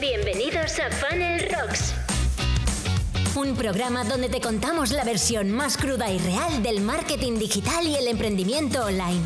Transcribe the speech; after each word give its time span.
Bienvenidos 0.00 0.78
a 0.78 0.90
Funnel 0.90 1.48
Rocks. 1.50 1.94
Un 3.34 3.56
programa 3.56 4.04
donde 4.04 4.28
te 4.28 4.42
contamos 4.42 4.90
la 4.90 5.04
versión 5.04 5.50
más 5.50 5.78
cruda 5.78 6.10
y 6.10 6.18
real 6.18 6.62
del 6.62 6.82
marketing 6.82 7.38
digital 7.38 7.86
y 7.86 7.96
el 7.96 8.06
emprendimiento 8.08 8.84
online. 8.84 9.22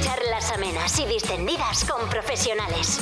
Charlas 0.00 0.52
amenas 0.52 0.96
y 1.00 1.06
distendidas 1.06 1.84
con 1.86 2.08
profesionales. 2.08 3.00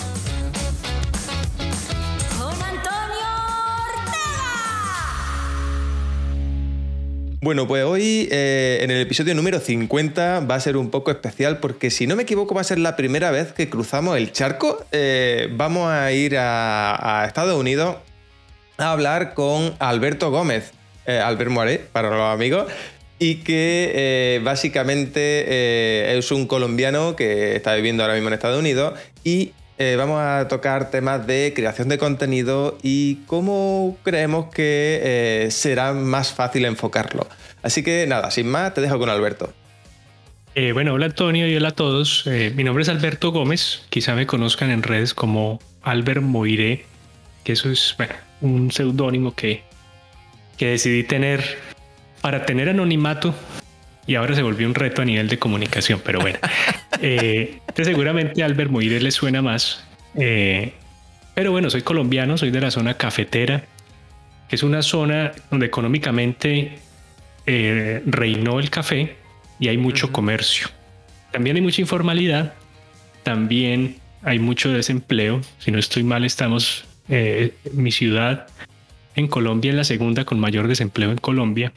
Bueno, 7.42 7.66
pues 7.66 7.82
hoy 7.82 8.28
eh, 8.30 8.78
en 8.82 8.92
el 8.92 9.00
episodio 9.00 9.34
número 9.34 9.58
50 9.58 10.46
va 10.48 10.54
a 10.54 10.60
ser 10.60 10.76
un 10.76 10.90
poco 10.90 11.10
especial 11.10 11.58
porque 11.58 11.90
si 11.90 12.06
no 12.06 12.14
me 12.14 12.22
equivoco 12.22 12.54
va 12.54 12.60
a 12.60 12.64
ser 12.64 12.78
la 12.78 12.94
primera 12.94 13.32
vez 13.32 13.52
que 13.52 13.68
cruzamos 13.68 14.16
el 14.16 14.30
charco. 14.30 14.84
Eh, 14.92 15.48
vamos 15.50 15.90
a 15.90 16.12
ir 16.12 16.36
a, 16.38 17.24
Estados 17.26 17.58
Unidos 17.58 17.96
a 18.78 18.92
hablar 18.92 19.34
con 19.34 19.74
Alberto 19.80 20.30
Gómez, 20.30 20.70
eh, 21.04 21.18
Albert 21.18 21.88
para 21.90 22.10
los 22.10 22.32
amigos, 22.32 22.70
y 23.18 23.38
que 23.42 23.90
eh, 23.92 24.40
básicamente 24.44 26.16
es 26.16 26.30
un 26.30 26.46
colombiano 26.46 27.16
que 27.16 27.56
está 27.56 27.74
viviendo 27.74 28.04
ahora 28.04 28.14
mismo 28.14 28.28
en 28.28 28.34
Estados 28.34 28.60
Unidos 28.60 28.94
y 29.24 29.50
eh, 29.82 29.96
vamos 29.96 30.20
a 30.20 30.46
tocar 30.46 30.92
temas 30.92 31.26
de 31.26 31.52
creación 31.56 31.88
de 31.88 31.98
contenido 31.98 32.78
y 32.84 33.16
cómo 33.26 33.98
creemos 34.04 34.46
que 34.54 35.00
eh, 35.02 35.48
será 35.50 35.92
más 35.92 36.32
fácil 36.32 36.66
enfocarlo. 36.66 37.26
Así 37.64 37.82
que 37.82 38.06
nada, 38.06 38.30
sin 38.30 38.48
más, 38.48 38.74
te 38.74 38.80
dejo 38.80 39.00
con 39.00 39.08
Alberto. 39.08 39.52
Eh, 40.54 40.70
bueno, 40.70 40.94
hola 40.94 41.06
Antonio 41.06 41.48
y 41.48 41.56
hola 41.56 41.70
a 41.70 41.72
todos. 41.72 42.24
Mi 42.54 42.62
nombre 42.62 42.82
es 42.82 42.88
Alberto 42.88 43.32
Gómez. 43.32 43.82
Quizá 43.90 44.14
me 44.14 44.24
conozcan 44.24 44.70
en 44.70 44.84
redes 44.84 45.14
como 45.14 45.58
Albert 45.82 46.22
Moiré, 46.22 46.84
que 47.42 47.52
eso 47.54 47.68
es 47.68 47.96
un 48.40 48.70
seudónimo 48.70 49.34
que, 49.34 49.64
que 50.58 50.66
decidí 50.66 51.02
tener 51.02 51.42
para 52.20 52.46
tener 52.46 52.68
anonimato 52.68 53.34
y 54.06 54.14
ahora 54.16 54.34
se 54.34 54.42
volvió 54.42 54.66
un 54.66 54.74
reto 54.74 55.02
a 55.02 55.04
nivel 55.04 55.28
de 55.28 55.38
comunicación. 55.38 56.00
Pero 56.04 56.20
bueno, 56.20 56.38
eh, 57.00 57.58
entonces 57.60 57.86
seguramente 57.86 58.42
Albert 58.42 58.70
Moiré 58.70 59.00
le 59.00 59.10
suena 59.10 59.42
más. 59.42 59.84
Eh, 60.14 60.72
pero 61.34 61.50
bueno, 61.50 61.70
soy 61.70 61.82
colombiano, 61.82 62.36
soy 62.36 62.50
de 62.50 62.60
la 62.60 62.70
zona 62.70 62.94
cafetera, 62.94 63.64
que 64.48 64.56
es 64.56 64.62
una 64.62 64.82
zona 64.82 65.32
donde 65.50 65.66
económicamente 65.66 66.78
eh, 67.46 68.02
reinó 68.06 68.60
el 68.60 68.70
café 68.70 69.16
y 69.58 69.68
hay 69.68 69.78
mucho 69.78 70.12
comercio. 70.12 70.68
También 71.30 71.56
hay 71.56 71.62
mucha 71.62 71.80
informalidad, 71.80 72.54
también 73.22 73.96
hay 74.22 74.38
mucho 74.38 74.70
desempleo. 74.70 75.40
Si 75.58 75.70
no 75.70 75.78
estoy 75.78 76.02
mal, 76.02 76.24
estamos, 76.24 76.84
eh, 77.08 77.54
mi 77.72 77.90
ciudad 77.90 78.46
en 79.16 79.28
Colombia 79.28 79.70
es 79.70 79.76
la 79.76 79.84
segunda 79.84 80.24
con 80.24 80.38
mayor 80.38 80.68
desempleo 80.68 81.10
en 81.10 81.18
Colombia. 81.18 81.72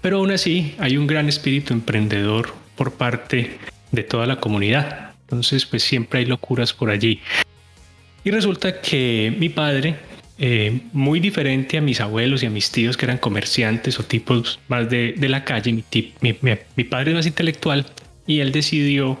Pero 0.00 0.18
aún 0.18 0.30
así 0.30 0.74
hay 0.78 0.96
un 0.96 1.06
gran 1.06 1.28
espíritu 1.28 1.72
emprendedor 1.74 2.54
por 2.76 2.92
parte 2.92 3.58
de 3.90 4.02
toda 4.04 4.26
la 4.26 4.36
comunidad. 4.36 5.12
Entonces, 5.22 5.66
pues 5.66 5.82
siempre 5.82 6.20
hay 6.20 6.26
locuras 6.26 6.72
por 6.72 6.90
allí. 6.90 7.20
Y 8.24 8.30
resulta 8.30 8.80
que 8.80 9.34
mi 9.38 9.48
padre, 9.48 9.96
eh, 10.38 10.80
muy 10.92 11.20
diferente 11.20 11.78
a 11.78 11.80
mis 11.80 12.00
abuelos 12.00 12.42
y 12.42 12.46
a 12.46 12.50
mis 12.50 12.70
tíos 12.70 12.96
que 12.96 13.06
eran 13.06 13.18
comerciantes 13.18 13.98
o 13.98 14.04
tipos 14.04 14.58
más 14.68 14.88
de, 14.88 15.14
de 15.16 15.28
la 15.28 15.44
calle, 15.44 15.72
mi, 15.72 15.82
tip- 15.82 16.12
mi- 16.20 16.36
mi- 16.40 16.58
mi 16.76 16.84
padre 16.84 17.10
es 17.10 17.16
más 17.16 17.26
intelectual 17.26 17.86
y 18.26 18.40
él 18.40 18.52
decidió 18.52 19.18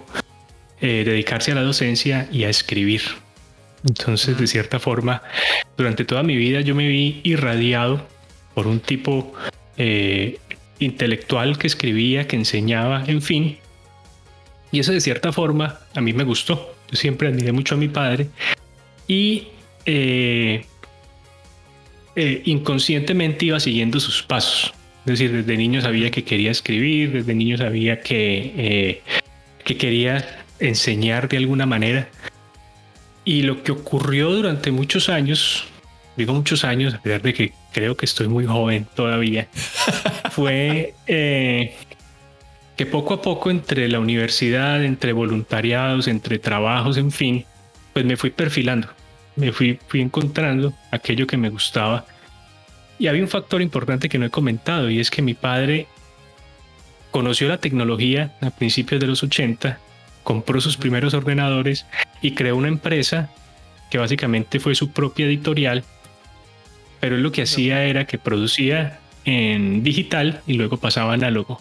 eh, 0.80 1.02
dedicarse 1.04 1.52
a 1.52 1.54
la 1.56 1.62
docencia 1.62 2.28
y 2.30 2.44
a 2.44 2.48
escribir. 2.50 3.02
Entonces, 3.86 4.38
de 4.38 4.46
cierta 4.46 4.78
forma, 4.78 5.22
durante 5.76 6.04
toda 6.04 6.22
mi 6.22 6.36
vida 6.36 6.60
yo 6.60 6.74
me 6.74 6.88
vi 6.88 7.20
irradiado 7.24 8.06
por 8.54 8.66
un 8.66 8.80
tipo 8.80 9.32
eh, 9.78 10.38
intelectual 10.78 11.58
que 11.58 11.66
escribía, 11.66 12.26
que 12.26 12.36
enseñaba, 12.36 13.04
en 13.06 13.22
fin. 13.22 13.58
Y 14.70 14.80
eso 14.80 14.92
de 14.92 15.00
cierta 15.00 15.32
forma 15.32 15.80
a 15.94 16.00
mí 16.00 16.12
me 16.12 16.24
gustó. 16.24 16.74
Yo 16.90 16.96
siempre 16.96 17.28
admiré 17.28 17.52
mucho 17.52 17.74
a 17.74 17.78
mi 17.78 17.88
padre 17.88 18.28
y 19.06 19.48
eh, 19.86 20.64
eh, 22.16 22.42
inconscientemente 22.44 23.46
iba 23.46 23.60
siguiendo 23.60 24.00
sus 24.00 24.22
pasos. 24.22 24.72
Es 25.06 25.12
decir, 25.12 25.32
desde 25.32 25.56
niño 25.56 25.80
sabía 25.80 26.10
que 26.10 26.24
quería 26.24 26.50
escribir, 26.50 27.12
desde 27.12 27.34
niño 27.34 27.56
sabía 27.56 28.00
que, 28.00 28.52
eh, 28.56 29.02
que 29.64 29.76
quería 29.76 30.44
enseñar 30.58 31.28
de 31.28 31.38
alguna 31.38 31.64
manera. 31.64 32.08
Y 33.24 33.42
lo 33.42 33.62
que 33.62 33.72
ocurrió 33.72 34.30
durante 34.30 34.70
muchos 34.70 35.08
años, 35.08 35.64
digo 36.18 36.34
muchos 36.34 36.64
años, 36.64 36.94
a 36.94 37.00
pesar 37.00 37.22
de 37.22 37.32
que 37.32 37.52
creo 37.72 37.96
que 37.96 38.04
estoy 38.04 38.26
muy 38.26 38.44
joven 38.44 38.86
todavía, 38.96 39.46
fue 40.32 40.94
eh, 41.06 41.76
que 42.76 42.86
poco 42.86 43.14
a 43.14 43.22
poco 43.22 43.50
entre 43.50 43.88
la 43.88 44.00
universidad, 44.00 44.84
entre 44.84 45.12
voluntariados, 45.12 46.08
entre 46.08 46.40
trabajos, 46.40 46.96
en 46.96 47.12
fin, 47.12 47.46
pues 47.92 48.04
me 48.04 48.16
fui 48.16 48.30
perfilando, 48.30 48.88
me 49.36 49.52
fui, 49.52 49.78
fui 49.86 50.00
encontrando 50.00 50.74
aquello 50.90 51.26
que 51.26 51.36
me 51.36 51.50
gustaba. 51.50 52.04
Y 52.98 53.06
había 53.06 53.22
un 53.22 53.28
factor 53.28 53.62
importante 53.62 54.08
que 54.08 54.18
no 54.18 54.26
he 54.26 54.30
comentado 54.30 54.90
y 54.90 54.98
es 54.98 55.10
que 55.10 55.22
mi 55.22 55.34
padre 55.34 55.86
conoció 57.12 57.46
la 57.48 57.58
tecnología 57.58 58.36
a 58.40 58.50
principios 58.50 59.00
de 59.00 59.06
los 59.06 59.22
80, 59.22 59.78
compró 60.24 60.60
sus 60.60 60.76
primeros 60.76 61.14
ordenadores 61.14 61.86
y 62.20 62.32
creó 62.32 62.56
una 62.56 62.66
empresa 62.66 63.30
que 63.88 63.98
básicamente 63.98 64.58
fue 64.58 64.74
su 64.74 64.90
propia 64.90 65.26
editorial, 65.26 65.84
pero 67.00 67.16
él 67.16 67.22
lo 67.22 67.32
que 67.32 67.42
hacía 67.42 67.84
era 67.84 68.06
que 68.06 68.18
producía 68.18 69.00
en 69.24 69.82
digital 69.82 70.40
y 70.46 70.54
luego 70.54 70.76
pasaba 70.78 71.12
a 71.12 71.14
análogo. 71.14 71.60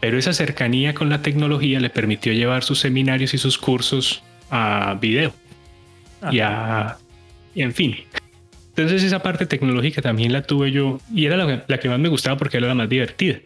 Pero 0.00 0.18
esa 0.18 0.32
cercanía 0.32 0.94
con 0.94 1.08
la 1.08 1.22
tecnología 1.22 1.80
le 1.80 1.90
permitió 1.90 2.32
llevar 2.32 2.62
sus 2.62 2.80
seminarios 2.80 3.34
y 3.34 3.38
sus 3.38 3.58
cursos 3.58 4.22
a 4.50 4.98
video. 5.00 5.32
Y 6.30 6.40
a. 6.40 6.96
y 7.54 7.62
en 7.62 7.72
fin. 7.72 7.96
Entonces 8.68 9.02
esa 9.02 9.22
parte 9.22 9.46
tecnológica 9.46 10.02
también 10.02 10.32
la 10.32 10.42
tuve 10.42 10.70
yo 10.70 11.00
y 11.14 11.24
era 11.24 11.36
la, 11.36 11.64
la 11.66 11.80
que 11.80 11.88
más 11.88 11.98
me 11.98 12.08
gustaba 12.08 12.36
porque 12.36 12.58
era 12.58 12.68
la 12.68 12.74
más 12.74 12.88
divertida. 12.88 13.38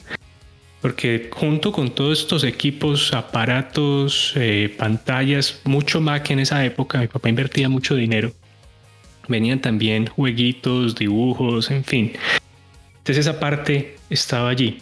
Porque 0.80 1.28
junto 1.32 1.72
con 1.72 1.94
todos 1.94 2.20
estos 2.20 2.42
equipos, 2.42 3.12
aparatos, 3.12 4.32
eh, 4.36 4.74
pantallas, 4.76 5.60
mucho 5.64 6.00
Mac 6.00 6.30
en 6.30 6.40
esa 6.40 6.64
época, 6.64 6.98
mi 6.98 7.06
papá 7.06 7.28
invertía 7.28 7.68
mucho 7.68 7.94
dinero. 7.94 8.32
Venían 9.30 9.60
también 9.60 10.06
jueguitos, 10.06 10.96
dibujos, 10.96 11.70
en 11.70 11.84
fin. 11.84 12.12
Entonces 12.98 13.18
esa 13.18 13.40
parte 13.40 13.96
estaba 14.10 14.50
allí. 14.50 14.78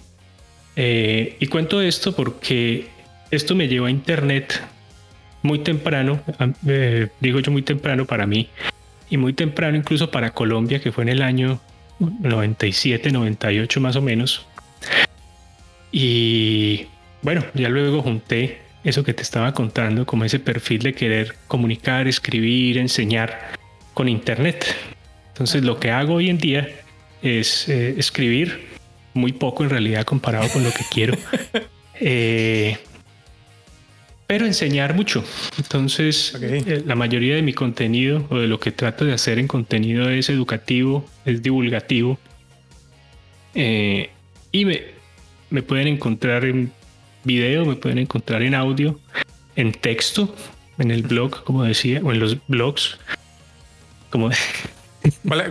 Eh, 0.75 1.37
y 1.39 1.47
cuento 1.47 1.81
esto 1.81 2.17
porque 2.17 2.89
esto 3.31 3.55
me 3.55 3.69
llevó 3.69 3.87
a 3.87 3.91
internet 3.91 4.61
muy 5.43 5.59
temprano, 5.61 6.21
eh, 6.67 7.09
digo 7.21 7.41
yo 7.41 7.53
muy 7.53 7.63
temprano 7.63 8.07
para 8.07 8.27
mí, 8.27 8.49
y 9.11 9.19
muy 9.19 9.35
temprano 9.35 9.77
incluso 9.77 10.11
para 10.11 10.31
Colombia, 10.33 10.81
que 10.81 10.93
fue 10.93 11.05
en 11.05 11.11
el 11.11 11.23
año 11.23 11.61
97, 11.99 13.13
98 13.13 13.81
más 13.81 13.97
o 13.97 14.03
menos. 14.03 14.47
Y 15.93 16.87
bueno, 17.23 17.45
ya 17.55 17.69
luego 17.69 18.03
junté 18.03 18.61
eso 18.85 19.05
que 19.05 19.15
te 19.15 19.23
estaba 19.23 19.53
contando, 19.53 20.07
como 20.07 20.25
ese 20.25 20.39
perfil 20.39 20.83
de 20.83 20.95
querer 20.95 21.35
comunicar, 21.49 22.09
escribir, 22.09 22.79
enseñar 22.79 23.58
con 23.99 24.09
internet. 24.09 24.77
Entonces 25.33 25.65
lo 25.65 25.81
que 25.81 25.91
hago 25.91 26.15
hoy 26.15 26.31
en 26.31 26.39
día 26.39 26.69
es 27.21 27.69
eh, 27.69 27.97
escribir 27.99 28.69
muy 29.13 29.33
poco 29.33 29.65
en 29.65 29.71
realidad 29.71 30.05
comparado 30.05 30.49
con 30.51 30.63
lo 30.63 30.71
que 30.71 30.85
quiero. 30.89 31.19
Eh, 32.01 32.79
pero 34.29 34.47
enseñar 34.47 34.95
mucho. 34.95 35.25
Entonces, 35.57 36.33
eh, 36.41 36.85
la 36.87 36.95
mayoría 36.95 37.35
de 37.35 37.43
mi 37.43 37.53
contenido 37.53 38.25
o 38.31 38.39
de 38.39 38.47
lo 38.47 38.61
que 38.61 38.71
trato 38.71 39.05
de 39.05 39.13
hacer 39.13 39.41
en 39.41 39.49
contenido 39.49 40.09
es 40.09 40.29
educativo, 40.31 41.05
es 41.25 41.43
divulgativo. 41.43 42.17
Y 43.53 44.65
me, 44.65 44.83
me 45.51 45.63
pueden 45.65 45.89
encontrar 45.89 46.45
en 46.45 46.71
video, 47.25 47.67
me 47.67 47.75
pueden 47.75 47.99
encontrar 47.99 48.43
en 48.43 48.55
audio, 48.55 49.01
en 49.57 49.73
texto, 49.73 50.33
en 50.79 50.93
el 50.93 51.03
blog, 51.03 51.43
como 51.43 51.65
decía, 51.65 52.01
o 52.05 52.13
en 52.13 52.21
los 52.21 52.37
blogs. 52.47 52.97
Como 54.11 54.31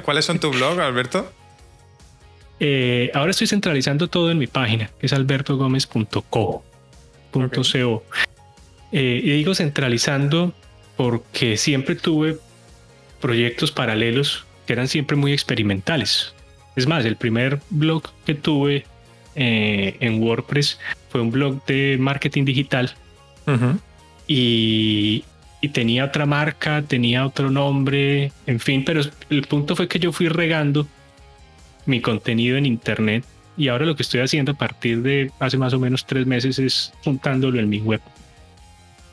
¿Cuáles, 0.03 0.25
son 0.25 0.39
tus 0.39 0.55
blogs, 0.55 0.79
Alberto? 0.79 1.31
Eh, 2.59 3.11
ahora 3.13 3.31
estoy 3.31 3.47
centralizando 3.47 4.07
todo 4.07 4.31
en 4.31 4.37
mi 4.37 4.47
página, 4.47 4.89
que 4.99 5.05
es 5.05 5.13
albertogomez.co. 5.13 6.63
.co. 7.31 8.03
Eh, 8.91 9.21
y 9.23 9.29
digo 9.31 9.53
centralizando 9.53 10.53
porque 10.95 11.57
siempre 11.57 11.95
tuve 11.95 12.37
proyectos 13.19 13.71
paralelos 13.71 14.45
que 14.65 14.73
eran 14.73 14.87
siempre 14.87 15.15
muy 15.15 15.33
experimentales. 15.33 16.33
Es 16.75 16.87
más, 16.87 17.05
el 17.05 17.15
primer 17.15 17.59
blog 17.69 18.03
que 18.25 18.33
tuve 18.33 18.85
eh, 19.35 19.97
en 19.99 20.21
WordPress 20.21 20.79
fue 21.09 21.21
un 21.21 21.31
blog 21.31 21.63
de 21.65 21.97
marketing 21.99 22.45
digital 22.45 22.93
y 24.27 25.23
y 25.61 25.69
tenía 25.69 26.05
otra 26.05 26.25
marca, 26.25 26.83
tenía 26.83 27.25
otro 27.25 27.49
nombre, 27.49 28.31
en 28.45 28.59
fin, 28.59 28.83
pero 28.85 29.01
el 29.29 29.41
punto 29.43 29.75
fue 29.75 29.87
que 29.87 29.99
yo 29.99 30.11
fui 30.11 30.27
regando 30.27 30.87
mi 31.85 32.01
contenido 32.01 32.57
en 32.57 32.65
internet 32.65 33.23
y 33.57 33.69
ahora 33.69 33.85
lo 33.85 33.95
que 33.95 34.03
estoy 34.03 34.19
haciendo 34.19 34.51
a 34.51 34.55
partir 34.55 35.01
de 35.01 35.31
hace 35.39 35.57
más 35.57 35.73
o 35.73 35.79
menos 35.79 36.05
tres 36.05 36.27
meses 36.27 36.59
es 36.59 36.93
juntándolo 37.03 37.59
en 37.59 37.69
mi 37.69 37.79
web. 37.79 38.01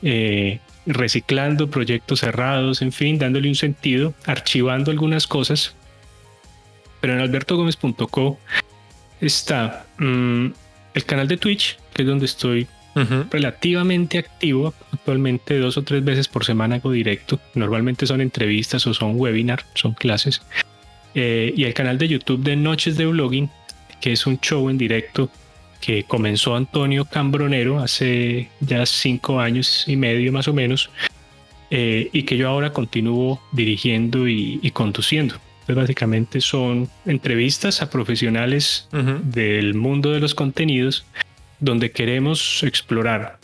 Eh, 0.03 0.59
reciclando 0.85 1.69
proyectos 1.71 2.19
cerrados, 2.19 2.83
en 2.83 2.91
fin, 2.91 3.17
dándole 3.17 3.49
un 3.49 3.55
sentido, 3.55 4.13
archivando 4.25 4.91
algunas 4.91 5.25
cosas. 5.25 5.75
Pero 7.01 7.13
en 7.13 7.21
albertogomez.co 7.21 8.39
está 9.19 9.87
mm, 9.97 10.47
el 10.93 11.05
canal 11.05 11.27
de 11.27 11.37
Twitch, 11.37 11.79
que 11.93 12.03
es 12.03 12.07
donde 12.07 12.25
estoy 12.25 12.67
relativamente 13.29 14.17
activo. 14.17 14.73
Actualmente 14.91 15.59
dos 15.59 15.77
o 15.77 15.83
tres 15.83 16.03
veces 16.03 16.27
por 16.27 16.45
semana 16.45 16.75
hago 16.75 16.91
directo. 16.91 17.39
Normalmente 17.53 18.07
son 18.07 18.21
entrevistas 18.21 18.87
o 18.87 18.93
son 18.93 19.19
webinars, 19.19 19.65
son 19.73 19.93
clases. 19.93 20.41
Eh, 21.13 21.53
y 21.55 21.63
el 21.63 21.73
canal 21.73 21.97
de 21.97 22.07
YouTube 22.07 22.43
de 22.43 22.55
Noches 22.55 22.97
de 22.97 23.05
Blogging, 23.05 23.49
que 24.01 24.11
es 24.11 24.25
un 24.25 24.39
show 24.39 24.69
en 24.69 24.77
directo 24.77 25.29
que 25.79 26.03
comenzó 26.03 26.55
Antonio 26.55 27.05
Cambronero 27.05 27.79
hace 27.79 28.49
ya 28.59 28.85
cinco 28.85 29.39
años 29.39 29.85
y 29.87 29.95
medio 29.95 30.31
más 30.31 30.47
o 30.47 30.53
menos, 30.53 30.89
eh, 31.69 32.09
y 32.11 32.23
que 32.23 32.37
yo 32.37 32.49
ahora 32.49 32.73
continúo 32.73 33.41
dirigiendo 33.51 34.27
y, 34.27 34.71
conduciendo. 34.71 35.35
Entonces, 35.61 35.75
básicamente 35.75 36.41
son 36.41 36.89
entrevistas 37.05 37.81
a 37.81 37.89
profesionales 37.89 38.87
del 39.23 39.73
mundo 39.73 40.11
de 40.11 40.19
los 40.19 40.35
contenidos 40.35 41.05
donde 41.59 41.91
queremos 41.91 42.63
explorar 42.63 43.39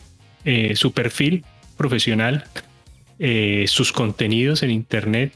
eh, 0.46 0.75
su 0.75 0.92
perfil 0.92 1.44
profesional, 1.78 2.46
eh, 3.19 3.66
sus 3.68 3.92
contenidos 3.92 4.63
en 4.63 4.72
Internet 4.72 5.34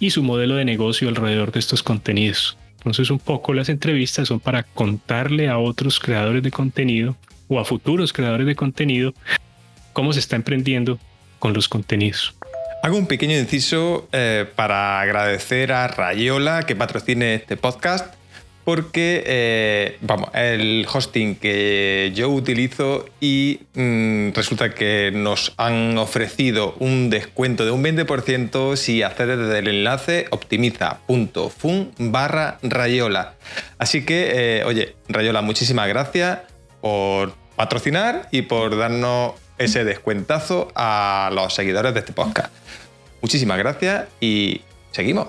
y 0.00 0.10
su 0.10 0.22
modelo 0.22 0.56
de 0.56 0.64
negocio 0.64 1.08
alrededor 1.08 1.52
de 1.52 1.60
estos 1.60 1.82
contenidos. 1.82 2.56
Entonces 2.78 3.10
un 3.10 3.18
poco 3.18 3.54
las 3.54 3.68
entrevistas 3.68 4.28
son 4.28 4.40
para 4.40 4.62
contarle 4.62 5.48
a 5.48 5.58
otros 5.58 5.98
creadores 5.98 6.42
de 6.42 6.50
contenido 6.50 7.16
o 7.48 7.58
a 7.58 7.64
futuros 7.64 8.12
creadores 8.12 8.46
de 8.46 8.54
contenido 8.54 9.14
cómo 9.92 10.12
se 10.12 10.20
está 10.20 10.36
emprendiendo 10.36 10.98
con 11.38 11.52
los 11.52 11.68
contenidos. 11.68 12.34
Hago 12.82 12.96
un 12.96 13.06
pequeño 13.06 13.36
inciso 13.36 14.08
eh, 14.12 14.46
para 14.54 15.00
agradecer 15.00 15.72
a 15.72 15.88
Rayola 15.88 16.62
que 16.62 16.76
patrocine 16.76 17.34
este 17.34 17.56
podcast 17.56 18.14
porque, 18.68 19.24
eh, 19.24 19.96
vamos, 20.02 20.28
el 20.34 20.86
hosting 20.92 21.36
que 21.36 22.12
yo 22.14 22.28
utilizo 22.28 23.06
y 23.18 23.60
mm, 23.72 24.32
resulta 24.34 24.74
que 24.74 25.10
nos 25.10 25.54
han 25.56 25.96
ofrecido 25.96 26.74
un 26.78 27.08
descuento 27.08 27.64
de 27.64 27.70
un 27.70 27.82
20% 27.82 28.76
si 28.76 29.02
accedes 29.02 29.38
desde 29.38 29.60
el 29.60 29.68
enlace 29.68 30.26
optimiza.fun 30.32 31.92
barra 31.98 32.58
Rayola. 32.62 33.36
Así 33.78 34.04
que, 34.04 34.58
eh, 34.58 34.64
oye, 34.64 34.96
Rayola, 35.08 35.40
muchísimas 35.40 35.88
gracias 35.88 36.40
por 36.82 37.32
patrocinar 37.56 38.28
y 38.30 38.42
por 38.42 38.76
darnos 38.76 39.32
ese 39.56 39.84
descuentazo 39.84 40.70
a 40.74 41.30
los 41.32 41.54
seguidores 41.54 41.94
de 41.94 42.00
este 42.00 42.12
podcast. 42.12 42.52
Muchísimas 43.22 43.56
gracias 43.56 44.08
y 44.20 44.60
seguimos. 44.92 45.28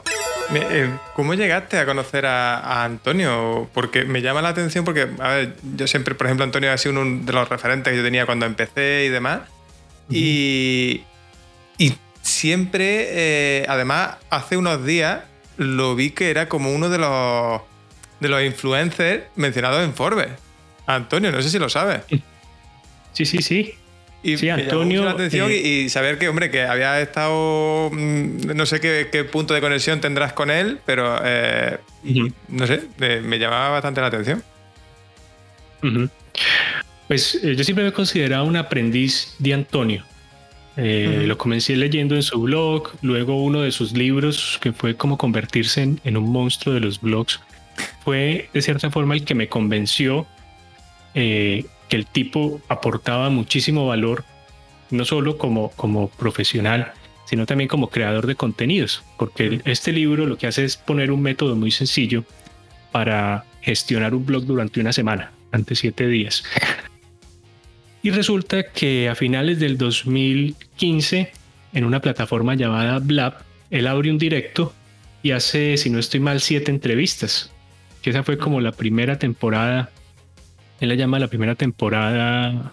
Eh, 0.51 0.89
¿Cómo 1.15 1.35
llegaste 1.35 1.77
a 1.77 1.85
conocer 1.85 2.25
a, 2.25 2.83
Antonio? 2.83 3.69
Porque 3.73 4.03
me 4.05 4.21
llama 4.21 4.41
la 4.41 4.49
atención 4.49 4.83
porque, 4.83 5.07
a 5.19 5.29
ver, 5.29 5.55
yo 5.75 5.87
siempre, 5.87 6.15
por 6.15 6.27
ejemplo, 6.27 6.43
Antonio 6.43 6.71
ha 6.71 6.77
sido 6.77 6.99
uno 6.99 7.23
de 7.23 7.33
los 7.33 7.47
referentes 7.49 7.91
que 7.91 7.97
yo 7.97 8.03
tenía 8.03 8.25
cuando 8.25 8.45
empecé 8.45 9.05
y 9.05 9.09
demás. 9.09 9.41
y, 10.09 11.03
y, 11.77 11.95
siempre, 12.21 13.07
eh, 13.61 13.65
además, 13.67 14.17
hace 14.29 14.57
unos 14.57 14.85
días 14.85 15.21
lo 15.57 15.95
vi 15.95 16.11
que 16.11 16.29
era 16.29 16.49
como 16.49 16.71
uno 16.71 16.89
de 16.89 16.97
los, 16.97 17.61
de 18.19 18.29
los 18.29 18.41
influencers 18.43 19.23
mencionados 19.35 19.83
en 19.83 19.93
Forbes. 19.93 20.29
Antonio, 20.85 21.31
no 21.31 21.41
sé 21.41 21.49
si 21.49 21.59
lo 21.59 21.69
sabes. 21.69 22.01
Sí, 23.13 23.25
sí, 23.25 23.41
sí. 23.41 23.78
Y 24.21 24.37
sí, 24.37 24.49
Antonio. 24.49 25.05
la 25.05 25.11
atención 25.11 25.49
eh, 25.49 25.55
y, 25.55 25.89
saber 25.89 26.17
que, 26.17 26.27
hombre, 26.27 26.51
que 26.51 26.63
había 26.63 26.99
estado. 26.99 27.89
Mm, 27.91 28.55
no 28.55 28.65
sé 28.65 28.79
qué, 28.81 29.23
punto 29.23 29.53
de 29.53 29.61
conexión 29.61 30.01
tendrás 30.01 30.33
con 30.33 30.51
él, 30.51 30.79
pero. 30.85 31.19
Eh, 31.23 31.77
no 32.49 32.67
sé, 32.67 32.83
me 32.97 33.39
llamaba 33.39 33.69
bastante 33.69 34.01
la 34.01 34.07
atención. 34.07 34.43
Pues 37.07 37.35
eh, 37.35 37.55
yo 37.55 37.63
siempre 37.63 37.83
me 37.83 37.89
he 37.89 37.93
considerado 37.93 38.43
un 38.43 38.57
aprendiz 38.57 39.35
de 39.39 39.53
Antonio. 39.53 40.03
Lo 40.75 41.37
comencé 41.37 41.75
leyendo 41.75 42.15
en 42.15 42.23
su 42.23 42.41
blog, 42.41 42.91
luego 43.01 43.43
uno 43.43 43.61
de 43.61 43.71
sus 43.71 43.91
libros, 43.91 44.57
que 44.61 44.71
fue 44.71 44.95
como 44.95 45.17
convertirse 45.17 45.81
en, 45.81 45.99
en 46.05 46.15
un 46.15 46.31
monstruo 46.31 46.73
de 46.73 46.79
los 46.79 47.01
blogs, 47.01 47.41
fue 48.05 48.49
de 48.53 48.61
cierta 48.61 48.89
forma 48.89 49.13
el 49.13 49.25
que 49.25 49.35
me 49.35 49.49
convenció 49.49 50.25
que 51.89 51.97
el 51.97 52.05
tipo 52.05 52.61
aportaba 52.69 53.29
muchísimo 53.29 53.87
valor, 53.87 54.23
no 54.91 55.05
solo 55.05 55.37
como, 55.37 55.71
como 55.71 56.09
profesional, 56.09 56.93
sino 57.25 57.45
también 57.45 57.67
como 57.67 57.89
creador 57.89 58.25
de 58.27 58.35
contenidos, 58.35 59.03
porque 59.17 59.61
este 59.65 59.91
libro 59.91 60.25
lo 60.25 60.37
que 60.37 60.47
hace 60.47 60.63
es 60.63 60.77
poner 60.77 61.11
un 61.11 61.21
método 61.21 61.55
muy 61.55 61.71
sencillo 61.71 62.23
para 62.91 63.43
gestionar 63.61 64.15
un 64.15 64.25
blog 64.25 64.45
durante 64.45 64.79
una 64.79 64.93
semana, 64.93 65.31
durante 65.51 65.75
siete 65.75 66.07
días. 66.07 66.43
Y 68.01 68.11
resulta 68.11 68.63
que 68.63 69.09
a 69.09 69.15
finales 69.15 69.59
del 69.59 69.77
2015, 69.77 71.33
en 71.73 71.83
una 71.83 71.99
plataforma 71.99 72.55
llamada 72.55 72.99
Blab, 72.99 73.43
él 73.71 73.87
abre 73.87 74.09
un 74.09 74.17
directo 74.17 74.73
y 75.21 75.31
hace, 75.31 75.75
si 75.75 75.89
no 75.89 75.99
estoy 75.99 76.21
mal, 76.21 76.39
siete 76.39 76.71
entrevistas. 76.71 77.51
Que 78.01 78.11
esa 78.11 78.23
fue 78.23 78.37
como 78.37 78.61
la 78.61 78.71
primera 78.71 79.19
temporada 79.19 79.91
él 80.79 80.89
la 80.89 80.95
llama 80.95 81.19
la 81.19 81.27
primera 81.27 81.55
temporada 81.55 82.71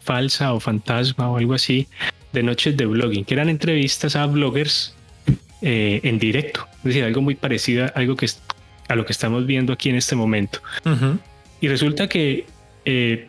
falsa 0.00 0.54
o 0.54 0.60
fantasma 0.60 1.30
o 1.30 1.36
algo 1.36 1.54
así 1.54 1.86
de 2.32 2.42
Noches 2.42 2.76
de 2.76 2.86
Blogging, 2.86 3.24
que 3.24 3.34
eran 3.34 3.48
entrevistas 3.48 4.16
a 4.16 4.26
bloggers 4.26 4.94
eh, 5.60 6.00
en 6.02 6.18
directo. 6.18 6.66
Es 6.78 6.84
decir, 6.84 7.04
algo 7.04 7.20
muy 7.20 7.34
parecido 7.34 7.84
a 7.84 7.88
algo 7.88 8.16
que 8.16 8.26
a 8.88 8.94
lo 8.94 9.04
que 9.04 9.12
estamos 9.12 9.46
viendo 9.46 9.72
aquí 9.72 9.90
en 9.90 9.96
este 9.96 10.16
momento. 10.16 10.60
Y 11.60 11.68
resulta 11.68 12.08
que 12.08 12.46
eh, 12.84 13.28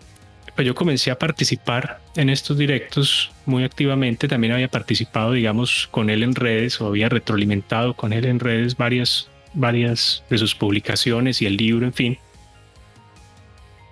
pues 0.55 0.67
yo 0.67 0.75
comencé 0.75 1.09
a 1.09 1.17
participar 1.17 2.01
en 2.15 2.29
estos 2.29 2.57
directos 2.57 3.31
muy 3.45 3.63
activamente. 3.63 4.27
También 4.27 4.53
había 4.53 4.67
participado, 4.67 5.33
digamos, 5.33 5.87
con 5.91 6.09
él 6.09 6.23
en 6.23 6.35
redes 6.35 6.81
o 6.81 6.87
había 6.87 7.09
retroalimentado 7.09 7.93
con 7.93 8.13
él 8.13 8.25
en 8.25 8.39
redes 8.39 8.75
varias, 8.75 9.29
varias 9.53 10.23
de 10.29 10.37
sus 10.37 10.55
publicaciones 10.55 11.41
y 11.41 11.45
el 11.45 11.57
libro, 11.57 11.85
en 11.85 11.93
fin. 11.93 12.17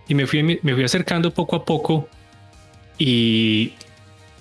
Y 0.07 0.15
me 0.15 0.25
fui, 0.25 0.43
me 0.43 0.73
fui 0.73 0.83
acercando 0.83 1.33
poco 1.33 1.55
a 1.55 1.65
poco 1.65 2.07
y 2.97 3.73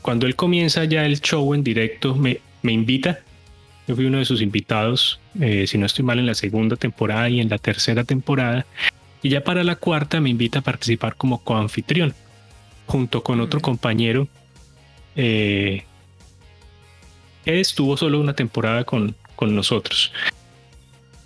cuando 0.03 0.27
él 0.27 0.37
comienza 0.37 0.85
ya 0.85 1.05
el 1.05 1.21
show 1.21 1.53
en 1.55 1.65
directo, 1.65 2.15
me, 2.15 2.41
me 2.63 2.73
invita. 2.73 3.19
Yo 3.87 3.95
fui 3.95 4.07
uno 4.07 4.19
de 4.19 4.25
sus 4.25 4.41
invitados, 4.41 5.21
eh, 5.41 5.67
si 5.67 5.79
no 5.79 5.87
estoy 5.87 6.05
mal, 6.05 6.19
en 6.19 6.27
la 6.27 6.35
segunda 6.35 6.77
temporada 6.77 7.29
y 7.29 7.41
en 7.41 7.49
la 7.49 7.59
tercera 7.59 8.05
temporada. 8.05 8.67
Y 9.23 9.31
ya 9.31 9.43
para 9.43 9.65
la 9.65 9.77
cuarta 9.77 10.21
me 10.21 10.31
invita 10.31 10.61
a 10.61 10.63
participar 10.63 11.17
como 11.17 11.43
coanfitrión, 11.43 12.15
junto 12.87 13.23
con 13.23 13.41
otro 13.41 13.61
compañero 13.61 14.29
eh, 15.17 15.85
que 17.45 17.61
estuvo 17.61 17.97
solo 17.97 18.21
una 18.21 18.35
temporada 18.35 18.85
con, 18.85 19.15
con 19.35 19.55
nosotros. 19.55 20.13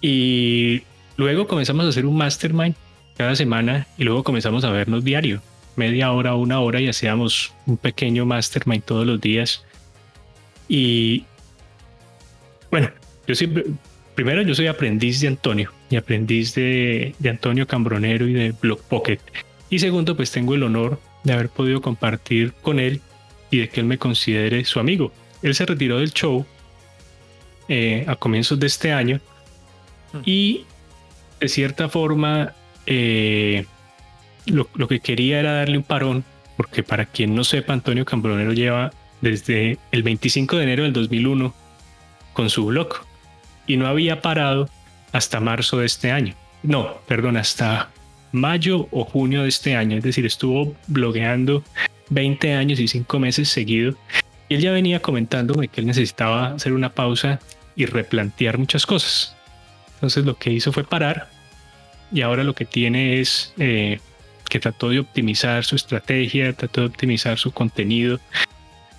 Y 0.00 0.82
luego 1.16 1.46
comenzamos 1.46 1.84
a 1.84 1.88
hacer 1.90 2.06
un 2.06 2.16
mastermind 2.16 2.74
cada 3.20 3.36
semana 3.36 3.86
y 3.98 4.04
luego 4.04 4.24
comenzamos 4.24 4.64
a 4.64 4.70
vernos 4.70 5.04
diario, 5.04 5.42
media 5.76 6.10
hora, 6.10 6.36
una 6.36 6.58
hora 6.60 6.80
y 6.80 6.88
hacíamos 6.88 7.52
un 7.66 7.76
pequeño 7.76 8.24
mastermind 8.24 8.82
todos 8.82 9.06
los 9.06 9.20
días. 9.20 9.62
Y 10.68 11.26
bueno, 12.70 12.88
yo 13.26 13.34
siempre, 13.34 13.66
primero 14.14 14.40
yo 14.40 14.54
soy 14.54 14.68
aprendiz 14.68 15.20
de 15.20 15.28
Antonio 15.28 15.70
y 15.90 15.96
aprendiz 15.96 16.54
de, 16.54 17.14
de 17.18 17.28
Antonio 17.28 17.66
Cambronero 17.66 18.26
y 18.26 18.32
de 18.32 18.54
Block 18.58 18.80
Pocket. 18.84 19.20
Y 19.68 19.80
segundo, 19.80 20.16
pues 20.16 20.30
tengo 20.30 20.54
el 20.54 20.62
honor 20.62 20.98
de 21.22 21.34
haber 21.34 21.50
podido 21.50 21.82
compartir 21.82 22.54
con 22.62 22.80
él 22.80 23.02
y 23.50 23.58
de 23.58 23.68
que 23.68 23.80
él 23.80 23.86
me 23.86 23.98
considere 23.98 24.64
su 24.64 24.80
amigo. 24.80 25.12
Él 25.42 25.54
se 25.54 25.66
retiró 25.66 25.98
del 25.98 26.14
show 26.14 26.46
eh, 27.68 28.02
a 28.08 28.16
comienzos 28.16 28.58
de 28.58 28.66
este 28.66 28.94
año 28.94 29.20
mm. 30.14 30.20
y 30.24 30.64
de 31.38 31.48
cierta 31.48 31.90
forma 31.90 32.54
eh, 32.86 33.66
lo, 34.46 34.66
que 34.88 35.00
quería 35.00 35.40
era 35.40 35.52
darle 35.52 35.78
un 35.78 35.84
parón, 35.84 36.24
porque 36.56 36.82
para 36.82 37.06
quien 37.06 37.34
no 37.34 37.44
sepa, 37.44 37.72
Antonio 37.72 38.04
Cambronero 38.04 38.52
lleva 38.52 38.92
desde 39.20 39.78
el 39.92 40.02
25 40.02 40.56
de 40.56 40.62
enero 40.62 40.82
del 40.84 40.92
2001 40.92 41.54
con 42.32 42.50
su 42.50 42.66
blog 42.66 42.88
y 43.66 43.76
no 43.76 43.86
había 43.86 44.22
parado 44.22 44.68
hasta 45.12 45.40
marzo 45.40 45.78
de 45.78 45.86
este 45.86 46.10
año. 46.10 46.34
No, 46.62 46.98
perdón, 47.06 47.36
hasta 47.36 47.90
mayo 48.32 48.88
o 48.90 49.04
junio 49.04 49.42
de 49.42 49.48
este 49.48 49.76
año. 49.76 49.96
Es 49.96 50.04
decir, 50.04 50.26
estuvo 50.26 50.74
blogueando 50.86 51.64
20 52.10 52.54
años 52.54 52.80
y 52.80 52.88
5 52.88 53.18
meses 53.18 53.48
seguidos. 53.48 53.96
Y 54.48 54.54
él 54.54 54.60
ya 54.60 54.72
venía 54.72 55.00
comentándome 55.00 55.68
que 55.68 55.80
él 55.80 55.86
necesitaba 55.86 56.52
hacer 56.54 56.72
una 56.72 56.92
pausa 56.92 57.40
y 57.76 57.86
replantear 57.86 58.58
muchas 58.58 58.84
cosas. 58.84 59.36
Entonces 59.94 60.24
lo 60.24 60.36
que 60.36 60.50
hizo 60.50 60.72
fue 60.72 60.84
parar 60.84 61.28
y 62.12 62.22
ahora 62.22 62.44
lo 62.44 62.54
que 62.54 62.64
tiene 62.64 63.20
es 63.20 63.52
eh, 63.58 64.00
que 64.48 64.58
trató 64.58 64.88
de 64.88 64.98
optimizar 64.98 65.64
su 65.64 65.76
estrategia, 65.76 66.52
trató 66.52 66.82
de 66.82 66.86
optimizar 66.88 67.38
su 67.38 67.52
contenido. 67.52 68.20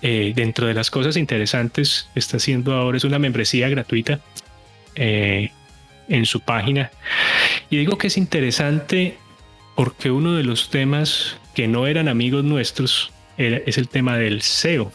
Eh, 0.00 0.32
dentro 0.34 0.66
de 0.66 0.74
las 0.74 0.90
cosas 0.90 1.16
interesantes 1.16 2.08
está 2.16 2.38
haciendo 2.38 2.74
ahora 2.74 2.96
es 2.96 3.04
una 3.04 3.20
membresía 3.20 3.68
gratuita 3.68 4.20
eh, 4.94 5.50
en 6.08 6.26
su 6.26 6.40
página. 6.40 6.90
Y 7.70 7.76
digo 7.76 7.98
que 7.98 8.08
es 8.08 8.16
interesante 8.16 9.16
porque 9.76 10.10
uno 10.10 10.34
de 10.34 10.44
los 10.44 10.70
temas 10.70 11.36
que 11.54 11.68
no 11.68 11.86
eran 11.86 12.08
amigos 12.08 12.44
nuestros 12.44 13.12
es 13.38 13.78
el 13.78 13.88
tema 13.88 14.16
del 14.18 14.42
SEO. 14.42 14.92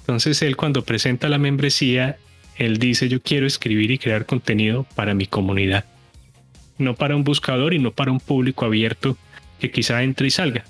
Entonces 0.00 0.42
él 0.42 0.56
cuando 0.56 0.84
presenta 0.84 1.28
la 1.28 1.38
membresía, 1.38 2.16
él 2.56 2.78
dice 2.78 3.08
yo 3.08 3.20
quiero 3.20 3.46
escribir 3.46 3.90
y 3.90 3.98
crear 3.98 4.26
contenido 4.26 4.86
para 4.94 5.14
mi 5.14 5.26
comunidad. 5.26 5.84
No 6.78 6.94
para 6.94 7.16
un 7.16 7.24
buscador 7.24 7.74
y 7.74 7.78
no 7.78 7.92
para 7.92 8.12
un 8.12 8.20
público 8.20 8.64
abierto 8.64 9.16
que 9.60 9.70
quizá 9.70 10.02
entre 10.02 10.26
y 10.26 10.30
salga. 10.30 10.64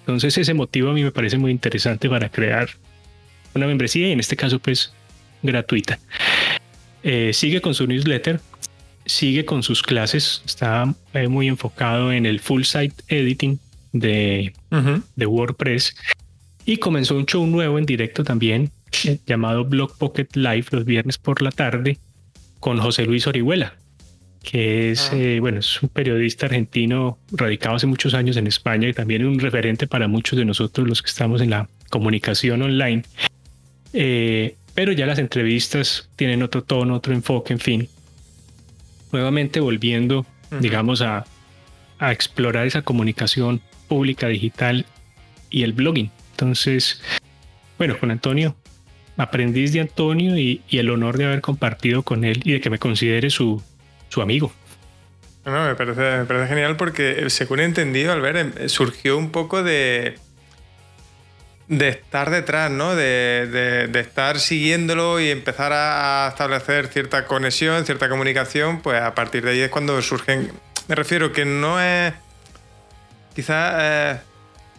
Entonces 0.00 0.36
ese 0.38 0.54
motivo 0.54 0.90
a 0.90 0.94
mí 0.94 1.02
me 1.02 1.12
parece 1.12 1.38
muy 1.38 1.50
interesante 1.50 2.08
para 2.08 2.28
crear 2.28 2.70
una 3.54 3.66
membresía 3.66 4.08
y 4.08 4.12
en 4.12 4.20
este 4.20 4.36
caso 4.36 4.58
pues 4.58 4.92
gratuita. 5.42 5.98
Eh, 7.02 7.32
sigue 7.32 7.60
con 7.60 7.74
su 7.74 7.86
newsletter, 7.86 8.40
sigue 9.06 9.44
con 9.44 9.62
sus 9.62 9.82
clases, 9.82 10.42
está 10.44 10.94
eh, 11.14 11.28
muy 11.28 11.48
enfocado 11.48 12.12
en 12.12 12.26
el 12.26 12.40
full 12.40 12.62
site 12.62 12.94
editing 13.08 13.58
de, 13.92 14.52
de 15.16 15.26
WordPress 15.26 15.96
y 16.64 16.76
comenzó 16.76 17.16
un 17.16 17.24
show 17.24 17.46
nuevo 17.46 17.78
en 17.78 17.86
directo 17.86 18.24
también 18.24 18.70
eh, 19.04 19.18
llamado 19.26 19.64
Blog 19.64 19.96
Pocket 19.96 20.28
Live 20.34 20.66
los 20.70 20.84
viernes 20.84 21.18
por 21.18 21.40
la 21.42 21.50
tarde 21.50 21.98
con 22.60 22.78
José 22.78 23.06
Luis 23.06 23.26
Orihuela, 23.26 23.74
que 24.42 24.90
es, 24.90 25.10
ah. 25.12 25.40
bueno, 25.40 25.58
es 25.58 25.82
un 25.82 25.88
periodista 25.88 26.46
argentino 26.46 27.18
radicado 27.32 27.76
hace 27.76 27.86
muchos 27.86 28.14
años 28.14 28.36
en 28.36 28.46
España 28.46 28.88
y 28.88 28.92
también 28.92 29.26
un 29.26 29.38
referente 29.38 29.86
para 29.86 30.08
muchos 30.08 30.38
de 30.38 30.44
nosotros 30.44 30.88
los 30.88 31.02
que 31.02 31.08
estamos 31.08 31.40
en 31.40 31.50
la 31.50 31.68
comunicación 31.90 32.62
online. 32.62 33.02
Eh, 33.92 34.56
pero 34.74 34.92
ya 34.92 35.06
las 35.06 35.18
entrevistas 35.18 36.08
tienen 36.16 36.42
otro 36.42 36.62
tono, 36.62 36.94
otro 36.94 37.12
enfoque, 37.12 37.52
en 37.52 37.58
fin. 37.58 37.88
Nuevamente 39.12 39.60
volviendo, 39.60 40.24
digamos, 40.60 41.02
a, 41.02 41.24
a 41.98 42.12
explorar 42.12 42.66
esa 42.66 42.82
comunicación 42.82 43.60
pública 43.88 44.28
digital 44.28 44.86
y 45.50 45.62
el 45.62 45.72
blogging. 45.72 46.10
Entonces, 46.32 47.00
bueno, 47.78 47.98
con 47.98 48.10
Antonio, 48.10 48.54
aprendiz 49.16 49.72
de 49.72 49.80
Antonio 49.80 50.38
y, 50.38 50.62
el 50.70 50.90
honor 50.90 51.18
de 51.18 51.24
haber 51.24 51.40
compartido 51.40 52.02
con 52.02 52.24
él 52.24 52.40
y 52.44 52.52
de 52.52 52.60
que 52.60 52.70
me 52.70 52.78
considere 52.78 53.30
su, 53.30 53.62
su 54.08 54.22
amigo. 54.22 54.52
No, 55.44 55.66
me 55.66 55.74
parece, 55.74 56.26
genial 56.46 56.76
porque, 56.76 57.30
según 57.30 57.60
he 57.60 57.64
entendido, 57.64 58.12
al 58.12 58.20
ver, 58.20 58.36
em, 58.36 58.68
surgió 58.68 59.16
un 59.16 59.30
poco 59.30 59.62
de, 59.62 60.18
de 61.68 61.88
estar 61.88 62.30
detrás, 62.30 62.70
¿no? 62.70 62.94
De, 62.94 63.90
estar 63.94 64.38
siguiéndolo 64.40 65.20
y 65.20 65.30
empezar 65.30 65.72
a 65.72 66.28
establecer 66.28 66.88
cierta 66.88 67.26
conexión, 67.26 67.86
cierta 67.86 68.08
comunicación, 68.08 68.80
pues 68.80 69.00
a 69.00 69.14
partir 69.14 69.44
de 69.44 69.52
ahí 69.52 69.60
es 69.60 69.70
cuando 69.70 70.00
surgen. 70.02 70.52
Me 70.86 70.94
refiero 70.94 71.32
que 71.32 71.44
no 71.44 71.80
es. 71.80 72.12
Quizás. 73.34 73.74
Eh, 73.78 74.20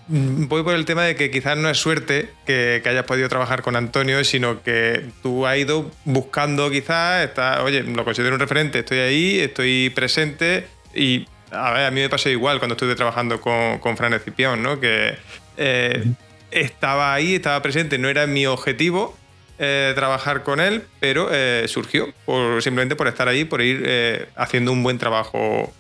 voy 0.10 0.64
por 0.64 0.74
el 0.74 0.86
tema 0.86 1.04
de 1.04 1.16
que 1.16 1.30
quizás 1.30 1.58
no 1.58 1.70
es 1.70 1.78
suerte 1.78 2.30
que, 2.46 2.82
hayas 2.86 3.06
podido 3.06 3.30
trabajar 3.30 3.62
con 3.62 3.76
Antonio, 3.76 4.24
sino 4.24 4.64
que 4.64 5.06
tú 5.22 5.46
has 5.46 5.58
ido 5.58 5.90
buscando 6.04 6.70
quizás, 6.70 7.24
está, 7.24 7.64
oye, 7.64 7.84
lo 7.84 8.04
considero 8.04 8.34
un 8.34 8.40
referente, 8.40 8.80
estoy 8.80 9.00
ahí, 9.00 9.40
estoy 9.40 9.92
presente 9.92 10.68
y 10.94 11.28
a 11.52 11.72
ver, 11.72 11.86
a 11.86 11.92
mí 11.92 12.02
me 12.02 12.10
pasó 12.10 12.30
igual 12.30 12.60
cuando 12.60 12.74
estuve 12.74 12.96
trabajando 12.96 13.40
con, 13.40 13.80
con 13.80 13.98
Fran 13.98 14.14
Escipión, 14.14 14.62
¿no? 14.62 14.80
Que 14.80 15.16
eh, 15.58 16.04
estaba 16.52 17.14
ahí, 17.14 17.36
estaba 17.36 17.62
presente, 17.62 17.98
no 17.98 18.10
era 18.10 18.28
mi 18.28 18.46
objetivo 18.46 19.16
eh, 19.62 19.92
trabajar 19.94 20.44
con 20.44 20.62
él, 20.62 20.84
pero 21.02 21.28
eh, 21.34 21.66
surgió 21.68 22.14
por, 22.26 22.64
simplemente 22.64 22.96
por 22.96 23.10
estar 23.10 23.28
ahí, 23.28 23.44
por 23.44 23.62
ir 23.62 23.84
eh, 23.86 24.30
haciendo 24.38 24.72
un 24.72 24.82
buen 24.84 24.98
trabajo 24.98 25.74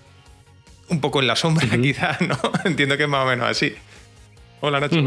un 0.89 0.99
poco 0.99 1.21
en 1.21 1.27
la 1.27 1.37
sombra, 1.37 1.65
quizás, 1.81 2.19
¿no? 2.19 2.37
Entiendo 2.65 2.97
que 2.97 3.03
es 3.03 3.09
más 3.09 3.25
o 3.25 3.29
menos 3.29 3.47
así. 3.47 3.73
Hola, 4.61 4.79
Nacho, 4.79 4.97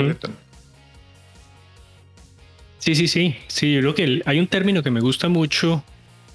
Sí, 2.78 2.96
sí, 2.96 3.06
sí. 3.06 3.36
Sí, 3.46 3.74
yo 3.74 3.80
creo 3.80 3.94
que 3.94 4.22
hay 4.26 4.40
un 4.40 4.48
término 4.48 4.82
que 4.82 4.90
me 4.90 5.00
gusta 5.00 5.28
mucho 5.28 5.84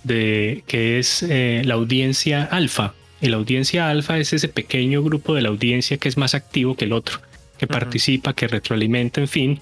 de 0.04 0.64
que 0.68 0.98
es 0.98 1.26
la 1.28 1.74
audiencia 1.74 2.44
alfa. 2.44 2.94
Y 3.20 3.28
la 3.28 3.38
audiencia 3.38 3.90
alfa 3.90 4.18
es 4.18 4.32
ese 4.32 4.48
pequeño 4.48 5.04
grupo 5.04 5.34
de 5.34 5.42
la 5.42 5.50
audiencia 5.50 5.98
que 5.98 6.08
es 6.08 6.18
más 6.18 6.36
activo 6.36 6.76
que 6.76 6.86
el 6.86 6.94
otro 6.94 7.20
que 7.58 7.68
participa, 7.68 8.34
que 8.34 8.48
retroalimenta, 8.48 9.20
en 9.20 9.28
fin. 9.28 9.62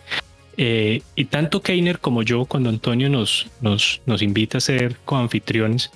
Eh, 0.58 1.02
y 1.16 1.26
tanto 1.26 1.62
Keiner 1.62 2.00
como 2.00 2.24
yo, 2.24 2.46
cuando 2.46 2.70
Antonio 2.70 3.10
nos, 3.10 3.48
nos, 3.62 4.02
nos 4.06 4.22
invita 4.22 4.58
a 4.58 4.62
ser 4.62 4.98
coanfitriones, 5.06 5.92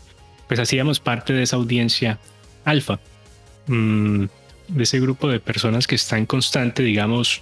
pues 0.47 0.59
hacíamos 0.59 0.99
parte 0.99 1.33
de 1.33 1.43
esa 1.43 1.57
audiencia 1.57 2.19
alfa, 2.65 2.99
mm, 3.67 4.23
de 4.69 4.83
ese 4.83 4.99
grupo 4.99 5.27
de 5.27 5.39
personas 5.39 5.87
que 5.87 5.95
está 5.95 6.17
en 6.17 6.25
constante, 6.25 6.83
digamos, 6.83 7.41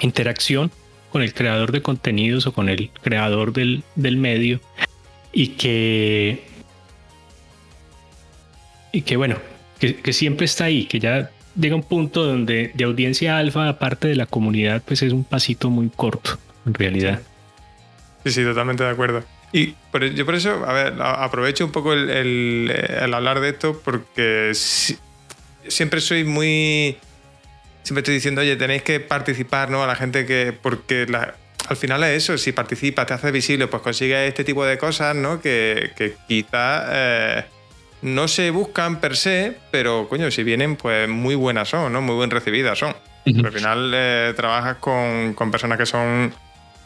interacción 0.00 0.70
con 1.10 1.22
el 1.22 1.34
creador 1.34 1.72
de 1.72 1.82
contenidos 1.82 2.46
o 2.46 2.52
con 2.52 2.68
el 2.68 2.90
creador 3.02 3.52
del, 3.52 3.82
del 3.96 4.16
medio 4.16 4.60
y 5.32 5.48
que, 5.48 6.44
y 8.92 9.02
que 9.02 9.16
bueno, 9.16 9.36
que, 9.78 10.12
siempre 10.12 10.44
está 10.44 10.64
ahí, 10.64 10.84
que 10.84 11.00
ya 11.00 11.30
llega 11.58 11.74
un 11.74 11.82
punto 11.82 12.24
donde 12.24 12.70
de 12.74 12.84
audiencia 12.84 13.38
alfa, 13.38 13.68
aparte 13.68 14.08
de 14.08 14.14
la 14.14 14.26
comunidad, 14.26 14.82
pues 14.84 15.02
es 15.02 15.12
un 15.12 15.24
pasito 15.24 15.70
muy 15.70 15.88
corto, 15.88 16.38
en 16.66 16.74
realidad. 16.74 17.22
Sí, 18.24 18.32
sí, 18.32 18.44
totalmente 18.44 18.84
de 18.84 18.90
acuerdo. 18.90 19.24
Y 19.52 19.74
yo 20.14 20.26
por 20.26 20.34
eso, 20.34 20.64
a 20.64 20.72
ver, 20.72 20.94
aprovecho 21.00 21.64
un 21.64 21.72
poco 21.72 21.92
el, 21.92 22.70
hablar 23.12 23.40
de 23.40 23.48
esto 23.50 23.80
porque 23.84 24.52
siempre 24.54 26.00
soy 26.00 26.24
muy... 26.24 26.96
Siempre 27.82 28.00
estoy 28.00 28.14
diciendo, 28.14 28.40
oye, 28.40 28.56
tenéis 28.56 28.82
que 28.82 29.00
participar, 29.00 29.70
¿no? 29.70 29.82
A 29.82 29.86
la 29.86 29.96
gente 29.96 30.26
que... 30.26 30.52
Porque 30.60 31.06
al 31.68 31.76
final 31.76 32.02
es 32.04 32.24
eso, 32.24 32.38
si 32.38 32.52
participas, 32.52 33.06
te 33.06 33.14
haces 33.14 33.32
visible, 33.32 33.66
pues 33.66 33.82
consigues 33.82 34.28
este 34.28 34.44
tipo 34.44 34.64
de 34.64 34.78
cosas, 34.78 35.14
¿no? 35.16 35.40
Que, 35.40 35.92
que 35.96 36.14
quizás... 36.28 36.84
Eh, 36.90 37.44
no 38.02 38.28
se 38.28 38.50
buscan 38.50 39.00
per 39.00 39.16
se, 39.16 39.58
pero 39.70 40.08
coño, 40.08 40.30
si 40.30 40.42
vienen, 40.42 40.76
pues 40.76 41.08
muy 41.08 41.34
buenas 41.34 41.68
son, 41.68 41.92
¿no? 41.92 42.00
Muy 42.00 42.16
bien 42.16 42.30
recibidas 42.30 42.78
son. 42.78 42.94
Al 43.26 43.52
final 43.52 43.92
eh, 43.94 44.32
trabajas 44.34 44.76
con, 44.76 45.34
personas 45.50 45.78
que 45.78 45.86
son 45.86 46.32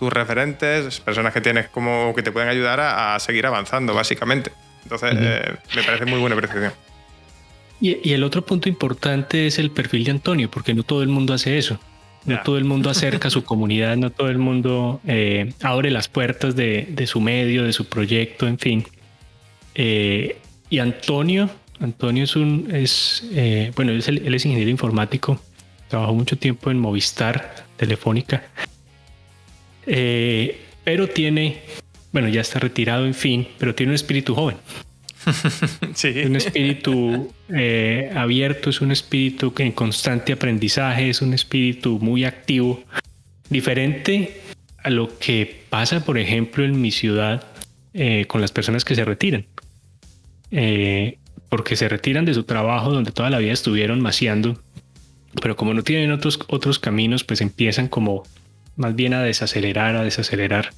tus 0.00 0.12
referentes, 0.12 1.00
personas 1.00 1.32
que 1.32 1.40
tienes 1.40 1.68
como 1.68 2.12
que 2.14 2.22
te 2.22 2.32
pueden 2.32 2.48
ayudar 2.48 2.80
a, 2.80 3.18
seguir 3.20 3.46
avanzando, 3.46 3.94
básicamente. 3.94 4.50
Entonces, 4.82 5.14
eh, 5.16 5.54
me 5.74 5.82
parece 5.84 6.04
muy 6.04 6.18
buena 6.18 6.34
percepción. 6.34 6.72
Y, 7.81 8.12
el 8.12 8.25
otro 8.25 8.45
punto 8.45 8.69
importante 8.69 9.47
es 9.47 9.59
el 9.59 9.71
perfil 9.71 10.04
de 10.04 10.12
Antonio, 10.12 10.50
porque 10.50 10.75
no 10.75 10.83
todo 10.83 11.02
el 11.02 11.09
mundo 11.09 11.35
hace 11.35 11.59
eso. 11.59 11.78
No 12.25 12.40
todo 12.40 12.57
el 12.57 12.64
mundo 12.64 12.88
acerca 12.88 13.28
a 13.28 13.31
su 13.31 13.45
comunidad, 13.45 13.97
no 13.99 14.11
todo 14.11 14.31
el 14.31 14.38
mundo 14.38 15.00
eh, 15.07 15.52
abre 15.61 15.90
las 15.90 16.09
puertas 16.09 16.57
de, 16.57 16.88
de, 16.88 17.07
su 17.07 17.21
medio, 17.21 17.64
de 17.64 17.73
su 17.75 17.85
proyecto, 17.85 18.47
en 18.49 18.59
fin. 18.59 18.85
Eh, 19.75 20.38
y 20.71 20.78
Antonio, 20.78 21.50
Antonio 21.81 22.25
es 22.25 22.35
un, 22.37 22.69
es, 22.73 23.28
eh, 23.33 23.73
bueno, 23.76 23.93
él 23.93 23.99
es, 24.35 24.47
ingeniero 24.47 24.71
informático, 24.71 25.38
trabajó 25.88 26.14
mucho 26.14 26.38
tiempo 26.38 26.71
en 26.71 26.78
Movistar, 26.78 27.66
Telefónica, 27.76 28.45
pero 29.85 31.09
tiene, 31.09 31.61
bueno, 32.11 32.28
ya 32.28 32.40
está 32.40 32.59
retirado, 32.59 33.04
en 33.04 33.14
fin, 33.14 33.47
pero 33.59 33.75
tiene 33.75 33.90
un 33.90 33.97
espíritu 33.97 34.35
joven. 34.35 34.57
Sí. 35.95 36.23
Un 36.26 36.37
espíritu 36.37 37.33
eh, 37.49 38.11
abierto, 38.14 38.71
es 38.71 38.81
un 38.81 38.90
espíritu 38.90 39.52
en 39.59 39.73
constante 39.73 40.33
aprendizaje, 40.33 41.11
es 41.11 41.23
un 41.23 41.35
espíritu 41.35 41.99
muy 42.00 42.25
activo, 42.25 42.83
diferente 43.49 44.40
a 44.83 44.90
lo 44.90 45.19
que 45.19 45.64
pasa, 45.71 46.04
por 46.04 46.19
ejemplo, 46.19 46.64
en 46.64 46.81
mi 46.81 46.90
ciudad 46.90 47.45
con 48.26 48.40
las 48.40 48.50
personas 48.50 48.85
que 48.85 48.97
se 48.97 49.04
retiran. 49.04 49.47
Eh, 50.57 51.19
porque 51.49 51.75
se 51.75 51.88
retiran 51.88 52.25
de 52.25 52.33
su 52.33 52.45
trabajo 52.45 52.90
donde 52.90 53.11
toda 53.11 53.28
la 53.28 53.38
vida 53.38 53.52
estuvieron 53.52 54.00
maciando, 54.00 54.61
pero 55.43 55.57
como 55.57 55.75
no 55.75 55.83
tienen 55.83 56.12
otros, 56.12 56.38
otros 56.49 56.78
caminos, 56.78 57.25
pues 57.25 57.40
empiezan 57.40 57.88
como 57.88 58.23
más 58.76 58.95
bien 58.95 59.14
a 59.14 59.23
desacelerar, 59.23 59.97
a 59.97 60.04
desacelerar. 60.04 60.71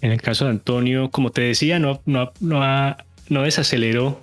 En 0.00 0.10
el 0.10 0.20
caso 0.20 0.44
de 0.44 0.52
Antonio, 0.52 1.10
como 1.10 1.30
te 1.30 1.42
decía, 1.42 1.78
no, 1.78 2.00
no, 2.04 2.32
no, 2.40 2.96
no 3.30 3.42
desaceleró 3.42 4.20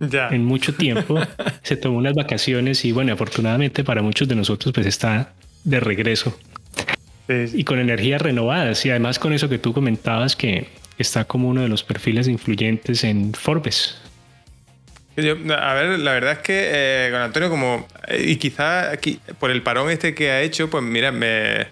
ya. 0.00 0.28
en 0.28 0.44
mucho 0.44 0.74
tiempo. 0.74 1.20
se 1.62 1.76
tomó 1.76 1.98
unas 1.98 2.14
vacaciones 2.14 2.84
y 2.84 2.90
bueno, 2.90 3.12
afortunadamente 3.12 3.84
para 3.84 4.02
muchos 4.02 4.26
de 4.26 4.34
nosotros 4.34 4.74
pues 4.74 4.86
está 4.86 5.32
de 5.62 5.78
regreso. 5.78 6.36
y 7.28 7.64
con 7.64 7.78
energías 7.78 8.20
renovadas. 8.20 8.84
Y 8.84 8.90
además 8.90 9.18
con 9.18 9.32
eso 9.32 9.48
que 9.48 9.58
tú 9.58 9.72
comentabas 9.72 10.34
que 10.34 10.66
está 10.98 11.24
como 11.24 11.48
uno 11.48 11.62
de 11.62 11.68
los 11.68 11.82
perfiles 11.82 12.28
influyentes 12.28 13.04
en 13.04 13.34
Forbes. 13.34 13.98
a 15.16 15.74
ver, 15.74 15.98
la 15.98 16.12
verdad 16.12 16.32
es 16.32 16.38
que 16.38 16.70
eh, 16.72 17.08
con 17.10 17.20
Antonio, 17.20 17.50
como. 17.50 17.86
Eh, 18.08 18.24
y 18.28 18.36
quizás 18.36 18.92
aquí, 18.92 19.20
por 19.38 19.50
el 19.50 19.62
parón 19.62 19.90
este 19.90 20.14
que 20.14 20.30
ha 20.30 20.40
hecho, 20.42 20.70
pues 20.70 20.82
mira, 20.82 21.12
me. 21.12 21.66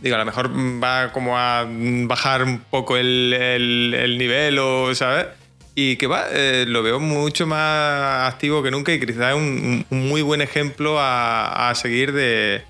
Digo, 0.00 0.16
a 0.16 0.18
lo 0.18 0.26
mejor 0.26 0.50
va 0.52 1.12
como 1.12 1.38
a 1.38 1.66
bajar 1.66 2.42
un 2.42 2.58
poco 2.58 2.96
el, 2.98 3.32
el, 3.32 4.18
nivel, 4.18 4.58
o, 4.58 4.94
¿sabes? 4.94 5.26
Y 5.74 5.96
que 5.96 6.06
va, 6.06 6.26
eh, 6.30 6.66
lo 6.68 6.82
veo 6.82 7.00
mucho 7.00 7.46
más 7.46 8.32
activo 8.32 8.62
que 8.62 8.70
nunca 8.70 8.92
y 8.92 9.00
quizás 9.00 9.30
es 9.30 9.34
un, 9.34 9.84
un 9.90 10.08
muy 10.08 10.22
buen 10.22 10.40
ejemplo 10.40 11.00
a, 11.00 11.70
a 11.70 11.74
seguir 11.74 12.12
de, 12.12 12.62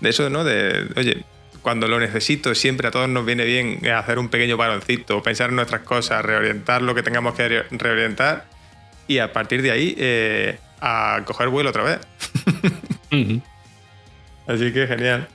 de 0.00 0.08
eso, 0.08 0.30
¿no? 0.30 0.44
De, 0.44 0.88
oye, 0.96 1.24
cuando 1.62 1.88
lo 1.88 1.98
necesito, 1.98 2.54
siempre 2.54 2.88
a 2.88 2.90
todos 2.90 3.08
nos 3.08 3.24
viene 3.24 3.44
bien 3.44 3.86
hacer 3.88 4.18
un 4.18 4.28
pequeño 4.28 4.56
paroncito, 4.56 5.22
pensar 5.22 5.50
en 5.50 5.56
nuestras 5.56 5.82
cosas, 5.82 6.24
reorientar 6.24 6.82
lo 6.82 6.94
que 6.94 7.02
tengamos 7.02 7.34
que 7.34 7.64
reorientar 7.70 8.46
y 9.06 9.18
a 9.18 9.32
partir 9.32 9.62
de 9.62 9.70
ahí 9.70 9.94
eh, 9.98 10.58
a 10.80 11.22
coger 11.24 11.48
vuelo 11.48 11.70
otra 11.70 11.84
vez. 11.84 12.00
Así 14.46 14.72
que 14.72 14.86
genial. 14.86 15.28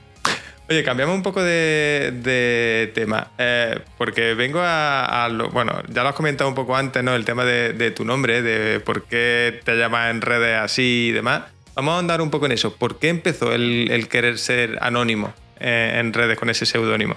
Oye, 0.70 0.84
cambiamos 0.84 1.14
un 1.14 1.22
poco 1.22 1.42
de, 1.42 2.90
tema, 2.94 3.28
eh, 3.38 3.78
porque 3.96 4.34
vengo 4.34 4.60
a, 4.62 5.28
Bueno, 5.52 5.82
ya 5.88 6.02
lo 6.02 6.10
has 6.10 6.14
comentado 6.14 6.48
un 6.48 6.54
poco 6.54 6.76
antes, 6.76 7.02
¿no? 7.02 7.14
El 7.14 7.24
tema 7.24 7.44
de, 7.44 7.90
tu 7.92 8.04
nombre, 8.04 8.42
de 8.42 8.80
por 8.80 9.04
qué 9.04 9.60
te 9.64 9.76
llamas 9.76 10.10
en 10.10 10.20
redes 10.20 10.58
así 10.58 11.08
y 11.08 11.12
demás. 11.12 11.44
Vamos 11.74 11.94
a 11.94 11.98
andar 11.98 12.20
un 12.20 12.30
poco 12.30 12.46
en 12.46 12.52
eso. 12.52 12.74
¿Por 12.74 12.98
qué 12.98 13.08
empezó 13.08 13.54
el 13.54 14.08
querer 14.10 14.38
ser 14.38 14.78
anónimo? 14.82 15.32
Eh, 15.60 15.96
en 15.98 16.12
redes 16.12 16.38
con 16.38 16.50
ese 16.50 16.66
seudónimo? 16.66 17.16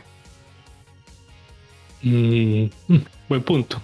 Mm, 2.02 2.66
buen 3.30 3.44
punto. 3.44 3.82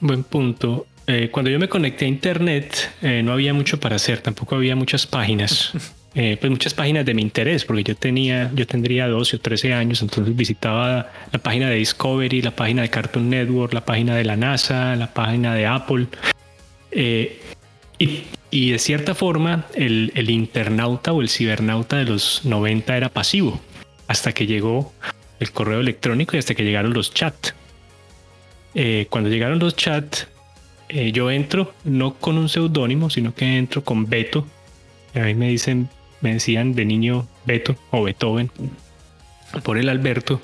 Buen 0.00 0.24
punto. 0.24 0.86
Eh, 1.06 1.30
cuando 1.30 1.50
yo 1.50 1.58
me 1.58 1.68
conecté 1.68 2.04
a 2.04 2.08
internet, 2.08 2.92
no 3.00 3.32
había 3.32 3.54
mucho 3.54 3.80
para 3.80 3.96
hacer, 3.96 4.20
tampoco 4.20 4.56
había 4.56 4.76
muchas 4.76 5.06
páginas. 5.06 5.72
pues 6.12 6.50
muchas 6.50 6.74
páginas 6.74 7.04
de 7.06 7.14
mi 7.14 7.22
interés, 7.22 7.64
porque 7.64 7.84
yo 7.84 7.94
tenía, 7.94 8.50
yo 8.54 8.66
tendría 8.66 9.06
12 9.06 9.36
o 9.36 9.38
13 9.40 9.72
años, 9.72 10.02
entonces 10.02 10.34
visitaba 10.34 11.10
la 11.30 11.38
página 11.38 11.70
de 11.70 11.76
Discovery, 11.76 12.42
la 12.42 12.50
página 12.50 12.82
de 12.82 12.90
Cartoon 12.90 13.30
Network, 13.30 13.72
la 13.72 13.84
página 13.84 14.16
de 14.16 14.24
la 14.24 14.36
NASA, 14.36 14.96
la 14.96 15.12
página 15.14 15.54
de 15.54 15.66
Apple. 15.66 16.06
y 16.90 18.22
y 18.50 18.70
de 18.70 18.78
cierta 18.78 19.14
forma, 19.14 19.66
el, 19.74 20.30
internauta 20.30 21.12
o 21.12 21.20
el 21.20 21.28
cibernauta 21.28 21.96
de 21.98 22.04
los 22.04 22.44
90 22.44 22.96
era 22.96 23.08
pasivo, 23.10 23.60
hasta 24.06 24.32
que 24.32 24.46
llegó 24.46 24.92
el 25.38 25.52
correo 25.52 25.80
electrónico 25.80 26.34
y 26.34 26.38
hasta 26.38 26.54
que 26.54 26.64
llegaron 26.64 26.94
los 26.94 27.12
chats. 27.12 27.54
Eh, 28.74 29.06
cuando 29.10 29.28
llegaron 29.28 29.58
los 29.58 29.76
chats, 29.76 30.28
eh, 30.88 31.12
yo 31.12 31.30
entro 31.30 31.74
no 31.84 32.14
con 32.14 32.38
un 32.38 32.48
seudónimo, 32.48 33.10
sino 33.10 33.34
que 33.34 33.58
entro 33.58 33.84
con 33.84 34.08
Beto. 34.08 34.46
A 35.14 35.20
mí 35.20 35.34
me 35.34 35.50
dicen, 35.50 35.90
me 36.20 36.34
decían 36.34 36.74
de 36.74 36.84
niño 36.84 37.26
Beto 37.44 37.76
o 37.90 38.04
Beethoven 38.04 38.50
por 39.62 39.78
el 39.78 39.88
Alberto. 39.88 40.40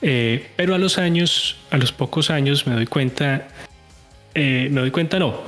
Eh, 0.00 0.50
pero 0.56 0.74
a 0.74 0.78
los 0.78 0.98
años, 0.98 1.56
a 1.70 1.78
los 1.78 1.92
pocos 1.92 2.30
años, 2.30 2.66
me 2.66 2.74
doy 2.74 2.86
cuenta, 2.86 3.48
me 4.34 4.70
doy 4.70 4.90
cuenta 4.90 5.18
no, 5.18 5.40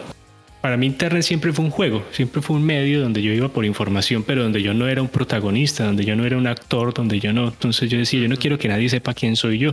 para 0.64 0.78
mí 0.78 0.86
Internet 0.86 1.24
siempre 1.24 1.52
fue 1.52 1.62
un 1.62 1.70
juego, 1.70 2.02
siempre 2.10 2.40
fue 2.40 2.56
un 2.56 2.64
medio 2.64 3.02
donde 3.02 3.20
yo 3.20 3.34
iba 3.34 3.50
por 3.50 3.66
información, 3.66 4.22
pero 4.22 4.44
donde 4.44 4.62
yo 4.62 4.72
no 4.72 4.88
era 4.88 5.02
un 5.02 5.08
protagonista, 5.08 5.84
donde 5.84 6.06
yo 6.06 6.16
no 6.16 6.24
era 6.24 6.38
un 6.38 6.46
actor, 6.46 6.94
donde 6.94 7.20
yo 7.20 7.34
no. 7.34 7.48
Entonces 7.48 7.90
yo 7.90 7.98
decía, 7.98 8.20
yo 8.20 8.28
no 8.28 8.38
quiero 8.38 8.58
que 8.58 8.68
nadie 8.68 8.88
sepa 8.88 9.12
quién 9.12 9.36
soy 9.36 9.58
yo. 9.58 9.72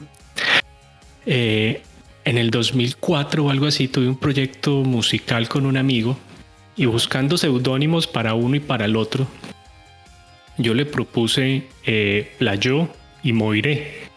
Eh, 1.25 1.81
en 2.25 2.37
el 2.37 2.51
2004 2.51 3.45
o 3.45 3.49
algo 3.49 3.67
así 3.67 3.87
tuve 3.87 4.09
un 4.09 4.17
proyecto 4.17 4.83
musical 4.83 5.47
con 5.47 5.65
un 5.65 5.77
amigo 5.77 6.17
y 6.81 6.87
buscando 6.87 7.37
seudónimos 7.37 8.07
para 8.07 8.33
uno 8.33 8.55
y 8.55 8.59
para 8.59 8.85
el 8.85 8.95
otro, 8.95 9.27
yo 10.57 10.73
le 10.73 10.87
propuse 10.87 11.67
eh, 11.85 12.31
Playo 12.39 12.89
y 13.21 13.33
Moiré. 13.33 14.09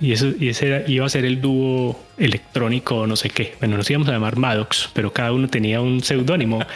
Y, 0.00 0.12
eso, 0.12 0.28
y 0.38 0.50
ese 0.50 0.84
iba 0.86 1.04
a 1.04 1.08
ser 1.08 1.24
el 1.24 1.40
dúo 1.40 1.98
electrónico 2.16 3.08
no 3.08 3.16
sé 3.16 3.30
qué. 3.30 3.54
Bueno, 3.58 3.76
nos 3.76 3.90
íbamos 3.90 4.08
a 4.08 4.12
llamar 4.12 4.36
Maddox, 4.36 4.88
pero 4.92 5.12
cada 5.12 5.32
uno 5.32 5.48
tenía 5.48 5.80
un 5.80 6.00
seudónimo. 6.00 6.60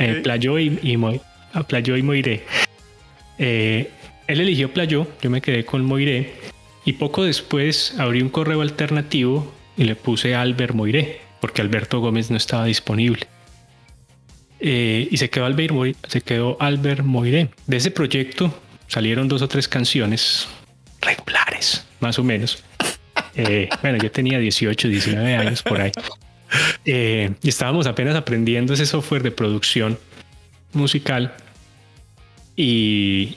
Eh, 0.00 0.22
Playo 0.22 0.58
y, 0.58 0.78
y, 0.82 0.96
ah, 1.52 1.66
y 1.78 2.02
Moiré. 2.02 2.42
Eh, 3.36 3.90
él 4.26 4.40
eligió 4.40 4.72
Playo, 4.72 5.06
yo 5.20 5.28
me 5.28 5.42
quedé 5.42 5.66
con 5.66 5.84
Moiré. 5.84 6.32
Y 6.86 6.94
poco 6.94 7.22
después 7.22 7.94
abrí 7.98 8.22
un 8.22 8.30
correo 8.30 8.62
alternativo 8.62 9.52
y 9.76 9.84
le 9.84 9.94
puse 9.94 10.34
Albert 10.34 10.74
Moiré, 10.74 11.20
porque 11.42 11.60
Alberto 11.60 12.00
Gómez 12.00 12.30
no 12.30 12.38
estaba 12.38 12.64
disponible. 12.64 13.26
Eh, 14.66 15.08
y 15.10 15.18
se 15.18 15.28
quedó, 15.28 15.44
Albert 15.44 15.72
Moiré, 15.74 15.94
se 16.08 16.22
quedó 16.22 16.56
Albert 16.58 17.04
Moiré. 17.04 17.50
De 17.66 17.76
ese 17.76 17.90
proyecto 17.90 18.62
salieron 18.88 19.28
dos 19.28 19.42
o 19.42 19.48
tres 19.48 19.68
canciones 19.68 20.48
regulares, 21.02 21.86
más 22.00 22.18
o 22.18 22.24
menos. 22.24 22.64
Eh, 23.36 23.68
bueno, 23.82 23.98
yo 23.98 24.12
tenía 24.12 24.38
18, 24.38 24.86
19 24.86 25.34
años 25.34 25.62
por 25.64 25.80
ahí. 25.80 25.90
Eh, 26.84 27.32
y 27.42 27.48
estábamos 27.48 27.88
apenas 27.88 28.14
aprendiendo 28.14 28.74
ese 28.74 28.86
software 28.86 29.24
de 29.24 29.32
producción 29.32 29.98
musical. 30.72 31.34
Y 32.54 33.36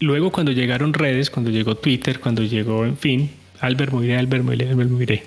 luego 0.00 0.32
cuando 0.32 0.50
llegaron 0.50 0.92
redes, 0.92 1.30
cuando 1.30 1.52
llegó 1.52 1.76
Twitter, 1.76 2.18
cuando 2.18 2.42
llegó, 2.42 2.84
en 2.84 2.96
fin, 2.96 3.30
Albert 3.60 3.92
Moiré, 3.92 4.18
Albert 4.18 4.42
Moiré, 4.42 4.68
Albert 4.70 4.90
Moiré. 4.90 5.22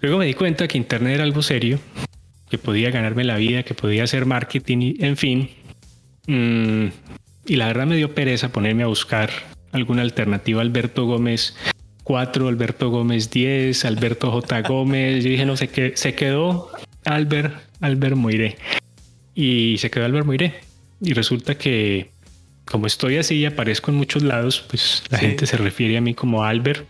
Luego 0.00 0.18
me 0.18 0.26
di 0.26 0.34
cuenta 0.34 0.66
que 0.66 0.76
Internet 0.76 1.14
era 1.14 1.22
algo 1.22 1.40
serio, 1.40 1.78
que 2.52 2.58
podía 2.58 2.90
ganarme 2.90 3.24
la 3.24 3.38
vida, 3.38 3.62
que 3.62 3.72
podía 3.72 4.04
hacer 4.04 4.26
marketing, 4.26 4.96
en 4.98 5.16
fin. 5.16 5.48
Mm, 6.26 6.88
y 7.46 7.56
la 7.56 7.66
verdad 7.68 7.86
me 7.86 7.96
dio 7.96 8.14
pereza 8.14 8.52
ponerme 8.52 8.82
a 8.82 8.88
buscar 8.88 9.30
alguna 9.72 10.02
alternativa 10.02 10.60
Alberto 10.60 11.06
Gómez 11.06 11.56
4, 12.04 12.48
Alberto 12.48 12.90
Gómez 12.90 13.30
10, 13.30 13.86
Alberto 13.86 14.30
J. 14.30 14.60
Gómez. 14.68 15.24
Yo 15.24 15.30
dije, 15.30 15.46
no 15.46 15.56
sé 15.56 15.68
qué, 15.68 15.92
se 15.94 16.14
quedó 16.14 16.68
Albert, 17.06 17.54
Albert 17.80 18.16
Moiré. 18.16 18.58
Y 19.34 19.78
se 19.78 19.90
quedó 19.90 20.04
Albert 20.04 20.26
Moiré. 20.26 20.52
Y 21.00 21.14
resulta 21.14 21.56
que 21.56 22.10
como 22.66 22.86
estoy 22.86 23.16
así 23.16 23.36
y 23.36 23.46
aparezco 23.46 23.90
en 23.90 23.96
muchos 23.96 24.22
lados, 24.22 24.62
pues 24.68 25.04
la 25.08 25.16
gente 25.16 25.46
se 25.46 25.56
refiere 25.56 25.96
a 25.96 26.02
mí 26.02 26.12
como 26.12 26.44
Albert 26.44 26.86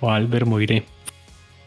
o 0.00 0.10
Albert 0.10 0.46
Moiré. 0.46 0.84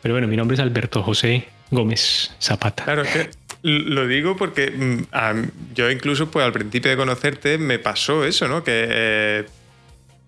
Pero 0.01 0.15
bueno, 0.15 0.27
mi 0.27 0.35
nombre 0.35 0.55
es 0.55 0.61
Alberto 0.61 1.03
José 1.03 1.45
Gómez 1.71 2.31
Zapata. 2.39 2.83
Claro, 2.83 3.03
que 3.03 3.29
lo 3.61 4.07
digo 4.07 4.37
porque 4.37 4.71
mm, 4.71 5.73
yo 5.75 5.91
incluso 5.91 6.31
pues 6.31 6.45
al 6.45 6.53
principio 6.53 6.91
de 6.91 6.97
conocerte 6.97 7.57
me 7.57 7.77
pasó 7.79 8.23
eso, 8.25 8.47
¿no? 8.47 8.63
Que 8.63 8.87
eh, 8.89 9.45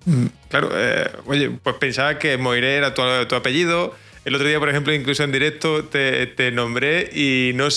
Mm, 0.06 0.26
claro, 0.50 0.70
eh, 0.74 1.12
oye, 1.26 1.52
pues 1.62 1.76
pensaba 1.76 2.18
que 2.18 2.38
Moiré 2.38 2.76
era 2.76 2.94
tu, 2.94 3.02
apellido. 3.36 3.96
El 4.26 4.36
otro 4.36 4.48
día, 4.48 4.60
por 4.60 4.70
ejemplo, 4.70 4.94
incluso 4.94 5.24
en 5.24 5.32
directo 5.32 5.86
te, 5.86 6.52
nombré 6.52 7.10
y 7.14 7.54
no, 7.56 7.68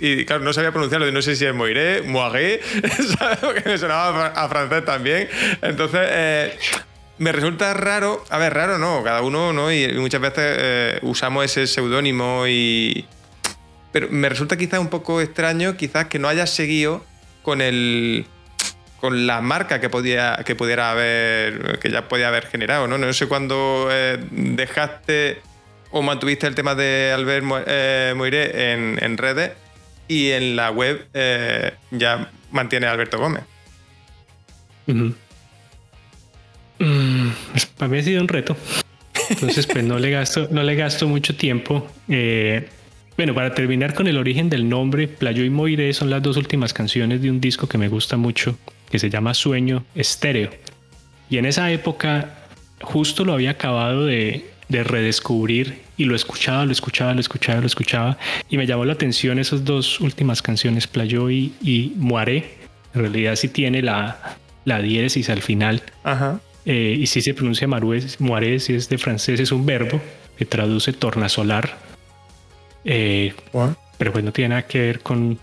y, 0.00 0.24
claro, 0.24 0.42
no 0.42 0.52
sabía 0.52 0.72
pronunciarlo. 0.72 1.10
No 1.12 1.22
sé 1.22 1.36
si 1.36 1.44
es 1.44 1.54
Moiré, 1.54 2.02
Moiré, 2.02 2.60
porque 3.40 3.62
me 3.64 3.78
sonaba 3.78 4.28
a 4.28 4.48
francés 4.48 4.84
también. 4.84 5.28
Entonces, 5.62 6.00
eh, 6.02 6.58
me 7.18 7.32
resulta 7.32 7.74
raro. 7.74 8.24
A 8.30 8.38
ver, 8.38 8.54
raro 8.54 8.78
no, 8.78 9.02
cada 9.02 9.22
uno, 9.22 9.52
¿no? 9.52 9.72
Y 9.72 9.92
muchas 9.94 10.20
veces 10.20 10.56
eh, 10.58 10.98
usamos 11.02 11.44
ese 11.44 11.66
seudónimo 11.66 12.46
y. 12.46 13.06
Pero 13.92 14.08
me 14.10 14.28
resulta 14.28 14.56
quizás 14.56 14.80
un 14.80 14.88
poco 14.88 15.20
extraño, 15.20 15.76
quizás 15.76 16.06
que 16.06 16.18
no 16.18 16.28
hayas 16.28 16.50
seguido 16.50 17.04
con 17.42 17.60
el 17.60 18.26
con 19.04 19.26
la 19.26 19.42
marca 19.42 19.82
que, 19.82 19.90
podía, 19.90 20.40
que 20.46 20.54
pudiera 20.54 20.90
haber, 20.90 21.78
que 21.78 21.90
ya 21.90 22.08
podía 22.08 22.28
haber 22.28 22.46
generado, 22.46 22.86
¿no? 22.86 22.96
No 22.96 23.12
sé 23.12 23.26
cuándo 23.26 23.88
eh, 23.90 24.18
dejaste 24.30 25.42
o 25.90 26.00
mantuviste 26.00 26.46
el 26.46 26.54
tema 26.54 26.74
de 26.74 27.12
Albert 27.14 27.44
eh, 27.66 28.14
Moiré 28.16 28.72
en, 28.72 29.18
redes 29.18 29.52
y 30.08 30.30
en 30.30 30.56
la 30.56 30.70
web 30.70 31.06
eh, 31.12 31.74
ya 31.90 32.30
mantiene 32.50 32.86
Alberto 32.86 33.18
Gómez. 33.18 33.44
Mm, 36.78 37.28
para 37.78 37.88
mí 37.88 37.98
ha 37.98 38.02
sido 38.02 38.20
un 38.20 38.28
reto. 38.28 38.56
Entonces, 39.30 39.66
pues 39.66 39.84
no 39.84 39.98
le 39.98 40.10
gasto, 40.10 40.48
no 40.50 40.62
le 40.62 40.74
gasto 40.74 41.08
mucho 41.08 41.34
tiempo. 41.34 41.86
bueno, 42.08 43.34
para 43.34 43.54
terminar 43.54 43.94
con 43.94 44.06
el 44.06 44.18
origen 44.18 44.50
del 44.50 44.68
nombre, 44.68 45.08
Playo 45.08 45.44
y 45.44 45.50
Moiré 45.50 45.92
son 45.92 46.10
las 46.10 46.22
dos 46.22 46.36
últimas 46.36 46.72
canciones 46.72 47.22
de 47.22 47.30
un 47.30 47.40
disco 47.40 47.68
que 47.68 47.78
me 47.78 47.88
gusta 47.88 48.16
mucho, 48.16 48.58
que 48.90 48.98
se 48.98 49.08
llama 49.08 49.34
Sueño 49.34 49.84
Estéreo. 49.94 50.50
Y 51.30 51.38
en 51.38 51.46
esa 51.46 51.70
época 51.70 52.44
justo 52.84 53.24
lo 53.24 53.32
había 53.32 53.50
acabado 53.50 54.06
de, 54.06 54.50
redescubrir 54.68 55.82
y 55.96 56.04
lo 56.04 56.16
escuchaba, 56.16 56.64
lo 56.64 56.72
escuchaba, 56.72 57.14
lo 57.14 57.20
escuchaba, 57.20 57.60
lo 57.60 57.66
escuchaba. 57.66 58.18
Y 58.50 58.56
me 58.56 58.66
llamó 58.66 58.84
la 58.84 58.94
atención 58.94 59.38
esas 59.38 59.64
dos 59.64 60.00
últimas 60.00 60.42
canciones, 60.42 60.88
Playo 60.88 61.30
y, 61.30 61.54
y 61.62 61.92
En 62.02 63.00
realidad 63.00 63.36
sí 63.36 63.48
tiene 63.48 63.82
la, 63.82 64.36
la 64.64 64.80
diéresis 64.80 65.30
al 65.30 65.42
final. 65.42 65.82
Eh, 66.66 66.96
y 66.98 67.06
si 67.06 67.20
se 67.20 67.34
pronuncia 67.34 67.68
Marués, 67.68 68.20
Muarez, 68.20 68.64
si 68.64 68.74
es 68.74 68.88
de 68.88 68.98
francés, 68.98 69.40
es 69.40 69.52
un 69.52 69.66
verbo 69.66 70.00
que 70.36 70.44
traduce 70.44 70.92
tornasolar. 70.92 71.78
Eh, 72.84 73.34
pero 73.98 74.12
pues 74.12 74.24
no 74.24 74.32
tiene 74.32 74.50
nada 74.50 74.62
que 74.66 74.78
ver 74.78 75.00
con. 75.00 75.38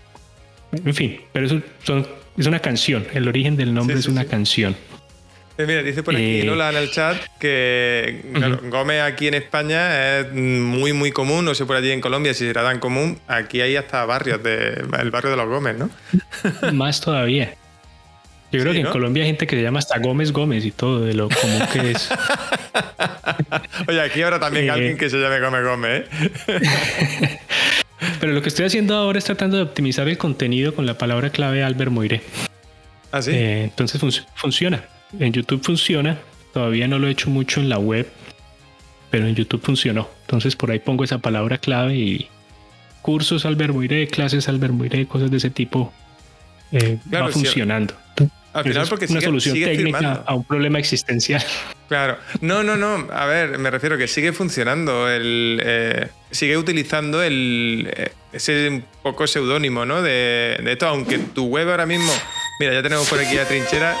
En 0.72 0.94
fin, 0.94 1.20
pero 1.32 1.46
es, 1.46 1.54
es 2.36 2.46
una 2.46 2.58
canción. 2.60 3.06
El 3.12 3.28
origen 3.28 3.56
del 3.56 3.74
nombre 3.74 3.98
es 3.98 4.08
una 4.08 4.24
canción. 4.24 4.76
Eh, 5.58 5.66
mira, 5.66 5.82
dice 5.82 6.02
por 6.02 6.14
aquí 6.16 6.42
Lola 6.42 6.70
en 6.70 6.76
el 6.76 6.90
chat 6.90 7.18
que 7.38 8.22
Gómez 8.70 9.02
aquí 9.02 9.28
en 9.28 9.34
España 9.34 10.20
es 10.20 10.32
muy, 10.32 10.92
muy 10.92 11.12
común. 11.12 11.44
No 11.44 11.54
sé 11.54 11.66
por 11.66 11.76
allí 11.76 11.90
en 11.90 12.00
Colombia 12.00 12.32
si 12.32 12.46
será 12.46 12.62
tan 12.62 12.78
común. 12.78 13.18
Aquí 13.28 13.60
hay 13.60 13.76
hasta 13.76 14.04
barrios, 14.06 14.42
de, 14.42 14.82
el 14.98 15.10
barrio 15.10 15.30
de 15.30 15.36
los 15.36 15.48
Gómez, 15.48 15.76
¿no? 15.76 15.90
Más 16.72 17.00
todavía. 17.00 17.54
Yo 18.52 18.60
creo 18.60 18.72
que 18.74 18.80
en 18.80 18.86
Colombia 18.86 19.22
hay 19.22 19.30
gente 19.30 19.46
que 19.46 19.56
se 19.56 19.62
llama 19.62 19.78
hasta 19.78 19.98
Gómez 19.98 20.30
Gómez 20.30 20.66
y 20.66 20.72
todo, 20.72 21.00
de 21.00 21.14
lo 21.14 21.30
común 21.30 21.62
que 21.72 21.92
es. 21.92 22.10
Oye, 23.88 24.00
aquí 24.02 24.20
habrá 24.20 24.38
también 24.38 24.66
eh, 24.66 24.70
alguien 24.70 24.98
que 24.98 25.08
se 25.08 25.18
llame 25.18 25.40
Gómez 25.40 25.64
Gómez. 25.64 26.04
¿eh? 26.48 27.38
Pero 28.20 28.32
lo 28.34 28.42
que 28.42 28.50
estoy 28.50 28.66
haciendo 28.66 28.94
ahora 28.94 29.18
es 29.18 29.24
tratando 29.24 29.56
de 29.56 29.62
optimizar 29.62 30.06
el 30.06 30.18
contenido 30.18 30.74
con 30.74 30.84
la 30.84 30.98
palabra 30.98 31.30
clave 31.30 31.64
Albert 31.64 31.90
Moire. 31.90 32.20
¿Ah, 33.10 33.22
sí? 33.22 33.30
Eh, 33.32 33.64
entonces 33.64 34.00
funciona. 34.34 34.84
En 35.18 35.32
YouTube 35.32 35.62
funciona. 35.62 36.18
Todavía 36.52 36.86
no 36.88 36.98
lo 36.98 37.08
he 37.08 37.10
hecho 37.10 37.30
mucho 37.30 37.60
en 37.60 37.70
la 37.70 37.78
web, 37.78 38.06
pero 39.10 39.26
en 39.26 39.34
YouTube 39.34 39.62
funcionó. 39.62 40.10
Entonces 40.26 40.56
por 40.56 40.70
ahí 40.70 40.78
pongo 40.78 41.04
esa 41.04 41.18
palabra 41.18 41.56
clave 41.56 41.94
y 41.94 42.28
cursos 43.00 43.46
Albert 43.46 43.72
Moire, 43.72 44.08
clases 44.08 44.46
Albert 44.46 44.74
Moire, 44.74 45.06
cosas 45.06 45.30
de 45.30 45.38
ese 45.38 45.48
tipo. 45.48 45.90
va 47.10 47.28
funcionando. 47.28 47.94
Al 48.52 48.64
final, 48.64 48.86
porque 48.88 49.06
una 49.08 49.20
solución 49.20 49.54
técnica 49.54 50.24
a 50.26 50.34
un 50.34 50.44
problema 50.44 50.78
existencial. 50.78 51.42
Claro. 51.88 52.16
No, 52.40 52.62
no, 52.62 52.78
no. 52.78 53.06
A 53.12 53.26
ver, 53.26 53.58
me 53.58 53.70
refiero 53.70 53.98
que 53.98 54.08
sigue 54.08 54.32
funcionando. 54.32 55.10
El, 55.10 55.60
eh, 55.62 56.08
sigue 56.30 56.56
utilizando 56.56 57.22
el, 57.22 57.92
eh, 57.94 58.12
ese 58.32 58.82
poco 59.02 59.26
seudónimo, 59.26 59.84
¿no? 59.84 60.00
De, 60.00 60.58
esto, 60.64 60.88
aunque 60.88 61.18
tu 61.18 61.48
web 61.48 61.68
ahora 61.68 61.84
mismo. 61.84 62.10
Mira, 62.60 62.72
ya 62.72 62.82
tenemos 62.82 63.06
por 63.10 63.18
aquí 63.18 63.36
a 63.36 63.46
Trinchera. 63.46 63.94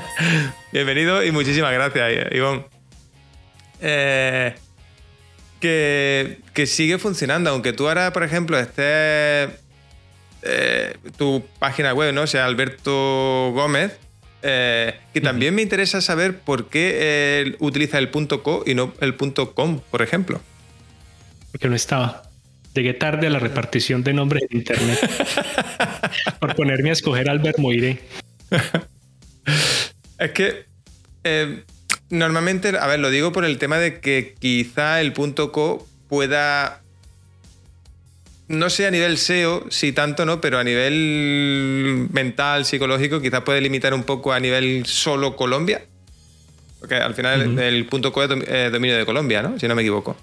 Bienvenido 0.72 1.22
y 1.22 1.30
muchísimas 1.32 1.70
gracias, 1.74 2.32
Ivonne. 2.32 2.64
Eh, 3.82 4.54
que, 5.60 6.40
que 6.54 6.66
sigue 6.66 6.96
funcionando. 6.96 7.50
Aunque 7.50 7.74
tú 7.74 7.88
ahora, 7.88 8.10
por 8.10 8.22
ejemplo, 8.22 8.58
estés 8.58 9.50
eh, 10.42 10.96
tu 11.16 11.44
página 11.58 11.94
web, 11.94 12.12
¿no? 12.14 12.22
O 12.22 12.26
sea, 12.26 12.46
Alberto 12.46 13.52
Gómez. 13.52 13.98
Eh, 14.42 14.94
que 15.12 15.20
también 15.20 15.52
me 15.52 15.62
interesa 15.62 16.00
saber 16.00 16.38
por 16.38 16.68
qué 16.68 17.56
utiliza 17.58 17.98
el 17.98 18.08
punto 18.08 18.44
.co 18.44 18.62
y 18.64 18.74
no 18.74 18.94
el 19.00 19.14
punto 19.14 19.52
.com, 19.52 19.80
por 19.90 20.00
ejemplo. 20.00 20.40
Porque 21.50 21.68
no 21.68 21.74
estaba. 21.74 22.22
Llegué 22.74 22.94
tarde 22.94 23.26
a 23.26 23.30
la 23.30 23.40
repartición 23.40 24.04
de 24.04 24.12
nombres 24.12 24.44
en 24.48 24.58
internet. 24.58 24.98
por 26.40 26.54
ponerme 26.54 26.90
a 26.90 26.92
escoger 26.92 27.28
Albert 27.28 27.58
Moire. 27.58 27.98
es 30.18 30.30
que 30.30 30.66
eh, 31.24 31.64
normalmente, 32.10 32.68
a 32.78 32.86
ver, 32.86 33.00
lo 33.00 33.10
digo 33.10 33.32
por 33.32 33.44
el 33.44 33.58
tema 33.58 33.78
de 33.78 34.00
que 34.00 34.34
quizá 34.38 35.00
el 35.00 35.12
punto 35.12 35.50
.co 35.50 35.86
pueda 36.08 36.82
no 38.48 38.70
sé 38.70 38.86
a 38.86 38.90
nivel 38.90 39.18
SEO, 39.18 39.66
si 39.70 39.92
tanto, 39.92 40.24
¿no? 40.24 40.40
Pero 40.40 40.58
a 40.58 40.64
nivel 40.64 42.08
mental, 42.12 42.64
psicológico, 42.64 43.20
quizás 43.20 43.42
puede 43.42 43.60
limitar 43.60 43.92
un 43.94 44.04
poco 44.04 44.32
a 44.32 44.40
nivel 44.40 44.86
solo 44.86 45.36
Colombia. 45.36 45.82
Porque 46.80 46.94
al 46.94 47.14
final 47.14 47.58
el, 47.58 47.86
punto 47.86 48.12
.co 48.12 48.22
es 48.22 48.72
dominio 48.72 48.96
de 48.96 49.04
Colombia, 49.04 49.42
¿no? 49.42 49.58
Si 49.58 49.68
no 49.68 49.74
me 49.74 49.82
equivoco. 49.82 50.16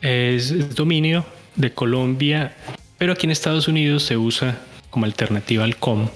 Es 0.00 0.74
dominio 0.74 1.24
de 1.56 1.72
Colombia, 1.72 2.56
pero 2.98 3.12
aquí 3.12 3.26
en 3.26 3.32
Estados 3.32 3.68
Unidos 3.68 4.04
se 4.04 4.16
usa 4.16 4.58
como 4.90 5.04
alternativa 5.06 5.64
al 5.64 5.76
com. 5.76 6.08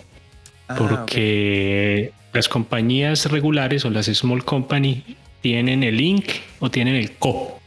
Ah, 0.68 0.74
porque 0.76 2.12
las 2.32 2.48
compañías 2.48 3.26
regulares 3.30 3.84
o 3.84 3.90
las 3.90 4.06
small 4.06 4.44
company 4.44 5.04
tienen 5.40 5.82
el 5.82 5.96
link 5.96 6.26
o 6.60 6.70
tienen 6.70 6.94
el 6.94 7.12
co. 7.12 7.61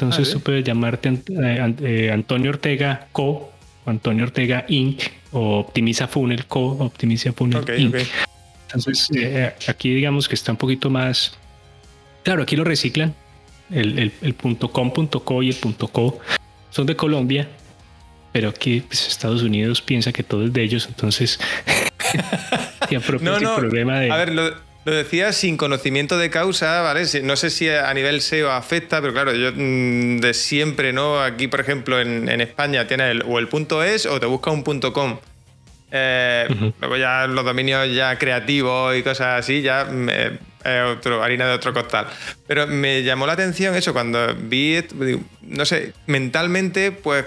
Entonces 0.00 0.32
tú 0.32 0.40
puedes 0.40 0.64
llamarte 0.64 1.08
eh, 1.10 1.74
eh, 1.82 2.10
Antonio 2.10 2.50
Ortega 2.50 3.08
Co, 3.12 3.52
Antonio 3.84 4.24
Ortega 4.24 4.64
Inc. 4.68 5.02
o 5.32 5.58
Optimiza 5.58 6.08
Funnel 6.08 6.46
Co, 6.46 6.70
Optimiza 6.78 7.32
Funnel 7.34 7.62
Inc. 7.78 7.96
Entonces 8.66 9.08
eh, 9.14 9.52
aquí 9.68 9.92
digamos 9.94 10.26
que 10.26 10.34
está 10.34 10.52
un 10.52 10.58
poquito 10.58 10.88
más... 10.88 11.34
Claro, 12.22 12.42
aquí 12.42 12.56
lo 12.56 12.64
reciclan. 12.64 13.14
El, 13.70 14.12
el, 14.22 14.34
punto 14.34 14.72
.com, 14.72 14.90
punto 14.90 15.22
.co 15.22 15.42
y 15.42 15.50
el 15.50 15.56
punto 15.56 15.86
.co 15.88 16.18
son 16.70 16.86
de 16.86 16.96
Colombia, 16.96 17.46
pero 18.32 18.48
aquí 18.48 18.80
pues, 18.80 19.06
Estados 19.06 19.42
Unidos 19.42 19.82
piensa 19.82 20.12
que 20.12 20.22
todo 20.22 20.46
es 20.46 20.52
de 20.52 20.62
ellos, 20.62 20.86
entonces... 20.88 21.38
no, 23.20 23.38
no. 23.38 23.56
problema 23.56 24.00
de... 24.00 24.10
A 24.10 24.16
ver, 24.16 24.32
lo 24.32 24.69
lo 24.84 24.92
decía 24.92 25.32
sin 25.32 25.56
conocimiento 25.56 26.16
de 26.16 26.30
causa, 26.30 26.80
¿vale? 26.80 27.04
No 27.22 27.36
sé 27.36 27.50
si 27.50 27.68
a 27.68 27.92
nivel 27.92 28.22
SEO 28.22 28.50
afecta, 28.50 29.00
pero 29.00 29.12
claro, 29.12 29.34
yo 29.34 29.52
mm, 29.54 30.18
de 30.18 30.32
siempre, 30.34 30.92
¿no? 30.92 31.20
Aquí, 31.20 31.48
por 31.48 31.60
ejemplo, 31.60 32.00
en, 32.00 32.28
España 32.40 32.86
tienes 32.86 33.10
el, 33.10 33.22
o 33.26 33.38
el 33.38 33.48
punto 33.48 33.82
es 33.82 34.06
o 34.06 34.18
te 34.18 34.26
busca 34.26 34.50
un 34.50 34.64
punto 34.64 34.92
com. 34.92 35.18
Eh, 35.92 36.72
luego 36.80 36.96
ya 36.96 37.26
los 37.26 37.44
dominios 37.44 37.92
ya 37.92 38.16
creativos 38.16 38.96
y 38.96 39.02
cosas 39.02 39.40
así, 39.40 39.60
ya 39.60 39.86
es 40.64 40.96
otro, 40.96 41.22
harina 41.22 41.46
de 41.46 41.54
otro 41.54 41.74
costal. 41.74 42.06
Pero 42.46 42.66
me 42.66 43.02
llamó 43.02 43.26
la 43.26 43.34
atención 43.34 43.74
eso 43.74 43.92
cuando 43.92 44.34
vi, 44.34 44.82
no 45.42 45.64
sé, 45.66 45.92
mentalmente, 46.06 46.92
pues, 46.92 47.26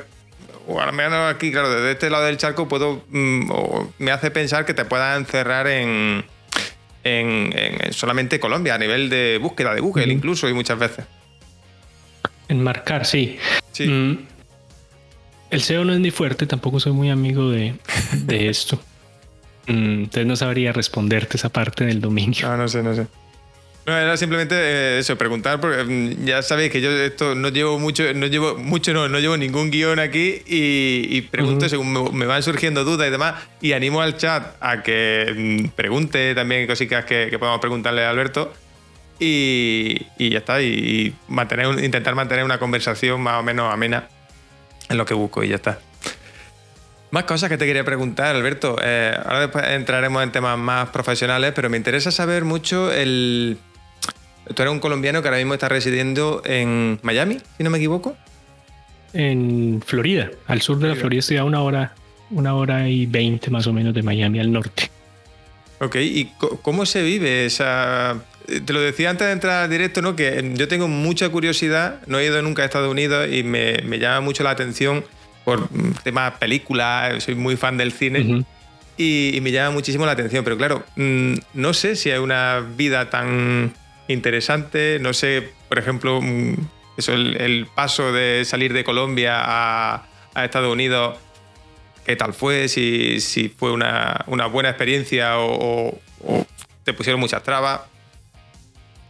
o 0.68 0.80
al 0.80 0.94
menos 0.94 1.34
aquí, 1.34 1.52
claro, 1.52 1.70
desde 1.70 1.92
este 1.92 2.10
lado 2.10 2.26
del 2.26 2.38
charco 2.38 2.68
puedo, 2.68 3.04
mm, 3.10 3.52
me 4.00 4.12
hace 4.12 4.32
pensar 4.32 4.66
que 4.66 4.74
te 4.74 4.86
puedas 4.86 5.18
encerrar 5.18 5.68
en 5.68 6.24
en, 7.04 7.54
solamente 7.92 8.40
Colombia, 8.40 8.76
a 8.76 8.78
nivel 8.78 9.10
de 9.10 9.38
búsqueda 9.42 9.74
de 9.74 9.82
Google 9.82 10.12
incluso 10.12 10.50
y 10.50 10.54
muchas 10.54 10.80
veces. 10.80 11.06
Enmarcar, 12.48 13.06
sí. 13.06 13.38
sí. 13.72 13.88
Mm, 13.88 14.18
el 15.50 15.62
SEO 15.62 15.86
no 15.86 15.94
es 15.94 16.00
ni 16.00 16.12
fuerte, 16.12 16.48
tampoco 16.48 16.80
soy 16.80 16.94
muy 16.94 17.10
amigo 17.10 17.50
de, 17.50 17.76
esto. 18.28 18.82
Mm, 19.68 20.04
entonces 20.04 20.26
no 20.26 20.36
sabría 20.36 20.74
responderte 20.74 21.38
esa 21.38 21.50
parte 21.50 21.86
del 21.86 22.02
dominio. 22.02 22.50
Ah, 22.50 22.58
no 22.58 22.68
sé, 22.68 22.84
no 22.84 22.96
sé. 22.96 23.08
No, 23.86 23.98
era 23.98 24.16
simplemente 24.16 24.56
eh, 24.56 25.00
eso, 25.00 25.18
preguntar, 25.18 25.60
porque 25.60 25.84
mm, 25.84 26.26
ya 26.26 26.42
sabéis 26.42 26.72
que 26.72 26.80
yo 26.80 26.90
esto 26.90 27.36
no 27.36 27.50
llevo 27.50 27.80
mucho, 27.80 28.14
no 28.14 28.28
llevo 28.28 28.56
mucho, 28.56 28.94
no, 28.94 29.10
no 29.10 29.20
llevo 29.20 29.36
ningún 29.36 29.72
guion 29.72 30.00
aquí 30.00 30.42
y, 30.46 31.22
pregunto 31.24 31.68
según 31.68 32.16
me, 32.16 32.26
van 32.26 32.44
surgiendo 32.44 32.86
dudas 32.86 33.08
y 33.10 33.12
demás. 33.12 33.44
Y 33.60 33.74
animo 33.74 34.02
al 34.02 34.16
chat 34.16 34.56
a 34.62 34.84
que 34.84 35.66
mm, 35.66 35.70
pregunte 35.76 36.34
también 36.34 36.66
cositas 36.66 37.04
que, 37.04 37.28
que 37.30 37.38
podamos 37.38 37.60
preguntarle 37.60 38.06
a 38.06 38.10
Alberto. 38.10 38.54
Y, 39.20 40.06
ya 40.18 40.40
está, 40.40 40.62
y, 40.62 41.14
mantener, 41.28 41.84
intentar 41.84 42.16
mantener 42.16 42.44
una 42.46 42.60
conversación 42.60 43.22
más 43.22 43.40
o 43.40 43.44
menos 43.44 43.72
amena 43.72 44.08
en 44.90 44.98
lo 44.98 45.06
que 45.06 45.14
busco 45.14 45.44
y 45.44 45.50
ya 45.50 45.56
está. 45.56 45.80
Más 47.12 47.26
cosas 47.26 47.50
que 47.50 47.58
te 47.58 47.66
quería 47.66 47.84
preguntar, 47.84 48.36
Alberto. 48.36 48.76
Eh, 48.82 49.16
ahora 49.24 49.42
después 49.42 49.66
entraremos 49.68 50.24
en 50.24 50.32
temas 50.32 50.58
más 50.58 50.90
profesionales, 50.90 51.52
pero 51.56 51.70
me 51.70 51.78
interesa 51.78 52.12
saber 52.12 52.44
mucho 52.44 52.92
el, 52.92 53.60
Tú 54.54 54.62
eres 54.62 54.72
un 54.72 54.80
colombiano 54.80 55.22
que 55.22 55.28
ahora 55.28 55.38
mismo 55.38 55.54
está 55.54 55.70
residiendo 55.70 56.42
en 56.46 57.00
Miami, 57.02 57.40
si 57.58 57.64
no 57.64 57.70
me 57.70 57.78
equivoco. 57.78 58.16
En 59.14 59.82
Florida, 59.86 60.32
al 60.48 60.62
sur 60.62 60.80
de 60.80 60.88
la 60.88 60.96
Florida, 60.96 61.20
estoy 61.20 61.38
a 61.38 61.44
una 61.44 61.62
hora, 61.62 61.94
una 62.32 62.56
hora 62.56 62.90
y 62.90 63.06
veinte 63.06 63.52
más 63.52 63.68
o 63.68 63.74
menos 63.74 63.94
de 63.94 64.02
Miami 64.02 64.40
al 64.40 64.52
norte. 64.52 64.90
Ok, 65.80 65.96
¿y 65.98 66.32
cómo 66.62 66.86
se 66.86 67.04
vive 67.04 67.46
esa...? 67.46 68.24
Te 68.66 68.74
lo 68.74 68.82
decía 68.82 69.10
antes 69.10 69.28
de 69.28 69.34
entrar 69.34 69.64
al 69.64 69.70
directo, 69.70 70.02
¿no? 70.02 70.16
Que 70.16 70.52
yo 70.56 70.68
tengo 70.68 70.88
mucha 70.88 71.30
curiosidad, 71.30 72.02
no 72.08 72.20
he 72.20 72.26
ido 72.26 72.42
nunca 72.42 72.64
a 72.64 72.66
Estados 72.66 72.92
Unidos 72.92 73.30
y 73.32 73.44
me, 73.44 73.78
llama 74.00 74.22
mucho 74.22 74.44
la 74.44 74.50
atención 74.50 75.06
por 75.46 75.70
temas 76.04 76.34
películas, 76.40 77.24
soy 77.24 77.36
muy 77.36 77.56
fan 77.56 77.78
del 77.78 77.92
cine. 77.92 78.44
y, 78.98 79.40
me 79.42 79.52
llama 79.52 79.72
muchísimo 79.72 80.06
la 80.06 80.12
atención, 80.14 80.44
pero 80.44 80.58
claro, 80.58 80.84
mm, 80.96 81.34
no 81.54 81.74
sé 81.74 81.96
si 81.96 82.12
hay 82.12 82.20
una 82.20 82.66
vida 82.76 83.10
tan 83.10 83.74
interesante. 84.08 85.00
No 85.00 85.14
sé, 85.14 85.52
por 85.70 85.80
ejemplo, 85.80 86.22
mm, 86.22 86.56
eso, 86.98 87.14
el, 87.14 87.68
paso 87.74 88.12
de 88.12 88.46
salir 88.46 88.74
de 88.74 88.84
Colombia 88.84 89.42
a, 89.42 90.06
Estados 90.36 90.72
Unidos, 90.72 91.18
qué 92.06 92.16
tal 92.16 92.34
fue, 92.34 92.68
si, 92.68 93.20
fue 93.56 93.72
una, 93.72 94.26
buena 94.52 94.70
experiencia 94.70 95.40
o, 95.40 96.00
te 96.84 96.94
pusieron 96.94 97.20
muchas 97.20 97.44
trabas. 97.44 97.82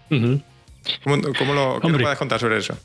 ¿Cómo, 0.09 1.53
lo, 1.53 1.79
¿Qué 1.81 1.89
puedes 1.89 2.17
contar 2.17 2.39
sobre 2.39 2.57
eso? 2.57 2.77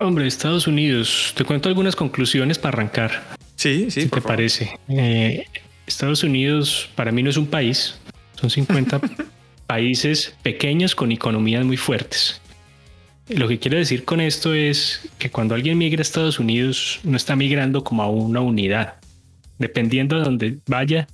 Hombre, 0.00 0.26
Estados 0.26 0.66
Unidos, 0.66 1.32
te 1.36 1.44
cuento 1.44 1.68
algunas 1.68 1.96
conclusiones 1.96 2.58
para 2.58 2.76
arrancar. 2.76 3.36
Sí, 3.56 3.90
sí. 3.90 4.02
Si 4.02 4.08
te 4.08 4.20
parece. 4.20 4.78
Eh, 4.88 5.44
Estados 5.86 6.22
Unidos 6.22 6.88
para 6.94 7.10
mí 7.10 7.22
no 7.22 7.30
es 7.30 7.36
un 7.36 7.46
país, 7.46 7.98
son 8.38 8.50
50 8.50 9.00
países 9.68 10.34
pequeños 10.42 10.94
con 10.96 11.12
economías 11.12 11.64
muy 11.64 11.76
fuertes. 11.76 12.40
Lo 13.28 13.46
que 13.46 13.58
quiero 13.58 13.76
decir 13.76 14.04
con 14.04 14.20
esto 14.20 14.54
es 14.54 15.06
que 15.18 15.30
cuando 15.30 15.54
alguien 15.54 15.76
migra 15.76 16.00
a 16.00 16.02
Estados 16.02 16.40
Unidos 16.40 17.00
no 17.04 17.16
está 17.18 17.36
migrando 17.36 17.84
como 17.84 18.02
a 18.02 18.10
una 18.10 18.40
unidad. 18.40 18.94
Dependiendo 19.58 20.16
de 20.16 20.24
donde 20.24 20.58
vaya, 20.66 21.06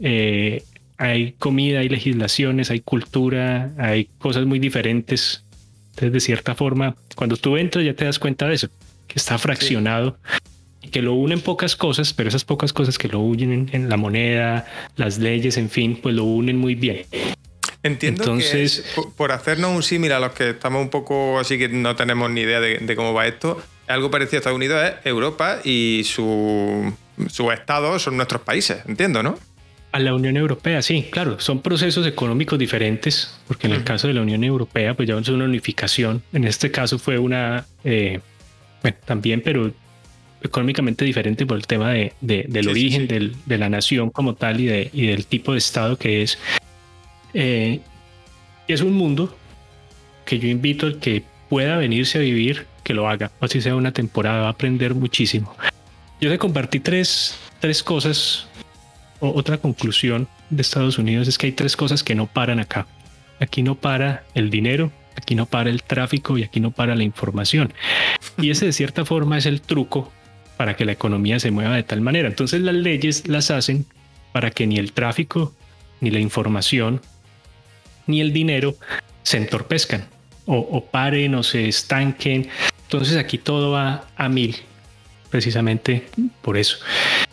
eh, 0.00 0.62
hay 0.98 1.32
comida, 1.32 1.80
hay 1.80 1.88
legislaciones, 1.88 2.70
hay 2.70 2.80
cultura, 2.80 3.72
hay 3.78 4.10
cosas 4.18 4.44
muy 4.44 4.58
diferentes. 4.58 5.44
Entonces, 5.90 6.12
de 6.12 6.20
cierta 6.20 6.54
forma, 6.54 6.94
cuando 7.14 7.38
tú 7.38 7.56
entras 7.56 7.82
ya 7.82 7.94
te 7.94 8.04
das 8.04 8.18
cuenta 8.18 8.46
de 8.46 8.56
eso, 8.56 8.68
que 9.06 9.14
está 9.18 9.38
fraccionado 9.38 10.18
y 10.82 10.88
que 10.88 11.00
lo 11.00 11.14
unen 11.14 11.40
pocas 11.40 11.74
cosas, 11.74 12.12
pero 12.12 12.28
esas 12.28 12.44
pocas 12.44 12.74
cosas 12.74 12.98
que 12.98 13.08
lo 13.08 13.20
unen 13.20 13.70
en 13.72 13.88
la 13.88 13.96
moneda, 13.96 14.66
las 14.96 15.16
leyes, 15.16 15.56
en 15.56 15.70
fin, 15.70 15.98
pues 16.02 16.14
lo 16.14 16.24
unen 16.24 16.58
muy 16.58 16.74
bien. 16.74 17.06
Entiendo 17.86 18.22
Entonces, 18.22 18.84
que 18.94 19.02
por 19.16 19.32
hacernos 19.32 19.74
un 19.74 19.82
símil 19.82 20.12
a 20.12 20.20
los 20.20 20.32
que 20.32 20.50
estamos 20.50 20.82
un 20.82 20.90
poco 20.90 21.38
así 21.38 21.58
que 21.58 21.68
no 21.68 21.96
tenemos 21.96 22.30
ni 22.30 22.42
idea 22.42 22.60
de, 22.60 22.96
cómo 22.96 23.12
va 23.12 23.26
esto, 23.26 23.62
algo 23.86 24.10
parecido 24.10 24.38
a 24.38 24.40
Estados 24.40 24.56
Unidos 24.56 24.84
es 24.84 25.06
Europa 25.06 25.60
y 25.64 26.02
su, 26.04 26.92
su 27.28 27.52
estado 27.52 27.98
son 27.98 28.16
nuestros 28.16 28.42
países, 28.42 28.78
entiendo, 28.86 29.22
¿no? 29.22 29.38
A 29.92 29.98
la 29.98 30.14
Unión 30.14 30.36
Europea, 30.36 30.82
sí, 30.82 31.06
claro, 31.10 31.40
son 31.40 31.62
procesos 31.62 32.06
económicos 32.06 32.58
diferentes, 32.58 33.34
porque 33.46 33.66
en 33.66 33.72
el 33.72 33.84
caso 33.84 34.08
de 34.08 34.14
la 34.14 34.20
Unión 34.20 34.44
Europea, 34.44 34.94
pues 34.94 35.08
ya 35.08 35.16
es 35.16 35.28
una 35.28 35.44
unificación. 35.44 36.22
En 36.34 36.44
este 36.44 36.70
caso 36.70 36.98
fue 36.98 37.18
una, 37.18 37.64
eh, 37.82 38.20
bueno, 38.82 38.96
también, 39.06 39.40
pero 39.40 39.72
económicamente 40.42 41.04
diferente 41.04 41.46
por 41.46 41.56
el 41.56 41.66
tema 41.66 41.92
de, 41.92 42.12
del 42.20 42.68
origen 42.68 43.08
de 43.08 43.58
la 43.58 43.68
nación 43.68 44.10
como 44.10 44.34
tal 44.34 44.60
y, 44.60 44.66
de, 44.66 44.90
y 44.92 45.06
del 45.06 45.26
tipo 45.26 45.52
de 45.52 45.58
Estado 45.58 45.96
que 45.96 46.22
es. 46.22 46.38
Eh, 47.38 47.80
es 48.66 48.80
un 48.80 48.94
mundo 48.94 49.36
que 50.24 50.38
yo 50.38 50.48
invito 50.48 50.86
al 50.86 50.98
que 51.00 51.22
pueda 51.50 51.76
venirse 51.76 52.16
a 52.16 52.22
vivir, 52.22 52.66
que 52.82 52.94
lo 52.94 53.10
haga, 53.10 53.30
así 53.40 53.60
sea 53.60 53.76
una 53.76 53.92
temporada, 53.92 54.40
va 54.40 54.46
a 54.46 54.50
aprender 54.52 54.94
muchísimo. 54.94 55.54
Yo 56.18 56.30
te 56.30 56.38
compartí 56.38 56.80
tres, 56.80 57.36
tres 57.60 57.82
cosas, 57.82 58.46
o 59.20 59.28
otra 59.38 59.58
conclusión 59.58 60.28
de 60.48 60.62
Estados 60.62 60.96
Unidos 60.96 61.28
es 61.28 61.36
que 61.36 61.48
hay 61.48 61.52
tres 61.52 61.76
cosas 61.76 62.02
que 62.02 62.14
no 62.14 62.26
paran 62.26 62.58
acá. 62.58 62.86
Aquí 63.38 63.62
no 63.62 63.74
para 63.74 64.24
el 64.34 64.48
dinero, 64.48 64.90
aquí 65.14 65.34
no 65.34 65.44
para 65.44 65.68
el 65.68 65.82
tráfico 65.82 66.38
y 66.38 66.42
aquí 66.42 66.58
no 66.58 66.70
para 66.70 66.94
la 66.94 67.02
información. 67.02 67.74
Y 68.38 68.48
ese 68.48 68.64
de 68.64 68.72
cierta 68.72 69.04
forma 69.04 69.36
es 69.36 69.44
el 69.44 69.60
truco 69.60 70.10
para 70.56 70.74
que 70.74 70.86
la 70.86 70.92
economía 70.92 71.38
se 71.38 71.50
mueva 71.50 71.76
de 71.76 71.82
tal 71.82 72.00
manera. 72.00 72.28
Entonces 72.28 72.62
las 72.62 72.74
leyes 72.74 73.28
las 73.28 73.50
hacen 73.50 73.84
para 74.32 74.50
que 74.50 74.66
ni 74.66 74.78
el 74.78 74.92
tráfico, 74.92 75.52
ni 76.00 76.10
la 76.10 76.18
información, 76.18 77.02
ni 78.06 78.20
el 78.20 78.32
dinero 78.32 78.76
se 79.22 79.36
entorpezcan 79.38 80.06
o, 80.46 80.84
paren 80.84 81.34
o 81.34 81.42
se 81.42 81.68
estanquen. 81.68 82.48
Entonces 82.84 83.16
aquí 83.16 83.38
todo 83.38 83.72
va 83.72 84.04
a 84.16 84.28
mil, 84.28 84.56
precisamente 85.30 86.06
por 86.42 86.56
eso. 86.56 86.78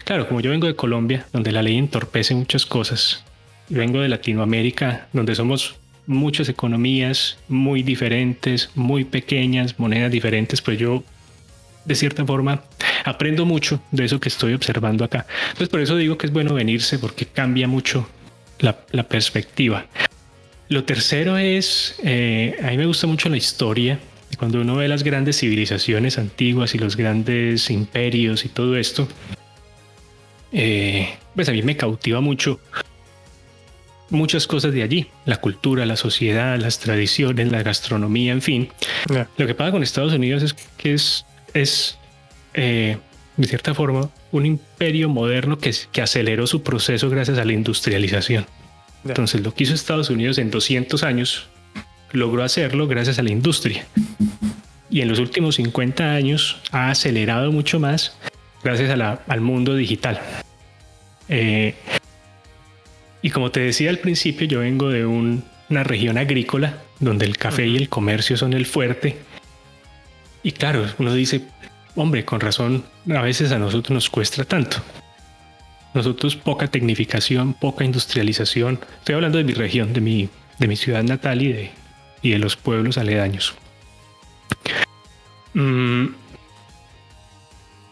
Claro, 0.03 0.27
como 0.27 0.41
yo 0.41 0.49
vengo 0.49 0.67
de 0.67 0.75
Colombia, 0.75 1.25
donde 1.31 1.51
la 1.51 1.61
ley 1.61 1.77
entorpece 1.77 2.33
muchas 2.35 2.65
cosas, 2.65 3.23
y 3.69 3.75
vengo 3.75 4.01
de 4.01 4.09
Latinoamérica, 4.09 5.07
donde 5.13 5.35
somos 5.35 5.75
muchas 6.05 6.49
economías 6.49 7.37
muy 7.47 7.83
diferentes, 7.83 8.69
muy 8.75 9.05
pequeñas, 9.05 9.79
monedas 9.79 10.11
diferentes, 10.11 10.61
pues 10.61 10.77
yo 10.77 11.03
de 11.85 11.95
cierta 11.95 12.25
forma 12.25 12.63
aprendo 13.05 13.45
mucho 13.45 13.81
de 13.91 14.05
eso 14.05 14.19
que 14.19 14.29
estoy 14.29 14.53
observando 14.53 15.03
acá. 15.03 15.25
Entonces 15.47 15.69
por 15.69 15.79
eso 15.79 15.95
digo 15.95 16.17
que 16.17 16.27
es 16.27 16.33
bueno 16.33 16.53
venirse 16.53 16.99
porque 16.99 17.25
cambia 17.25 17.67
mucho 17.67 18.07
la, 18.59 18.79
la 18.91 19.03
perspectiva. 19.03 19.85
Lo 20.69 20.83
tercero 20.85 21.37
es, 21.37 21.95
eh, 22.03 22.55
a 22.63 22.67
mí 22.67 22.77
me 22.77 22.85
gusta 22.85 23.07
mucho 23.07 23.29
la 23.29 23.37
historia. 23.37 23.99
Cuando 24.37 24.61
uno 24.61 24.75
ve 24.77 24.87
las 24.87 25.03
grandes 25.03 25.39
civilizaciones 25.39 26.17
antiguas 26.17 26.73
y 26.73 26.79
los 26.79 26.97
grandes 26.97 27.69
imperios 27.69 28.45
y 28.45 28.49
todo 28.49 28.75
esto, 28.75 29.07
eh, 30.51 31.09
pues 31.35 31.49
a 31.49 31.51
mí 31.51 31.61
me 31.61 31.77
cautiva 31.77 32.19
mucho 32.19 32.59
muchas 34.09 34.47
cosas 34.47 34.73
de 34.73 34.83
allí, 34.83 35.07
la 35.25 35.37
cultura, 35.37 35.85
la 35.85 35.95
sociedad, 35.95 36.57
las 36.59 36.79
tradiciones, 36.79 37.51
la 37.51 37.63
gastronomía, 37.63 38.31
en 38.31 38.41
fin. 38.41 38.69
Lo 39.37 39.47
que 39.47 39.55
pasa 39.55 39.71
con 39.71 39.83
Estados 39.83 40.13
Unidos 40.13 40.43
es 40.43 40.53
que 40.77 40.93
es, 40.93 41.25
es 41.53 41.97
eh, 42.53 42.97
de 43.37 43.47
cierta 43.47 43.73
forma, 43.73 44.09
un 44.31 44.45
imperio 44.45 45.09
moderno 45.09 45.57
que, 45.57 45.73
que 45.91 46.01
aceleró 46.01 46.47
su 46.47 46.63
proceso 46.63 47.09
gracias 47.09 47.37
a 47.37 47.45
la 47.45 47.53
industrialización. 47.53 48.45
Entonces, 49.05 49.41
lo 49.41 49.53
que 49.53 49.63
hizo 49.63 49.73
Estados 49.73 50.09
Unidos 50.09 50.37
en 50.37 50.51
200 50.51 51.03
años, 51.03 51.47
logró 52.11 52.43
hacerlo 52.43 52.87
gracias 52.87 53.19
a 53.19 53.23
la 53.23 53.31
industria. 53.31 53.85
Y 54.89 55.01
en 55.01 55.09
los 55.09 55.19
últimos 55.19 55.55
50 55.55 56.13
años 56.13 56.57
ha 56.71 56.89
acelerado 56.89 57.51
mucho 57.51 57.79
más 57.79 58.15
gracias 58.63 58.97
al 59.27 59.41
mundo 59.41 59.75
digital. 59.75 60.21
Eh, 61.27 61.75
y 63.21 63.29
como 63.29 63.51
te 63.51 63.61
decía 63.61 63.89
al 63.89 63.99
principio, 63.99 64.47
yo 64.47 64.59
vengo 64.59 64.89
de 64.89 65.05
una 65.05 65.83
región 65.83 66.17
agrícola 66.17 66.83
donde 66.99 67.25
el 67.25 67.37
café 67.37 67.67
y 67.67 67.75
el 67.75 67.89
comercio 67.89 68.37
son 68.37 68.53
el 68.53 68.65
fuerte. 68.65 69.17
Y 70.43 70.51
claro, 70.51 70.85
uno 70.99 71.13
dice, 71.13 71.41
hombre, 71.95 72.25
con 72.25 72.39
razón, 72.39 72.83
a 73.09 73.21
veces 73.21 73.51
a 73.51 73.59
nosotros 73.59 73.91
nos 73.91 74.09
cuesta 74.09 74.43
tanto. 74.43 74.77
Nosotros 75.93 76.35
poca 76.35 76.67
tecnificación, 76.67 77.53
poca 77.53 77.85
industrialización. 77.85 78.79
Estoy 78.99 79.15
hablando 79.15 79.37
de 79.37 79.43
mi 79.43 79.53
región, 79.53 79.93
de 79.93 80.01
mi, 80.01 80.29
de 80.59 80.67
mi 80.67 80.75
ciudad 80.75 81.03
natal 81.03 81.41
y 81.41 81.51
de, 81.51 81.71
y 82.21 82.31
de 82.31 82.39
los 82.39 82.55
pueblos 82.55 82.97
aledaños. 82.97 83.53
Mm, 85.53 86.07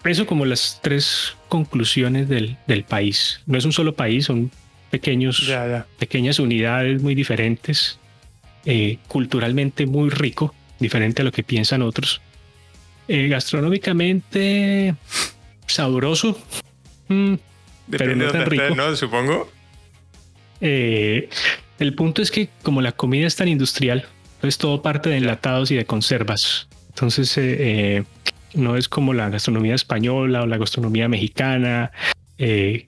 eso 0.05 0.25
como 0.25 0.45
las 0.45 0.79
tres 0.81 1.35
conclusiones 1.47 2.27
del, 2.27 2.57
país. 2.87 3.41
No 3.45 3.57
es 3.57 3.65
un 3.65 3.71
solo 3.71 3.93
país, 3.93 4.25
son 4.25 4.51
pequeños, 4.89 5.51
pequeñas 5.99 6.39
unidades 6.39 7.01
muy 7.01 7.13
diferentes, 7.13 7.99
eh, 8.65 8.97
culturalmente 9.07 9.85
muy 9.85 10.09
rico, 10.09 10.55
diferente 10.79 11.21
a 11.21 11.25
lo 11.25 11.31
que 11.31 11.43
piensan 11.43 11.83
otros. 11.83 12.21
Eh, 13.07 13.27
gastronómicamente 13.27 14.95
sabroso, 15.67 16.39
mm, 17.07 17.35
Depende 17.91 18.27
pero 18.31 18.39
no 18.39 18.45
rico. 18.45 18.75
¿no? 18.75 18.95
Supongo. 18.95 19.51
Eh, 20.61 21.29
el 21.79 21.93
punto 21.93 22.21
es 22.21 22.31
que 22.31 22.49
como 22.63 22.81
la 22.81 22.93
comida 22.93 23.27
es 23.27 23.35
tan 23.35 23.47
industrial, 23.47 24.05
es 24.41 24.57
todo 24.57 24.81
parte 24.81 25.09
de 25.09 25.17
enlatados 25.17 25.71
y 25.71 25.75
de 25.75 25.85
conservas. 25.85 26.67
Entonces, 26.89 27.37
eh, 27.37 27.57
eh, 27.59 28.03
no 28.53 28.77
es 28.77 28.87
como 28.87 29.13
la 29.13 29.29
gastronomía 29.29 29.75
española 29.75 30.43
o 30.43 30.45
la 30.45 30.57
gastronomía 30.57 31.07
mexicana, 31.07 31.91
que, 32.37 32.87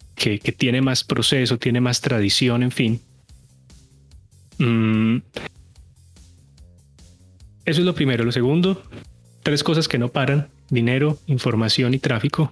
tiene 0.57 0.81
más 0.81 1.03
proceso, 1.03 1.57
tiene 1.57 1.81
más 1.81 2.01
tradición, 2.01 2.63
en 2.63 2.71
fin. 2.71 3.01
Mm. 4.57 5.17
Eso 7.65 7.81
es 7.81 7.85
lo 7.85 7.93
primero. 7.93 8.23
Lo 8.23 8.31
segundo, 8.31 8.83
tres 9.43 9.63
cosas 9.63 9.87
que 9.87 9.99
no 9.99 10.09
paran, 10.09 10.49
dinero, 10.69 11.19
información 11.27 11.93
y 11.93 11.99
tráfico. 11.99 12.51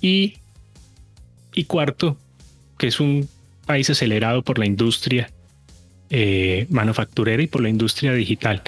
Y 0.00 0.34
y 1.58 1.64
cuarto, 1.64 2.16
que 2.78 2.86
es 2.86 3.00
un 3.00 3.28
país 3.66 3.90
acelerado 3.90 4.42
por 4.42 4.60
la 4.60 4.66
industria 4.66 5.28
eh, 6.08 6.68
manufacturera 6.70 7.42
y 7.42 7.48
por 7.48 7.62
la 7.62 7.68
industria 7.68 8.12
digital. 8.12 8.62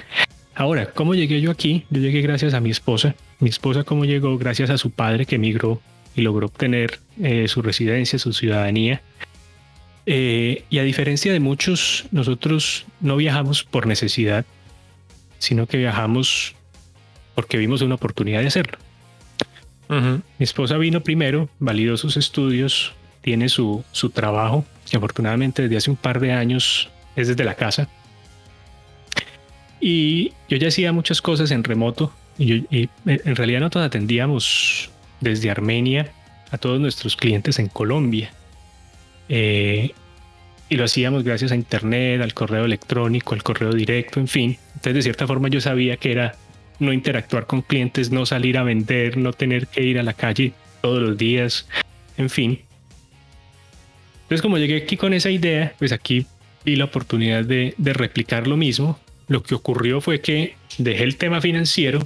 Ahora, 0.55 0.91
¿cómo 0.91 1.15
llegué 1.15 1.39
yo 1.39 1.51
aquí? 1.51 1.85
Yo 1.89 2.01
llegué 2.01 2.21
gracias 2.21 2.53
a 2.53 2.59
mi 2.59 2.69
esposa. 2.69 3.15
Mi 3.39 3.49
esposa, 3.49 3.85
¿cómo 3.85 4.03
llegó? 4.03 4.37
Gracias 4.37 4.69
a 4.69 4.77
su 4.77 4.91
padre 4.91 5.25
que 5.25 5.35
emigró 5.35 5.81
y 6.17 6.21
logró 6.21 6.47
obtener 6.47 6.99
eh, 7.23 7.47
su 7.47 7.61
residencia, 7.61 8.19
su 8.19 8.33
ciudadanía. 8.33 9.01
Eh, 10.05 10.65
y 10.69 10.79
a 10.79 10.83
diferencia 10.83 11.31
de 11.31 11.39
muchos, 11.39 12.07
nosotros 12.11 12.85
no 12.99 13.15
viajamos 13.15 13.63
por 13.63 13.87
necesidad, 13.87 14.43
sino 15.39 15.65
que 15.65 15.77
viajamos 15.77 16.55
porque 17.35 17.57
vimos 17.57 17.81
una 17.83 17.95
oportunidad 17.95 18.41
de 18.41 18.47
hacerlo. 18.47 18.77
Mi 19.91 20.43
esposa 20.43 20.77
vino 20.77 21.01
primero, 21.01 21.49
validó 21.59 21.97
sus 21.97 22.15
estudios, 22.15 22.93
tiene 23.21 23.49
su, 23.49 23.83
su 23.91 24.09
trabajo, 24.09 24.63
que 24.89 24.95
afortunadamente 24.95 25.63
desde 25.63 25.75
hace 25.77 25.89
un 25.91 25.97
par 25.97 26.21
de 26.21 26.31
años 26.31 26.89
es 27.17 27.27
desde 27.27 27.43
la 27.43 27.55
casa. 27.55 27.89
Y 29.81 30.31
yo 30.47 30.57
ya 30.57 30.69
hacía 30.69 30.93
muchas 30.93 31.21
cosas 31.21 31.51
en 31.51 31.65
remoto 31.65 32.13
y, 32.37 32.65
en 33.05 33.35
realidad 33.35 33.59
nosotros 33.59 33.85
atendíamos 33.85 34.89
desde 35.19 35.49
Armenia 35.49 36.11
a 36.51 36.57
todos 36.57 36.79
nuestros 36.79 37.17
clientes 37.17 37.59
en 37.59 37.67
Colombia. 37.67 38.31
Eh, 39.27 39.91
y 40.69 40.75
lo 40.75 40.85
hacíamos 40.85 41.23
gracias 41.23 41.51
a 41.51 41.55
Internet, 41.55 42.21
al 42.21 42.33
correo 42.33 42.63
electrónico, 42.63 43.33
al 43.33 43.43
correo 43.43 43.73
directo, 43.73 44.21
en 44.21 44.29
fin. 44.29 44.57
Entonces, 44.67 44.93
de 44.93 45.01
cierta 45.01 45.27
forma, 45.27 45.49
yo 45.49 45.59
sabía 45.59 45.97
que 45.97 46.13
era 46.13 46.35
no 46.81 46.91
interactuar 46.91 47.47
con 47.47 47.61
clientes, 47.61 48.11
no 48.11 48.25
salir 48.25 48.57
a 48.57 48.63
vender, 48.63 49.17
no 49.17 49.33
tener 49.33 49.67
que 49.67 49.83
ir 49.83 49.99
a 49.99 50.03
la 50.03 50.13
calle 50.13 50.53
todos 50.81 51.01
los 51.01 51.17
días, 51.17 51.67
en 52.17 52.29
fin. 52.29 52.59
Entonces 54.23 54.41
como 54.41 54.57
llegué 54.57 54.77
aquí 54.77 54.97
con 54.97 55.13
esa 55.13 55.29
idea, 55.29 55.73
pues 55.77 55.91
aquí 55.91 56.25
vi 56.65 56.75
la 56.75 56.85
oportunidad 56.85 57.45
de, 57.45 57.75
de 57.77 57.93
replicar 57.93 58.47
lo 58.47 58.57
mismo. 58.57 58.99
Lo 59.27 59.43
que 59.43 59.55
ocurrió 59.55 60.01
fue 60.01 60.21
que 60.21 60.55
dejé 60.77 61.03
el 61.03 61.17
tema 61.17 61.39
financiero 61.39 62.05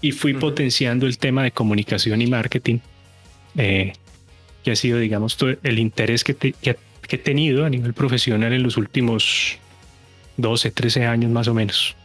y 0.00 0.12
fui 0.12 0.34
potenciando 0.34 1.06
el 1.06 1.18
tema 1.18 1.42
de 1.42 1.50
comunicación 1.50 2.22
y 2.22 2.26
marketing, 2.26 2.78
eh, 3.56 3.92
que 4.62 4.70
ha 4.70 4.76
sido, 4.76 4.98
digamos, 4.98 5.36
todo 5.36 5.56
el 5.62 5.78
interés 5.78 6.24
que, 6.24 6.34
que, 6.34 6.52
que, 6.52 6.76
he 7.10 7.18
tenido 7.18 7.64
a 7.64 7.70
nivel 7.70 7.94
profesional 7.94 8.52
en 8.52 8.62
los 8.62 8.76
últimos 8.76 9.58
12, 10.36 10.70
13 10.70 11.06
años 11.06 11.30
más 11.30 11.48
o 11.48 11.54
menos. 11.54 11.96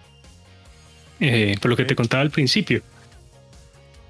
Eh, 1.20 1.56
por 1.62 1.70
lo 1.72 1.78
que 1.78 1.86
te 1.86 1.96
contaba 1.96 2.22
al 2.22 2.32
principio. 2.32 2.82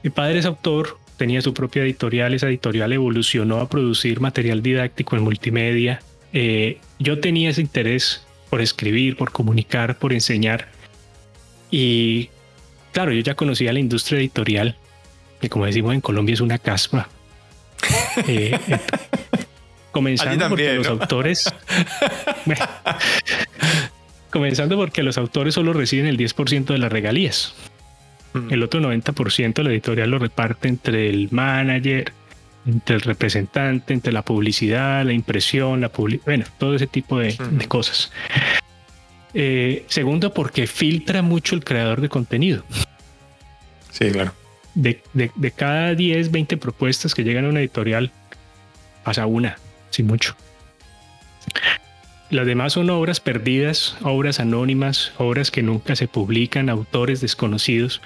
Mi 0.04 0.10
padre 0.10 0.40
es 0.40 0.46
autor, 0.46 0.98
tenía 1.18 1.42
su 1.42 1.54
propia 1.54 1.84
editorial, 1.84 2.34
esa 2.34 2.48
editorial 2.48 2.92
evolucionó 2.92 3.60
a 3.60 3.70
producir 3.70 4.20
material 4.20 4.62
didáctico 4.62 5.16
en 5.16 5.24
multimedia. 5.24 6.02
Eh, 6.34 6.80
yo 7.00 7.20
tenía 7.20 7.50
ese 7.50 7.62
interés 7.62 8.26
por 8.50 8.62
escribir, 8.62 9.16
por 9.16 9.32
comunicar, 9.32 9.98
por 9.98 10.14
enseñar. 10.14 10.68
Y 11.72 12.30
claro, 12.92 13.14
yo 13.14 13.22
ya 13.22 13.36
conocía 13.36 13.72
la 13.74 13.80
industria 13.80 14.20
editorial, 14.20 14.76
que 15.40 15.50
como 15.50 15.66
decimos 15.66 15.94
en 15.94 16.02
Colombia 16.02 16.34
es 16.34 16.42
una 16.42 16.58
caspa. 16.58 17.10
Eh, 18.28 18.58
comenzando 19.92 20.50
porque 20.50 20.74
los 20.76 20.88
autores... 20.88 21.52
comenzando 24.34 24.76
porque 24.78 25.04
los 25.04 25.20
autores 25.20 25.54
solo 25.54 25.74
reciben 25.74 26.08
el 26.08 26.18
10% 26.18 26.66
de 26.66 26.78
las 26.80 26.92
regalías. 26.92 27.54
Mm. 28.34 28.52
El 28.52 28.64
otro 28.64 28.82
90% 28.82 29.62
la 29.62 29.70
editorial 29.70 30.10
lo 30.10 30.18
reparte 30.18 30.68
entre 30.68 31.08
el 31.08 31.30
manager, 31.30 32.12
entre 32.66 32.96
el 32.96 33.02
representante, 33.02 33.94
entre 33.94 34.12
la 34.12 34.24
publicidad, 34.24 35.06
la 35.06 35.14
impresión, 35.14 35.82
la 35.82 35.92
bueno, 36.26 36.46
todo 36.58 36.74
ese 36.76 36.88
tipo 36.88 37.20
de, 37.20 37.38
cosas. 37.68 38.12
Eh, 39.36 39.86
segundo, 39.88 40.34
porque 40.34 40.66
filtra 40.66 41.22
mucho 41.22 41.54
el 41.56 41.64
creador 41.64 42.02
de 42.02 42.10
contenido. 42.10 42.64
Sí, 43.92 44.10
claro. 44.10 44.34
De, 44.74 45.04
cada 45.56 45.94
10, 45.94 46.32
20 46.32 46.58
propuestas 46.58 47.14
que 47.14 47.24
llegan 47.24 47.46
a 47.46 47.50
una 47.50 47.60
editorial, 47.60 48.12
pasa 49.04 49.28
una, 49.28 49.58
sin 49.92 50.08
mucho. 50.08 50.36
Las 52.34 52.48
demás 52.48 52.74
son 52.74 52.90
obras 52.90 53.20
perdidas, 53.20 53.96
obras 54.02 54.40
anónimas, 54.40 55.12
obras 55.20 55.52
que 55.52 55.62
nunca 55.62 55.96
se 55.96 56.08
publican, 56.08 56.68
autores 56.68 57.22
desconocidos. 57.22 58.02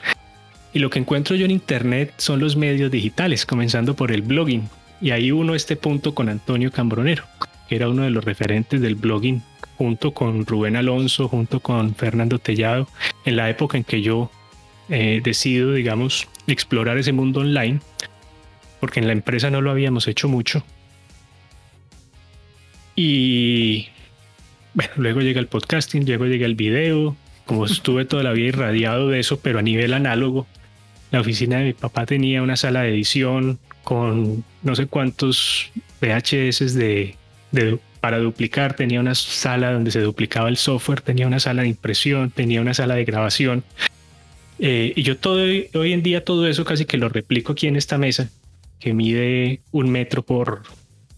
Y 0.73 0.79
lo 0.79 0.89
que 0.89 0.99
encuentro 0.99 1.37
yo 1.37 1.45
en 1.45 1.51
Internet 1.51 2.13
son 2.17 2.41
los 2.41 2.57
medios 2.57 2.91
digitales, 2.91 3.45
comenzando 3.45 3.95
por 3.95 4.11
el 4.11 4.23
blogging. 4.23 4.67
Y 4.99 5.11
ahí 5.11 5.31
uno 5.31 5.55
este 5.55 5.77
punto 5.77 6.13
con 6.13 6.27
Antonio 6.27 6.73
Cambronero, 6.73 7.23
que 7.69 7.77
era 7.77 7.87
uno 7.87 8.03
de 8.03 8.09
los 8.09 8.25
referentes 8.25 8.81
del 8.81 8.95
blogging, 8.95 9.41
junto 9.77 10.13
con 10.13 10.45
Rubén 10.45 10.75
Alonso, 10.75 11.29
junto 11.29 11.61
con 11.61 11.95
Fernando 11.95 12.37
Tellado, 12.37 12.89
en 13.23 13.37
la 13.37 13.49
época 13.49 13.77
en 13.77 13.85
que 13.85 14.01
yo 14.01 14.29
eh, 14.89 15.21
decido, 15.23 15.71
digamos, 15.71 16.27
explorar 16.47 16.97
ese 16.97 17.13
mundo 17.13 17.39
online, 17.39 17.79
porque 18.81 18.99
en 18.99 19.07
la 19.07 19.13
empresa 19.13 19.49
no 19.49 19.61
lo 19.61 19.71
habíamos 19.71 20.05
hecho 20.09 20.27
mucho. 20.27 20.65
Y 22.93 23.87
bueno, 24.77 24.91
luego 24.97 25.21
llega 25.21 25.39
el 25.39 25.47
podcasting, 25.47 26.05
luego 26.05 26.27
llega 26.27 26.45
el 26.45 26.53
video, 26.53 27.17
como 27.47 27.65
estuve 27.65 28.05
toda 28.05 28.21
la 28.21 28.31
vida 28.31 28.49
irradiado 28.49 29.09
de 29.09 29.19
eso, 29.19 29.39
pero 29.39 29.57
a 29.57 29.63
nivel 29.63 29.91
análogo, 29.91 30.45
la 31.09 31.19
oficina 31.19 31.57
de 31.57 31.65
mi 31.65 31.73
papá 31.73 32.05
tenía 32.05 32.43
una 32.43 32.55
sala 32.57 32.83
de 32.83 32.89
edición 32.89 33.57
con 33.83 34.43
no 34.61 34.75
sé 34.75 34.85
cuántos 34.85 35.71
VHS 35.99 36.75
de, 36.75 37.15
para 38.01 38.19
duplicar, 38.19 38.75
tenía 38.75 38.99
una 38.99 39.15
sala 39.15 39.71
donde 39.71 39.89
se 39.89 39.99
duplicaba 39.99 40.47
el 40.47 40.57
software, 40.57 41.01
tenía 41.01 41.25
una 41.25 41.39
sala 41.39 41.63
de 41.63 41.69
impresión, 41.69 42.29
tenía 42.29 42.61
una 42.61 42.75
sala 42.75 42.93
de 42.93 43.03
grabación. 43.03 43.63
Eh, 44.59 44.93
y 44.95 45.01
yo 45.01 45.17
todo, 45.17 45.37
hoy 45.39 45.93
en 45.93 46.03
día 46.03 46.23
todo 46.23 46.45
eso 46.45 46.65
casi 46.65 46.85
que 46.85 46.97
lo 46.97 47.09
replico 47.09 47.53
aquí 47.53 47.65
en 47.65 47.77
esta 47.77 47.97
mesa, 47.97 48.29
que 48.79 48.93
mide 48.93 49.61
un 49.71 49.89
metro 49.89 50.21
por 50.21 50.61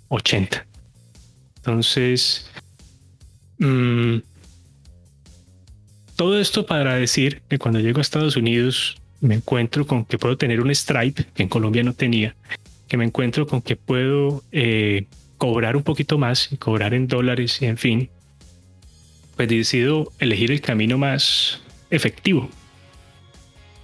80. 0.07 0.65
Entonces, 1.57 2.49
mmm, 3.59 4.17
todo 6.15 6.39
esto 6.39 6.65
para 6.65 6.95
decir 6.95 7.41
que 7.47 7.59
cuando 7.59 7.79
llego 7.79 7.99
a 7.99 8.01
Estados 8.01 8.35
Unidos 8.35 8.97
me 9.21 9.35
encuentro 9.35 9.85
con 9.85 10.05
que 10.05 10.17
puedo 10.17 10.37
tener 10.37 10.61
un 10.61 10.73
Stripe 10.73 11.25
que 11.33 11.43
en 11.43 11.49
Colombia 11.49 11.83
no 11.83 11.93
tenía, 11.93 12.35
que 12.87 12.97
me 12.97 13.05
encuentro 13.05 13.47
con 13.47 13.61
que 13.61 13.75
puedo 13.75 14.43
eh, 14.51 15.05
cobrar 15.37 15.75
un 15.75 15.83
poquito 15.83 16.17
más 16.17 16.51
y 16.51 16.57
cobrar 16.57 16.93
en 16.93 17.07
dólares 17.07 17.61
y 17.61 17.65
en 17.65 17.77
fin, 17.77 18.09
pues 19.35 19.47
decido 19.47 20.11
elegir 20.19 20.51
el 20.51 20.61
camino 20.61 20.97
más 20.97 21.61
efectivo 21.89 22.49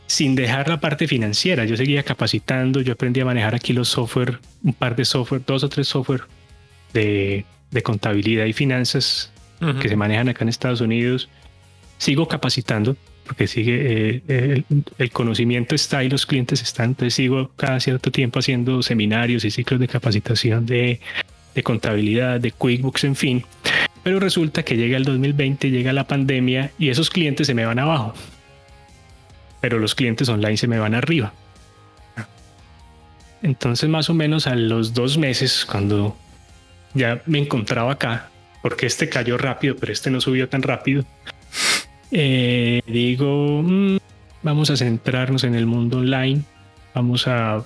sin 0.07 0.35
dejar 0.35 0.69
la 0.69 0.79
parte 0.79 1.07
financiera. 1.07 1.65
Yo 1.65 1.77
seguía 1.77 2.03
capacitando, 2.03 2.81
yo 2.81 2.93
aprendí 2.93 3.21
a 3.21 3.25
manejar 3.25 3.55
aquí 3.55 3.73
los 3.73 3.89
software, 3.89 4.39
un 4.63 4.73
par 4.73 4.95
de 4.95 5.05
software, 5.05 5.41
dos 5.45 5.63
o 5.63 5.69
tres 5.69 5.87
software 5.87 6.23
de, 6.93 7.45
contabilidad 7.83 8.45
y 8.45 8.53
finanzas 8.53 9.31
que 9.81 9.89
se 9.89 9.95
manejan 9.95 10.29
acá 10.29 10.43
en 10.43 10.49
Estados 10.49 10.81
Unidos 10.81 11.29
sigo 11.97 12.27
capacitando 12.27 12.95
porque 13.25 13.47
sigue 13.47 14.21
eh, 14.27 14.63
el, 14.99 15.11
conocimiento 15.11 15.73
está 15.73 16.03
y 16.03 16.09
los 16.09 16.25
clientes 16.25 16.61
están, 16.61 16.91
entonces 16.91 17.15
sigo 17.15 17.49
cada 17.55 17.79
cierto 17.79 18.11
tiempo 18.11 18.39
haciendo 18.39 18.83
seminarios 18.83 19.43
y 19.45 19.51
ciclos 19.51 19.79
de 19.79 19.87
capacitación 19.87 20.65
de, 20.67 20.99
de 21.55 21.63
contabilidad, 21.63 22.39
de 22.39 22.51
QuickBooks, 22.51 23.03
en 23.05 23.15
fin. 23.15 23.45
Pero 24.03 24.19
resulta 24.19 24.61
que 24.61 24.77
llega 24.77 24.97
el 24.97 25.05
2020, 25.05 25.71
llega 25.71 25.91
la 25.91 26.05
pandemia 26.05 26.71
y 26.77 26.89
esos 26.89 27.09
clientes 27.09 27.47
se 27.47 27.55
me 27.55 27.65
van 27.65 27.79
abajo. 27.79 28.13
Pero 29.59 29.79
los 29.79 29.95
clientes 29.95 30.29
online 30.29 30.57
se 30.57 30.67
me 30.67 30.77
van 30.77 30.93
arriba. 30.93 31.33
Entonces 33.41 33.89
más 33.89 34.11
o 34.11 34.13
menos 34.13 34.45
a 34.45 34.55
los 34.55 34.93
dos 34.93 35.17
meses, 35.17 35.65
cuando 35.65 36.15
ya 36.93 37.23
me 37.25 37.39
encontraba 37.39 37.93
acá, 37.93 38.29
porque 38.65 38.87
este 38.87 39.09
cayó 39.09 39.37
rápido, 39.37 39.75
pero 39.75 39.93
este 39.93 40.09
no 40.09 40.19
subió 40.19 40.49
tan 40.49 40.63
rápido, 40.63 41.05
eh, 42.09 42.81
digo, 42.87 43.61
mm, 43.63 43.97
vamos 44.41 44.71
a 44.71 44.75
centrarnos 44.75 45.43
en 45.43 45.53
el 45.53 45.67
mundo 45.67 45.99
online, 45.99 46.41
vamos 46.95 47.27
a 47.27 47.63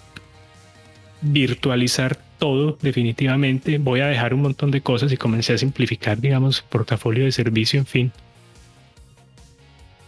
virtualizar 1.21 2.19
todo 2.37 2.77
definitivamente, 2.81 3.77
voy 3.77 4.01
a 4.01 4.07
dejar 4.07 4.33
un 4.33 4.41
montón 4.41 4.71
de 4.71 4.81
cosas 4.81 5.09
y 5.13 5.15
comencé 5.15 5.53
a 5.53 5.57
simplificar, 5.57 6.19
digamos, 6.19 6.63
portafolio 6.63 7.23
de 7.23 7.31
servicio, 7.31 7.79
en 7.79 7.85
fin. 7.85 8.11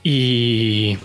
Y, 0.04 0.98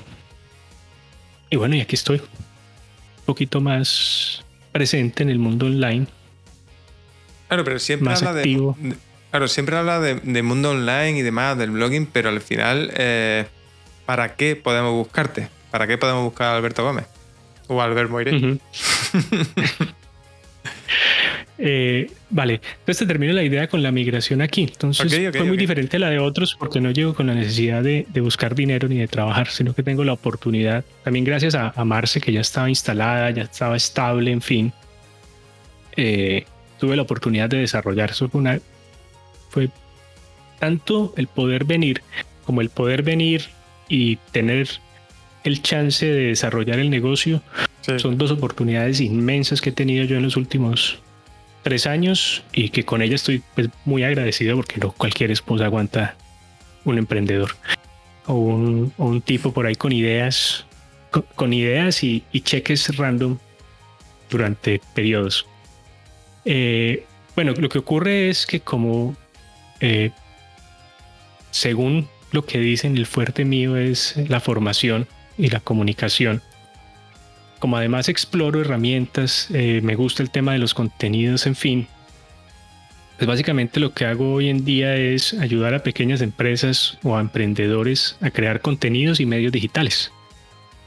y 1.49 1.57
bueno, 1.57 1.77
y 1.77 1.81
aquí 1.81 1.95
estoy, 1.95 2.17
un 2.17 3.25
poquito 3.25 3.61
más 3.61 4.45
presente 4.73 5.23
en 5.23 5.31
el 5.31 5.39
mundo 5.39 5.67
online. 5.67 6.09
Claro, 7.47 7.63
pero 7.63 7.79
siempre 7.79 8.09
más 8.09 8.25
activo. 8.25 8.77
Claro, 9.37 9.49
siempre 9.49 9.77
habla 9.77 10.01
de, 10.01 10.43
mundo 10.43 10.71
online 10.71 11.19
y 11.19 11.21
demás, 11.21 11.59
del 11.59 11.71
blogging, 11.71 12.07
pero 12.07 12.31
al 12.31 12.41
final, 12.41 12.91
eh, 12.97 13.45
¿para 14.07 14.35
qué 14.35 14.57
podemos 14.57 14.95
buscarte? 14.95 15.51
¿Para 15.71 15.87
qué 15.87 15.99
podemos 15.99 16.25
buscar 16.25 16.55
a 16.55 16.57
Alberto 16.57 16.83
Gómez? 16.83 17.05
O 17.67 17.83
a 17.83 17.85
Albert 17.85 18.09
Moiré. 18.09 18.33
Eh, 21.59 22.11
vale, 22.29 22.61
entonces 22.81 22.99
te 22.99 23.07
termino 23.07 23.33
la 23.33 23.43
idea 23.43 23.67
con 23.67 23.83
la 23.83 23.91
migración 23.91 24.43
aquí. 24.43 24.65
Entonces 24.65 25.11
fue 25.35 25.45
muy 25.45 25.57
diferente 25.57 25.97
a 25.97 26.01
la 26.01 26.11
de 26.11 26.19
otros 26.19 26.55
porque 26.55 26.83
no 26.83 26.91
llego 26.91 27.15
con 27.15 27.29
la 27.29 27.35
necesidad 27.35 27.83
de, 27.83 28.07
buscar 28.21 28.55
dinero 28.55 28.89
ni 28.89 28.99
de 28.99 29.09
trabajar, 29.09 29.49
sino 29.49 29.75
que 29.75 29.83
tengo 29.83 30.05
la 30.05 30.13
oportunidad, 30.13 30.85
también 31.03 31.25
gracias 31.25 31.55
a, 31.55 31.73
Marce 31.85 32.21
que 32.21 32.31
ya 32.31 32.43
estaba 32.43 32.69
instalada, 32.69 33.31
ya 33.31 33.45
estaba 33.45 33.75
estable, 33.75 34.33
en 34.33 34.43
fin, 34.43 34.73
eh, 35.97 36.45
tuve 36.79 36.95
la 36.95 37.03
oportunidad 37.03 37.49
de 37.49 37.57
desarrollar. 37.57 38.11
Eso 38.11 38.29
fue 38.29 38.39
una 38.39 38.61
fue 39.57 39.71
tanto 40.59 41.15
el 41.17 41.29
poder 41.29 41.65
venir 41.65 42.03
como 42.45 42.61
el 42.61 42.69
poder 42.69 43.03
venir 43.03 43.47
y 43.89 44.17
tener 44.33 44.69
el 45.45 45.63
chance 45.63 46.05
de 46.05 46.27
desarrollar 46.27 46.79
el 46.79 46.91
negocio. 46.91 47.41
Son 47.97 48.19
dos 48.19 48.31
oportunidades 48.33 49.01
inmensas 49.01 49.63
que 49.63 49.71
he 49.71 49.73
tenido 49.73 50.05
yo 50.05 50.19
en 50.19 50.25
los 50.25 50.37
últimos 50.37 50.99
tres 51.63 51.87
años 51.87 52.45
y 52.53 52.69
que 52.69 52.85
con 52.85 53.01
ella 53.01 53.15
estoy 53.15 53.43
pues, 53.55 53.71
muy 53.87 54.05
agradecido 54.05 54.57
porque 54.57 54.79
no 54.79 54.93
cualquier 54.93 55.31
esposa 55.31 55.65
aguanta 55.65 56.17
un 56.85 56.99
emprendedor 56.99 57.57
o 58.27 58.35
un, 58.35 59.23
tipo 59.23 59.53
por 59.53 59.65
ahí 59.65 59.75
con 59.75 59.91
ideas, 59.91 60.67
con, 61.35 61.55
ideas 61.55 62.05
y, 62.05 62.25
cheques 62.43 62.95
random 62.95 63.39
durante 64.29 64.83
periodos. 64.95 65.47
Eh, 66.45 67.07
bueno, 67.35 67.55
lo 67.57 67.71
que 67.71 67.79
ocurre 67.79 68.29
es 68.29 68.47
que 68.47 68.61
como 68.61 69.17
eh, 69.81 70.11
según 71.51 72.09
lo 72.33 72.45
que 72.45 72.59
dicen, 72.59 72.97
el 72.97 73.07
fuerte 73.07 73.45
mío 73.45 73.77
es 73.77 74.15
la 74.29 74.41
formación 74.41 75.07
y 75.39 75.49
la 75.49 75.61
comunicación. 75.61 76.43
Como 77.59 77.77
además 77.77 78.09
exploro 78.09 78.61
herramientas, 78.61 79.49
eh, 79.53 79.81
me 79.83 79.95
gusta 79.95 80.23
el 80.23 80.31
tema 80.31 80.53
de 80.53 80.59
los 80.59 80.75
contenidos, 80.75 81.47
en 81.47 81.57
fin. 81.57 81.89
Pues 83.17 83.27
básicamente 83.27 83.81
lo 83.81 83.95
que 83.95 84.05
hago 84.05 84.35
hoy 84.35 84.51
en 84.51 84.65
día 84.65 84.95
es 84.97 85.33
ayudar 85.35 85.73
a 85.73 85.83
pequeñas 85.83 86.21
empresas 86.21 86.99
o 87.03 87.17
a 87.17 87.21
emprendedores 87.21 88.19
a 88.21 88.31
crear 88.31 88.61
contenidos 88.61 89.21
y 89.21 89.27
medios 89.27 89.53
digitales. 89.53 90.13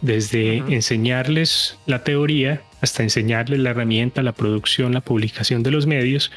Desde 0.01 0.57
enseñarles 0.57 1.77
la 1.87 2.03
teoría 2.03 2.61
hasta 2.81 3.03
enseñarles 3.03 3.59
la 3.59 3.71
herramienta, 3.71 4.21
la 4.21 4.33
producción, 4.33 4.93
la 4.93 5.01
publicación 5.01 5.63
de 5.63 5.71
los 5.71 5.87
medios. 5.87 6.31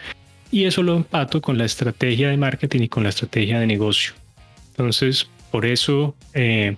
Y 0.53 0.67
eso 0.67 0.83
lo 0.83 0.95
empato 0.95 1.41
con 1.41 1.57
la 1.57 1.65
estrategia 1.65 2.29
de 2.29 2.37
marketing 2.37 2.83
y 2.83 2.89
con 2.89 3.03
la 3.03 3.09
estrategia 3.09 3.59
de 3.59 3.67
negocio. 3.67 4.13
Entonces, 4.73 5.27
por 5.51 5.65
eso, 5.65 6.15
eh, 6.35 6.77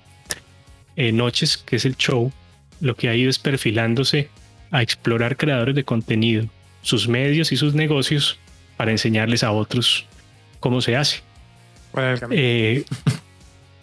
Noches, 0.97 1.57
que 1.59 1.77
es 1.77 1.85
el 1.85 1.97
show, 1.97 2.33
lo 2.81 2.95
que 2.95 3.09
ha 3.09 3.17
ido 3.17 3.29
es 3.29 3.41
perfilándose 3.41 4.29
a 4.71 4.81
explorar 4.81 5.37
creadores 5.37 5.75
de 5.75 5.85
contenido, 5.85 6.47
sus 6.83 7.09
medios 7.09 7.51
y 7.51 7.57
sus 7.57 7.75
negocios 7.75 8.39
para 8.77 8.93
enseñarles 8.93 9.43
a 9.43 9.51
otros 9.51 10.07
cómo 10.61 10.81
se 10.81 10.95
hace. 10.97 11.23
Eh, 12.31 12.85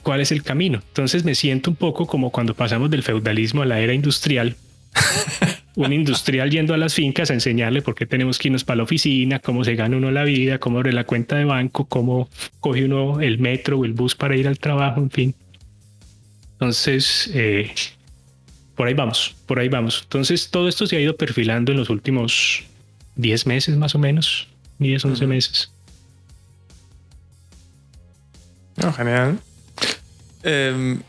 ¿Cuál 0.04 0.22
es 0.22 0.32
el 0.32 0.42
camino? 0.42 0.82
Entonces 0.88 1.26
me 1.26 1.36
siento 1.36 1.70
un 1.70 1.76
poco 1.76 2.08
como 2.08 2.32
cuando 2.32 2.54
pasamos 2.54 2.90
del 2.90 3.04
feudalismo 3.04 3.62
a 3.62 3.66
la 3.66 3.80
era 3.80 3.94
industrial. 3.94 4.56
un 5.76 5.94
industrial 5.94 6.50
yendo 6.50 6.74
a 6.74 6.78
las 6.78 6.94
fincas 6.94 7.32
a 7.32 7.34
enseñarle 7.34 7.82
por 7.82 7.96
qué 7.96 8.06
tenemos 8.06 8.38
que 8.38 8.50
irnos 8.50 8.64
para 8.64 8.78
la 8.78 8.84
oficina, 8.84 9.40
cómo 9.40 9.64
se 9.64 9.76
gana 9.76 9.98
uno 9.98 10.12
la 10.12 10.24
vida, 10.24 10.60
cómo 10.60 10.80
abre 10.80 10.94
la 10.94 11.06
cuenta 11.06 11.38
de 11.38 11.46
banco, 11.46 11.86
cómo 11.86 12.30
coge 12.60 12.86
uno 12.86 13.22
el 13.22 13.40
metro 13.40 13.80
o 13.80 13.86
el 13.86 13.94
bus 13.94 14.16
para 14.16 14.36
ir 14.36 14.48
al 14.48 14.60
trabajo, 14.60 15.00
en 15.02 15.10
fin. 15.10 15.36
Entonces, 16.54 17.32
eh, 17.34 17.72
por 18.76 18.88
ahí 18.88 18.94
vamos, 18.94 19.36
por 19.46 19.60
ahí 19.60 19.70
vamos. 19.70 20.02
Entonces, 20.04 20.50
todo 20.50 20.68
esto 20.68 20.86
se 20.88 20.98
ha 20.98 21.00
ido 21.00 21.16
perfilando 21.16 21.72
en 21.72 21.78
los 21.78 21.90
últimos 21.90 22.64
10 23.16 23.48
meses 23.48 23.78
más 23.78 23.96
o 23.96 24.00
menos, 24.00 24.48
10, 24.80 25.06
11 25.06 25.28
meses. 25.28 25.72
genial. 28.96 29.40
Em, 30.44 31.00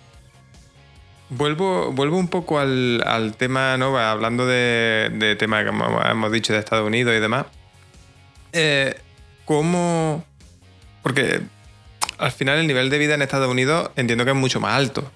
vuelvo, 1.33 1.93
vuelvo 1.93 2.16
un 2.16 2.28
poco 2.28 2.59
al, 2.59 3.35
tema, 3.39 3.76
¿no? 3.76 3.99
Hablando 3.99 4.47
de, 4.47 5.11
de 5.12 5.37
tema 5.37 5.62
que 5.64 5.70
hemos 5.70 6.33
dicho 6.33 6.53
de 6.53 6.59
Estados 6.59 6.87
Unidos 6.87 7.14
y 7.16 7.20
demás. 7.20 7.47
Eh, 8.53 8.95
¿Cómo...? 9.45 10.24
Porque 11.03 11.41
al 12.18 12.30
final 12.30 12.59
el 12.59 12.66
nivel 12.66 12.91
de 12.91 12.99
vida 12.99 13.14
en 13.14 13.22
Estados 13.22 13.51
Unidos 13.51 13.91
entiendo 13.97 14.24
que 14.24 14.30
es 14.30 14.37
mucho 14.37 14.61
más 14.61 14.74
alto. 14.74 15.11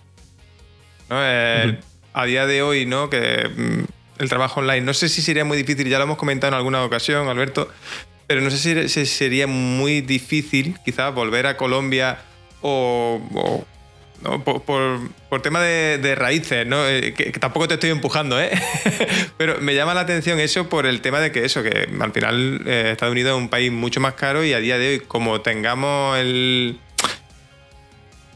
¿no? 1.09 1.17
Eh, 1.21 1.79
a 2.12 2.25
día 2.25 2.47
de 2.47 2.62
hoy, 2.62 2.87
¿no? 2.87 3.09
Que 3.09 3.49
mm, 3.49 3.85
el 4.19 4.29
trabajo 4.29 4.61
online, 4.61 4.81
no 4.81 4.95
sé 4.95 5.09
si 5.09 5.23
sería 5.23 5.45
muy 5.45 5.57
difícil, 5.57 5.89
ya 5.89 5.99
lo 5.99 6.05
hemos 6.05 6.17
comentado 6.17 6.49
en 6.49 6.55
alguna 6.55 6.83
ocasión, 6.83 7.29
Alberto, 7.29 7.71
pero 8.27 8.41
no 8.41 8.51
sé 8.51 8.89
si 8.89 9.07
sería 9.07 9.47
muy 9.47 10.01
difícil 10.01 10.77
quizás 10.85 11.14
volver 11.14 11.47
a 11.47 11.57
Colombia 11.57 12.19
o, 12.62 13.64
por, 14.45 15.43
tema 15.43 15.61
de, 15.61 16.14
raíces, 16.14 16.67
¿no? 16.67 16.87
Eh, 16.87 17.14
que, 17.14 17.31
tampoco 17.33 17.69
te 17.69 17.75
estoy 17.75 17.91
empujando, 17.91 18.41
¿eh? 18.41 18.51
pero 19.37 19.61
me 19.61 19.75
llama 19.75 19.95
la 19.95 20.01
atención 20.01 20.41
eso 20.41 20.69
por 20.69 20.87
el 20.87 21.01
tema 21.01 21.21
de 21.21 21.33
que 21.33 21.45
eso, 21.45 21.62
que 21.62 21.89
al 22.01 22.12
final 22.12 22.62
eh, 22.67 22.91
Estados 22.93 23.12
Unidos 23.12 23.37
es 23.37 23.43
un 23.43 23.49
país 23.49 23.71
mucho 23.71 24.01
más 24.01 24.14
caro 24.14 24.45
y 24.45 24.53
a 24.53 24.59
día 24.59 24.79
de 24.79 24.89
hoy, 24.89 25.01
como 25.01 25.41
tengamos 25.41 26.19
el 26.19 26.81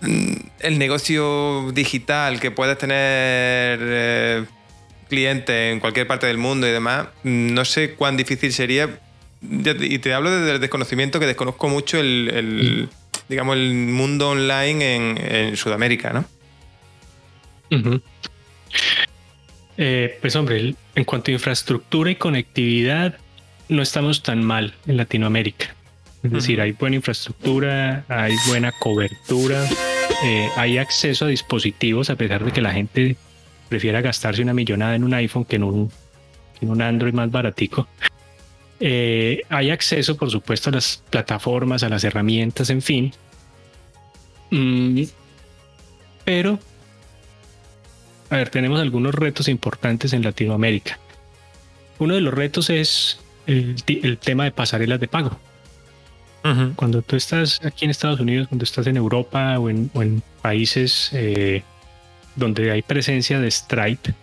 Mm, 0.03 0.33
el 0.61 0.79
negocio 0.79 1.73
digital 1.73 2.41
que 2.41 2.51
puedes 2.51 2.79
tener 2.79 3.79
eh, 3.83 4.45
clientes 5.09 5.73
en 5.73 5.81
cualquier 5.81 6.07
parte 6.07 6.27
del 6.27 6.39
mundo 6.39 6.67
y 6.67 6.71
demás, 6.71 7.09
mm, 7.23 7.53
no 7.53 7.65
sé 7.65 7.95
cuán 7.95 8.17
difícil 8.17 8.53
sería. 8.53 8.99
Y 9.43 9.99
te 9.99 10.13
hablo 10.13 10.31
desde 10.31 10.53
el 10.53 10.61
desconocimiento 10.61 11.19
que 11.19 11.27
desconozco 11.27 11.69
mucho 11.69 11.99
el, 11.99 12.91
digamos, 13.29 13.57
el 13.57 13.73
mundo 13.75 14.31
online 14.31 15.19
en, 15.49 15.57
Sudamérica, 15.57 16.13
¿no? 16.13 16.25
Eh, 19.77 20.19
pues 20.21 20.37
hombre, 20.37 20.75
en 20.95 21.05
cuanto 21.05 21.31
a 21.31 21.35
infraestructura 21.35 22.11
y 22.11 22.17
conectividad, 22.17 23.17
no 23.69 23.83
estamos 23.83 24.23
tan 24.23 24.43
mal 24.45 24.75
en 24.87 24.97
Latinoamérica. 24.97 25.75
Es 26.23 26.33
decir, 26.33 26.61
hay 26.61 26.73
buena 26.73 26.97
infraestructura, 26.97 28.05
hay 28.09 28.35
buena 28.47 28.73
cobertura, 28.73 29.65
eh, 30.23 30.49
hay 30.57 30.77
acceso 30.77 31.25
a 31.25 31.29
dispositivos 31.29 32.11
a 32.11 32.17
pesar 32.17 32.45
de 32.45 32.53
que 32.53 32.61
la 32.61 32.73
gente 32.73 33.17
prefiera 33.71 34.03
gastarse 34.03 34.43
una 34.43 34.53
millonada 34.53 34.97
en 34.97 35.05
un 35.05 35.15
iPhone 35.15 35.47
que 35.47 35.57
en 35.57 35.63
un, 35.63 35.91
en 36.61 36.69
un 36.69 36.83
Android 36.83 37.15
más 37.15 37.31
baratico. 37.31 37.89
Eh, 38.81 39.43
hay 39.49 39.71
acceso, 39.71 40.17
por 40.17 40.31
supuesto, 40.31 40.71
a 40.71 40.73
las 40.73 41.03
plataformas, 41.11 41.83
a 41.83 41.89
las 41.89 42.03
herramientas, 42.03 42.71
en 42.71 42.83
fin. 42.83 43.13
Mm, 44.51 45.03
pero, 46.25 46.59
a 48.31 48.37
ver, 48.37 48.49
tenemos 48.49 48.81
algunos 48.81 49.15
retos 49.15 49.49
importantes 49.49 50.13
en 50.13 50.23
Latinoamérica. 50.23 50.99
Uno 51.99 52.15
de 52.15 52.23
los 52.23 52.33
retos 52.33 52.71
es 52.71 53.21
el 53.47 54.19
tema 54.19 54.45
de 54.45 54.53
pasarelas 54.53 55.01
de 55.01 55.09
pago. 55.09 55.39
Cuando 56.77 57.03
tú 57.03 57.17
estás 57.17 57.61
aquí 57.65 57.85
en 57.85 57.91
Estados 57.91 58.19
Unidos, 58.19 58.49
cuando 58.49 58.65
estás 58.65 58.87
en 58.87 58.97
Europa 58.97 59.59
o 59.59 59.69
en, 59.69 60.23
países 60.41 61.11
eh, 61.13 61.63
donde 62.35 62.71
hay 62.71 62.81
presencia 62.81 63.39
de 63.41 63.51
Stripe, 63.51 64.15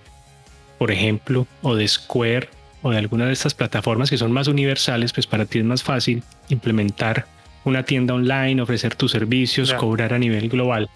por 0.80 0.90
ejemplo, 0.90 1.46
o 1.62 1.76
de 1.76 1.88
Square, 1.88 2.50
o 2.82 2.92
de 2.92 2.98
alguna 2.98 3.26
de 3.26 3.34
estas 3.34 3.54
plataformas 3.54 4.10
que 4.10 4.18
son 4.18 4.32
más 4.32 4.48
universales, 4.48 5.14
pues 5.14 5.28
para 5.28 5.46
ti 5.46 5.60
es 5.60 5.66
más 5.66 5.84
fácil 5.84 6.24
implementar 6.50 7.26
una 7.64 7.84
tienda 7.84 8.14
online, 8.14 8.62
ofrecer 8.62 8.96
tus 8.96 9.12
servicios, 9.12 9.74
cobrar 9.74 10.14
a 10.14 10.20
nivel 10.20 10.50
global. 10.50 10.90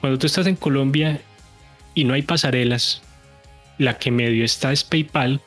Cuando 0.00 0.18
tú 0.18 0.26
estás 0.26 0.46
en 0.46 0.56
Colombia 0.56 1.20
y 1.94 2.04
no 2.04 2.14
hay 2.14 2.22
pasarelas, 2.22 3.02
la 3.78 3.98
que 3.98 4.10
medio 4.10 4.44
está 4.44 4.72
es 4.72 4.82
PayPal, 4.82 5.40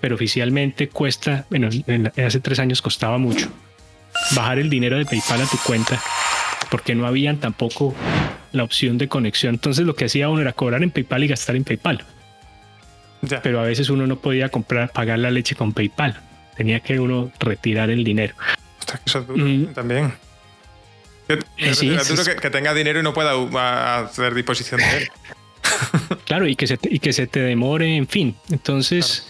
pero 0.00 0.16
oficialmente 0.16 0.88
cuesta, 0.88 1.46
bueno, 1.48 1.68
hace 1.68 2.40
tres 2.40 2.58
años 2.58 2.82
costaba 2.82 3.18
mucho 3.18 3.50
bajar 4.34 4.58
el 4.58 4.68
dinero 4.68 4.98
de 4.98 5.04
PayPal 5.04 5.42
a 5.42 5.46
tu 5.46 5.56
cuenta 5.58 6.02
porque 6.70 6.94
no 6.94 7.06
habían 7.06 7.38
tampoco 7.38 7.94
la 8.52 8.64
opción 8.64 8.98
de 8.98 9.08
conexión. 9.08 9.54
Entonces 9.54 9.86
lo 9.86 9.94
que 9.94 10.06
hacía 10.06 10.28
uno 10.28 10.40
era 10.40 10.52
cobrar 10.52 10.82
en 10.82 10.90
PayPal 10.90 11.24
y 11.24 11.28
gastar 11.28 11.56
en 11.56 11.64
PayPal. 11.64 12.04
Pero 13.42 13.60
a 13.60 13.64
veces 13.64 13.88
uno 13.88 14.06
no 14.06 14.16
podía 14.16 14.48
comprar, 14.48 14.90
pagar 14.90 15.18
la 15.18 15.30
leche 15.30 15.54
con 15.54 15.72
PayPal. 15.72 16.20
Tenía 16.56 16.80
que 16.80 16.98
uno 16.98 17.30
retirar 17.38 17.90
el 17.90 18.04
dinero. 18.04 18.34
eso 19.06 19.20
es 19.20 19.26
duro 19.26 19.44
mm. 19.44 19.66
también. 19.74 20.12
Que, 21.28 21.34
eh, 21.34 22.36
que, 22.40 22.50
tenga 22.50 22.74
dinero 22.74 23.00
y 23.00 23.02
no 23.02 23.14
pueda 23.14 24.00
hacer 24.00 24.34
disposición 24.34 24.80
de 24.80 24.96
él. 24.96 25.08
claro, 26.26 26.48
y 26.48 26.56
que, 26.56 26.66
se 26.66 26.76
te, 26.76 26.92
y 26.92 26.98
que 26.98 27.12
se 27.12 27.26
te 27.26 27.40
demore, 27.40 27.96
en 27.96 28.08
fin. 28.08 28.34
Entonces, 28.50 29.28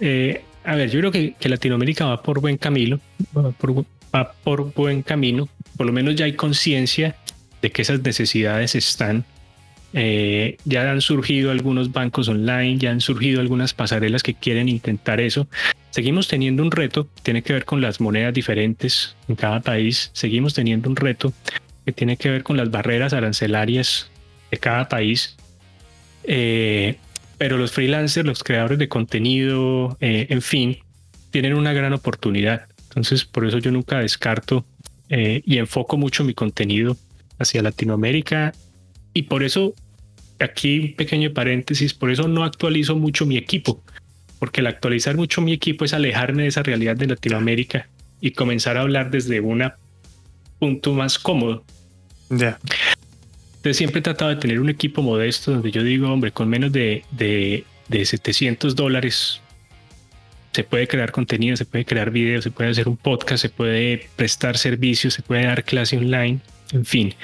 eh, 0.00 0.44
a 0.64 0.74
ver, 0.74 0.90
yo 0.90 1.00
creo 1.00 1.12
que, 1.12 1.34
Latinoamérica 1.48 2.06
va 2.06 2.22
por 2.22 2.40
buen 2.40 2.56
camino, 2.56 2.98
va 3.36 4.32
por, 4.32 4.74
buen 4.74 5.02
camino. 5.02 5.48
Por 5.76 5.86
lo 5.86 5.92
menos 5.92 6.14
ya 6.14 6.24
hay 6.24 6.34
conciencia 6.34 7.16
de 7.60 7.70
que 7.70 7.82
esas 7.82 8.00
necesidades 8.00 8.74
están. 8.74 9.24
Eh, 9.94 10.56
ya 10.64 10.90
han 10.90 11.00
surgido 11.00 11.50
algunos 11.50 11.92
bancos 11.92 12.28
online, 12.28 12.78
ya 12.78 12.90
han 12.90 13.00
surgido 13.00 13.40
algunas 13.40 13.72
pasarelas 13.74 14.22
que 14.22 14.34
quieren 14.34 14.68
intentar 14.68 15.20
eso. 15.20 15.46
Seguimos 15.90 16.26
teniendo 16.26 16.62
un 16.62 16.72
reto, 16.72 17.08
tiene 17.22 17.42
que 17.42 17.52
ver 17.52 17.64
con 17.64 17.80
las 17.80 18.00
monedas 18.00 18.34
diferentes 18.34 19.16
en 19.28 19.36
cada 19.36 19.60
país. 19.60 20.10
Seguimos 20.12 20.52
teniendo 20.52 20.90
un 20.90 20.96
reto 20.96 21.32
que 21.84 21.92
tiene 21.92 22.16
que 22.16 22.30
ver 22.30 22.42
con 22.42 22.56
las 22.56 22.70
barreras 22.70 23.12
arancelarias 23.12 24.10
de 24.50 24.58
cada 24.58 24.88
país. 24.88 25.36
Eh, 26.24 26.96
pero 27.38 27.58
los 27.58 27.72
freelancers, 27.72 28.26
los 28.26 28.42
creadores 28.42 28.78
de 28.78 28.88
contenido, 28.88 29.96
eh, 30.00 30.26
en 30.30 30.42
fin, 30.42 30.78
tienen 31.30 31.54
una 31.54 31.72
gran 31.72 31.92
oportunidad. 31.92 32.66
Entonces, 32.88 33.24
por 33.24 33.46
eso 33.46 33.58
yo 33.58 33.70
nunca 33.70 33.98
descarto 33.98 34.64
eh, 35.08 35.42
y 35.44 35.58
enfoco 35.58 35.96
mucho 35.96 36.24
mi 36.24 36.34
contenido 36.34 36.96
hacia 37.38 37.62
Latinoamérica. 37.62 38.52
Y 39.12 39.22
por 39.24 39.42
eso, 39.42 39.74
aquí 40.38 40.78
un 40.80 40.96
pequeño 40.96 41.32
paréntesis, 41.32 41.94
por 41.94 42.10
eso 42.10 42.28
no 42.28 42.44
actualizo 42.44 42.96
mucho 42.96 43.26
mi 43.26 43.36
equipo, 43.36 43.82
porque 44.38 44.60
el 44.60 44.66
actualizar 44.66 45.16
mucho 45.16 45.40
mi 45.40 45.52
equipo 45.52 45.84
es 45.84 45.92
alejarme 45.92 46.42
de 46.42 46.48
esa 46.48 46.62
realidad 46.62 46.96
de 46.96 47.06
Latinoamérica 47.06 47.88
y 48.20 48.32
comenzar 48.32 48.76
a 48.76 48.82
hablar 48.82 49.10
desde 49.10 49.40
un 49.40 49.62
punto 50.58 50.92
más 50.94 51.18
cómodo. 51.18 51.64
Ya. 52.30 52.58
Entonces 53.56 53.78
siempre 53.78 54.00
he 54.00 54.02
tratado 54.02 54.30
de 54.30 54.36
tener 54.36 54.60
un 54.60 54.68
equipo 54.68 55.02
modesto 55.02 55.52
donde 55.52 55.70
yo 55.70 55.82
digo, 55.82 56.12
hombre, 56.12 56.32
con 56.32 56.48
menos 56.48 56.72
de, 56.72 57.04
de, 57.10 57.64
700 58.04 58.76
dólares 58.76 59.40
se 60.52 60.64
puede 60.64 60.86
crear 60.86 61.12
contenido, 61.12 61.56
se 61.56 61.64
puede 61.64 61.84
crear 61.84 62.10
videos, 62.10 62.44
se 62.44 62.50
puede 62.50 62.70
hacer 62.70 62.88
un 62.88 62.96
podcast, 62.96 63.42
se 63.42 63.48
puede 63.48 64.08
prestar 64.16 64.58
servicios, 64.58 65.14
se 65.14 65.22
puede 65.22 65.44
dar 65.44 65.64
clase 65.64 65.96
online, 65.96 66.40
en 66.72 66.84
fin. 66.84 67.14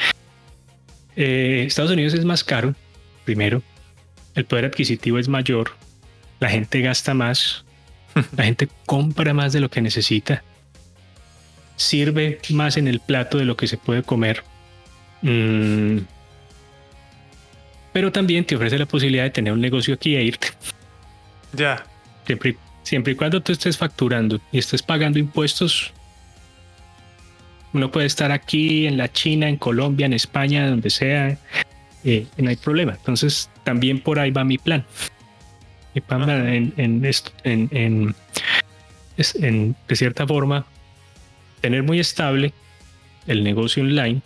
Eh, 1.17 1.65
Estados 1.67 1.91
Unidos 1.91 2.15
es 2.15 2.25
más 2.25 2.43
caro, 2.43 2.75
primero, 3.25 3.62
el 4.35 4.45
poder 4.45 4.66
adquisitivo 4.66 5.18
es 5.18 5.29
mayor, 5.29 5.73
la 6.41 6.51
gente 6.51 6.81
gasta 6.81 7.14
más, 7.14 7.64
la 8.37 8.45
gente 8.45 8.68
compra 8.87 9.35
más 9.35 9.53
de 9.53 9.61
lo 9.61 9.71
que 9.71 9.81
necesita 9.81 10.43
sirve 11.81 12.39
más 12.51 12.77
en 12.77 12.89
el 12.89 13.01
plato 13.01 13.39
de 13.39 13.47
lo 13.47 13.57
que 13.57 13.66
se 13.66 13.79
puede 13.79 14.03
comer. 14.03 14.45
Mm. 15.23 15.99
Pero 17.93 18.12
también 18.12 18.45
te 18.45 18.55
ofrece 18.55 18.79
la 18.79 18.87
posibilidad 18.87 19.25
de 19.25 19.31
tener 19.31 19.53
un 19.53 19.61
negocio 19.61 19.95
aquí 19.95 20.14
e 20.14 20.23
irte. 20.23 20.49
Ya. 21.55 21.85
Siempre, 22.27 22.57
siempre 22.83 23.14
y 23.14 23.16
cuando 23.16 23.41
tú 23.41 23.53
estés 23.53 23.79
facturando 23.79 24.41
y 24.53 24.59
estés 24.59 24.83
pagando 24.83 25.18
impuestos, 25.18 25.93
uno 27.73 27.91
puede 27.91 28.07
estar 28.07 28.31
aquí, 28.31 28.87
en 28.87 28.99
la 28.99 29.11
China, 29.11 29.49
en 29.49 29.57
Colombia, 29.57 30.07
en 30.07 30.12
España, 30.12 30.68
donde 30.68 30.91
sea, 30.91 31.39
eh, 32.05 32.27
no 32.37 32.51
hay 32.51 32.57
problema. 32.57 32.93
Entonces, 32.93 33.51
también 33.65 34.01
por 34.01 34.19
ahí 34.19 34.31
va 34.31 34.45
mi 34.45 34.59
plan. 34.59 34.85
Mi 35.95 36.01
plan 36.01 36.29
en, 36.31 36.73
en, 36.77 37.05
en, 37.45 38.15
en, 39.35 39.77
de 39.89 39.97
cierta 39.97 40.27
forma, 40.27 40.65
tener 41.61 41.83
muy 41.83 42.01
estable 42.01 42.53
el 43.27 43.45
negocio 43.45 43.83
online 43.83 44.23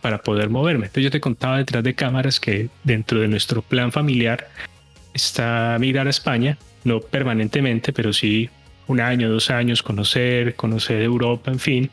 para 0.00 0.22
poder 0.22 0.50
moverme. 0.50 0.86
Entonces 0.86 1.04
yo 1.04 1.10
te 1.10 1.20
contaba 1.20 1.58
detrás 1.58 1.82
de 1.82 1.94
cámaras 1.94 2.38
que 2.40 2.68
dentro 2.84 3.20
de 3.20 3.28
nuestro 3.28 3.62
plan 3.62 3.90
familiar 3.92 4.48
está 5.14 5.76
migrar 5.80 6.06
a 6.06 6.10
España, 6.10 6.58
no 6.84 7.00
permanentemente, 7.00 7.92
pero 7.92 8.12
sí 8.12 8.50
un 8.86 9.00
año, 9.00 9.30
dos 9.30 9.50
años, 9.50 9.82
conocer, 9.82 10.54
conocer 10.54 11.02
Europa, 11.02 11.50
en 11.50 11.58
fin. 11.58 11.90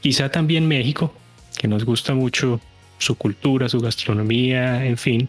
Quizá 0.00 0.30
también 0.30 0.66
México, 0.66 1.14
que 1.58 1.68
nos 1.68 1.84
gusta 1.84 2.14
mucho 2.14 2.60
su 2.98 3.16
cultura, 3.16 3.68
su 3.68 3.80
gastronomía, 3.80 4.84
en 4.84 4.96
fin. 4.96 5.28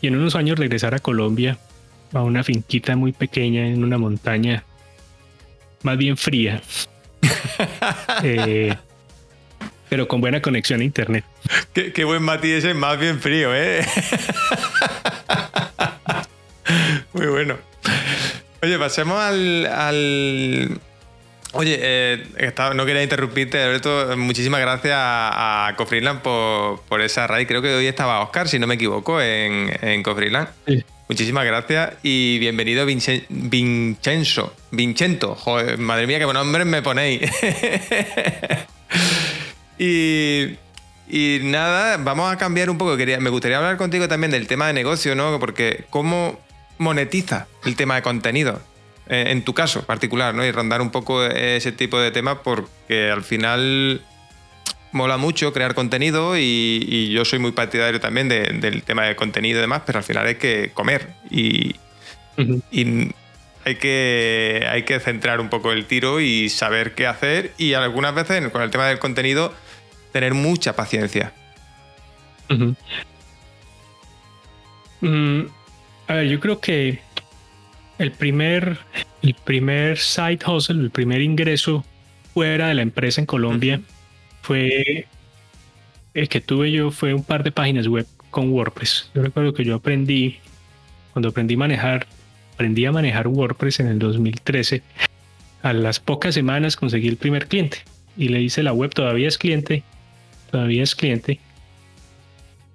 Y 0.00 0.08
en 0.08 0.16
unos 0.16 0.36
años 0.36 0.58
regresar 0.58 0.94
a 0.94 0.98
Colombia, 0.98 1.58
a 2.12 2.22
una 2.22 2.44
finquita 2.44 2.96
muy 2.96 3.12
pequeña 3.12 3.66
en 3.66 3.84
una 3.84 3.98
montaña 3.98 4.64
más 5.82 5.98
bien 5.98 6.16
fría. 6.16 6.62
Eh, 8.22 8.76
pero 9.88 10.06
con 10.06 10.20
buena 10.20 10.40
conexión 10.40 10.80
a 10.80 10.84
internet. 10.84 11.24
Qué, 11.72 12.04
buen 12.04 12.22
Mati 12.22 12.52
ese, 12.52 12.74
más 12.74 12.98
bien 12.98 13.20
frío, 13.20 13.54
¿eh? 13.54 13.84
Muy 17.12 17.26
bueno. 17.26 17.56
Oye, 18.62 18.78
pasemos 18.78 19.18
al. 19.18 20.78
Oye, 21.52 21.78
eh, 21.80 22.52
no 22.74 22.84
quería 22.84 23.02
interrumpirte, 23.02 23.62
Alberto. 23.62 24.16
Muchísimas 24.16 24.60
gracias 24.60 24.94
a, 24.94 25.68
a 25.68 25.76
Cofreeland 25.76 26.20
por, 26.20 27.00
esa 27.00 27.26
raíz. 27.26 27.48
Creo 27.48 27.62
que 27.62 27.74
hoy 27.74 27.86
estaba 27.86 28.20
Oscar, 28.20 28.48
si 28.48 28.58
no 28.58 28.66
me 28.66 28.74
equivoco, 28.74 29.20
en, 29.20 29.70
en 29.80 30.02
Cofreeland. 30.02 30.48
Muchísimas 31.08 31.46
gracias 31.46 31.94
y 32.02 32.38
bienvenido 32.38 32.84
Vincenzo. 32.84 34.54
Vincento. 34.70 35.34
Joder, 35.34 35.78
madre 35.78 36.06
mía, 36.06 36.18
qué 36.18 36.26
buen 36.26 36.34
nombre 36.34 36.66
me 36.66 36.82
ponéis. 36.82 37.22
y, 39.78 40.58
y 41.08 41.40
nada, 41.44 41.96
vamos 41.96 42.30
a 42.30 42.36
cambiar 42.36 42.68
un 42.68 42.76
poco. 42.76 42.94
me 42.96 43.30
gustaría 43.30 43.56
hablar 43.56 43.78
contigo 43.78 44.06
también 44.06 44.32
del 44.32 44.46
tema 44.46 44.66
de 44.66 44.74
negocio, 44.74 45.14
¿no? 45.14 45.40
Porque 45.40 45.86
cómo 45.88 46.38
monetiza 46.76 47.46
el 47.64 47.74
tema 47.74 47.96
de 47.96 48.02
contenido, 48.02 48.60
eh, 49.08 49.26
en 49.28 49.42
tu 49.42 49.54
caso 49.54 49.84
particular, 49.84 50.34
¿no? 50.34 50.44
Y 50.44 50.50
rondar 50.52 50.82
un 50.82 50.90
poco 50.90 51.24
ese 51.24 51.72
tipo 51.72 51.98
de 51.98 52.10
temas 52.10 52.38
porque 52.44 53.10
al 53.10 53.24
final 53.24 54.02
mola 54.92 55.16
mucho 55.16 55.52
crear 55.52 55.74
contenido 55.74 56.36
y, 56.36 57.10
yo 57.10 57.24
soy 57.24 57.38
muy 57.38 57.52
partidario 57.52 58.00
también 58.00 58.28
del 58.28 58.82
tema 58.82 59.04
de 59.04 59.16
contenido 59.16 59.58
y 59.58 59.60
demás, 59.60 59.82
pero 59.86 59.98
al 59.98 60.04
final 60.04 60.26
hay 60.26 60.36
que 60.36 60.70
comer 60.74 61.14
y, 61.30 61.76
hay, 63.64 63.76
que, 63.76 64.66
hay 64.70 64.82
que 64.84 65.00
centrar 65.00 65.40
un 65.40 65.48
poco 65.48 65.72
el 65.72 65.86
tiro 65.86 66.20
y 66.20 66.48
saber 66.48 66.94
qué 66.94 67.06
hacer 67.06 67.52
y 67.58 67.74
algunas 67.74 68.14
veces 68.14 68.48
con 68.50 68.62
el 68.62 68.70
tema 68.70 68.86
del 68.86 68.98
contenido 68.98 69.54
tener 70.12 70.34
mucha 70.34 70.74
paciencia. 70.74 71.32
Mm, 75.00 75.42
a 76.06 76.14
ver, 76.14 76.28
yo 76.28 76.40
creo 76.40 76.60
que 76.60 77.00
el 77.98 78.12
primer, 78.12 78.78
el 79.22 79.34
primer 79.34 79.98
side 79.98 80.38
hustle, 80.46 80.80
el 80.80 80.90
primer 80.90 81.20
ingreso 81.20 81.84
fuera 82.34 82.68
de 82.68 82.74
la 82.74 82.82
empresa 82.82 83.20
en 83.20 83.26
Colombia 83.26 83.80
fue 84.42 85.06
el 86.14 86.28
que 86.28 86.40
tuve 86.40 86.70
yo 86.72 86.90
fue 86.90 87.14
un 87.14 87.24
par 87.24 87.42
de 87.42 87.52
páginas 87.52 87.86
web 87.86 88.06
con 88.30 88.50
WordPress. 88.50 89.10
Yo 89.14 89.22
recuerdo 89.22 89.52
que 89.52 89.64
yo 89.64 89.74
aprendí, 89.74 90.38
cuando 91.12 91.28
aprendí 91.28 91.54
a 91.54 91.58
manejar, 91.58 92.06
aprendí 92.54 92.84
a 92.86 92.92
manejar 92.92 93.28
WordPress 93.28 93.80
en 93.80 93.88
el 93.88 93.98
2013. 93.98 94.82
A 95.62 95.72
las 95.72 96.00
pocas 96.00 96.34
semanas 96.34 96.76
conseguí 96.76 97.08
el 97.08 97.16
primer 97.16 97.48
cliente 97.48 97.78
y 98.16 98.28
le 98.28 98.40
hice 98.40 98.62
la 98.62 98.72
web, 98.72 98.90
todavía 98.90 99.28
es 99.28 99.38
cliente, 99.38 99.82
todavía 100.50 100.82
es 100.82 100.94
cliente. 100.94 101.40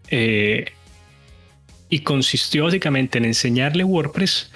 Eh, 0.09 0.65
y 1.89 1.99
consistió 1.99 2.65
básicamente 2.65 3.17
en 3.17 3.25
enseñarle 3.25 3.83
WordPress, 3.83 4.51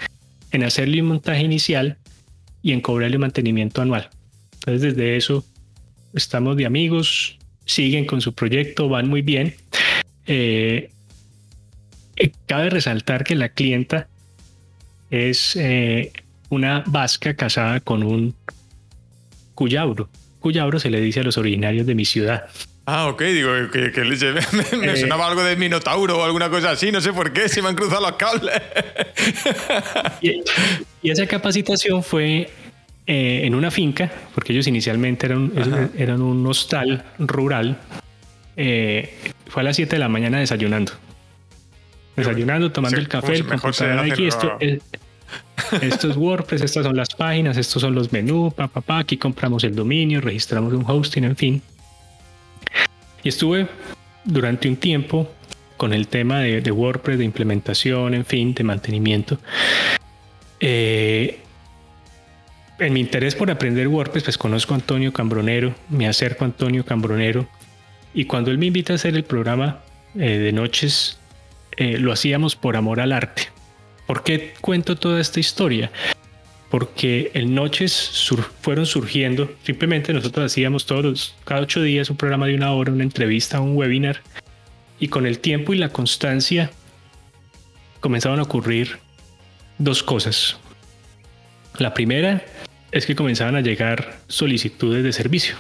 en 0.52 0.64
hacerle 0.64 1.02
un 1.02 1.10
montaje 1.10 1.44
inicial 1.44 1.98
y 2.62 2.72
en 2.72 2.82
cobrarle 2.82 3.18
mantenimiento 3.18 3.82
anual. 3.82 4.10
Entonces 4.54 4.82
desde 4.82 5.18
eso 5.18 5.46
estamos 6.14 6.58
de 6.58 6.66
amigos, 6.66 7.38
siguen 7.66 8.06
con 8.06 8.22
su 8.22 8.34
proyecto, 8.34 8.90
van 8.90 9.08
muy 9.08 9.22
bien. 9.22 9.56
Eh, 10.26 10.92
eh, 12.16 12.32
cabe 12.46 12.70
resaltar 12.70 13.24
que 13.24 13.36
la 13.36 13.50
clienta 13.50 14.08
es 15.10 15.56
eh, 15.56 16.12
una 16.50 16.84
vasca 16.88 17.36
casada 17.36 17.80
con 17.80 18.04
un 18.04 18.34
cuyabro. 19.54 20.10
Cuyabro 20.40 20.80
se 20.80 20.90
le 20.90 21.02
dice 21.02 21.22
a 21.22 21.24
los 21.24 21.38
originarios 21.38 21.86
de 21.86 21.96
mi 21.96 22.06
ciudad. 22.06 22.50
Ah, 22.90 23.10
ok, 23.10 23.22
digo 23.22 23.52
que, 23.70 23.92
me, 24.80 24.96
sonaba 24.96 25.28
algo 25.28 25.44
de 25.44 25.58
Minotauro 25.58 26.20
o 26.20 26.24
alguna 26.24 26.50
cosa 26.50 26.72
así, 26.72 26.90
no 26.90 27.02
sé 27.02 27.12
por 27.12 27.34
qué, 27.34 27.50
se 27.50 27.62
me 27.62 27.68
han 27.68 27.76
cruzado 27.76 28.00
los 28.00 28.14
cables. 28.14 28.62
y 30.22 31.12
esa 31.12 31.28
capacitación 31.28 32.02
fue 32.02 32.50
eh, 33.06 33.42
en 33.44 33.56
una 33.56 33.72
finca, 33.72 34.10
porque 34.34 34.54
ellos 34.54 34.68
inicialmente 34.68 35.26
eran, 35.26 35.92
eran 35.98 36.22
un 36.22 36.48
hostal 36.48 37.04
rural. 37.20 37.78
Eh, 38.56 39.14
fue 39.48 39.64
a 39.64 39.66
las 39.66 39.76
7 39.76 39.98
de 39.98 40.00
la 40.00 40.08
mañana 40.08 40.40
desayunando. 40.40 40.94
Desayunando, 42.16 42.72
tomando 42.72 43.00
el 43.00 43.10
café, 43.10 43.34
el 43.34 43.46
computador 43.46 44.00
aquí. 44.00 44.28
Esto, 44.28 44.58
esto 45.82 46.10
es 46.10 46.16
WordPress, 46.16 46.62
estas 46.62 46.86
son 46.86 46.96
las 46.96 47.10
páginas, 47.10 47.58
estos 47.58 47.82
son 47.82 47.94
los 47.94 48.14
menús, 48.14 48.54
papá, 48.54 49.00
aquí 49.00 49.18
compramos 49.18 49.66
el 49.66 49.76
dominio, 49.76 50.22
registramos 50.22 50.72
un 50.72 50.86
hosting, 50.88 51.26
en 51.26 51.36
fin. 51.36 51.62
Estuve 53.28 53.68
durante 54.24 54.70
un 54.70 54.78
tiempo 54.78 55.30
con 55.76 55.94
el 55.94 56.08
tema 56.08 56.40
de, 56.40 56.62
de 56.62 56.72
WordPress, 56.72 57.18
de 57.18 57.26
implementación, 57.26 58.14
en 58.14 58.26
fin, 58.26 58.54
de 58.54 58.64
mantenimiento. 58.64 59.38
Eh, 60.60 61.40
en 62.80 62.94
mi 62.94 63.00
interés 63.00 63.36
por 63.36 63.52
aprender 63.52 63.88
WordPress, 63.88 64.24
pues 64.24 64.38
conozco 64.38 64.74
a 64.74 64.78
Antonio 64.78 65.12
Cambronero, 65.12 65.76
me 65.90 66.08
acerco 66.08 66.44
a 66.44 66.48
Antonio 66.48 66.86
Cambronero 66.86 67.48
y 68.14 68.26
cuando 68.26 68.52
él 68.52 68.58
me 68.58 68.68
invita 68.68 68.94
a 68.94 68.96
hacer 68.96 69.16
el 69.16 69.24
programa 69.24 69.80
eh, 70.16 70.38
de 70.38 70.52
noches, 70.52 71.20
eh, 71.76 71.98
lo 71.98 72.12
hacíamos 72.12 72.56
por 72.56 72.76
amor 72.78 73.00
al 73.00 73.12
arte. 73.12 73.44
¿Por 74.06 74.24
qué 74.24 74.54
cuento 74.62 74.96
toda 74.96 75.20
esta 75.20 75.40
historia? 75.40 75.92
Porque 76.70 77.32
en 77.34 77.56
noches 77.56 78.30
fueron 78.62 78.86
surgiendo, 78.86 79.50
simplemente 79.64 80.12
nosotros 80.12 80.52
hacíamos 80.52 80.86
todos 80.86 81.36
cada 81.46 81.62
ocho 81.62 81.82
días 81.82 82.10
un 82.10 82.18
programa 82.18 82.48
de 82.48 82.56
una 82.56 82.74
hora, 82.74 82.92
una 82.92 83.04
entrevista, 83.04 83.62
un 83.62 83.78
webinar, 83.78 84.22
y 85.00 85.08
con 85.08 85.26
el 85.26 85.40
tiempo 85.40 85.74
y 85.74 85.78
la 85.78 85.90
constancia 85.90 86.72
comenzaban 88.00 88.40
a 88.40 88.44
ocurrir 88.44 88.98
dos 89.78 90.04
cosas. 90.04 90.58
La 91.78 91.94
primera 91.94 92.44
es 92.92 93.06
que 93.06 93.16
comenzaban 93.16 93.56
a 93.56 93.62
llegar 93.62 94.20
solicitudes 94.28 95.04
de 95.04 95.14
servicio. 95.14 95.56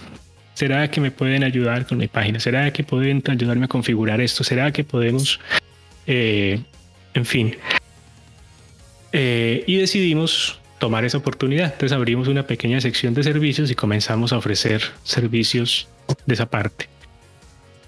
¿Será 0.55 0.89
que 0.89 0.99
me 0.99 1.11
pueden 1.11 1.43
ayudar 1.43 1.85
con 1.85 1.99
mi 1.99 2.07
página? 2.07 2.39
¿Será 2.39 2.73
que 2.73 2.83
pueden 2.83 3.21
ayudarme 3.27 3.65
a 3.65 3.67
configurar 3.67 4.19
esto? 4.21 4.43
¿Será 4.43 4.71
que 4.71 4.83
podemos, 4.83 5.39
eh, 6.07 6.59
en 7.13 7.25
fin? 7.25 7.55
Eh, 9.11 9.63
y 9.67 9.75
decidimos 9.75 10.59
tomar 10.79 11.05
esa 11.05 11.17
oportunidad. 11.17 11.65
Entonces 11.73 11.91
abrimos 11.91 12.27
una 12.27 12.43
pequeña 12.43 12.81
sección 12.81 13.13
de 13.13 13.23
servicios 13.23 13.71
y 13.71 13.75
comenzamos 13.75 14.33
a 14.33 14.37
ofrecer 14.37 14.81
servicios 15.03 15.87
de 16.25 16.33
esa 16.33 16.47
parte. 16.47 16.87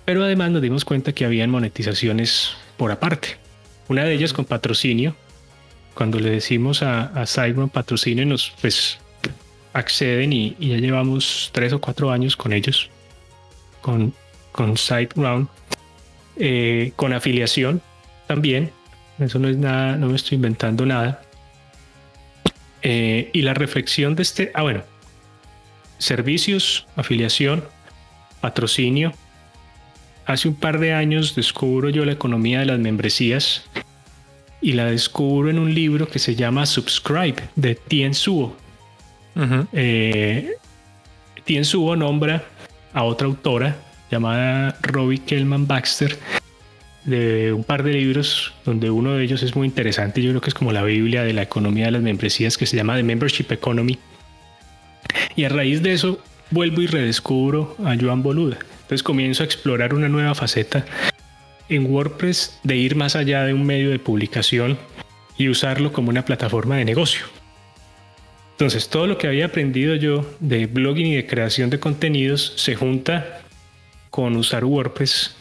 Pero 0.06 0.24
además 0.24 0.52
nos 0.52 0.62
dimos 0.62 0.86
cuenta 0.86 1.14
que 1.14 1.26
habían 1.26 1.50
monetizaciones 1.52 2.56
por 2.78 2.92
aparte. 2.92 3.38
Una 3.88 4.04
de 4.04 4.14
ellas 4.14 4.34
con 4.34 4.46
patrocinio. 4.46 5.16
Cuando 5.94 6.20
le 6.20 6.30
decimos 6.30 6.82
a, 6.82 7.06
a 7.08 7.26
patrocinio 7.26 7.70
patrocinio, 7.70 8.26
nos 8.26 8.54
pues 8.62 9.00
acceden 9.74 10.34
y, 10.34 10.56
ya 10.60 10.78
llevamos 10.78 11.50
tres 11.54 11.74
o 11.74 11.82
cuatro 11.82 12.12
años 12.12 12.36
con 12.36 12.54
ellos, 12.54 12.90
con, 13.82 14.14
con 14.52 14.78
SiteGround, 14.78 15.48
eh, 16.38 16.94
con 16.96 17.14
afiliación 17.14 17.82
también. 18.28 18.72
Eso 19.20 19.40
no 19.40 19.50
es 19.50 19.58
nada, 19.58 19.98
no 19.98 20.08
me 20.08 20.16
estoy 20.16 20.38
inventando 20.38 20.86
nada. 20.86 21.22
Eh, 22.82 23.30
y 23.34 23.42
la 23.42 23.54
reflexión 23.54 24.16
de 24.16 24.24
este, 24.24 24.52
ah, 24.54 24.62
bueno, 24.62 24.84
servicios, 25.98 26.88
afiliación, 26.96 27.64
patrocinio. 28.42 29.14
Hace 30.26 30.48
un 30.48 30.56
par 30.56 30.80
de 30.80 30.94
años 30.94 31.36
descubro 31.36 31.90
yo 31.90 32.06
la 32.06 32.14
economía 32.14 32.60
de 32.60 32.66
las 32.66 32.80
membresías 32.80 33.64
y 34.62 34.74
la 34.74 34.86
descubro 34.86 35.50
en 35.50 35.60
un 35.60 35.74
libro 35.74 36.08
que 36.08 36.20
se 36.20 36.36
llama 36.36 36.66
Subscribe 36.66 37.38
de 37.56 37.76
Tien 37.76 38.14
Suo. 38.14 38.56
Eh, 39.74 40.52
Tien 41.46 41.66
Suo 41.66 41.96
nombra 41.96 42.44
a 42.94 43.04
otra 43.04 43.28
autora 43.28 43.76
llamada 44.12 44.78
Robbie 44.82 45.20
Kellman 45.20 45.66
Baxter 45.66 46.18
de 47.06 47.54
un 47.54 47.64
par 47.64 47.84
de 47.84 47.94
libros 47.94 48.54
donde 48.66 48.90
uno 48.90 49.14
de 49.14 49.24
ellos 49.24 49.44
es 49.44 49.56
muy 49.56 49.68
interesante, 49.68 50.22
yo 50.22 50.32
creo 50.32 50.42
que 50.42 50.50
es 50.50 50.54
como 50.54 50.72
la 50.72 50.84
Biblia 50.84 51.24
de 51.24 51.34
la 51.34 51.42
economía 51.42 51.86
de 51.86 51.92
las 51.92 52.02
membresías 52.02 52.58
que 52.58 52.66
se 52.66 52.78
llama 52.78 52.96
The 52.96 53.04
Membership 53.04 53.52
Economy. 53.52 53.98
Y 55.36 55.44
a 55.46 55.50
raíz 55.50 55.82
de 55.82 55.94
eso 55.94 56.20
vuelvo 56.52 56.82
y 56.82 56.88
redescubro 56.88 57.76
a 57.84 57.96
Joan 58.00 58.24
Boluda. 58.24 58.58
Entonces 58.82 59.04
comienzo 59.04 59.44
a 59.44 59.46
explorar 59.46 59.94
una 59.94 60.10
nueva 60.10 60.36
faceta 60.36 60.86
en 61.70 61.86
WordPress 61.86 62.60
de 62.64 62.76
ir 62.76 62.96
más 62.96 63.16
allá 63.16 63.44
de 63.44 63.54
un 63.54 63.66
medio 63.66 63.92
de 63.92 64.00
publicación 64.00 64.78
y 65.38 65.50
usarlo 65.50 65.94
como 65.94 66.10
una 66.10 66.26
plataforma 66.26 66.78
de 66.78 66.86
negocio. 66.86 67.26
Entonces 68.52 68.90
todo 68.90 69.08
lo 69.08 69.18
que 69.18 69.28
había 69.28 69.46
aprendido 69.46 69.96
yo 69.96 70.30
de 70.40 70.66
blogging 70.66 71.08
y 71.08 71.16
de 71.16 71.26
creación 71.26 71.70
de 71.70 71.80
contenidos 71.80 72.54
se 72.58 72.76
junta 72.76 73.42
con 74.10 74.36
usar 74.36 74.66
WordPress 74.66 75.36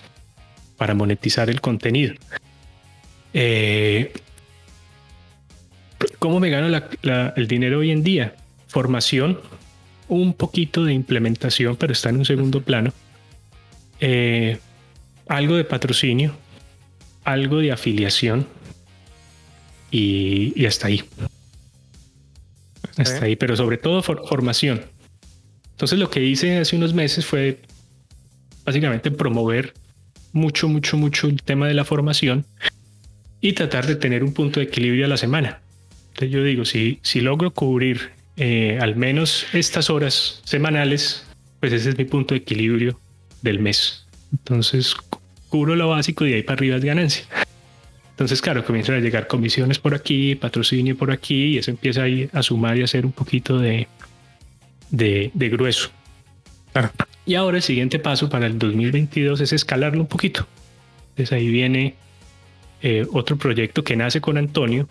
para 0.79 0.95
monetizar 0.95 1.51
el 1.51 1.61
contenido. 1.61 2.15
Eh, 3.35 4.13
¿Cómo 6.19 6.41
me 6.41 6.49
gano 6.49 6.75
el 7.37 7.49
dinero 7.49 7.81
hoy 7.81 7.91
en 7.91 8.03
día? 8.03 8.37
Formación, 8.69 9.41
un 10.09 10.33
poquito 10.33 10.85
de 10.85 10.95
implementación, 10.95 11.77
pero 11.77 11.93
está 11.93 12.09
en 12.09 12.17
un 12.17 12.25
segundo 12.25 12.63
plano. 12.63 12.93
Eh, 14.01 14.59
algo 15.27 15.57
de 15.57 15.65
patrocinio, 15.65 16.35
algo 17.25 17.59
de 17.59 17.73
afiliación 17.73 18.47
y, 19.91 20.65
hasta 20.65 20.87
ahí. 20.87 21.03
Hasta 22.97 23.25
ahí, 23.25 23.37
pero 23.37 23.57
sobre 23.57 23.79
todo 23.79 24.03
formación. 24.03 24.83
Entonces 25.73 25.99
lo 25.99 26.11
que 26.11 26.25
hice 26.25 26.59
hace 26.59 26.77
unos 26.77 26.95
meses 26.95 27.27
fue 27.27 27.61
básicamente 28.65 29.11
promover 29.11 29.75
mucho, 30.33 30.69
mucho, 30.69 30.97
mucho 30.97 31.29
el 31.29 31.43
tema 31.43 31.67
de 31.67 31.75
la 31.75 31.85
formación 31.85 32.45
y 33.41 33.53
tratar 33.53 33.87
de 33.87 33.97
tener 33.97 34.25
un 34.25 34.33
punto 34.33 34.61
de 34.61 34.67
equilibrio 34.67 35.05
a 35.05 35.09
la 35.09 35.17
semana. 35.17 35.61
Entonces 36.09 36.31
yo 36.31 36.43
digo, 36.43 36.65
si, 36.65 36.99
si 37.03 37.21
logro 37.21 37.53
cubrir 37.53 38.11
eh, 38.37 38.79
al 38.81 38.97
menos 38.97 39.47
estas 39.53 39.91
horas 39.91 40.41
semanales, 40.45 41.25
pues 41.61 41.73
ese 41.73 41.91
es 41.91 41.99
mi 41.99 42.05
punto 42.05 42.35
de 42.35 42.41
equilibrio 42.41 42.99
del 43.43 43.61
mes. 43.61 44.07
Entonces 44.33 44.95
cubro 45.49 45.77
lo 45.77 45.89
básico 45.89 46.27
y 46.27 46.31
de 46.31 46.37
ahí 46.37 46.43
para 46.43 46.59
arriba 46.59 46.77
es 46.77 46.85
ganancia. 46.85 47.25
Entonces, 48.11 48.43
claro, 48.43 48.65
comienzan 48.65 48.97
a 48.97 48.99
llegar 48.99 49.29
comisiones 49.29 49.79
por 49.79 49.95
aquí, 49.95 50.35
patrocinio 50.35 50.97
por 50.97 51.13
aquí, 51.13 51.55
y 51.55 51.59
eso 51.59 51.71
empieza 51.71 52.03
ahí 52.03 52.29
a 52.33 52.43
sumar 52.43 52.77
y 52.77 52.81
a 52.81 52.85
hacer 52.85 53.07
un 53.07 53.13
poquito 53.13 53.61
de, 53.61 53.87
de, 54.91 55.49
grueso. 55.49 55.91
Y 57.29 57.35
ahora 57.35 57.59
el 57.59 57.63
siguiente 57.63 57.99
paso 57.99 58.31
para 58.31 58.47
el 58.47 58.59
2022 58.59 59.43
es 59.43 59.53
escalarlo 59.53 60.01
un 60.01 60.07
poquito. 60.07 60.47
Entonces 61.11 61.31
ahí 61.37 61.49
viene 61.49 61.95
eh, 62.81 63.07
otro 63.13 63.37
proyecto 63.37 63.85
que 63.85 63.97
nace 63.97 64.23
con 64.23 64.39
Antonio, 64.39 64.89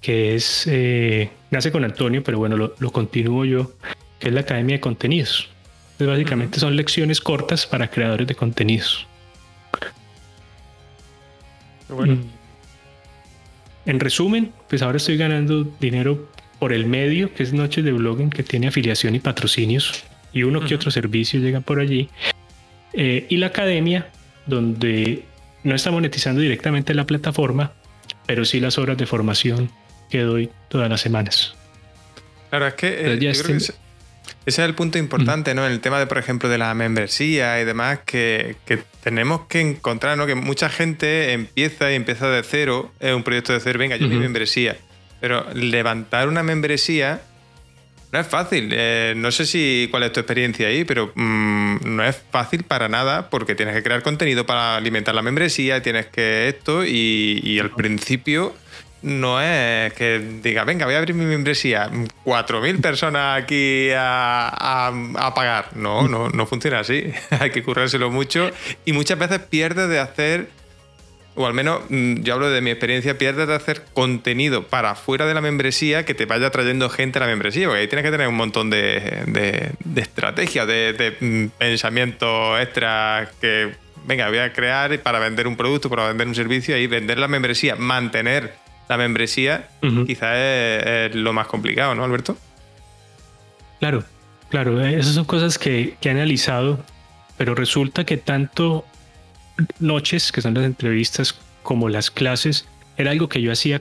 que 0.00 0.36
es, 0.36 0.68
eh, 0.68 1.30
nace 1.50 1.72
con 1.72 1.82
Antonio, 1.82 2.22
pero 2.22 2.38
bueno, 2.38 2.56
lo, 2.56 2.76
lo, 2.78 2.92
continúo 2.92 3.44
yo, 3.44 3.72
que 4.20 4.28
es 4.28 4.34
la 4.34 4.42
Academia 4.42 4.76
de 4.76 4.80
Contenidos. 4.80 5.48
Entonces 5.94 6.06
básicamente 6.06 6.60
son 6.60 6.76
lecciones 6.76 7.20
cortas 7.20 7.66
para 7.66 7.90
creadores 7.90 8.28
de 8.28 8.36
contenidos. 8.36 9.04
Bueno. 11.88 12.14
Mm. 12.14 12.24
En 13.86 13.98
resumen, 13.98 14.52
pues 14.68 14.80
ahora 14.80 14.98
estoy 14.98 15.16
ganando 15.16 15.64
dinero 15.80 16.28
por 16.60 16.72
el 16.72 16.86
medio, 16.86 17.34
que 17.34 17.42
es 17.42 17.52
Noches 17.52 17.84
de 17.84 17.90
Blogging, 17.90 18.30
que 18.30 18.44
tiene 18.44 18.68
afiliación 18.68 19.16
y 19.16 19.18
patrocinios 19.18 20.04
y 20.36 20.42
uno 20.42 20.60
que 20.60 20.74
otro 20.74 20.90
servicio 20.90 21.40
llega 21.40 21.62
por 21.62 21.80
allí. 21.80 22.10
Eh, 22.92 23.24
y 23.30 23.38
la 23.38 23.46
academia, 23.46 24.10
donde 24.44 25.24
no 25.64 25.74
está 25.74 25.90
monetizando 25.90 26.42
directamente 26.42 26.92
la 26.92 27.06
plataforma, 27.06 27.72
pero 28.26 28.44
sí 28.44 28.60
las 28.60 28.76
horas 28.76 28.98
de 28.98 29.06
formación 29.06 29.70
que 30.10 30.20
doy 30.20 30.50
todas 30.68 30.90
las 30.90 31.00
semanas. 31.00 31.54
Claro, 32.50 32.66
es 32.66 32.74
que, 32.74 33.14
eh, 33.14 33.30
ese, 33.30 33.72
es 34.44 34.58
el 34.58 34.74
punto 34.74 34.98
importante, 34.98 35.54
¿no? 35.54 35.64
En 35.64 35.72
el 35.72 35.80
tema 35.80 35.98
de, 35.98 36.06
por 36.06 36.18
ejemplo, 36.18 36.50
de 36.50 36.58
la 36.58 36.74
membresía 36.74 37.58
y 37.58 37.64
demás, 37.64 38.00
que, 38.04 38.56
tenemos 39.02 39.46
que 39.46 39.62
encontrar, 39.62 40.18
¿no? 40.18 40.26
Que 40.26 40.34
mucha 40.34 40.68
gente 40.68 41.32
empieza 41.32 41.90
y 41.90 41.94
empieza 41.94 42.28
de 42.28 42.42
cero, 42.42 42.92
es 43.00 43.14
un 43.14 43.22
proyecto 43.22 43.54
de 43.54 43.60
cero, 43.60 43.78
venga, 43.78 43.96
yo 43.96 44.06
mi 44.06 44.18
membresía. 44.18 44.76
Pero 45.18 45.46
levantar 45.54 46.28
una 46.28 46.42
membresía 46.42 47.22
no 48.12 48.20
es 48.20 48.26
fácil. 48.26 48.70
Eh, 48.72 49.14
no 49.16 49.30
sé 49.30 49.46
si 49.46 49.88
cuál 49.90 50.04
es 50.04 50.12
tu 50.12 50.20
experiencia 50.20 50.68
ahí, 50.68 50.84
pero 50.84 51.12
mm, 51.14 51.78
no 51.84 52.04
es 52.04 52.16
fácil 52.30 52.62
para 52.62 52.88
nada 52.88 53.30
porque 53.30 53.54
tienes 53.54 53.74
que 53.74 53.82
crear 53.82 54.02
contenido 54.02 54.46
para 54.46 54.76
alimentar 54.76 55.14
la 55.14 55.22
membresía, 55.22 55.82
tienes 55.82 56.06
que 56.06 56.48
esto 56.48 56.84
y, 56.84 57.58
al 57.60 57.70
principio 57.70 58.54
no 59.02 59.40
es 59.40 59.92
que 59.92 60.18
diga, 60.42 60.64
venga, 60.64 60.86
voy 60.86 60.94
a 60.94 60.98
abrir 60.98 61.14
mi 61.14 61.26
membresía, 61.26 61.90
4.000 62.24 62.80
personas 62.80 63.42
aquí 63.42 63.90
a, 63.96 64.88
a, 65.16 65.34
pagar. 65.34 65.76
No, 65.76 66.08
no, 66.08 66.28
no 66.28 66.46
funciona 66.46 66.80
así. 66.80 67.12
Hay 67.40 67.50
que 67.50 67.62
currárselo 67.62 68.10
mucho 68.10 68.50
y 68.84 68.92
muchas 68.92 69.18
veces 69.18 69.40
pierdes 69.40 69.88
de 69.88 70.00
hacer 70.00 70.48
o 71.36 71.46
al 71.46 71.54
menos 71.54 71.82
mm, 71.88 72.22
yo 72.22 72.34
hablo 72.34 72.50
de 72.50 72.60
mi 72.60 72.70
experiencia, 72.70 73.18
pierdes 73.18 73.46
de 73.46 73.54
hacer 73.54 73.84
contenido 73.92 74.66
para 74.66 74.94
fuera 74.94 75.26
de 75.26 75.34
la 75.34 75.40
membresía 75.40 76.04
que 76.04 76.14
te 76.14 76.24
vaya 76.24 76.50
trayendo 76.50 76.88
gente 76.88 77.18
a 77.18 77.20
la 77.20 77.26
membresía, 77.26 77.66
porque 77.68 77.82
ahí 77.82 77.88
tienes 77.88 78.04
que 78.04 78.10
tener 78.10 78.26
un 78.26 78.34
montón 78.34 78.70
de, 78.70 79.22
de, 79.26 80.00
estrategias, 80.00 80.66
de, 80.66 81.16
mm, 81.20 81.58
pensamiento 81.58 82.58
extra 82.58 83.30
que, 83.40 83.74
venga, 84.06 84.28
voy 84.28 84.38
a 84.38 84.52
crear 84.52 84.98
para 85.00 85.18
vender 85.18 85.46
un 85.46 85.56
producto, 85.56 85.90
para 85.90 86.08
vender 86.08 86.26
un 86.26 86.34
servicio 86.34 86.76
y 86.78 86.86
vender 86.86 87.18
la 87.18 87.28
membresía, 87.28 87.76
mantener 87.76 88.54
la 88.88 88.96
membresía, 88.96 89.68
quizás 90.06 90.36
es, 90.36 91.14
lo 91.14 91.32
más 91.32 91.48
complicado, 91.48 91.94
¿no, 91.94 92.04
Alberto? 92.04 92.36
Claro, 93.80 94.04
claro, 94.48 94.82
eh, 94.84 94.98
esas 94.98 95.14
son 95.14 95.24
cosas 95.24 95.58
que, 95.58 95.96
que 96.00 96.08
he 96.08 96.12
analizado, 96.12 96.82
pero 97.36 97.54
resulta 97.54 98.04
que 98.04 98.16
tanto 98.16 98.86
noches, 99.78 100.32
que 100.32 100.40
son 100.40 100.54
las 100.54 100.64
entrevistas, 100.64 101.34
como 101.62 101.88
las 101.88 102.10
clases, 102.10 102.66
era 102.96 103.10
algo 103.10 103.28
que 103.28 103.42
yo 103.42 103.52
hacía, 103.52 103.80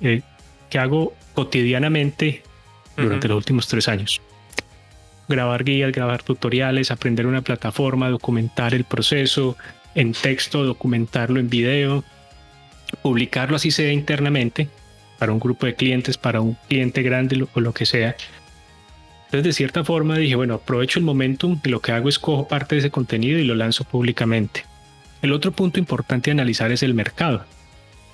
eh, 0.00 0.22
que 0.70 0.78
hago 0.78 1.14
cotidianamente 1.34 2.42
durante 2.96 3.28
los 3.28 3.36
últimos 3.36 3.68
tres 3.68 3.88
años. 3.88 4.20
Grabar 5.28 5.64
guías, 5.64 5.92
grabar 5.92 6.22
tutoriales, 6.22 6.90
aprender 6.90 7.26
una 7.26 7.42
plataforma, 7.42 8.08
documentar 8.08 8.74
el 8.74 8.84
proceso 8.84 9.56
en 9.94 10.12
texto, 10.12 10.64
documentarlo 10.64 11.40
en 11.40 11.50
video, 11.50 12.04
publicarlo 13.02 13.56
así 13.56 13.70
sea 13.70 13.92
internamente 13.92 14.68
para 15.18 15.32
un 15.32 15.40
grupo 15.40 15.66
de 15.66 15.74
clientes, 15.74 16.16
para 16.16 16.40
un 16.40 16.56
cliente 16.68 17.02
grande 17.02 17.46
o 17.54 17.60
lo 17.60 17.72
que 17.72 17.86
sea. 17.86 18.16
Entonces, 19.26 19.44
de 19.44 19.52
cierta 19.52 19.84
forma 19.84 20.16
dije, 20.16 20.36
bueno, 20.36 20.54
aprovecho 20.54 20.98
el 20.98 21.04
momentum 21.04 21.60
y 21.64 21.68
lo 21.68 21.80
que 21.80 21.92
hago 21.92 22.08
es 22.08 22.18
cojo 22.18 22.46
parte 22.46 22.76
de 22.76 22.80
ese 22.80 22.90
contenido 22.90 23.38
y 23.38 23.44
lo 23.44 23.54
lanzo 23.54 23.84
públicamente. 23.84 24.64
El 25.26 25.32
otro 25.32 25.50
punto 25.50 25.80
importante 25.80 26.30
a 26.30 26.34
analizar 26.34 26.70
es 26.70 26.84
el 26.84 26.94
mercado, 26.94 27.44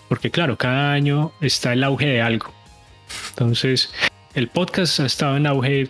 porque 0.08 0.30
claro, 0.30 0.56
cada 0.56 0.94
año 0.94 1.30
está 1.42 1.74
el 1.74 1.84
auge 1.84 2.06
de 2.06 2.22
algo. 2.22 2.50
Entonces, 3.28 3.92
el 4.32 4.48
podcast 4.48 4.98
ha 4.98 5.04
estado 5.04 5.36
en 5.36 5.46
auge 5.46 5.88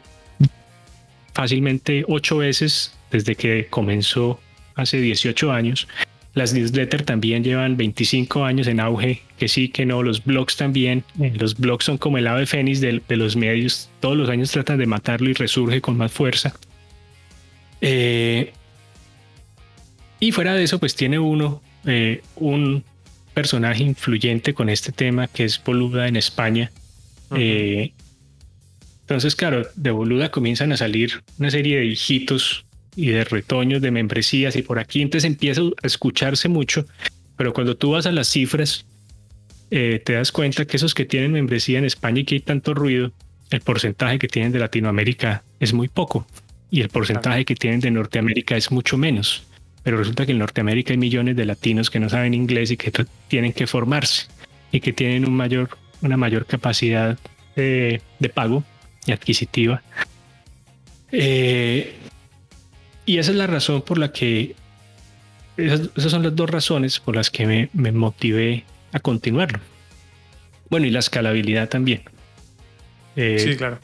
fácilmente 1.32 2.04
ocho 2.08 2.38
veces 2.38 2.98
desde 3.12 3.36
que 3.36 3.68
comenzó 3.70 4.40
hace 4.74 4.96
18 4.96 5.52
años. 5.52 5.86
Las 6.34 6.54
newsletters 6.54 7.04
también 7.04 7.44
llevan 7.44 7.76
25 7.76 8.44
años 8.44 8.66
en 8.66 8.80
auge, 8.80 9.22
que 9.38 9.46
sí, 9.46 9.68
que 9.68 9.86
no, 9.86 10.02
los 10.02 10.24
blogs 10.24 10.56
también. 10.56 11.04
Eh, 11.20 11.34
los 11.38 11.56
blogs 11.56 11.84
son 11.84 11.98
como 11.98 12.18
el 12.18 12.26
ave 12.26 12.46
fénix 12.46 12.80
de, 12.80 13.00
los 13.10 13.36
medios, 13.36 13.90
todos 14.00 14.16
los 14.16 14.28
años 14.28 14.50
tratan 14.50 14.76
de 14.76 14.86
matarlo 14.86 15.30
y 15.30 15.34
resurge 15.34 15.80
con 15.80 15.96
más 15.96 16.10
fuerza. 16.10 16.52
Eh, 17.80 18.52
y 20.22 20.30
fuera 20.30 20.54
de 20.54 20.62
eso, 20.62 20.78
pues 20.78 20.94
tiene 20.94 21.18
uno 21.18 21.60
eh, 21.84 22.22
un 22.36 22.84
personaje 23.34 23.82
influyente 23.82 24.54
con 24.54 24.68
este 24.68 24.92
tema 24.92 25.26
que 25.26 25.42
es 25.42 25.60
Boluda 25.64 26.06
en 26.06 26.14
España. 26.14 26.70
Eh, 27.34 27.92
entonces, 29.00 29.34
claro, 29.34 29.66
de 29.74 29.90
Boluda 29.90 30.30
comienzan 30.30 30.70
a 30.70 30.76
salir 30.76 31.24
una 31.40 31.50
serie 31.50 31.78
de 31.78 31.86
hijitos 31.86 32.64
y 32.94 33.06
de 33.06 33.24
retoños 33.24 33.82
de 33.82 33.90
membresías 33.90 34.54
y 34.54 34.62
por 34.62 34.78
aquí 34.78 35.02
entonces 35.02 35.28
empieza 35.28 35.62
a 35.62 35.86
escucharse 35.88 36.48
mucho, 36.48 36.86
pero 37.36 37.52
cuando 37.52 37.76
tú 37.76 37.90
vas 37.90 38.06
a 38.06 38.12
las 38.12 38.28
cifras, 38.28 38.86
eh, 39.72 40.00
te 40.04 40.12
das 40.12 40.30
cuenta 40.30 40.66
que 40.66 40.76
esos 40.76 40.94
que 40.94 41.04
tienen 41.04 41.32
membresía 41.32 41.80
en 41.80 41.84
España 41.84 42.20
y 42.20 42.24
que 42.24 42.36
hay 42.36 42.40
tanto 42.42 42.74
ruido, 42.74 43.10
el 43.50 43.60
porcentaje 43.60 44.20
que 44.20 44.28
tienen 44.28 44.52
de 44.52 44.60
Latinoamérica 44.60 45.42
es 45.58 45.72
muy 45.72 45.88
poco 45.88 46.28
y 46.70 46.80
el 46.80 46.90
porcentaje 46.90 47.44
que 47.44 47.56
tienen 47.56 47.80
de 47.80 47.90
Norteamérica 47.90 48.56
es 48.56 48.70
mucho 48.70 48.96
menos. 48.96 49.48
Pero 49.82 49.96
resulta 49.96 50.26
que 50.26 50.32
en 50.32 50.38
Norteamérica 50.38 50.92
hay 50.92 50.98
millones 50.98 51.36
de 51.36 51.44
latinos 51.44 51.90
que 51.90 51.98
no 51.98 52.08
saben 52.08 52.34
inglés 52.34 52.70
y 52.70 52.76
que 52.76 52.92
tienen 53.28 53.52
que 53.52 53.66
formarse 53.66 54.26
y 54.70 54.80
que 54.80 54.92
tienen 54.92 55.26
un 55.26 55.34
mayor, 55.34 55.70
una 56.00 56.16
mayor 56.16 56.46
capacidad 56.46 57.18
de, 57.56 58.00
pago 58.32 58.64
y 59.06 59.12
adquisitiva. 59.12 59.82
Eh, 61.10 61.94
y 63.04 63.18
esa 63.18 63.32
es 63.32 63.36
la 63.36 63.46
razón 63.46 63.82
por 63.82 63.98
la 63.98 64.12
que, 64.12 64.54
esas, 65.56 65.90
son 65.96 66.22
las 66.22 66.34
dos 66.34 66.48
razones 66.48 67.00
por 67.00 67.16
las 67.16 67.30
que 67.30 67.46
me, 67.46 67.68
me 67.72 67.92
motivé 67.92 68.64
a 68.92 69.00
continuarlo. 69.00 69.58
Bueno, 70.70 70.86
y 70.86 70.90
la 70.90 71.00
escalabilidad 71.00 71.68
también. 71.68 72.02
Eh, 73.16 73.38
sí, 73.38 73.56
claro. 73.56 73.78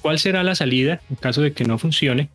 ¿Cuál 0.00 0.18
será 0.18 0.42
la 0.42 0.54
salida 0.54 1.00
en 1.10 1.16
caso 1.16 1.42
de 1.42 1.52
que 1.52 1.64
no 1.64 1.78
funcione? 1.78 2.28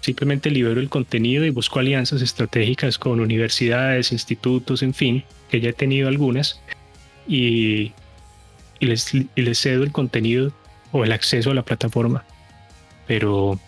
Simplemente 0.00 0.50
libero 0.50 0.80
el 0.80 0.88
contenido 0.88 1.44
y 1.44 1.50
busco 1.50 1.80
alianzas 1.80 2.22
estratégicas 2.22 2.98
con 2.98 3.20
universidades, 3.20 4.12
institutos, 4.12 4.82
en 4.82 4.94
fin, 4.94 5.24
que 5.50 5.60
ya 5.60 5.70
he 5.70 5.72
tenido 5.72 6.08
algunas, 6.08 6.60
y, 7.26 7.92
les, 8.80 9.12
les 9.34 9.58
cedo 9.58 9.82
el 9.82 9.92
contenido 9.92 10.52
o 10.92 11.04
el 11.04 11.12
acceso 11.12 11.50
a 11.50 11.54
la 11.54 11.62
plataforma. 11.62 12.24
Pero, 13.06 13.58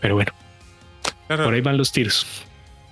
pero 0.00 0.14
bueno, 0.14 0.32
por 1.28 1.54
ahí 1.54 1.60
van 1.60 1.76
los 1.76 1.92
tiros. 1.92 2.26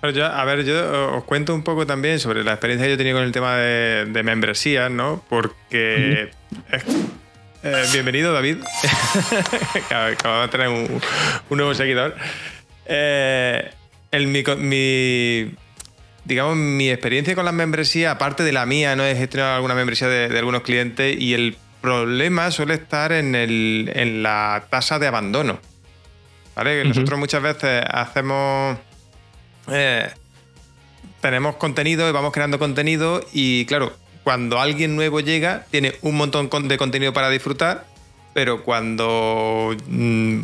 a 0.03 0.45
ver, 0.45 0.65
yo 0.65 1.17
os 1.17 1.25
cuento 1.25 1.55
un 1.55 1.63
poco 1.63 1.87
también 1.87 2.21
sobre 2.21 2.45
la 2.45 2.53
experiencia 2.53 2.87
que 2.87 2.91
yo 2.91 2.95
he 2.95 2.99
tenido 2.99 3.17
con 3.17 3.25
el 3.25 3.33
tema 3.33 3.57
de, 3.57 4.07
de 4.07 4.23
membresías, 4.23 4.91
¿no? 4.91 5.25
Porque 5.29 6.31
eh, 7.67 7.85
bienvenido, 7.93 8.33
David. 8.33 8.59
Acabamos 9.91 10.47
de 10.47 10.49
tener 10.51 10.69
un, 10.69 11.01
nuevo 11.51 11.75
seguidor. 11.75 12.15
Eh, 12.87 13.71
mi, 14.13 15.55
digamos, 16.25 16.57
mi 16.57 16.91
experiencia 16.91 17.35
con 17.35 17.45
las 17.45 17.55
membresías, 17.55 18.15
aparte 18.15 18.45
de 18.45 18.53
la 18.53 18.67
mía, 18.67 18.95
no 18.97 19.05
he 19.05 19.17
gestionado 19.17 19.57
alguna 19.57 19.75
membresía 19.75 20.09
de, 20.09 20.39
algunos 20.39 20.63
clientes 20.63 21.17
y 21.19 21.35
el 21.35 21.57
problema 21.81 22.51
suele 22.51 22.75
estar 22.75 23.13
en, 23.13 23.35
el, 23.35 23.91
en 23.95 24.23
la 24.23 24.67
tasa 24.71 24.99
de 24.99 25.09
abandono. 25.09 25.59
¿Vale? 26.55 26.85
Nosotros 26.85 27.19
muchas 27.19 27.43
veces 27.43 27.85
hacemos. 27.87 28.79
Eh, 29.71 30.09
tenemos 31.21 31.57
contenido 31.57 32.09
y 32.09 32.13
vamos 32.13 32.33
creando 32.33 32.59
contenido 32.59 33.21
y, 33.33 33.67
claro, 33.67 33.93
cuando 34.27 34.59
alguien 34.59 34.97
nuevo 34.97 35.21
llega, 35.21 35.67
tiene 35.71 35.95
un 36.03 36.17
montón 36.17 36.49
de 36.67 36.77
contenido 36.77 37.13
para 37.13 37.31
disfrutar, 37.31 37.87
pero 38.35 38.65
cuando, 38.65 39.77
mm, 39.87 40.41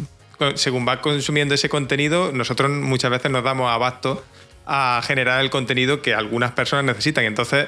según 0.54 0.86
va 0.86 1.00
consumiendo 1.00 1.56
ese 1.56 1.68
contenido, 1.68 2.30
nosotros 2.30 2.70
muchas 2.70 3.10
veces 3.10 3.32
nos 3.32 3.42
damos 3.42 3.68
abasto 3.68 4.24
a 4.66 5.02
generar 5.04 5.40
el 5.40 5.50
contenido 5.50 6.00
que 6.00 6.14
algunas 6.14 6.52
personas 6.52 6.84
necesitan. 6.84 7.24
Entonces, 7.24 7.66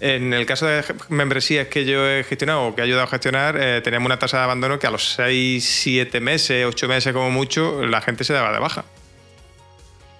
en 0.00 0.34
el 0.34 0.44
caso 0.44 0.66
de 0.66 0.82
membresías 1.08 1.68
que 1.68 1.84
yo 1.84 2.04
he 2.04 2.24
gestionado 2.24 2.64
o 2.64 2.74
que 2.74 2.80
he 2.80 2.84
ayudado 2.84 3.04
a 3.04 3.06
gestionar, 3.06 3.56
eh, 3.56 3.80
tenemos 3.80 4.06
una 4.06 4.18
tasa 4.18 4.38
de 4.38 4.42
abandono 4.42 4.80
que 4.80 4.88
a 4.88 4.90
los 4.90 5.14
6, 5.14 5.64
7 5.64 6.18
meses, 6.18 6.66
8 6.66 6.88
meses 6.88 7.12
como 7.12 7.30
mucho, 7.30 7.86
la 7.86 8.00
gente 8.00 8.24
se 8.24 8.32
daba 8.32 8.50
de 8.52 8.58
baja. 8.58 8.84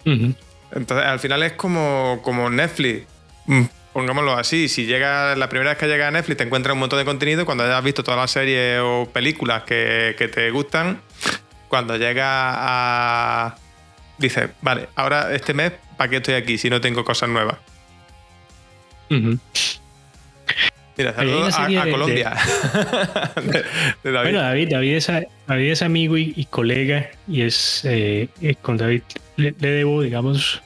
Entonces, 0.05 1.05
al 1.05 1.19
final 1.19 1.43
es 1.43 1.55
como, 1.55 2.21
como 2.23 2.49
Netflix. 2.51 3.09
Pongámoslo 3.95 4.33
así, 4.37 4.69
si 4.69 4.87
llega 4.87 5.37
la 5.37 5.49
primera 5.49 5.71
vez 5.71 5.79
que 5.79 5.87
llega 5.87 6.09
a 6.09 6.11
Netflix 6.11 6.39
te 6.39 6.45
encuentras 6.45 6.75
un 6.75 6.81
montón 6.81 6.99
de 6.99 7.05
contenido, 7.05 7.47
cuando 7.47 7.63
hayas 7.63 7.83
visto 7.83 8.03
todas 8.03 8.19
las 8.21 8.31
series 8.33 8.81
o 8.83 9.09
películas 9.13 9.63
que, 9.63 10.31
te 10.35 10.51
gustan, 10.51 11.01
cuando 11.69 11.97
llega 11.97 12.25
a... 12.27 13.57
Dices, 14.19 14.51
vale, 14.63 14.89
ahora 14.97 15.33
este 15.33 15.55
mes, 15.55 15.73
¿para 15.97 16.11
qué 16.11 16.17
estoy 16.17 16.35
aquí 16.35 16.59
si 16.59 16.69
no 16.69 16.81
tengo 16.81 17.05
cosas 17.05 17.29
nuevas? 17.29 17.57
Mira, 20.97 21.15
saludos 21.15 21.55
a, 21.57 21.67
Colombia. 21.89 22.37
Bueno, 24.03 24.41
David, 24.41 24.71
David 24.71 25.71
es, 25.71 25.83
amigo 25.83 26.17
y, 26.17 26.47
colega 26.51 27.11
y 27.29 27.43
es 27.43 27.85
eh, 27.85 28.29
eh, 28.43 28.57
con 28.61 28.77
David 28.77 29.03
le, 29.37 29.53
debo, 29.53 30.03
digamos, 30.03 30.63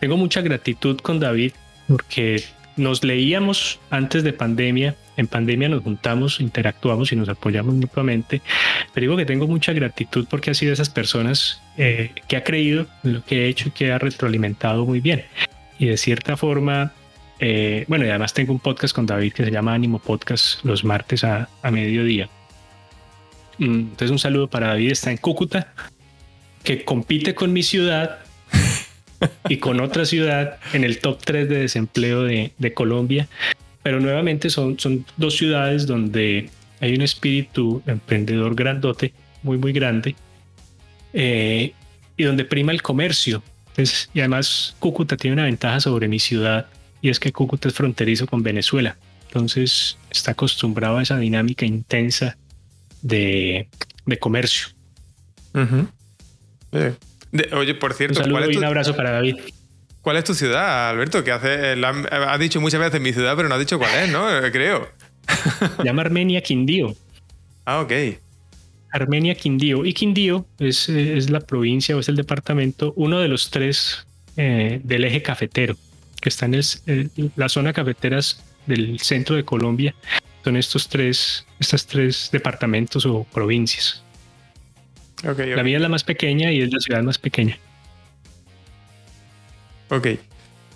tengo 0.00 0.16
mucha 0.16 0.40
gratitud 0.40 0.98
con 1.00 1.20
David 1.20 1.52
porque 1.90 2.44
nos 2.76 3.02
leíamos 3.02 3.80
antes 3.90 4.22
de 4.22 4.32
pandemia, 4.32 4.94
en 5.16 5.26
pandemia 5.26 5.68
nos 5.68 5.82
juntamos, 5.82 6.40
interactuamos 6.40 7.10
y 7.10 7.16
nos 7.16 7.28
apoyamos 7.28 7.74
mutuamente, 7.74 8.40
pero 8.94 9.04
digo 9.04 9.16
que 9.16 9.26
tengo 9.26 9.48
mucha 9.48 9.72
gratitud 9.72 10.26
porque 10.30 10.52
ha 10.52 10.54
sido 10.54 10.72
esas 10.72 10.88
personas 10.88 11.60
eh, 11.76 12.12
que 12.28 12.36
ha 12.36 12.44
creído 12.44 12.86
en 13.02 13.14
lo 13.14 13.24
que 13.24 13.42
he 13.44 13.48
hecho 13.48 13.68
y 13.68 13.70
que 13.72 13.90
ha 13.90 13.98
retroalimentado 13.98 14.86
muy 14.86 15.00
bien. 15.00 15.24
Y 15.80 15.86
de 15.86 15.96
cierta 15.96 16.36
forma, 16.36 16.92
eh, 17.40 17.84
bueno, 17.88 18.06
y 18.06 18.10
además 18.10 18.34
tengo 18.34 18.52
un 18.52 18.60
podcast 18.60 18.94
con 18.94 19.04
David 19.04 19.32
que 19.32 19.44
se 19.44 19.50
llama 19.50 19.74
Ánimo 19.74 19.98
Podcast 19.98 20.64
los 20.64 20.84
martes 20.84 21.24
a, 21.24 21.48
a 21.60 21.70
mediodía. 21.72 22.28
Mm, 23.58 23.80
entonces 23.80 24.10
un 24.12 24.20
saludo 24.20 24.48
para 24.48 24.68
David, 24.68 24.92
está 24.92 25.10
en 25.10 25.16
Cúcuta, 25.16 25.72
que 26.62 26.84
compite 26.84 27.34
con 27.34 27.52
mi 27.52 27.64
ciudad 27.64 28.20
y 29.48 29.58
con 29.58 29.80
otra 29.80 30.04
ciudad 30.04 30.58
en 30.72 30.84
el 30.84 30.98
top 30.98 31.18
3 31.24 31.48
de 31.48 31.58
desempleo 31.58 32.22
de, 32.22 32.72
Colombia. 32.74 33.28
Pero 33.82 34.00
nuevamente 34.00 34.50
son, 34.50 34.78
son 34.78 35.06
dos 35.16 35.36
ciudades 35.36 35.86
donde 35.86 36.50
hay 36.80 36.94
un 36.94 37.02
espíritu 37.02 37.82
emprendedor 37.86 38.54
grandote, 38.54 39.12
muy, 39.42 39.58
muy 39.58 39.72
grande, 39.72 40.14
eh, 41.12 41.72
y 42.16 42.24
donde 42.24 42.44
prima 42.44 42.72
el 42.72 42.82
comercio. 42.82 43.42
y 44.12 44.20
además 44.20 44.76
Cúcuta 44.78 45.16
tiene 45.16 45.34
una 45.34 45.44
ventaja 45.44 45.80
sobre 45.80 46.08
mi 46.08 46.18
ciudad, 46.18 46.66
y 47.02 47.08
es 47.08 47.18
que 47.18 47.32
Cúcuta 47.32 47.68
es 47.68 47.74
fronterizo 47.74 48.26
con 48.26 48.42
Venezuela. 48.42 48.96
Entonces 49.28 49.96
está 50.10 50.32
acostumbrado 50.32 50.98
a 50.98 51.02
esa 51.02 51.18
dinámica 51.18 51.64
intensa 51.64 52.36
de, 53.02 53.68
comercio 54.18 54.68
oye, 57.52 57.74
por 57.74 57.94
cierto, 57.94 58.22
un, 58.22 58.30
¿cuál 58.30 58.44
es 58.44 58.50
tu, 58.50 58.58
un 58.58 58.64
abrazo 58.64 58.96
para 58.96 59.10
David. 59.12 59.36
¿Cuál 60.00 60.16
es 60.16 60.24
tu 60.24 60.34
ciudad, 60.34 60.90
Alberto? 60.90 61.22
Que 61.22 61.32
hace, 61.32 61.76
ha 62.10 62.38
dicho 62.38 62.60
muchas 62.60 62.80
veces 62.80 63.00
mi 63.00 63.12
ciudad, 63.12 63.36
pero 63.36 63.48
no 63.48 63.54
ha 63.54 63.58
dicho 63.58 63.78
cuál 63.78 63.94
es, 64.02 64.10
¿no? 64.10 64.26
Creo. 64.50 64.88
Se 65.76 65.82
llama 65.84 66.02
Armenia 66.02 66.40
Quindío. 66.40 66.94
Ah, 67.66 67.80
ok. 67.80 67.92
Armenia 68.92 69.34
Quindío. 69.34 69.84
Y 69.84 69.92
Quindío 69.92 70.46
es, 70.58 70.88
es 70.88 71.30
la 71.30 71.40
provincia 71.40 71.96
o 71.96 72.00
es 72.00 72.08
el 72.08 72.16
departamento, 72.16 72.92
uno 72.96 73.20
de 73.20 73.28
los 73.28 73.50
tres 73.50 74.06
eh, 74.36 74.80
del 74.82 75.04
eje 75.04 75.22
cafetero, 75.22 75.76
que 76.20 76.28
está 76.28 76.46
en 76.46 77.10
la 77.36 77.48
zona 77.48 77.72
cafeteras 77.72 78.42
del 78.66 78.98
centro 79.00 79.36
de 79.36 79.44
Colombia. 79.44 79.94
Son 80.42 80.56
estos 80.56 80.88
tres, 80.88 81.46
estos 81.58 81.86
tres 81.86 82.30
departamentos 82.32 83.04
o 83.04 83.24
provincias. 83.24 84.02
La 85.22 85.62
mía 85.62 85.76
es 85.76 85.82
la 85.82 85.88
más 85.88 86.04
pequeña 86.04 86.50
y 86.50 86.62
es 86.62 86.72
la 86.72 86.80
ciudad 86.80 87.02
más 87.02 87.18
pequeña. 87.18 87.58
Ok. 89.90 90.06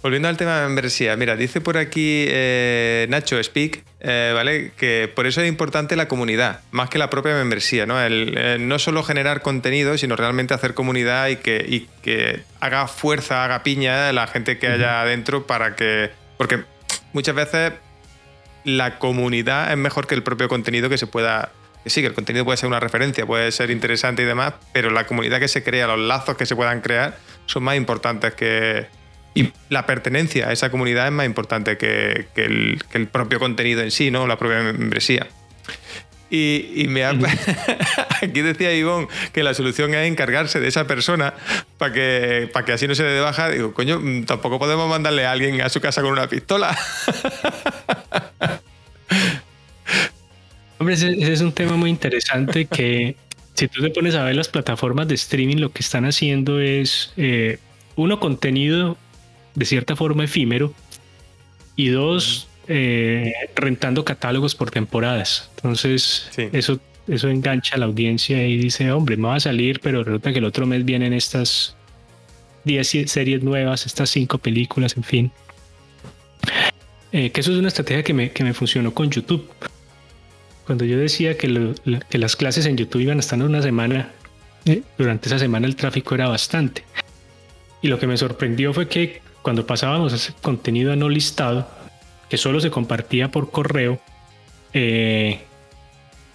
Volviendo 0.02 0.28
al 0.28 0.36
tema 0.36 0.60
de 0.60 0.66
membresía, 0.66 1.16
mira, 1.16 1.34
dice 1.34 1.62
por 1.62 1.78
aquí 1.78 2.26
eh, 2.28 3.06
Nacho 3.08 3.42
Speak, 3.42 3.84
eh, 4.00 4.32
¿vale? 4.34 4.72
Que 4.76 5.10
por 5.14 5.26
eso 5.26 5.40
es 5.40 5.48
importante 5.48 5.96
la 5.96 6.08
comunidad, 6.08 6.60
más 6.72 6.90
que 6.90 6.98
la 6.98 7.08
propia 7.08 7.32
membresía, 7.32 7.86
¿no? 7.86 7.98
El, 7.98 8.34
eh, 8.36 8.58
no 8.60 8.78
solo 8.78 9.02
generar 9.02 9.40
contenido, 9.40 9.96
sino 9.96 10.14
realmente 10.14 10.52
hacer 10.52 10.74
comunidad 10.74 11.28
y 11.28 11.36
que, 11.36 11.86
que 12.02 12.42
haga 12.60 12.86
fuerza, 12.86 13.44
haga 13.44 13.62
piña 13.62 14.12
la 14.12 14.26
gente 14.26 14.58
que 14.58 14.66
haya 14.66 15.00
adentro 15.00 15.46
para 15.46 15.74
que. 15.74 16.10
Porque 16.36 16.64
muchas 17.14 17.34
veces 17.34 17.72
la 18.64 18.98
comunidad 18.98 19.70
es 19.70 19.78
mejor 19.78 20.06
que 20.06 20.14
el 20.14 20.22
propio 20.22 20.48
contenido 20.48 20.90
que 20.90 20.98
se 20.98 21.06
pueda 21.06 21.50
que 21.84 21.90
sí, 21.90 22.00
que 22.00 22.08
el 22.08 22.14
contenido 22.14 22.46
puede 22.46 22.56
ser 22.56 22.66
una 22.66 22.80
referencia, 22.80 23.26
puede 23.26 23.52
ser 23.52 23.70
interesante 23.70 24.22
y 24.22 24.24
demás, 24.24 24.54
pero 24.72 24.90
la 24.90 25.06
comunidad 25.06 25.38
que 25.38 25.48
se 25.48 25.62
crea, 25.62 25.86
los 25.86 25.98
lazos 25.98 26.34
que 26.36 26.46
se 26.46 26.56
puedan 26.56 26.80
crear, 26.80 27.18
son 27.46 27.62
más 27.62 27.76
importantes 27.76 28.34
que... 28.34 28.86
Y 29.34 29.52
la 29.68 29.84
pertenencia 29.84 30.48
a 30.48 30.52
esa 30.52 30.70
comunidad 30.70 31.06
es 31.06 31.12
más 31.12 31.26
importante 31.26 31.76
que, 31.76 32.28
el, 32.36 33.08
propio 33.12 33.38
contenido 33.38 33.82
en 33.82 33.90
sí, 33.90 34.10
¿no? 34.10 34.26
La 34.26 34.38
propia 34.38 34.60
membresía. 34.60 35.26
Y, 36.30 36.86
me 36.88 37.04
aquí 38.22 38.40
decía 38.40 38.74
Ivonne 38.74 39.08
que 39.32 39.42
la 39.42 39.54
solución 39.54 39.94
es 39.94 40.08
encargarse 40.08 40.58
de 40.58 40.68
esa 40.68 40.86
persona 40.86 41.34
para 41.78 41.92
que, 41.92 42.48
para 42.52 42.64
que 42.64 42.72
así 42.72 42.88
no 42.88 42.94
se 42.94 43.02
le 43.02 43.10
dé 43.10 43.20
baja. 43.20 43.50
Digo, 43.50 43.74
coño, 43.74 44.00
mm, 44.00 44.24
tampoco 44.24 44.58
podemos 44.58 44.88
mandarle 44.88 45.26
a 45.26 45.32
alguien 45.32 45.60
a 45.60 45.68
su 45.68 45.80
casa 45.80 46.00
con 46.00 46.12
una 46.12 46.28
pistola. 46.28 46.76
Hombre, 50.84 50.96
ese, 50.96 51.32
es 51.32 51.40
un 51.40 51.52
tema 51.52 51.76
muy 51.76 51.88
interesante 51.88 52.66
que 52.66 53.16
si 53.54 53.68
tú 53.68 53.80
te 53.80 53.88
pones 53.88 54.14
a 54.16 54.22
ver 54.22 54.36
las 54.36 54.48
plataformas 54.48 55.08
de 55.08 55.14
streaming, 55.14 55.56
lo 55.56 55.72
que 55.72 55.80
están 55.80 56.04
haciendo 56.04 56.60
es, 56.60 57.14
eh, 57.16 57.58
uno, 57.96 58.20
contenido 58.20 58.98
de 59.54 59.64
cierta 59.64 59.96
forma 59.96 60.24
efímero 60.24 60.74
y 61.74 61.88
dos, 61.88 62.48
eh, 62.68 63.32
rentando 63.56 64.04
catálogos 64.04 64.54
por 64.54 64.70
temporadas. 64.70 65.50
Entonces, 65.56 66.28
eso, 66.52 66.78
eso 67.08 67.30
engancha 67.30 67.76
a 67.76 67.78
la 67.78 67.86
audiencia 67.86 68.46
y 68.46 68.58
dice, 68.58 68.92
hombre, 68.92 69.16
me 69.16 69.28
va 69.28 69.36
a 69.36 69.40
salir, 69.40 69.80
pero 69.80 70.04
resulta 70.04 70.34
que 70.34 70.38
el 70.40 70.44
otro 70.44 70.66
mes 70.66 70.84
vienen 70.84 71.14
estas 71.14 71.76
10 72.64 73.10
series 73.10 73.42
nuevas, 73.42 73.86
estas 73.86 74.10
5 74.10 74.36
películas, 74.36 74.98
en 74.98 75.04
fin. 75.04 75.32
Eh, 77.10 77.30
que 77.30 77.40
eso 77.40 77.52
es 77.52 77.58
una 77.58 77.68
estrategia 77.68 78.02
que 78.02 78.12
me, 78.12 78.32
que 78.32 78.44
me 78.44 78.52
funcionó 78.52 78.92
con 78.92 79.08
YouTube. 79.08 79.48
Cuando 80.66 80.84
yo 80.84 80.98
decía 80.98 81.36
que, 81.36 81.74
que 82.08 82.18
las 82.18 82.36
clases 82.36 82.66
en 82.66 82.76
YouTube 82.76 83.02
iban 83.02 83.18
a 83.18 83.20
estar 83.20 83.40
una 83.42 83.60
semana, 83.60 84.10
eh, 84.64 84.82
durante 84.96 85.28
esa 85.28 85.38
semana 85.38 85.66
el 85.66 85.76
tráfico 85.76 86.14
era 86.14 86.28
bastante. 86.28 86.84
Y 87.82 87.88
lo 87.88 87.98
que 87.98 88.06
me 88.06 88.16
sorprendió 88.16 88.72
fue 88.72 88.88
que 88.88 89.20
cuando 89.42 89.66
pasábamos 89.66 90.12
ese 90.14 90.32
contenido 90.40 90.92
a 90.92 90.96
no 90.96 91.10
listado, 91.10 91.68
que 92.30 92.38
solo 92.38 92.60
se 92.60 92.70
compartía 92.70 93.30
por 93.30 93.50
correo, 93.50 94.00
eh, 94.72 95.40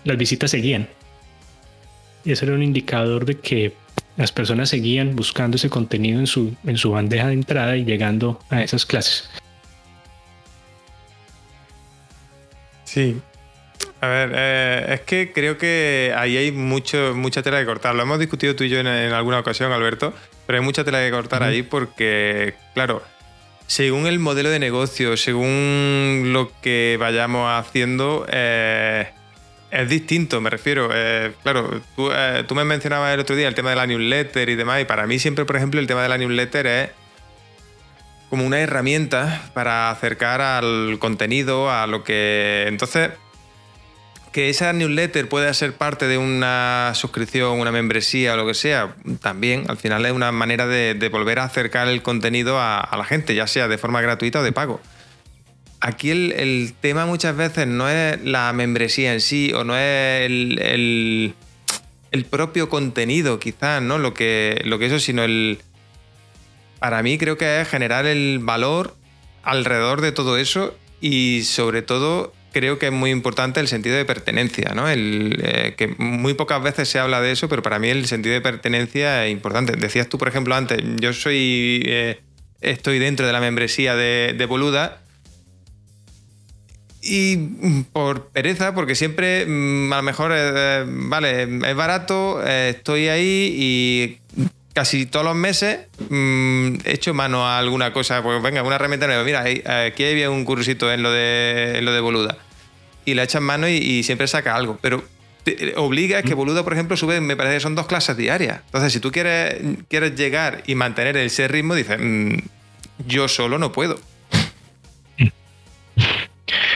las 0.04 0.18
visitas 0.18 0.52
seguían. 0.52 0.88
Y 2.24 2.32
eso 2.32 2.46
era 2.46 2.54
un 2.54 2.62
indicador 2.62 3.26
de 3.26 3.40
que 3.40 3.74
las 4.16 4.32
personas 4.32 4.70
seguían 4.70 5.16
buscando 5.16 5.58
ese 5.58 5.70
contenido 5.70 6.20
en 6.20 6.28
su, 6.28 6.56
en 6.66 6.78
su 6.78 6.92
bandeja 6.92 7.28
de 7.28 7.34
entrada 7.34 7.78
y 7.78 7.86
llegando 7.86 8.40
a 8.50 8.62
esas 8.62 8.86
clases. 8.86 9.30
Sí. 12.84 13.20
A 14.02 14.08
ver, 14.08 14.32
eh, 14.34 14.86
es 14.94 15.02
que 15.02 15.32
creo 15.34 15.58
que 15.58 16.14
ahí 16.16 16.38
hay 16.38 16.52
mucho, 16.52 17.14
mucha 17.16 17.44
tela 17.44 17.60
que 17.60 17.66
cortar. 17.66 17.96
Lo 17.96 18.04
hemos 18.04 18.20
discutido 18.20 18.56
tú 18.56 18.64
y 18.64 18.70
yo 18.70 18.80
en, 18.80 18.88
alguna 18.88 19.40
ocasión, 19.40 19.72
Alberto, 19.72 20.14
pero 20.48 20.60
hay 20.60 20.64
mucha 20.64 20.84
tela 20.84 21.00
que 21.00 21.12
cortar 21.12 21.44
ahí 21.44 21.64
porque, 21.64 22.54
claro, 22.74 23.04
según 23.68 24.08
el 24.08 24.20
modelo 24.20 24.50
de 24.50 24.58
negocio, 24.58 25.16
según 25.16 26.32
lo 26.34 26.52
que 26.62 26.98
vayamos 27.00 27.52
haciendo, 27.52 28.26
eh, 28.30 29.10
es 29.72 29.90
distinto, 29.90 30.42
me 30.42 30.50
refiero. 30.50 30.90
Eh, 30.92 31.34
claro, 31.44 31.82
eh, 32.12 32.44
tú, 32.48 32.56
me 32.56 32.64
mencionabas 32.64 33.14
el 33.14 33.20
otro 33.20 33.36
día 33.36 33.48
el 33.48 33.56
tema 33.56 33.70
de 33.70 33.76
la 33.76 33.86
newsletter 33.86 34.50
y 34.50 34.56
demás, 34.56 34.82
y 34.82 34.86
para 34.86 35.06
mí 35.06 35.20
siempre, 35.20 35.46
por 35.46 35.56
ejemplo, 35.56 35.80
el 35.80 35.88
tema 35.88 36.02
de 36.02 36.10
la 36.10 36.18
newsletter 36.18 36.68
es 36.68 36.90
como 38.30 38.46
una 38.46 38.60
herramienta 38.60 39.50
para 39.54 39.92
acercar 39.92 40.42
al 40.42 40.98
contenido, 41.00 41.72
a 41.72 41.88
lo 41.88 42.04
que... 42.04 42.66
Entonces, 42.68 43.12
que 44.32 44.50
esa 44.50 44.74
newsletter 44.74 45.28
pueda 45.28 45.54
ser 45.54 45.74
parte 45.74 46.08
de 46.08 46.18
una 46.18 46.92
suscripción, 46.96 47.60
una 47.60 47.72
membresía 47.72 48.34
o 48.34 48.38
lo 48.38 48.46
que 48.46 48.54
sea, 48.54 48.96
también 49.22 49.66
al 49.68 49.78
final 49.78 50.06
es 50.06 50.12
una 50.12 50.32
manera 50.32 50.68
de, 50.68 51.10
volver 51.10 51.40
a 51.40 51.46
acercar 51.46 51.88
el 51.88 52.02
contenido 52.02 52.60
a, 52.60 52.90
la 52.96 53.06
gente, 53.06 53.34
ya 53.36 53.48
sea 53.48 53.68
de 53.68 53.78
forma 53.78 54.02
gratuita 54.02 54.40
o 54.40 54.44
de 54.44 54.52
pago. 54.52 54.80
Aquí 55.82 56.12
el, 56.12 56.74
tema 56.80 57.06
muchas 57.06 57.36
veces 57.36 57.66
no 57.68 57.90
es 57.90 58.22
la 58.24 58.52
membresía 58.54 59.14
en 59.14 59.22
sí 59.22 59.52
o 59.54 59.64
no 59.64 59.76
es 59.78 60.26
el, 60.26 61.34
propio 62.30 62.70
contenido, 62.70 63.40
quizás, 63.40 63.82
¿no? 63.82 63.98
Lo 63.98 64.14
que, 64.14 64.62
lo 64.66 64.78
que 64.78 64.88
eso, 64.88 65.00
sino 65.00 65.24
el. 65.24 65.60
Para 66.80 67.02
mí 67.02 67.18
creo 67.18 67.38
que 67.38 67.62
es 67.62 67.68
generar 67.68 68.06
el 68.06 68.40
valor 68.40 68.96
alrededor 69.44 70.02
de 70.02 70.12
todo 70.12 70.38
eso 70.38 70.76
y 71.02 71.44
sobre 71.44 71.82
todo 71.82 72.34
creo 72.52 72.80
que 72.80 72.88
es 72.88 72.92
muy 72.92 73.12
importante 73.12 73.60
el 73.60 73.68
sentido 73.68 73.96
de 73.96 74.06
pertenencia, 74.06 74.74
¿no? 74.74 74.86
Eh, 74.90 75.76
que 75.78 75.88
muy 75.98 76.34
pocas 76.34 76.62
veces 76.62 76.90
se 76.90 77.00
habla 77.00 77.22
de 77.22 77.32
eso, 77.32 77.50
pero 77.50 77.62
para 77.62 77.80
mí 77.80 77.90
el 77.90 78.06
sentido 78.08 78.34
de 78.34 78.42
pertenencia 78.42 79.26
es 79.26 79.32
importante. 79.32 79.76
Decías 79.76 80.08
tú, 80.08 80.18
por 80.18 80.28
ejemplo, 80.28 80.56
antes, 80.56 80.82
yo 81.00 81.14
soy. 81.14 81.82
Eh, 81.86 82.20
estoy 82.62 83.00
dentro 83.00 83.26
de 83.26 83.34
la 83.34 83.40
membresía 83.40 83.96
de, 83.96 84.46
Boluda. 84.48 85.02
Y 87.02 87.38
por 87.94 88.28
pereza, 88.28 88.76
porque 88.76 88.94
siempre 88.94 89.46
mm, 89.46 89.94
a 89.94 89.98
lo 89.98 90.04
mejor, 90.04 90.32
eh, 90.36 90.84
vale, 90.86 91.44
es 91.44 91.76
barato, 91.76 92.46
estoy 92.46 93.08
ahí 93.08 93.56
y 93.58 94.50
casi 94.74 95.06
todos 95.06 95.26
los 95.26 95.36
meses 95.36 95.88
mm, 96.10 96.76
he 96.86 96.94
hecho 96.94 97.14
mano 97.14 97.48
a 97.48 97.60
alguna 97.60 97.92
cosa, 97.94 98.22
pues 98.24 98.42
venga, 98.42 98.64
una 98.64 98.76
herramienta 98.76 99.08
nueva. 99.08 99.24
Mira, 99.24 99.42
aquí 99.86 100.06
había 100.06 100.30
un 100.30 100.46
cursito 100.46 100.92
en 100.92 101.04
lo 101.04 101.12
de, 101.12 101.80
lo 101.82 101.92
de 101.92 102.00
Boluda. 102.00 102.38
Y 103.06 103.14
la 103.14 103.24
echan 103.24 103.44
mano 103.44 103.68
y, 103.68 104.04
siempre 104.04 104.28
saca 104.28 104.56
algo. 104.56 104.78
Pero 104.82 105.04
obliga 105.78 106.20
a 106.20 106.24
que 106.24 106.36
mm. 106.36 106.38
Boluda, 106.38 106.64
por 106.64 106.74
ejemplo, 106.74 106.96
sube, 106.96 107.20
me 107.22 107.36
parece 107.36 107.56
que 107.56 107.62
son 107.62 107.76
dos 107.76 107.88
clases 107.88 108.16
diarias. 108.18 108.62
Entonces, 108.66 108.94
si 108.94 109.00
tú 109.00 109.12
quieres, 109.12 109.56
quieres 109.88 110.16
llegar 110.16 110.64
y 110.68 110.76
mantener 110.76 111.18
ese 111.18 111.48
ritmo, 111.48 111.76
dices, 111.76 111.98
mm, 112.00 112.38
yo 113.08 113.28
solo 113.28 113.58
no 113.58 113.72
puedo. 113.72 114.00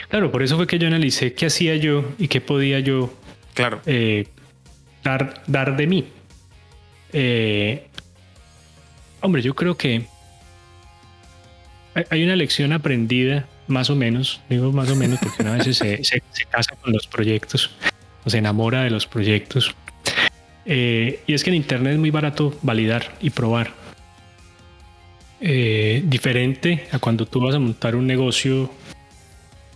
Claro, 0.10 0.32
por 0.32 0.44
eso 0.44 0.58
fue 0.58 0.68
que 0.68 0.78
yo 0.78 0.86
analicé 0.86 1.34
qué 1.34 1.48
hacía 1.48 1.76
yo 1.76 2.06
y 2.20 2.28
qué 2.28 2.40
podía 2.40 2.80
yo 2.80 3.12
claro. 3.56 3.82
Eh, 3.88 4.28
dar, 5.04 5.42
dar 5.48 5.76
de 5.76 5.88
mí. 5.88 6.08
Eh, 7.14 7.88
hombre, 9.22 9.42
yo 9.42 9.56
creo 9.56 9.78
que 9.78 10.06
hay 12.10 12.24
una 12.24 12.36
lección 12.36 12.74
aprendida, 12.74 13.48
más 13.68 13.90
o 13.90 13.96
menos, 13.96 14.42
digo 14.50 14.72
más 14.72 14.90
o 14.90 14.96
menos 14.96 15.20
porque 15.20 15.44
una 15.44 15.58
vez 15.58 15.78
se, 15.78 16.04
se, 16.04 16.22
casa 16.50 16.76
con 16.76 16.92
los 16.92 17.08
proyectos 17.08 17.72
o 18.26 18.30
se 18.30 18.40
enamora 18.40 18.84
de 18.84 18.90
los 18.90 19.06
proyectos. 19.06 19.74
Eh, 20.66 21.22
y 21.28 21.34
es 21.34 21.44
que 21.44 21.50
en 21.50 21.58
Internet 21.58 21.94
es 21.94 22.00
muy 22.00 22.10
barato 22.10 22.58
validar 22.62 23.16
y 23.22 23.30
probar. 23.30 23.72
Eh, 25.46 26.02
diferente 26.06 26.88
a 26.92 27.00
cuando 27.00 27.26
tú 27.26 27.42
vas 27.42 27.54
a 27.54 27.60
montar 27.60 27.98
un 27.98 28.08
negocio 28.08 28.72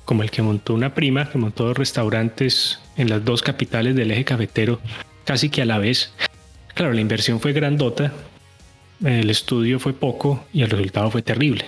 como 0.06 0.24
el 0.24 0.32
que 0.32 0.42
montó 0.42 0.74
una 0.74 0.94
prima, 0.94 1.30
que 1.30 1.38
montó 1.38 1.66
dos 1.66 1.78
restaurantes 1.78 2.80
en 2.96 3.10
las 3.10 3.26
dos 3.26 3.42
capitales 3.42 3.94
del 3.94 4.10
eje 4.12 4.24
cafetero, 4.24 4.80
casi 5.26 5.50
que 5.50 5.62
a 5.62 5.66
la 5.66 5.78
vez. 5.78 6.14
Claro, 6.78 6.93
la 6.93 7.01
inversión 7.01 7.39
fue 7.39 7.53
grandota, 7.53 8.13
el 9.03 9.32
estudio 9.32 9.80
fue 9.80 9.93
poco 9.93 10.45
y 10.53 10.61
el 10.61 10.69
resultado 10.69 11.09
fue 11.09 11.23
terrible. 11.23 11.65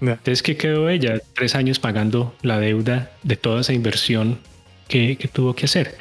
Entonces, 0.00 0.44
¿qué 0.44 0.56
quedó 0.56 0.88
ella? 0.88 1.20
Tres 1.34 1.56
años 1.56 1.80
pagando 1.80 2.36
la 2.42 2.60
deuda 2.60 3.10
de 3.24 3.34
toda 3.34 3.62
esa 3.62 3.72
inversión 3.72 4.38
que, 4.86 5.18
tuvo 5.32 5.56
que 5.56 5.64
hacer. 5.64 5.96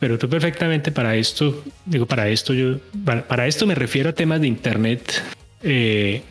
Pero 0.00 0.18
tú 0.18 0.30
perfectamente 0.30 0.90
para 0.90 1.14
esto, 1.14 1.62
digo, 1.84 2.06
para 2.06 2.30
esto 2.30 2.54
yo, 2.54 2.78
para, 3.04 3.46
esto 3.46 3.66
me 3.66 3.74
refiero 3.74 4.08
a 4.08 4.14
temas 4.14 4.40
de 4.40 4.46
Internet, 4.46 5.22
eh, 5.62 6.22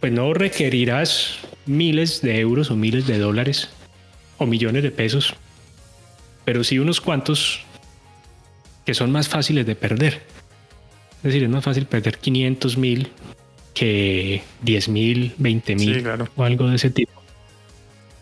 pues 0.00 0.10
no 0.10 0.34
requerirás 0.34 1.38
miles 1.66 2.22
de 2.22 2.40
euros 2.40 2.72
o 2.72 2.76
miles 2.76 3.06
de 3.06 3.18
dólares 3.18 3.68
o 4.36 4.46
millones 4.46 4.82
de 4.82 4.90
pesos, 4.90 5.32
pero 6.44 6.64
sí 6.64 6.80
unos 6.80 7.00
cuantos 7.00 7.64
que 8.90 8.94
son 8.94 9.12
más 9.12 9.28
fáciles 9.28 9.64
de 9.66 9.76
perder. 9.76 10.20
Es 11.18 11.22
decir, 11.22 11.44
es 11.44 11.48
más 11.48 11.62
fácil 11.62 11.86
perder 11.86 12.18
500 12.18 12.76
mil 12.76 13.12
que 13.72 14.42
10 14.62 14.88
mil, 14.88 15.32
20 15.38 15.76
mil 15.76 16.04
o 16.34 16.42
algo 16.42 16.66
de 16.66 16.74
ese 16.74 16.90
tipo. 16.90 17.22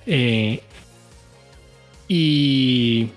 Eh, 0.05 0.61
y, 2.07 3.09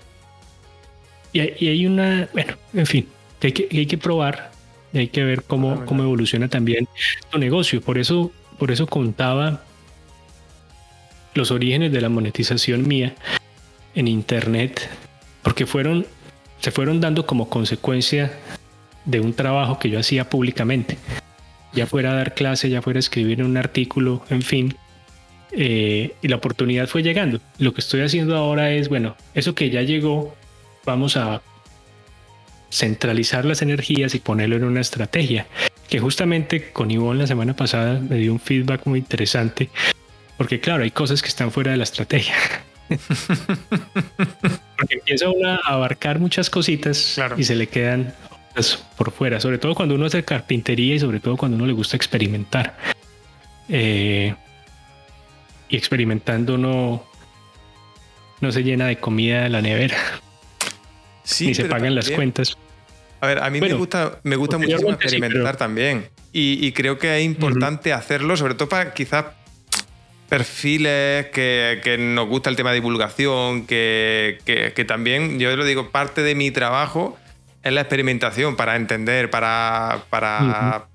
y, 1.34 1.40
hay 1.40 1.84
una, 1.84 2.26
bueno, 2.32 2.54
en 2.72 2.86
fin, 2.86 3.06
que 3.38 3.48
hay 3.48 3.52
que, 3.52 3.68
hay 3.70 3.84
que 3.84 3.98
probar, 3.98 4.50
hay 4.94 5.08
que 5.08 5.22
ver 5.22 5.42
cómo, 5.42 5.84
cómo 5.84 6.04
evoluciona 6.04 6.48
también 6.48 6.88
tu 7.28 7.36
negocio. 7.36 7.82
Por 7.82 7.98
eso, 7.98 8.32
por 8.58 8.70
eso 8.70 8.86
contaba 8.86 9.62
los 11.34 11.50
orígenes 11.50 11.92
de 11.92 12.00
la 12.00 12.08
monetización 12.08 12.88
mía 12.88 13.14
en 13.94 14.08
internet, 14.08 14.88
porque 15.42 15.66
fueron 15.66 16.06
se 16.62 16.70
fueron 16.70 17.00
dando 17.00 17.26
como 17.26 17.48
consecuencia 17.48 18.32
de 19.04 19.18
un 19.20 19.34
trabajo 19.34 19.80
que 19.80 19.90
yo 19.90 19.98
hacía 19.98 20.30
públicamente. 20.30 20.96
Ya 21.72 21.86
fuera 21.86 22.12
a 22.12 22.14
dar 22.14 22.34
clase, 22.34 22.70
ya 22.70 22.82
fuera 22.82 22.98
a 22.98 23.00
escribir 23.00 23.42
un 23.42 23.56
artículo, 23.56 24.24
en 24.30 24.42
fin. 24.42 24.76
Eh, 25.50 26.14
y 26.22 26.28
la 26.28 26.36
oportunidad 26.36 26.86
fue 26.86 27.02
llegando. 27.02 27.40
Lo 27.58 27.74
que 27.74 27.80
estoy 27.80 28.02
haciendo 28.02 28.36
ahora 28.36 28.70
es, 28.70 28.88
bueno, 28.88 29.16
eso 29.34 29.56
que 29.56 29.70
ya 29.70 29.82
llegó, 29.82 30.36
vamos 30.84 31.16
a 31.16 31.42
centralizar 32.70 33.44
las 33.44 33.60
energías 33.60 34.14
y 34.14 34.20
ponerlo 34.20 34.54
en 34.54 34.64
una 34.64 34.80
estrategia. 34.80 35.48
Que 35.88 35.98
justamente 35.98 36.70
con 36.70 36.92
Ivonne 36.92 37.22
la 37.22 37.26
semana 37.26 37.56
pasada 37.56 37.98
me 37.98 38.16
dio 38.16 38.32
un 38.32 38.40
feedback 38.40 38.86
muy 38.86 39.00
interesante. 39.00 39.68
Porque 40.38 40.60
claro, 40.60 40.84
hay 40.84 40.92
cosas 40.92 41.22
que 41.22 41.28
están 41.28 41.50
fuera 41.50 41.72
de 41.72 41.78
la 41.78 41.84
estrategia. 41.84 42.36
Porque 44.82 44.94
empieza 44.94 45.30
uno 45.30 45.48
a 45.48 45.56
abarcar 45.64 46.18
muchas 46.18 46.50
cositas 46.50 47.20
y 47.36 47.44
se 47.44 47.54
le 47.54 47.68
quedan 47.68 48.14
por 48.96 49.12
fuera, 49.12 49.40
sobre 49.40 49.58
todo 49.58 49.74
cuando 49.74 49.94
uno 49.94 50.06
hace 50.06 50.24
carpintería 50.24 50.94
y 50.96 50.98
sobre 50.98 51.20
todo 51.20 51.36
cuando 51.36 51.56
uno 51.56 51.66
le 51.66 51.72
gusta 51.72 51.96
experimentar. 51.96 52.76
Eh, 53.68 54.34
y 55.68 55.76
experimentando 55.76 56.58
no, 56.58 57.04
no 58.40 58.52
se 58.52 58.62
llena 58.62 58.86
de 58.86 58.98
comida 58.98 59.48
la 59.48 59.62
nevera. 59.62 59.96
Sí, 61.24 61.46
ni 61.46 61.54
se 61.54 61.64
pagan 61.66 61.94
las 61.94 62.10
cuentas. 62.10 62.56
A 63.20 63.26
ver, 63.28 63.38
a 63.38 63.48
mí 63.50 63.60
me 63.60 63.72
gusta, 63.74 64.18
me 64.24 64.34
gusta 64.34 64.58
muchísimo 64.58 64.90
experimentar 64.90 65.56
también. 65.56 66.08
Y, 66.32 66.72
creo 66.72 66.98
que 66.98 67.18
es 67.18 67.24
importante 67.24 67.92
hacerlo, 67.92 68.36
sobre 68.36 68.54
todo 68.54 68.68
para 68.68 68.92
quizás 68.92 69.26
perfiles 70.32 71.26
que, 71.26 71.96
nos 71.98 72.26
gusta 72.26 72.48
el 72.48 72.56
tema 72.56 72.70
de 72.70 72.76
divulgación, 72.76 73.66
que, 73.66 74.84
también, 74.88 75.38
yo 75.38 75.54
lo 75.54 75.62
digo, 75.62 75.90
parte 75.90 76.22
de 76.22 76.34
mi 76.34 76.50
trabajo 76.50 77.18
es 77.62 77.70
la 77.70 77.82
experimentación 77.82 78.56
para 78.56 78.76
entender, 78.76 79.28
para, 79.28 80.04
para 80.08 80.86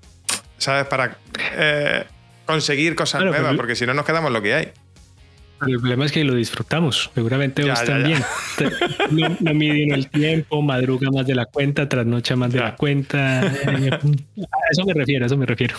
¿sabes? 0.56 0.86
Para 0.88 1.18
eh, 1.56 2.04
conseguir 2.46 2.96
cosas 2.96 3.22
nuevas, 3.22 3.54
porque 3.54 3.76
si 3.76 3.86
no 3.86 3.94
nos 3.94 4.04
quedamos 4.04 4.32
lo 4.32 4.42
que 4.42 4.54
hay. 4.54 4.72
el 5.68 5.78
problema 5.78 6.04
es 6.04 6.10
que 6.10 6.24
lo 6.24 6.34
disfrutamos. 6.34 7.08
Seguramente 7.14 7.62
vos 7.62 7.84
también. 7.84 8.20
No, 9.12 9.36
no 9.38 9.54
miden 9.54 9.92
el 9.92 10.10
tiempo, 10.10 10.60
madruga 10.62 11.12
más 11.12 11.24
de 11.28 11.36
la 11.36 11.46
cuenta, 11.46 11.88
trasnocha 11.88 12.34
más 12.34 12.52
de 12.52 12.58
la 12.58 12.74
cuenta. 12.74 13.40
a 13.42 13.52
eso 14.72 14.84
me 14.84 14.94
refiero, 14.94 15.24
a 15.24 15.26
eso 15.26 15.36
me 15.36 15.46
refiero. 15.46 15.76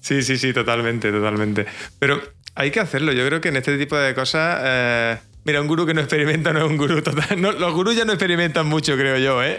Sí, 0.00 0.22
sí, 0.22 0.38
sí, 0.38 0.52
totalmente, 0.52 1.10
totalmente. 1.10 1.66
Pero 1.98 2.22
hay 2.54 2.70
que 2.70 2.80
hacerlo. 2.80 3.12
Yo 3.12 3.26
creo 3.26 3.40
que 3.40 3.48
en 3.48 3.56
este 3.56 3.76
tipo 3.78 3.96
de 3.96 4.14
cosas. 4.14 4.60
Eh, 4.62 5.18
mira, 5.44 5.60
un 5.60 5.66
gurú 5.66 5.86
que 5.86 5.94
no 5.94 6.00
experimenta 6.00 6.52
no 6.52 6.60
es 6.60 6.70
un 6.70 6.76
gurú 6.76 7.02
total. 7.02 7.40
los 7.40 7.72
gurús 7.74 7.96
ya 7.96 8.04
no 8.04 8.12
experimentan 8.12 8.66
mucho, 8.66 8.96
creo 8.96 9.18
yo, 9.18 9.42
¿eh? 9.42 9.58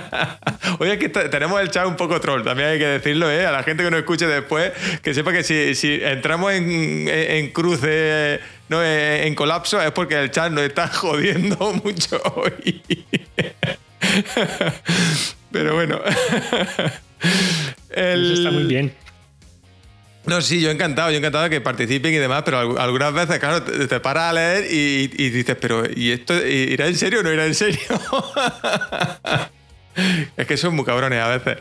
Oye, 0.78 0.98
que 0.98 1.08
tenemos 1.08 1.60
el 1.60 1.70
chat 1.70 1.86
un 1.86 1.96
poco 1.96 2.20
troll, 2.20 2.42
también 2.42 2.70
hay 2.70 2.78
que 2.78 2.86
decirlo, 2.86 3.30
¿eh? 3.30 3.46
A 3.46 3.52
la 3.52 3.62
gente 3.62 3.84
que 3.84 3.90
nos 3.90 4.00
escuche 4.00 4.26
después, 4.26 4.72
que 5.02 5.14
sepa 5.14 5.32
que 5.32 5.44
si, 5.44 6.00
entramos 6.02 6.52
en, 6.52 7.50
cruce, 7.52 8.40
no, 8.68 8.82
en 8.82 9.34
colapso, 9.34 9.80
es 9.80 9.92
porque 9.92 10.20
el 10.20 10.30
chat 10.30 10.50
nos 10.50 10.64
está 10.64 10.88
jodiendo 10.92 11.72
mucho 11.84 12.20
hoy. 12.36 12.82
Pero 15.52 15.74
bueno. 15.74 16.00
Eso 17.90 18.32
está 18.32 18.50
muy 18.50 18.64
bien. 18.64 19.03
No, 20.26 20.40
sí, 20.40 20.60
yo 20.60 20.70
encantado, 20.70 21.10
yo 21.10 21.18
encantado 21.18 21.44
de 21.44 21.50
que 21.50 21.60
participen 21.60 22.14
y 22.14 22.16
demás, 22.16 22.42
pero 22.44 22.80
algunas 22.80 23.12
veces, 23.12 23.38
claro, 23.38 23.62
te, 23.62 24.00
paras 24.00 24.30
a 24.30 24.32
leer 24.32 24.72
y, 24.72 25.06
dices, 25.30 25.56
pero 25.60 25.82
¿y 25.94 26.12
esto 26.12 26.34
irá 26.46 26.86
en 26.86 26.96
serio 26.96 27.20
o 27.20 27.22
no 27.22 27.32
irá 27.32 27.44
en 27.44 27.54
serio? 27.54 27.80
es 30.36 30.46
que 30.46 30.56
son 30.56 30.74
muy 30.74 30.84
cabrones 30.84 31.20
a 31.20 31.28
veces. 31.28 31.58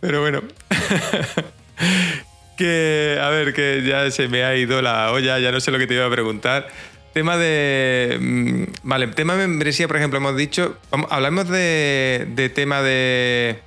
Pero 0.00 0.20
bueno. 0.20 0.42
que, 2.56 3.18
a 3.20 3.28
ver, 3.30 3.52
que 3.52 3.82
ya 3.84 4.10
se 4.10 4.28
me 4.28 4.44
ha 4.44 4.56
ido 4.56 4.82
la 4.82 5.12
olla, 5.12 5.38
ya 5.38 5.52
no 5.52 5.60
sé 5.60 5.70
lo 5.70 5.78
que 5.78 5.86
te 5.86 5.94
iba 5.94 6.06
a 6.06 6.10
preguntar. 6.10 6.68
Tema 7.12 7.36
de. 7.36 8.18
Mm, 8.20 8.64
vale, 8.82 9.06
tema 9.08 9.34
de 9.34 9.46
membresía, 9.46 9.86
por 9.86 9.96
ejemplo, 9.96 10.18
hemos 10.18 10.36
dicho. 10.36 10.78
Hablamos 11.10 11.48
de, 11.48 12.50
tema 12.54 12.82
de 12.82 13.60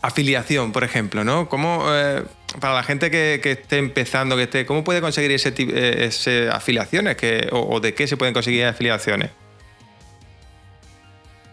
afiliación, 0.00 0.72
por 0.72 0.84
ejemplo, 0.84 1.24
¿no? 1.24 1.48
¿Cómo, 1.48 1.84
eh, 1.90 2.22
para 2.60 2.74
la 2.74 2.82
gente 2.82 3.10
que, 3.10 3.40
esté 3.44 3.78
empezando, 3.78 4.36
que 4.36 4.44
esté, 4.44 4.66
¿cómo 4.66 4.84
puede 4.84 5.00
conseguir 5.00 5.30
ese, 5.32 5.54
eh, 5.58 6.06
ese 6.06 6.48
afiliaciones? 6.50 7.16
o, 7.52 7.80
de 7.80 7.94
qué 7.94 8.06
se 8.06 8.16
pueden 8.16 8.34
conseguir 8.34 8.64
afiliaciones? 8.64 9.30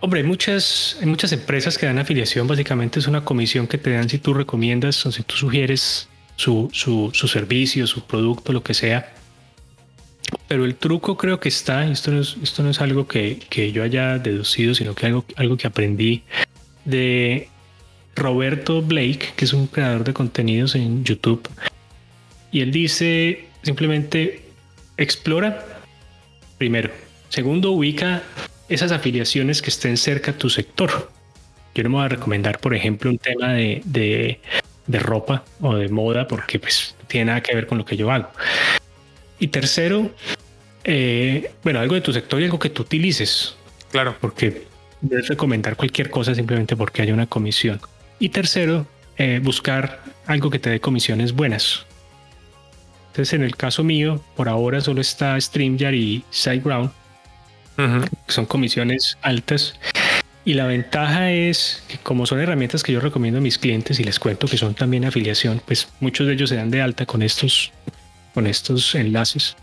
Hombre, 0.01 0.21
hay 0.21 0.25
muchas, 0.25 0.97
hay 1.01 1.07
muchas 1.07 1.31
empresas 1.33 1.77
que 1.77 1.85
dan 1.85 1.99
afiliación. 1.99 2.47
Básicamente 2.47 2.99
es 2.99 3.07
una 3.07 3.25
comisión 3.25 3.67
que 3.67 3.77
te 3.77 3.91
dan 3.91 4.07
si 4.09 4.17
tú 4.17 4.33
recomiendas 4.33 5.05
o 5.05 5.11
si 5.11 5.23
tú 5.23 5.35
sugieres 5.35 6.07
su, 6.35 6.69
servicio, 7.27 7.85
su 7.85 8.05
producto, 8.05 8.53
lo 8.53 8.63
que 8.63 8.73
sea. 8.73 9.13
Pero 10.47 10.63
el 10.63 10.75
truco 10.75 11.17
creo 11.17 11.39
que 11.39 11.49
está, 11.49 11.85
esto 11.85 12.11
no 12.11 12.21
es, 12.21 12.37
esto 12.41 12.63
no 12.63 12.69
es 12.69 12.79
algo 12.79 13.07
que, 13.07 13.39
que 13.49 13.71
yo 13.71 13.83
haya 13.83 14.19
deducido, 14.19 14.73
sino 14.73 14.95
que 14.95 15.07
algo, 15.07 15.25
algo 15.35 15.57
que 15.57 15.67
aprendí 15.67 16.23
de 16.85 17.49
Roberto 18.15 18.81
Blake, 18.81 19.33
que 19.35 19.45
es 19.45 19.53
un 19.53 19.67
creador 19.67 20.03
de 20.03 20.13
contenidos 20.13 20.75
en 20.75 21.03
YouTube. 21.03 21.47
Y 22.51 22.61
él 22.61 22.71
dice 22.71 23.45
simplemente 23.63 24.41
explora 24.97 25.65
primero. 26.57 26.91
Segundo, 27.29 27.71
ubica 27.71 28.23
esas 28.67 28.91
afiliaciones 28.91 29.61
que 29.61 29.69
estén 29.69 29.97
cerca 29.97 30.31
a 30.31 30.37
tu 30.37 30.49
sector. 30.49 31.11
Yo 31.75 31.83
no 31.83 31.89
me 31.89 31.95
voy 31.95 32.05
a 32.05 32.09
recomendar, 32.09 32.59
por 32.59 32.75
ejemplo, 32.75 33.09
un 33.09 33.17
tema 33.17 33.53
de, 33.53 33.81
de, 33.85 34.99
ropa 34.99 35.43
o 35.61 35.75
de 35.75 35.87
moda 35.87 36.27
porque 36.27 36.59
pues 36.59 36.95
tiene 37.07 37.25
nada 37.25 37.41
que 37.41 37.55
ver 37.55 37.67
con 37.67 37.77
lo 37.77 37.85
que 37.85 37.95
yo 37.95 38.11
hago. 38.11 38.29
Y 39.39 39.47
tercero, 39.47 40.11
eh, 40.83 41.51
bueno, 41.63 41.79
algo 41.79 41.95
de 41.95 42.01
tu 42.01 42.11
sector 42.11 42.41
y 42.41 42.45
algo 42.45 42.59
que 42.59 42.69
tú 42.69 42.81
utilices. 42.81 43.55
Claro. 43.91 44.15
Porque 44.19 44.63
debes 45.01 45.27
recomendar 45.27 45.75
cualquier 45.75 46.09
cosa 46.09 46.35
simplemente 46.35 46.75
porque 46.75 47.01
haya 47.01 47.13
una 47.13 47.27
comisión. 47.27 47.79
Y 48.19 48.29
tercero, 48.29 48.85
eh, 49.17 49.39
buscar 49.41 50.01
algo 50.27 50.49
que 50.49 50.59
te 50.59 50.69
dé 50.69 50.79
comisiones 50.79 51.33
buenas. 51.33 51.85
Entonces, 53.07 53.33
en 53.33 53.43
el 53.43 53.55
caso 53.55 53.83
mío, 53.83 54.23
por 54.35 54.49
ahora 54.49 54.81
solo 54.81 55.01
está 55.01 55.39
StreamYard 55.39 55.93
y 55.93 56.23
SiteGround, 56.29 56.91
que 57.75 58.33
son 58.33 58.45
comisiones 58.45 59.17
altas. 59.21 59.75
Y 60.45 60.53
la 60.53 60.65
ventaja 60.65 61.31
es 61.31 61.83
que 61.87 61.97
como 61.97 62.25
son 62.25 62.39
herramientas 62.39 62.83
que 62.83 62.91
yo 62.91 62.99
recomiendo 62.99 63.39
a 63.39 63.41
mis 63.41 63.57
clientes 63.57 63.99
y 63.99 64.03
les 64.03 64.19
cuento 64.19 64.47
que 64.47 64.57
son 64.57 64.73
también 64.73 65.05
afiliación, 65.05 65.61
pues 65.65 65.87
muchos 65.99 66.27
de 66.27 66.33
ellos 66.33 66.49
se 66.49 66.55
dan 66.55 66.71
de 66.71 66.81
alta 66.81 67.05
con 67.05 67.21
estos, 67.21 67.71
con 68.33 68.47
estos 68.47 68.95
enlaces. 68.95 69.55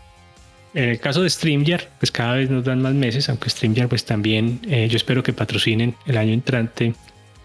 En 0.73 0.89
el 0.89 0.99
caso 0.99 1.23
de 1.23 1.29
StreamYard, 1.29 1.87
pues 1.99 2.11
cada 2.11 2.35
vez 2.35 2.49
nos 2.49 2.63
dan 2.63 2.81
más 2.81 2.93
meses, 2.93 3.29
aunque 3.29 3.49
StreamYard 3.49 3.89
pues 3.89 4.05
también 4.05 4.59
eh, 4.67 4.87
yo 4.89 4.97
espero 4.97 5.23
que 5.23 5.33
patrocinen 5.33 5.95
el 6.05 6.17
año 6.17 6.33
entrante 6.33 6.93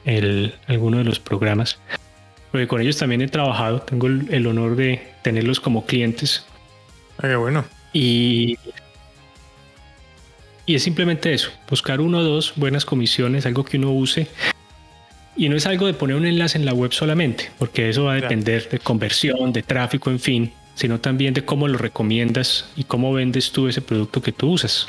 el, 0.05 0.55
alguno 0.67 0.99
de 0.99 1.05
los 1.05 1.19
programas. 1.19 1.79
Porque 2.51 2.69
con 2.69 2.81
ellos 2.81 2.99
también 2.99 3.23
he 3.23 3.29
trabajado, 3.29 3.81
tengo 3.81 4.07
el, 4.07 4.47
honor 4.47 4.77
de 4.77 5.03
tenerlos 5.23 5.59
como 5.59 5.87
clientes. 5.87 6.45
Ah, 7.19 7.29
qué 7.29 7.37
bueno. 7.37 7.65
Y, 7.93 8.59
y 10.67 10.75
es 10.75 10.83
simplemente 10.83 11.33
eso, 11.33 11.51
buscar 11.69 12.01
uno 12.01 12.19
o 12.19 12.23
dos 12.23 12.53
buenas 12.57 12.85
comisiones, 12.85 13.47
algo 13.47 13.65
que 13.65 13.79
uno 13.79 13.91
use. 13.93 14.29
Y 15.35 15.49
no 15.49 15.57
es 15.57 15.65
algo 15.65 15.87
de 15.87 15.95
poner 15.95 16.17
un 16.17 16.27
enlace 16.27 16.59
en 16.59 16.67
la 16.67 16.75
web 16.75 16.93
solamente, 16.93 17.51
porque 17.59 17.89
eso 17.89 18.05
va 18.05 18.13
a 18.13 18.17
depender 18.17 18.69
de 18.69 18.79
conversión, 18.79 19.53
de 19.53 19.63
tráfico, 19.63 20.11
en 20.11 20.21
fin, 20.21 20.53
sino 20.75 21.01
también 21.01 21.33
de 21.33 21.45
cómo 21.45 21.69
lo 21.69 21.79
recomiendas 21.79 22.69
y 22.77 22.85
cómo 22.85 23.15
vendes 23.15 23.51
tú 23.51 23.67
ese 23.67 23.81
producto 23.81 24.21
que 24.21 24.33
tú 24.33 24.51
usas. 24.51 24.89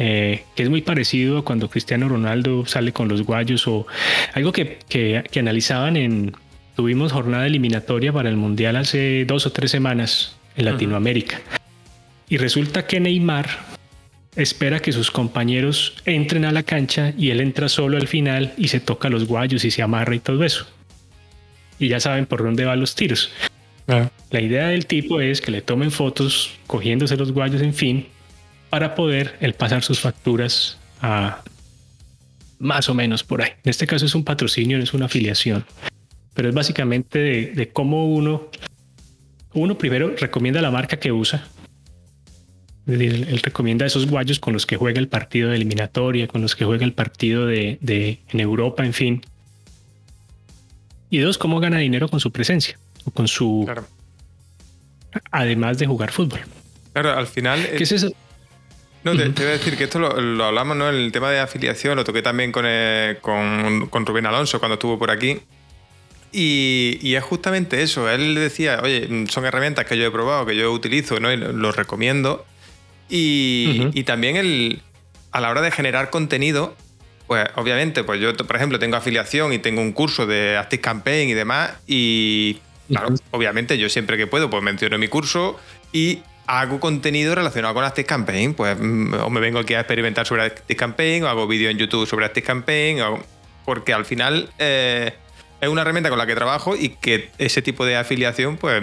Eh, 0.00 0.44
que 0.54 0.62
es 0.62 0.70
muy 0.70 0.80
parecido 0.80 1.38
a 1.38 1.44
cuando 1.44 1.68
Cristiano 1.68 2.08
Ronaldo 2.08 2.64
sale 2.66 2.92
con 2.92 3.08
los 3.08 3.22
guayos 3.22 3.66
o 3.66 3.84
algo 4.32 4.52
que, 4.52 4.78
que, 4.88 5.24
analizaban 5.40 5.96
en, 5.96 6.36
tuvimos 6.76 7.10
jornada 7.10 7.46
eliminatoria 7.48 8.12
para 8.12 8.28
el 8.28 8.36
Mundial 8.36 8.76
hace 8.76 9.24
dos 9.24 9.44
o 9.46 9.50
tres 9.50 9.72
semanas 9.72 10.36
en 10.56 10.66
Latinoamérica. 10.66 11.40
Y 12.28 12.36
resulta 12.36 12.86
que 12.86 13.00
Neymar 13.00 13.48
espera 14.36 14.78
que 14.78 14.92
sus 14.92 15.10
compañeros 15.10 15.96
entren 16.04 16.44
a 16.44 16.52
la 16.52 16.62
cancha 16.62 17.12
y 17.18 17.30
él 17.30 17.40
entra 17.40 17.68
solo 17.68 17.96
al 17.96 18.06
final 18.06 18.52
y 18.56 18.68
se 18.68 18.78
toca 18.78 19.08
los 19.08 19.26
guayos 19.26 19.64
y 19.64 19.72
se 19.72 19.82
amarra 19.82 20.14
y 20.14 20.20
todo 20.20 20.44
eso. 20.44 20.66
Y 21.80 21.88
ya 21.88 21.98
saben 21.98 22.26
por 22.26 22.44
dónde 22.44 22.64
van 22.64 22.78
los 22.78 22.94
tiros. 22.94 23.32
La 24.30 24.40
idea 24.40 24.68
del 24.68 24.86
tipo 24.86 25.20
es 25.20 25.40
que 25.40 25.50
le 25.50 25.62
tomen 25.62 25.90
fotos 25.90 26.52
cogiéndose 26.66 27.16
los 27.16 27.32
guayos, 27.32 27.62
en 27.62 27.72
fin, 27.72 28.06
para 28.70 28.94
poder 28.94 29.36
el 29.40 29.54
pasar 29.54 29.82
sus 29.82 30.00
facturas 30.00 30.78
a 31.00 31.42
más 32.58 32.88
o 32.88 32.94
menos 32.94 33.24
por 33.24 33.42
ahí. 33.42 33.50
En 33.64 33.70
este 33.70 33.86
caso 33.86 34.06
es 34.06 34.14
un 34.14 34.24
patrocinio, 34.24 34.78
no 34.78 34.84
es 34.84 34.94
una 34.94 35.06
afiliación, 35.06 35.64
pero 36.34 36.48
es 36.48 36.54
básicamente 36.54 37.18
de, 37.18 37.68
cómo 37.72 38.06
uno, 38.06 38.48
uno 39.54 39.78
primero 39.78 40.14
recomienda 40.16 40.60
la 40.60 40.70
marca 40.70 40.98
que 40.98 41.12
usa. 41.12 41.46
Es 42.86 42.98
decir, 42.98 43.26
él, 43.28 43.40
recomienda 43.42 43.84
esos 43.84 44.06
guayos 44.06 44.40
con 44.40 44.54
los 44.54 44.64
que 44.64 44.76
juega 44.76 44.98
el 44.98 45.08
partido 45.08 45.50
de 45.50 45.56
eliminatoria, 45.56 46.26
con 46.26 46.40
los 46.40 46.56
que 46.56 46.64
juega 46.64 46.84
el 46.84 46.94
partido 46.94 47.46
de, 47.46 47.78
en 48.28 48.40
Europa, 48.40 48.84
en 48.84 48.94
fin. 48.94 49.22
Y 51.10 51.18
dos, 51.18 51.38
cómo 51.38 51.60
gana 51.60 51.78
dinero 51.78 52.08
con 52.08 52.20
su 52.20 52.32
presencia 52.32 52.78
o 53.04 53.10
con 53.10 53.28
su. 53.28 53.70
Además 55.30 55.78
de 55.78 55.86
jugar 55.86 56.12
fútbol. 56.12 56.40
Claro, 56.92 57.14
al 57.16 57.26
final. 57.26 57.66
¿Qué 57.76 57.84
es 57.84 57.92
eso? 57.92 58.12
No, 59.04 59.16
te, 59.16 59.28
voy 59.28 59.46
a 59.46 59.52
decir 59.52 59.76
que 59.76 59.84
esto 59.84 59.98
lo, 59.98 60.44
hablamos, 60.44 60.76
¿no? 60.76 60.88
El 60.88 61.12
tema 61.12 61.30
de 61.30 61.38
afiliación 61.38 61.96
lo 61.96 62.04
toqué 62.04 62.20
también 62.20 62.50
con, 62.50 62.64
eh, 62.66 63.18
con, 63.20 64.06
Rubén 64.06 64.26
Alonso 64.26 64.58
cuando 64.58 64.74
estuvo 64.74 64.98
por 64.98 65.10
aquí. 65.10 65.40
Y, 66.32 67.14
es 67.14 67.22
justamente 67.22 67.82
eso. 67.82 68.10
Él 68.10 68.34
decía, 68.34 68.80
oye, 68.82 69.26
son 69.28 69.46
herramientas 69.46 69.86
que 69.86 69.96
yo 69.96 70.06
he 70.06 70.10
probado, 70.10 70.46
que 70.46 70.56
yo 70.56 70.72
utilizo, 70.72 71.20
¿no? 71.20 71.32
Y 71.32 71.36
los 71.36 71.76
recomiendo. 71.76 72.44
Y, 73.08 74.02
también 74.02 74.36
el, 74.36 74.82
a 75.30 75.40
la 75.40 75.50
hora 75.50 75.62
de 75.62 75.70
generar 75.70 76.10
contenido, 76.10 76.74
pues 77.26 77.46
obviamente, 77.54 78.02
pues 78.04 78.20
yo, 78.20 78.36
por 78.36 78.56
ejemplo, 78.56 78.78
tengo 78.78 78.96
afiliación 78.96 79.52
y 79.52 79.58
tengo 79.58 79.80
un 79.80 79.92
curso 79.92 80.26
de 80.26 80.56
Active 80.56 80.80
Campaign 80.80 81.28
y 81.28 81.34
demás. 81.34 81.72
Y 81.86 82.58
claro, 82.88 83.14
obviamente 83.30 83.78
yo 83.78 83.88
siempre 83.88 84.16
que 84.16 84.26
puedo, 84.26 84.50
pues 84.50 84.62
menciono 84.62 84.98
mi 84.98 85.08
curso 85.08 85.58
y 85.92 86.22
hago 86.48 86.80
contenido 86.80 87.34
relacionado 87.34 87.74
con 87.74 87.84
Active 87.84 88.06
Campaign, 88.06 88.54
pues 88.54 88.76
mm, 88.78 89.14
o 89.22 89.30
me 89.30 89.38
vengo 89.38 89.58
aquí 89.60 89.74
a 89.74 89.80
experimentar 89.80 90.26
sobre 90.26 90.44
Active 90.44 90.76
Campaign, 90.76 91.24
o 91.24 91.28
hago 91.28 91.46
vídeo 91.46 91.70
en 91.70 91.76
YouTube 91.76 92.06
sobre 92.08 92.24
Active 92.24 92.46
Campaign, 92.46 92.98
porque 93.66 93.92
al 93.92 94.06
final, 94.06 94.48
eh, 94.58 95.12
es 95.60 95.68
una 95.68 95.82
herramienta 95.82 96.08
con 96.08 96.18
la 96.18 96.26
que 96.26 96.34
trabajo 96.34 96.74
y 96.74 96.90
que 96.90 97.30
ese 97.36 97.60
tipo 97.60 97.84
de 97.84 97.96
afiliación, 97.96 98.56
pues 98.56 98.80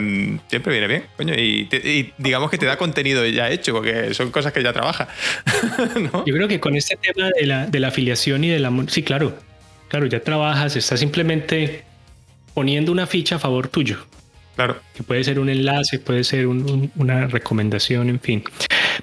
siempre 0.48 0.74
viene 0.74 0.88
bien, 0.88 1.06
coño. 1.18 1.34
Y, 1.34 2.14
digamos 2.20 2.52
que 2.52 2.60
te 2.60 2.68
da 2.68 2.78
contenido 2.78 3.26
ya 3.26 3.50
hecho, 3.50 3.74
porque 3.74 4.14
son 4.14 4.30
cosas 4.30 4.54
que 4.54 4.62
ya 4.62 4.72
trabaja. 4.72 5.08
Yo 6.26 6.34
creo 6.34 6.48
que 6.48 6.60
con 6.60 6.76
este 6.76 6.98
tema 6.98 7.32
de 7.40 7.48
la, 7.48 7.66
de 7.66 7.80
la 7.80 7.88
afiliación 7.88 8.44
y 8.44 8.50
de 8.50 8.60
la. 8.60 8.72
Sí, 8.90 9.02
claro, 9.02 9.36
claro, 9.88 10.06
ya 10.06 10.20
trabajas, 10.20 10.76
estás 10.76 11.00
simplemente 11.00 11.84
poniendo 12.54 12.92
una 12.92 13.08
ficha 13.08 13.38
a 13.38 13.40
favor 13.40 13.70
tuyo. 13.70 14.06
Claro. 14.56 14.80
Que 14.94 15.04
puede 15.04 15.24
ser 15.24 15.40
un 15.40 15.50
enlace, 15.50 16.00
puede 16.00 16.24
ser 16.24 16.48
una 16.48 17.28
recomendación, 17.28 18.10
en 18.10 18.20
fin. 18.20 18.44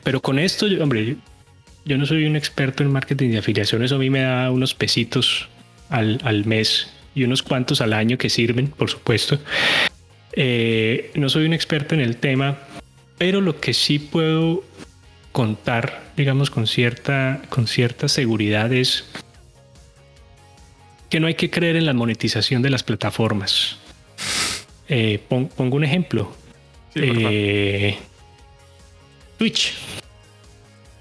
Pero 0.02 0.20
con 0.20 0.38
esto, 0.38 0.66
hombre, 0.80 1.16
yo 1.84 1.98
no 1.98 2.06
soy 2.06 2.24
un 2.24 2.36
experto 2.36 2.82
en 2.82 2.90
marketing 2.90 3.30
de 3.30 3.38
afiliación, 3.38 3.82
eso 3.82 3.96
a 3.96 3.98
mí 3.98 4.10
me 4.10 4.20
da 4.20 4.50
unos 4.50 4.74
pesitos 4.74 5.48
al, 5.90 6.20
al 6.24 6.44
mes 6.46 6.90
y 7.14 7.24
unos 7.24 7.42
cuantos 7.42 7.80
al 7.80 7.92
año 7.92 8.16
que 8.18 8.30
sirven, 8.30 8.68
por 8.68 8.88
supuesto. 8.88 9.38
Eh, 10.32 11.10
no 11.14 11.28
soy 11.28 11.44
un 11.44 11.52
experto 11.52 11.94
en 11.94 12.00
el 12.00 12.16
tema, 12.16 12.58
pero 13.18 13.40
lo 13.40 13.60
que 13.60 13.74
sí 13.74 13.98
puedo 13.98 14.64
contar, 15.32 16.12
digamos, 16.16 16.50
con 16.50 16.66
cierta, 16.66 17.42
con 17.48 17.66
cierta 17.66 18.08
seguridad 18.08 18.72
es 18.72 19.04
que 21.10 21.20
no 21.20 21.26
hay 21.26 21.34
que 21.34 21.50
creer 21.50 21.76
en 21.76 21.84
la 21.84 21.92
monetización 21.92 22.62
de 22.62 22.70
las 22.70 22.82
plataformas. 22.82 23.78
Eh, 24.94 25.18
pongo 25.26 25.76
un 25.76 25.84
ejemplo. 25.84 26.30
Eh, 26.94 27.96
Twitch. 29.38 29.72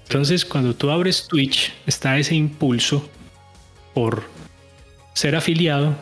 Entonces, 0.04 0.46
cuando 0.46 0.74
tú 0.74 0.90
abres 0.90 1.28
Twitch, 1.28 1.74
está 1.86 2.16
ese 2.16 2.34
impulso 2.34 3.06
por 3.92 4.22
ser 5.12 5.36
afiliado, 5.36 5.94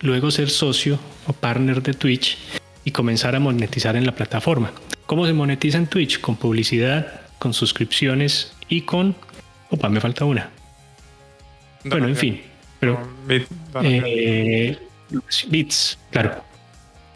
luego 0.00 0.32
ser 0.32 0.50
socio 0.50 0.98
o 1.28 1.32
partner 1.32 1.80
de 1.80 1.94
Twitch 1.94 2.38
y 2.84 2.90
comenzar 2.90 3.36
a 3.36 3.38
monetizar 3.38 3.94
en 3.94 4.04
la 4.04 4.16
plataforma. 4.16 4.72
¿Cómo 5.06 5.24
se 5.24 5.32
monetiza 5.32 5.78
en 5.78 5.86
Twitch? 5.86 6.20
Con 6.20 6.34
publicidad, 6.34 7.20
con 7.38 7.54
suscripciones 7.54 8.52
y 8.68 8.80
con... 8.80 9.14
Opa, 9.70 9.88
me 9.88 10.00
falta 10.00 10.24
una. 10.24 10.50
Bueno, 11.84 12.08
en 12.08 12.16
fin. 12.16 12.42
Pero... 12.80 13.00
Eh, 13.80 14.76
bits, 15.48 15.98
claro. 16.10 16.47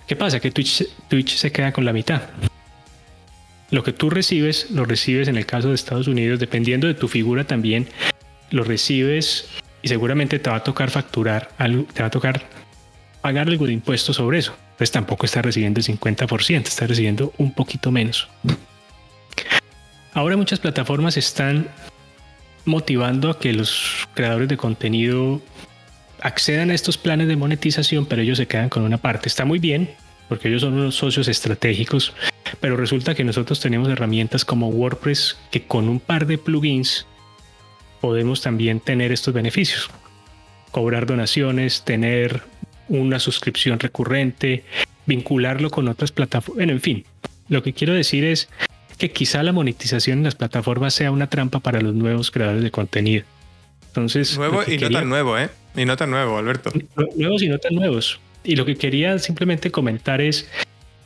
¿Qué 0.06 0.16
pasa? 0.16 0.40
Que 0.40 0.50
Twitch, 0.50 0.84
Twitch 1.08 1.36
se 1.36 1.52
queda 1.52 1.72
con 1.72 1.84
la 1.84 1.92
mitad. 1.92 2.22
Lo 3.70 3.82
que 3.82 3.92
tú 3.92 4.10
recibes, 4.10 4.70
lo 4.70 4.84
recibes 4.84 5.28
en 5.28 5.36
el 5.36 5.46
caso 5.46 5.68
de 5.68 5.74
Estados 5.74 6.06
Unidos, 6.06 6.38
dependiendo 6.38 6.86
de 6.86 6.94
tu 6.94 7.08
figura 7.08 7.44
también, 7.44 7.88
lo 8.50 8.64
recibes 8.64 9.48
y 9.80 9.88
seguramente 9.88 10.38
te 10.38 10.50
va 10.50 10.56
a 10.56 10.62
tocar 10.64 10.90
facturar 10.90 11.50
algo, 11.58 11.84
te 11.84 12.02
va 12.02 12.08
a 12.08 12.10
tocar 12.10 12.42
pagar 13.22 13.48
algo 13.48 13.66
de 13.66 13.72
impuestos 13.72 14.16
sobre 14.16 14.38
eso. 14.38 14.54
Entonces 14.72 14.90
tampoco 14.90 15.26
estás 15.26 15.44
recibiendo 15.44 15.80
el 15.80 15.86
50%, 15.86 16.66
estás 16.66 16.88
recibiendo 16.88 17.32
un 17.38 17.52
poquito 17.52 17.90
menos. 17.90 18.28
Ahora 20.12 20.36
muchas 20.36 20.60
plataformas 20.60 21.16
están 21.16 21.68
motivando 22.64 23.30
a 23.30 23.38
que 23.38 23.52
los 23.52 24.06
creadores 24.14 24.48
de 24.48 24.56
contenido 24.56 25.40
accedan 26.22 26.70
a 26.70 26.74
estos 26.74 26.96
planes 26.96 27.28
de 27.28 27.36
monetización, 27.36 28.06
pero 28.06 28.22
ellos 28.22 28.38
se 28.38 28.46
quedan 28.46 28.68
con 28.68 28.82
una 28.82 28.98
parte. 28.98 29.28
Está 29.28 29.44
muy 29.44 29.58
bien, 29.58 29.90
porque 30.28 30.48
ellos 30.48 30.62
son 30.62 30.74
unos 30.74 30.94
socios 30.94 31.28
estratégicos, 31.28 32.14
pero 32.60 32.76
resulta 32.76 33.14
que 33.14 33.24
nosotros 33.24 33.60
tenemos 33.60 33.88
herramientas 33.88 34.44
como 34.44 34.68
WordPress 34.68 35.36
que 35.50 35.64
con 35.64 35.88
un 35.88 36.00
par 36.00 36.26
de 36.26 36.38
plugins 36.38 37.06
podemos 38.00 38.40
también 38.40 38.80
tener 38.80 39.12
estos 39.12 39.34
beneficios. 39.34 39.90
Cobrar 40.70 41.06
donaciones, 41.06 41.82
tener 41.82 42.42
una 42.88 43.18
suscripción 43.18 43.78
recurrente, 43.78 44.64
vincularlo 45.06 45.70
con 45.70 45.88
otras 45.88 46.12
plataformas. 46.12 46.56
Bueno, 46.56 46.72
en 46.72 46.80
fin, 46.80 47.04
lo 47.48 47.62
que 47.62 47.72
quiero 47.72 47.94
decir 47.94 48.24
es 48.24 48.48
que 48.98 49.10
quizá 49.10 49.42
la 49.42 49.52
monetización 49.52 50.18
en 50.18 50.24
las 50.24 50.34
plataformas 50.34 50.94
sea 50.94 51.10
una 51.10 51.28
trampa 51.28 51.60
para 51.60 51.80
los 51.80 51.94
nuevos 51.94 52.30
creadores 52.30 52.62
de 52.62 52.70
contenido. 52.70 53.24
Entonces, 53.88 54.38
nuevo 54.38 54.62
y 54.66 54.78
no 54.78 54.90
tan 54.90 55.08
nuevo, 55.08 55.36
¿eh? 55.36 55.50
Y 55.76 55.84
no 55.84 55.96
tan 55.96 56.10
nuevo, 56.10 56.38
Alberto. 56.38 56.70
Nuevos 57.16 57.42
y 57.42 57.48
no 57.48 57.58
tan 57.58 57.74
nuevos. 57.74 58.20
Y 58.44 58.56
lo 58.56 58.64
que 58.64 58.76
quería 58.76 59.18
simplemente 59.18 59.70
comentar 59.70 60.20
es 60.20 60.48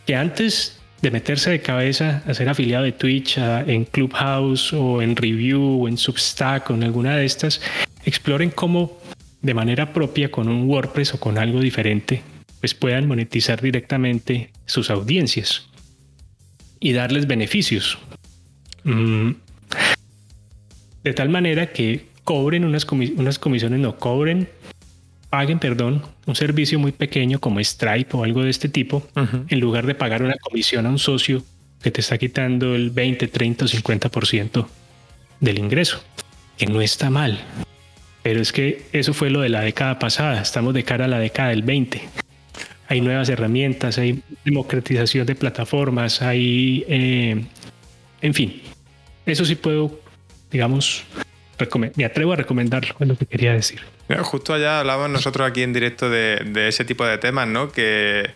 que 0.07 0.17
antes 0.17 0.81
de 1.03 1.11
meterse 1.11 1.51
de 1.51 1.61
cabeza 1.61 2.23
a 2.27 2.35
ser 2.35 2.49
afiliado 2.49 2.85
de 2.85 2.93
Twitch 2.93 3.39
en 3.39 3.85
Clubhouse 3.85 4.73
o 4.73 5.03
en 5.03 5.15
Review 5.15 5.83
o 5.83 5.89
en 5.89 5.99
Substack 5.99 6.71
o 6.71 6.75
en 6.75 6.85
alguna 6.85 7.17
de 7.17 7.27
estas, 7.27 7.61
exploren 8.05 8.51
cómo 8.51 8.99
de 9.43 9.55
manera 9.55 9.93
propia 9.93 10.31
con 10.31 10.49
un 10.49 10.69
WordPress 10.69 11.15
o 11.15 11.21
con 11.21 11.39
algo 11.39 11.61
diferente, 11.61 12.23
pues 12.61 12.75
puedan 12.75 13.07
monetizar 13.07 13.61
directamente 13.61 14.51
sus 14.65 14.91
audiencias 14.91 15.69
y 16.81 16.93
darles 16.93 17.27
beneficios. 17.27 17.99
Mm. 18.85 19.33
De 21.05 21.13
tal 21.13 21.29
manera 21.29 21.73
que 21.73 22.07
cobren 22.25 22.65
unas, 22.65 22.85
unas 22.91 23.39
comisiones, 23.39 23.79
no 23.79 23.99
cobren 23.99 24.49
paguen, 25.31 25.59
perdón, 25.59 26.03
un 26.27 26.35
servicio 26.35 26.79
muy 26.79 26.93
pequeño 26.93 27.41
como 27.41 27.63
Stripe 27.63 28.17
o 28.17 28.25
algo 28.25 28.43
de 28.43 28.51
este 28.51 28.69
tipo, 28.69 29.07
en 29.49 29.61
lugar 29.61 29.87
de 29.87 29.95
pagar 29.95 30.23
una 30.23 30.37
comisión 30.37 30.87
a 30.87 30.91
un 30.91 30.99
socio 30.99 31.43
que 31.83 31.91
te 31.91 32.01
está 32.01 32.19
quitando 32.19 32.75
el 32.75 32.91
20, 32.91 33.29
30 33.29 33.65
o 33.65 33.69
50% 33.69 34.67
del 35.41 35.59
ingreso, 35.59 36.03
que 36.57 36.67
no 36.67 36.81
está 36.81 37.11
mal. 37.11 37.41
Pero 38.23 38.41
es 38.41 38.53
que 38.53 38.87
eso 38.93 39.15
fue 39.15 39.31
lo 39.31 39.41
de 39.41 39.49
la 39.49 39.61
década 39.61 39.99
pasada, 39.99 40.41
estamos 40.43 40.75
de 40.75 40.83
cara 40.83 41.05
a 41.05 41.09
la 41.09 41.19
década 41.19 41.51
del 41.51 41.63
20. 41.63 42.03
Hay 42.89 43.01
nuevas 43.01 43.29
herramientas, 43.29 43.99
hay 43.99 44.23
democratización 44.45 45.27
de 45.27 45.35
plataformas, 45.35 46.23
hay, 46.23 46.85
eh, 46.89 47.45
en 48.21 48.35
fin, 48.35 48.63
eso 49.27 49.45
sí 49.45 49.57
puedo, 49.57 50.01
digamos, 50.51 51.05
me 51.97 52.05
atrevo 52.05 52.33
a 52.33 52.37
recomendarlo, 52.37 52.95
es 53.01 53.09
lo 53.09 53.17
que 53.17 53.27
quería 53.27 53.53
decir. 53.53 53.81
Justo 54.23 54.55
allá 54.55 54.81
hablábamos 54.81 55.11
nosotros 55.11 55.49
aquí 55.49 55.63
en 55.63 55.73
directo 55.73 56.09
de, 56.09 56.69
ese 56.69 56.85
tipo 56.85 57.05
de 57.05 57.19
temas, 57.19 57.49
¿no? 57.49 57.73
Que, 57.73 58.31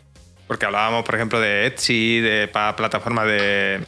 porque 0.48 0.66
hablábamos, 0.66 1.04
por 1.04 1.14
ejemplo, 1.14 1.40
de 1.40 1.66
Etsy, 1.66 2.20
de 2.20 2.48
para 2.48 2.74
plataformas 2.74 3.26
de 3.26 3.80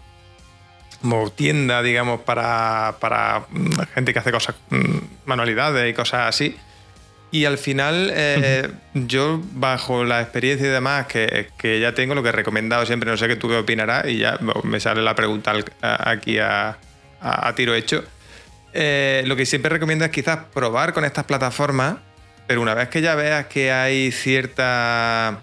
como 1.00 1.30
tienda, 1.30 1.82
digamos, 1.82 2.20
para, 2.20 2.94
para 3.00 3.46
gente 3.92 4.12
que 4.12 4.20
hace 4.20 4.30
cosas, 4.30 4.54
mm, 4.70 4.98
manualidades 5.24 5.90
y 5.90 5.94
cosas 5.94 6.28
así. 6.28 6.56
Y 7.32 7.46
al 7.46 7.58
final, 7.58 8.12
eh, 8.14 8.70
yo, 8.94 9.40
bajo 9.54 10.04
la 10.04 10.20
experiencia 10.20 10.68
y 10.68 10.70
demás 10.70 11.06
que, 11.06 11.48
que, 11.58 11.80
ya 11.80 11.94
tengo, 11.94 12.14
lo 12.14 12.22
que 12.22 12.28
he 12.28 12.32
recomendado 12.32 12.86
siempre, 12.86 13.10
no 13.10 13.16
sé 13.16 13.26
qué 13.26 13.36
tú 13.36 13.48
qué 13.48 13.56
opinarás, 13.56 14.06
y 14.06 14.18
ya 14.18 14.38
me 14.62 14.78
sale 14.78 15.02
la 15.02 15.16
pregunta 15.16 15.54
aquí 15.80 16.38
a, 16.38 16.78
a 17.20 17.54
tiro 17.54 17.74
hecho 17.74 18.04
eh, 18.72 19.22
lo 19.26 19.36
que 19.36 19.46
siempre 19.46 19.68
recomiendo 19.68 20.04
es 20.04 20.10
quizás 20.10 20.38
probar 20.52 20.92
con 20.92 21.04
estas 21.04 21.24
plataformas, 21.24 21.96
pero 22.46 22.60
una 22.60 22.74
vez 22.74 22.88
que 22.88 23.00
ya 23.00 23.14
veas 23.14 23.46
que 23.46 23.72
hay 23.72 24.12
cierta 24.12 25.42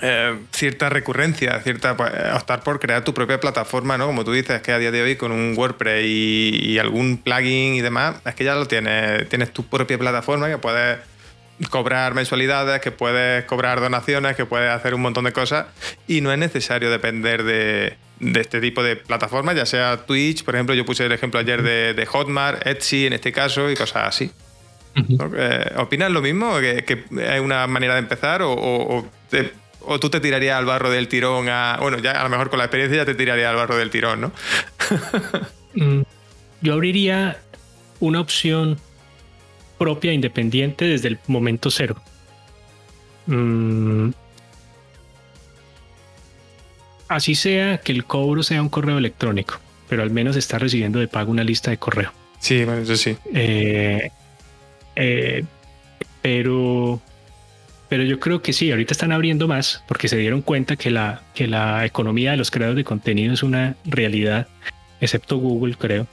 eh, 0.00 0.38
cierta 0.52 0.88
recurrencia, 0.88 1.58
cierta 1.60 1.96
pues, 1.96 2.12
optar 2.32 2.62
por 2.62 2.78
crear 2.78 3.02
tu 3.02 3.14
propia 3.14 3.40
plataforma, 3.40 3.98
¿no? 3.98 4.06
Como 4.06 4.24
tú 4.24 4.32
dices, 4.32 4.62
que 4.62 4.70
a 4.70 4.78
día 4.78 4.92
de 4.92 5.02
hoy 5.02 5.16
con 5.16 5.32
un 5.32 5.54
WordPress 5.56 6.04
y, 6.06 6.78
algún 6.78 7.18
plugin 7.18 7.74
y 7.74 7.80
demás, 7.80 8.16
es 8.24 8.34
que 8.36 8.44
ya 8.44 8.54
lo 8.54 8.66
tienes, 8.66 9.28
tienes 9.28 9.52
tu 9.52 9.66
propia 9.66 9.98
plataforma 9.98 10.48
que 10.48 10.58
puedes 10.58 10.98
cobrar 11.70 12.14
mensualidades, 12.14 12.80
que 12.80 12.92
puedes 12.92 13.44
cobrar 13.46 13.80
donaciones, 13.80 14.36
que 14.36 14.46
puedes 14.46 14.70
hacer 14.70 14.94
un 14.94 15.00
montón 15.00 15.24
de 15.24 15.32
cosas 15.32 15.66
y 16.06 16.20
no 16.20 16.32
es 16.32 16.38
necesario 16.38 16.90
depender 16.90 17.42
de, 17.42 17.96
de 18.20 18.40
este 18.40 18.60
tipo 18.60 18.82
de 18.82 18.96
plataformas, 18.96 19.56
ya 19.56 19.66
sea 19.66 20.04
Twitch, 20.06 20.44
por 20.44 20.54
ejemplo, 20.54 20.74
yo 20.74 20.84
puse 20.84 21.06
el 21.06 21.12
ejemplo 21.12 21.38
ayer 21.40 21.62
de, 21.62 22.06
Hotmart, 22.06 22.66
Etsy 22.66 23.06
en 23.06 23.12
este 23.12 23.32
caso 23.32 23.70
y 23.70 23.74
cosas 23.74 24.08
así. 24.08 24.30
Eh, 24.96 25.72
¿Opinas 25.76 26.10
lo 26.10 26.20
mismo? 26.20 26.58
¿Que, 26.58 27.04
hay 27.28 27.38
una 27.40 27.66
manera 27.66 27.94
de 27.94 28.00
empezar 28.00 28.42
o, 28.42 28.52
o, 28.52 30.00
tú 30.00 30.10
te 30.10 30.20
tirarías 30.20 30.58
al 30.58 30.64
barro 30.66 30.90
del 30.90 31.08
tirón 31.08 31.48
a... 31.48 31.78
Bueno, 31.80 31.98
ya 31.98 32.12
a 32.12 32.24
lo 32.24 32.30
mejor 32.30 32.50
con 32.50 32.58
la 32.58 32.64
experiencia 32.64 32.98
ya 32.98 33.06
te 33.06 33.14
tiraría 33.14 33.50
al 33.50 33.56
barro 33.56 33.76
del 33.76 33.90
tirón, 33.90 34.20
¿no? 34.20 34.32
Mm, 35.74 36.00
yo 36.62 36.72
abriría 36.72 37.40
una 38.00 38.20
opción 38.20 38.78
propia, 39.78 40.12
independiente, 40.12 40.86
desde 40.86 41.08
el 41.08 41.18
momento 41.26 41.70
cero. 41.70 42.00
Mm, 43.26 44.10
así 47.08 47.34
sea 47.34 47.78
que 47.78 47.92
el 47.92 48.04
cobro 48.04 48.42
sea 48.42 48.62
un 48.62 48.68
correo 48.68 48.98
electrónico, 48.98 49.58
pero 49.88 50.02
al 50.02 50.10
menos 50.10 50.36
está 50.36 50.58
recibiendo 50.58 50.98
de 50.98 51.08
pago 51.08 51.30
una 51.30 51.44
lista 51.44 51.70
de 51.70 51.78
correo. 51.78 52.12
Sí, 52.38 52.64
bueno, 52.64 52.82
eso 52.82 52.96
sí. 52.96 53.16
Eh, 53.34 54.10
eh, 54.96 55.44
pero, 56.22 57.00
pero 57.88 58.04
yo 58.04 58.20
creo 58.20 58.42
que 58.42 58.52
sí, 58.52 58.70
ahorita 58.70 58.92
están 58.92 59.12
abriendo 59.12 59.48
más 59.48 59.82
porque 59.88 60.08
se 60.08 60.16
dieron 60.16 60.42
cuenta 60.42 60.76
que 60.76 60.90
la, 60.90 61.22
que 61.34 61.46
la 61.46 61.84
economía 61.84 62.32
de 62.32 62.36
los 62.36 62.50
creadores 62.50 62.76
de 62.76 62.84
contenido 62.84 63.34
es 63.34 63.42
una 63.42 63.76
realidad, 63.84 64.46
excepto 65.00 65.38
Google, 65.38 65.76
creo. 65.76 66.06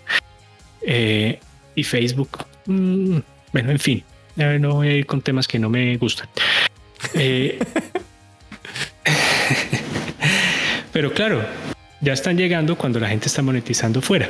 Eh, 0.81 1.39
y 1.75 1.83
Facebook. 1.83 2.45
Mm, 2.65 3.19
bueno, 3.51 3.71
en 3.71 3.79
fin, 3.79 4.03
no 4.35 4.75
voy 4.75 4.87
a 4.87 4.93
ir 4.93 5.05
con 5.05 5.21
temas 5.21 5.47
que 5.47 5.59
no 5.59 5.69
me 5.69 5.97
gustan. 5.97 6.27
Pero 10.95 11.11
claro, 11.11 11.43
ya 11.99 12.13
están 12.13 12.37
llegando 12.37 12.77
cuando 12.77 13.01
la 13.01 13.09
gente 13.09 13.27
está 13.27 13.41
monetizando 13.41 14.01
fuera. 14.01 14.29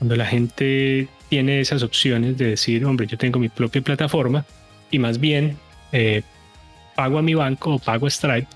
Cuando 0.00 0.16
la 0.16 0.26
gente 0.26 1.06
tiene 1.28 1.60
esas 1.60 1.84
opciones 1.84 2.36
de 2.36 2.46
decir, 2.46 2.84
hombre, 2.84 3.06
yo 3.06 3.16
tengo 3.16 3.38
mi 3.38 3.48
propia 3.48 3.80
plataforma 3.80 4.44
y 4.90 4.98
más 4.98 5.20
bien 5.20 5.56
eh, 5.92 6.22
pago 6.96 7.18
a 7.18 7.22
mi 7.22 7.34
banco 7.34 7.74
o 7.76 7.78
pago 7.78 8.08
a 8.08 8.10
Stripe, 8.10 8.48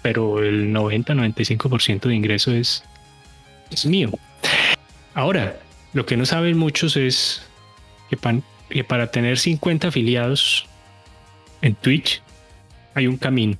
pero 0.00 0.42
el 0.42 0.72
90-95% 0.72 2.08
de 2.08 2.14
ingreso 2.14 2.50
es, 2.50 2.82
es 3.70 3.84
mío. 3.84 4.10
Ahora, 5.12 5.60
lo 5.92 6.06
que 6.06 6.16
no 6.16 6.24
saben 6.24 6.56
muchos 6.56 6.96
es 6.96 7.46
que, 8.08 8.16
que 8.70 8.84
para 8.84 9.10
tener 9.10 9.38
50 9.38 9.88
afiliados 9.88 10.64
en 11.60 11.74
Twitch 11.74 12.22
hay 12.94 13.06
un 13.06 13.18
camino. 13.18 13.58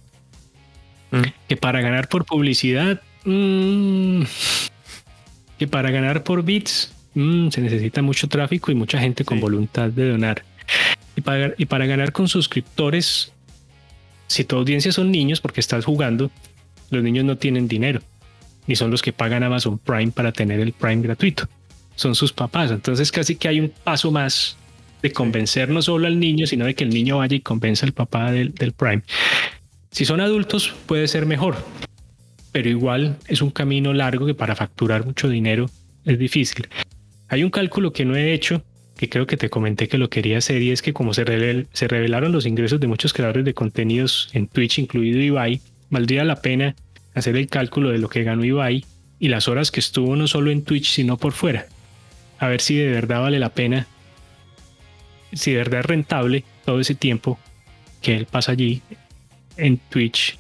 Mm. 1.10 1.22
Que 1.48 1.56
para 1.56 1.80
ganar 1.80 2.09
por 2.09 2.24
publicidad, 2.24 3.01
mm, 3.24 4.22
que 5.59 5.66
para 5.66 5.90
ganar 5.90 6.22
por 6.22 6.43
bits, 6.43 6.93
mm, 7.14 7.48
se 7.51 7.60
necesita 7.60 8.02
mucho 8.02 8.28
tráfico 8.28 8.70
y 8.70 8.74
mucha 8.74 8.98
gente 8.98 9.24
con 9.24 9.40
voluntad 9.40 9.90
de 9.90 10.10
donar. 10.10 10.44
Y 11.16 11.20
para, 11.20 11.55
y 11.56 11.66
para 11.66 11.86
ganar 11.86 12.12
con 12.12 12.28
suscriptores, 12.28 13.32
si 14.26 14.44
tu 14.44 14.56
audiencia 14.56 14.93
son 14.93 15.10
niños, 15.10 15.40
porque 15.40 15.60
estás 15.60 15.85
jugando, 15.85 16.30
los 16.90 17.02
niños 17.02 17.24
no 17.24 17.36
tienen 17.36 17.66
dinero, 17.66 18.01
ni 18.66 18.76
son 18.76 18.90
los 18.90 19.02
que 19.02 19.12
pagan 19.12 19.43
Amazon 19.43 19.78
Prime 19.78 20.12
para 20.12 20.32
tener 20.32 20.60
el 20.60 20.72
Prime 20.72 21.02
gratuito, 21.02 21.48
son 21.97 22.14
sus 22.14 22.32
papás. 22.32 22.70
Entonces 22.70 23.10
casi 23.10 23.35
que 23.36 23.48
hay 23.48 23.60
un 23.60 23.72
paso 23.82 24.10
más 24.10 24.56
de 25.02 25.12
convencer 25.12 25.68
no 25.70 25.80
solo 25.80 26.06
al 26.06 26.20
niño, 26.20 26.47
sino 26.47 26.66
de 26.66 26.74
que 26.74 26.85
el 26.85 26.90
niño 26.90 27.18
vaya 27.18 27.36
y 27.36 27.40
convenza 27.40 27.86
al 27.86 27.93
papá 27.93 28.30
del, 28.30 28.55
del 28.55 28.72
Prime. 28.72 29.02
Si 29.90 30.05
son 30.05 30.20
adultos 30.20 30.74
puede 30.86 31.09
ser 31.09 31.27
mejor, 31.27 31.56
pero 32.52 32.69
igual 32.69 33.16
es 33.27 33.43
un 33.43 33.51
camino 33.51 33.93
largo 33.93 34.27
que 34.27 34.35
para 34.35 34.55
facturar 34.55 35.05
mucho 35.05 35.28
dinero 35.28 35.70
es 36.05 36.19
difícil. 36.19 36.69
Hay 37.28 37.44
un 37.44 37.51
cálculo 37.51 37.93
que 37.93 38.05
no 38.05 38.16
he 38.16 38.32
hecho, 38.32 38.62
que 38.97 39.09
creo 39.09 39.27
que 39.27 39.36
te 39.36 39.51
comenté 39.51 39.89
que 39.89 39.98
lo 39.98 40.10
quería 40.10 40.39
hacer, 40.39 40.62
y 40.62 40.70
es 40.70 40.82
que 40.82 40.93
como 40.93 41.15
se, 41.15 41.66
se 41.73 41.89
revelaron 41.89 42.32
los 42.32 42.47
ingresos 42.47 42.81
de 42.81 42.86
muchos 42.86 43.12
creadores 43.12 43.44
de 43.44 43.55
contenidos 43.55 44.31
en 44.32 44.48
Twitch, 44.48 44.78
incluido 44.78 45.20
Ibai, 45.20 45.60
valdría 45.90 46.24
la 46.24 46.40
pena 46.40 46.74
hacer 47.15 47.36
el 47.36 47.48
cálculo 47.48 47.90
de 47.90 47.98
lo 47.98 48.09
que 48.09 48.23
ganó 48.23 48.44
Ibai 48.44 48.85
y 49.19 49.28
las 49.28 49.48
horas 49.48 49.70
que 49.70 49.81
estuvo 49.81 50.16
no 50.16 50.27
solo 50.28 50.51
en 50.51 50.62
Twitch, 50.62 50.90
sino 50.90 51.16
por 51.16 51.32
fuera. 51.32 51.66
A 52.39 52.48
ver 52.48 52.60
si 52.60 52.77
de 52.77 52.90
verdad 52.90 53.20
vale 53.20 53.39
la 53.39 53.51
pena, 53.51 53.86
si 55.32 55.52
de 55.52 55.59
verdad 55.59 55.81
es 55.81 55.86
rentable 55.86 56.44
todo 56.65 56.81
ese 56.81 56.94
tiempo 56.94 57.39
que 58.01 58.16
él 58.16 58.27
pasa 58.27 58.52
allí 58.52 58.81
en 59.59 59.78
Twitch 59.78 60.39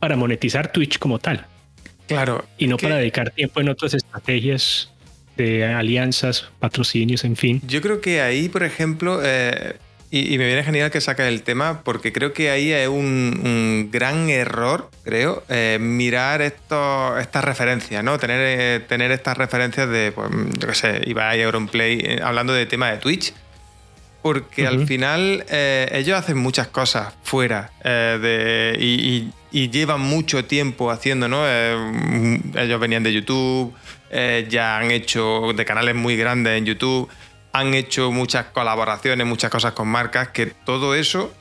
para 0.00 0.16
monetizar 0.16 0.72
Twitch 0.72 0.98
como 0.98 1.18
tal. 1.18 1.46
Claro. 2.06 2.44
Y 2.58 2.66
no 2.66 2.76
para 2.76 2.96
dedicar 2.96 3.30
tiempo 3.30 3.60
en 3.60 3.68
otras 3.68 3.94
estrategias 3.94 4.90
de 5.36 5.64
alianzas, 5.64 6.48
patrocinios, 6.60 7.24
en 7.24 7.36
fin. 7.36 7.60
Yo 7.66 7.80
creo 7.82 8.00
que 8.00 8.20
ahí, 8.20 8.48
por 8.48 8.62
ejemplo, 8.62 9.20
eh, 9.22 9.76
y, 10.10 10.38
me 10.38 10.46
viene 10.46 10.62
genial 10.62 10.90
que 10.90 11.00
saca 11.00 11.28
el 11.28 11.42
tema, 11.42 11.82
porque 11.82 12.12
creo 12.12 12.32
que 12.32 12.50
ahí 12.50 12.72
es 12.72 12.88
un, 12.88 13.88
gran 13.92 14.30
error, 14.30 14.90
creo, 15.04 15.44
eh, 15.48 15.78
mirar 15.80 16.40
esto, 16.40 17.18
estas 17.18 17.44
referencias, 17.44 18.02
¿no? 18.02 18.18
Tener, 18.18 18.40
eh, 18.40 18.80
tener 18.80 19.10
estas 19.10 19.36
referencias 19.36 19.88
de, 19.90 20.12
pues, 20.12 20.30
yo 20.58 20.68
qué 20.68 20.74
sé, 20.74 21.02
Ibai, 21.04 21.42
Auronplay, 21.42 22.18
hablando 22.22 22.52
de 22.52 22.66
tema 22.66 22.90
de 22.90 22.98
Twitch 22.98 23.34
porque 24.26 24.66
al 24.66 24.88
final 24.88 25.44
eh, 25.48 25.88
ellos 25.92 26.18
hacen 26.18 26.36
muchas 26.36 26.66
cosas 26.66 27.14
fuera 27.22 27.70
eh, 27.84 28.76
y, 28.76 29.30
llevan 29.70 30.00
mucho 30.00 30.44
tiempo 30.44 30.90
haciendo, 30.90 31.28
¿no? 31.28 31.44
Eh, 31.46 32.40
ellos 32.56 32.80
venían 32.80 33.04
de 33.04 33.12
YouTube, 33.12 33.72
ya 34.48 34.78
han 34.78 34.90
hecho 34.90 35.52
de 35.54 35.64
canales 35.64 35.94
muy 35.94 36.16
grandes 36.16 36.58
en 36.58 36.66
YouTube, 36.66 37.08
han 37.52 37.72
hecho 37.74 38.10
muchas 38.10 38.46
colaboraciones, 38.46 39.24
muchas 39.28 39.48
cosas 39.48 39.74
con 39.74 39.86
marcas, 39.86 40.30
que 40.30 40.46
todo 40.46 40.96
eso, 40.96 41.32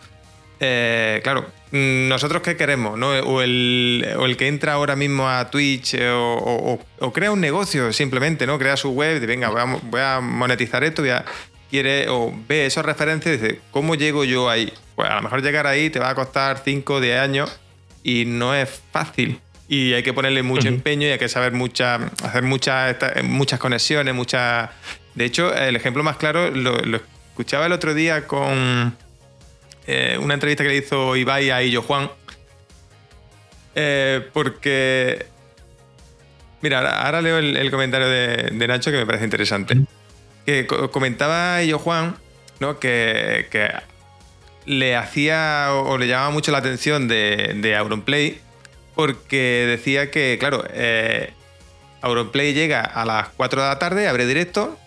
claro, 0.59 1.47
nosotros 1.71 2.43
qué 2.43 2.55
queremos, 2.55 2.99
¿no? 2.99 3.09
O 3.09 3.41
el, 3.41 4.35
que 4.37 4.47
entra 4.47 4.73
ahora 4.73 4.95
mismo 4.95 5.27
a 5.27 5.49
Twitch 5.49 5.97
o, 6.03 6.79
crea 7.11 7.31
un 7.31 7.41
negocio 7.41 7.91
simplemente, 7.91 8.45
¿no? 8.45 8.59
Crea 8.59 8.77
su 8.77 8.91
web 8.91 9.23
y 9.23 9.25
venga, 9.25 9.49
voy 9.49 9.61
a, 9.61 9.65
voy 9.65 10.01
a 10.01 10.19
monetizar 10.21 10.83
esto, 10.83 11.01
voy 11.01 11.11
a 11.11 11.25
quiere 11.69 12.09
o 12.09 12.33
ve 12.47 12.65
esas 12.65 12.85
referencias 12.85 13.35
y 13.35 13.37
dice, 13.37 13.59
¿cómo 13.71 13.95
llego 13.95 14.23
yo 14.23 14.49
ahí? 14.49 14.71
Pues 14.95 15.09
a 15.09 15.15
lo 15.15 15.21
mejor 15.21 15.41
llegar 15.41 15.67
ahí 15.67 15.89
te 15.89 15.99
va 15.99 16.09
a 16.09 16.15
costar 16.15 16.61
5 16.63 16.93
o 16.93 17.01
10 17.01 17.19
años 17.19 17.59
y 18.03 18.25
no 18.25 18.53
es 18.55 18.81
fácil. 18.91 19.39
Y 19.67 19.93
hay 19.93 20.03
que 20.03 20.13
ponerle 20.13 20.43
mucho 20.43 20.67
empeño 20.67 21.07
y 21.07 21.11
hay 21.11 21.17
que 21.17 21.27
saber 21.27 21.51
mucha, 21.53 21.95
hacer 22.23 22.43
muchas, 22.43 22.95
muchas 23.23 23.59
conexiones, 23.59 24.13
muchas... 24.13 24.69
De 25.15 25.25
hecho, 25.25 25.53
el 25.55 25.75
ejemplo 25.75 26.03
más 26.03 26.17
claro 26.17 26.51
lo, 26.51 26.99
escuchaba 27.29 27.65
el 27.65 27.71
otro 27.71 27.93
día 27.93 28.27
con 28.27 28.95
eh, 29.87 30.19
una 30.21 30.35
entrevista 30.35 30.63
que 30.63 30.69
le 30.69 30.77
hizo 30.77 31.15
Ibai 31.15 31.49
a 31.49 31.63
Illo 31.63 31.81
Juan. 31.81 32.11
Eh, 33.73 34.27
porque... 34.33 35.25
Mira, 36.61 37.03
ahora, 37.03 37.21
leo 37.21 37.37
el, 37.37 37.71
comentario 37.71 38.07
de, 38.07 38.49
de, 38.51 38.67
Nacho 38.67 38.91
que 38.91 38.97
me 38.97 39.05
parece 39.05 39.25
interesante 39.25 39.77
que 40.45 40.67
comentaba 40.91 41.61
yo, 41.63 41.79
Juan, 41.79 42.15
¿no? 42.59 42.79
que, 42.79 43.47
le 44.65 44.95
hacía 44.95 45.67
o 45.73 45.97
le 45.99 46.07
llamaba 46.07 46.31
mucho 46.31 46.51
la 46.51 46.57
atención 46.57 47.07
de, 47.07 47.53
de 47.55 47.75
Auronplay 47.75 48.41
porque 48.95 49.65
decía 49.67 50.09
que, 50.09 50.37
claro, 50.39 50.63
eh, 50.71 51.33
Auronplay 52.01 52.53
llega 52.53 52.81
a 52.81 53.05
las 53.05 53.29
4 53.35 53.61
de 53.61 53.67
la 53.67 53.77
tarde, 53.77 54.07
abre 54.07 54.25
directo 54.25 54.79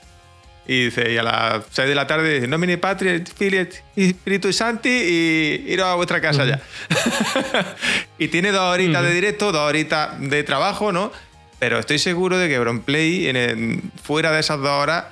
y 0.66 0.86
dice, 0.86 1.12
y 1.12 1.18
a 1.18 1.22
las 1.22 1.64
6 1.70 1.88
de 1.88 1.94
la 1.94 2.06
tarde 2.06 2.34
dice, 2.34 2.48
Nomine 2.48 2.78
Patria, 2.78 3.22
Filiet, 3.36 3.82
Espíritu 3.96 4.52
Santi 4.52 4.88
y 4.88 5.64
iros 5.68 5.86
a 5.86 5.94
vuestra 5.94 6.20
casa 6.20 6.44
ya. 6.44 6.60
y 8.18 8.28
tiene 8.28 8.50
dos 8.50 8.72
horitas 8.72 9.02
de 9.02 9.12
directo, 9.12 9.52
dos 9.52 9.68
horitas 9.68 10.18
de 10.20 10.42
trabajo, 10.42 10.90
¿no? 10.90 11.12
Pero 11.58 11.78
estoy 11.78 11.98
seguro 11.98 12.38
de 12.38 12.48
que 12.48 12.56
Auronplay, 12.56 13.28
en, 13.28 13.92
fuera 14.02 14.32
de 14.32 14.40
esas 14.40 14.58
dos 14.58 14.70
horas, 14.70 15.04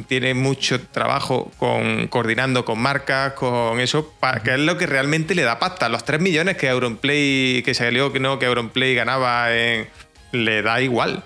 tiene 0.00 0.32
mucho 0.32 0.80
trabajo 0.80 1.52
con, 1.58 2.08
coordinando 2.08 2.64
con 2.64 2.80
marcas, 2.80 3.34
con 3.34 3.78
eso, 3.78 4.10
para, 4.18 4.42
que 4.42 4.54
es 4.54 4.60
lo 4.60 4.78
que 4.78 4.86
realmente 4.86 5.34
le 5.34 5.42
da 5.42 5.58
pasta. 5.58 5.88
Los 5.88 6.04
3 6.04 6.20
millones 6.20 6.56
que 6.56 6.70
Auronplay, 6.70 7.62
que 7.62 7.74
salió 7.74 8.12
que 8.12 8.18
no, 8.18 8.38
que 8.38 8.46
Auronplay 8.46 8.94
ganaba, 8.94 9.48
le 9.50 10.62
da 10.62 10.80
igual. 10.80 11.24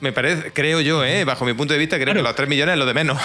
Me 0.00 0.12
parece, 0.12 0.52
creo 0.52 0.80
yo, 0.80 1.04
¿eh? 1.04 1.24
bajo 1.24 1.44
mi 1.44 1.54
punto 1.54 1.72
de 1.74 1.78
vista, 1.78 1.98
creo 1.98 2.14
que 2.14 2.22
los 2.22 2.34
3 2.34 2.48
millones 2.48 2.74
es 2.74 2.78
lo 2.78 2.86
de 2.86 2.94
menos. 2.94 3.18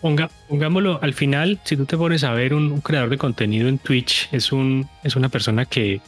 pongámoslo, 0.48 0.98
al 1.02 1.14
final, 1.14 1.58
si 1.64 1.76
tú 1.76 1.86
te 1.86 1.96
pones 1.96 2.24
a 2.24 2.32
ver 2.32 2.54
un, 2.54 2.80
creador 2.80 3.10
de 3.10 3.18
contenido 3.18 3.68
en 3.68 3.78
Twitch, 3.78 4.28
es, 4.32 4.52
un, 4.52 4.88
es 5.02 5.16
una 5.16 5.28
persona 5.30 5.64
que 5.64 6.00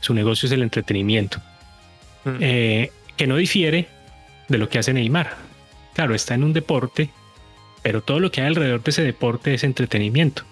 su 0.00 0.12
negocio 0.12 0.46
es 0.46 0.52
el 0.52 0.62
entretenimiento, 0.62 1.38
mm. 2.24 2.36
eh, 2.40 2.92
que 3.16 3.26
no 3.26 3.36
difiere 3.36 3.88
de 4.48 4.58
lo 4.58 4.68
que 4.68 4.78
hace 4.78 4.92
Neymar 4.92 5.47
claro, 5.98 6.14
está 6.14 6.34
en 6.34 6.44
un 6.44 6.52
deporte, 6.52 7.10
pero 7.82 8.02
todo 8.02 8.20
lo 8.20 8.30
que 8.30 8.40
hay 8.40 8.46
alrededor 8.46 8.84
de 8.84 8.92
ese 8.92 9.02
deporte 9.02 9.52
es 9.52 9.64
entretenimiento. 9.64 10.44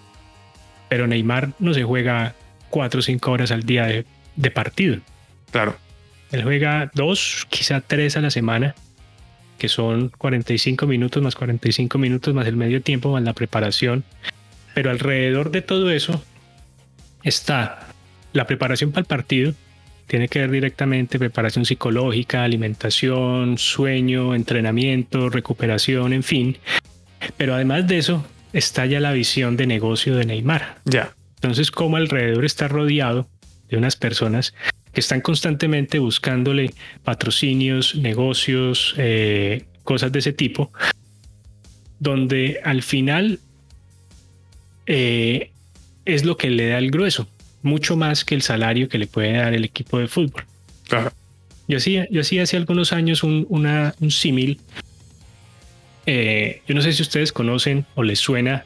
Pero 0.89 1.07
Neymar 1.07 1.53
no 1.57 1.73
se 1.73 1.85
juega 1.85 2.35
cuatro 2.69 2.99
o 2.99 3.01
cinco 3.01 3.31
horas 3.31 3.51
al 3.51 3.63
día 3.63 3.85
de, 3.85 4.51
partido. 4.51 4.97
Claro. 5.49 5.77
Él 6.33 6.43
juega 6.43 6.91
dos, 6.93 7.47
quizá 7.49 7.79
tres 7.79 8.17
a 8.17 8.21
la 8.21 8.29
semana, 8.29 8.75
que 9.57 9.69
son 9.69 10.09
45 10.17 10.85
minutos 10.85 11.23
más 11.23 11.35
45 11.35 11.97
minutos 11.97 12.33
más 12.33 12.45
el 12.45 12.57
medio 12.57 12.81
tiempo 12.81 13.13
más 13.13 13.23
la 13.23 13.31
preparación. 13.31 14.03
Pero 14.73 14.91
alrededor 14.91 15.51
de 15.51 15.61
todo 15.61 15.91
eso 15.91 16.21
está 17.23 17.87
la 18.33 18.47
preparación 18.47 18.91
para 18.91 18.99
el 18.99 19.07
partido, 19.07 19.53
tiene 20.07 20.29
que 20.29 20.39
ver 20.39 20.51
directamente 20.51 21.19
preparación 21.19 21.65
psicológica, 21.65 22.43
alimentación, 22.43 23.57
sueño, 23.57 24.33
entrenamiento, 24.33 25.29
recuperación, 25.29 26.13
en 26.13 26.23
fin. 26.23 26.57
Pero 27.35 27.53
además 27.53 27.87
de 27.87 27.97
eso, 27.97 28.25
está 28.53 28.85
ya 28.85 29.01
la 29.01 29.11
visión 29.11 29.57
de 29.57 29.67
negocio 29.67 30.15
de 30.15 30.25
Neymar. 30.25 30.79
Ya. 30.85 31.13
Entonces, 31.35 31.71
como 31.71 31.97
alrededor 31.97 32.45
está 32.45 32.67
rodeado 32.69 33.27
de 33.69 33.77
unas 33.77 33.97
personas 33.97 34.53
que 34.93 35.01
están 35.01 35.21
constantemente 35.21 35.99
buscándole 35.99 36.73
patrocinios, 37.03 37.95
negocios, 37.95 38.95
eh, 38.97 39.65
cosas 39.83 40.11
de 40.13 40.19
ese 40.19 40.33
tipo, 40.33 40.71
donde 41.99 42.61
al 42.63 42.81
final 42.81 43.39
eh, 44.85 45.51
es 46.05 46.23
lo 46.23 46.37
que 46.37 46.49
le 46.49 46.69
da 46.69 46.77
el 46.77 46.91
grueso 46.91 47.27
mucho 47.67 47.95
más 47.95 48.25
que 48.25 48.35
el 48.35 48.41
salario 48.41 48.89
que 48.89 48.97
le 48.97 49.07
puede 49.07 49.33
dar 49.33 49.53
el 49.53 49.65
equipo 49.65 49.99
de 49.99 50.07
fútbol. 50.07 50.45
Claro. 50.87 51.11
Yo 51.67 51.77
hacía, 51.77 52.07
yo 52.09 52.21
hacía 52.21 52.43
hace 52.43 52.57
algunos 52.57 52.93
años 52.93 53.23
un, 53.23 53.45
una, 53.49 53.93
un 53.99 54.09
símil. 54.09 54.59
Eh, 56.05 56.61
yo 56.67 56.73
no 56.73 56.81
sé 56.81 56.93
si 56.93 57.01
ustedes 57.01 57.31
conocen 57.31 57.85
o 57.95 58.03
les 58.03 58.19
suena 58.19 58.65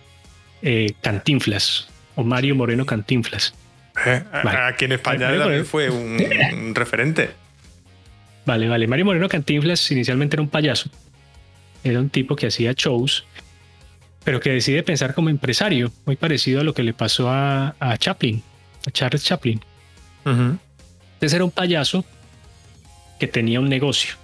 eh, 0.61 0.93
Cantinflas. 1.01 1.89
o 2.15 2.23
Mario 2.23 2.55
Moreno 2.55 2.85
Cantinflas. 2.85 3.53
Eh, 4.05 4.23
aquí 4.31 4.85
en 4.85 4.93
España 4.93 5.37
también 5.37 5.65
fue 5.65 5.89
un, 5.89 6.73
referente. 6.75 7.31
Vale, 8.45 8.67
vale. 8.67 8.87
Mario 8.87 9.05
Moreno 9.05 9.27
Cantinflas 9.27 9.91
inicialmente 9.91 10.35
era 10.35 10.43
un 10.43 10.49
payaso. 10.49 10.89
Era 11.83 11.99
un 11.99 12.09
tipo 12.09 12.35
que 12.35 12.47
hacía 12.47 12.73
shows, 12.75 13.25
pero 14.23 14.39
que 14.39 14.51
decide 14.51 14.83
pensar 14.83 15.13
como 15.13 15.29
empresario, 15.29 15.91
muy 16.05 16.15
parecido 16.15 16.61
a 16.61 16.63
lo 16.63 16.73
que 16.73 16.83
le 16.83 16.93
pasó 16.93 17.29
a, 17.29 17.75
Chaplin, 17.97 18.43
a 18.85 18.91
Charles 18.91 19.23
Chaplin. 19.23 19.61
Entonces 20.25 21.33
era 21.33 21.43
un 21.43 21.51
payaso 21.51 22.05
que 23.19 23.27
tenía 23.27 23.59
un 23.59 23.69
negocio. 23.69 24.15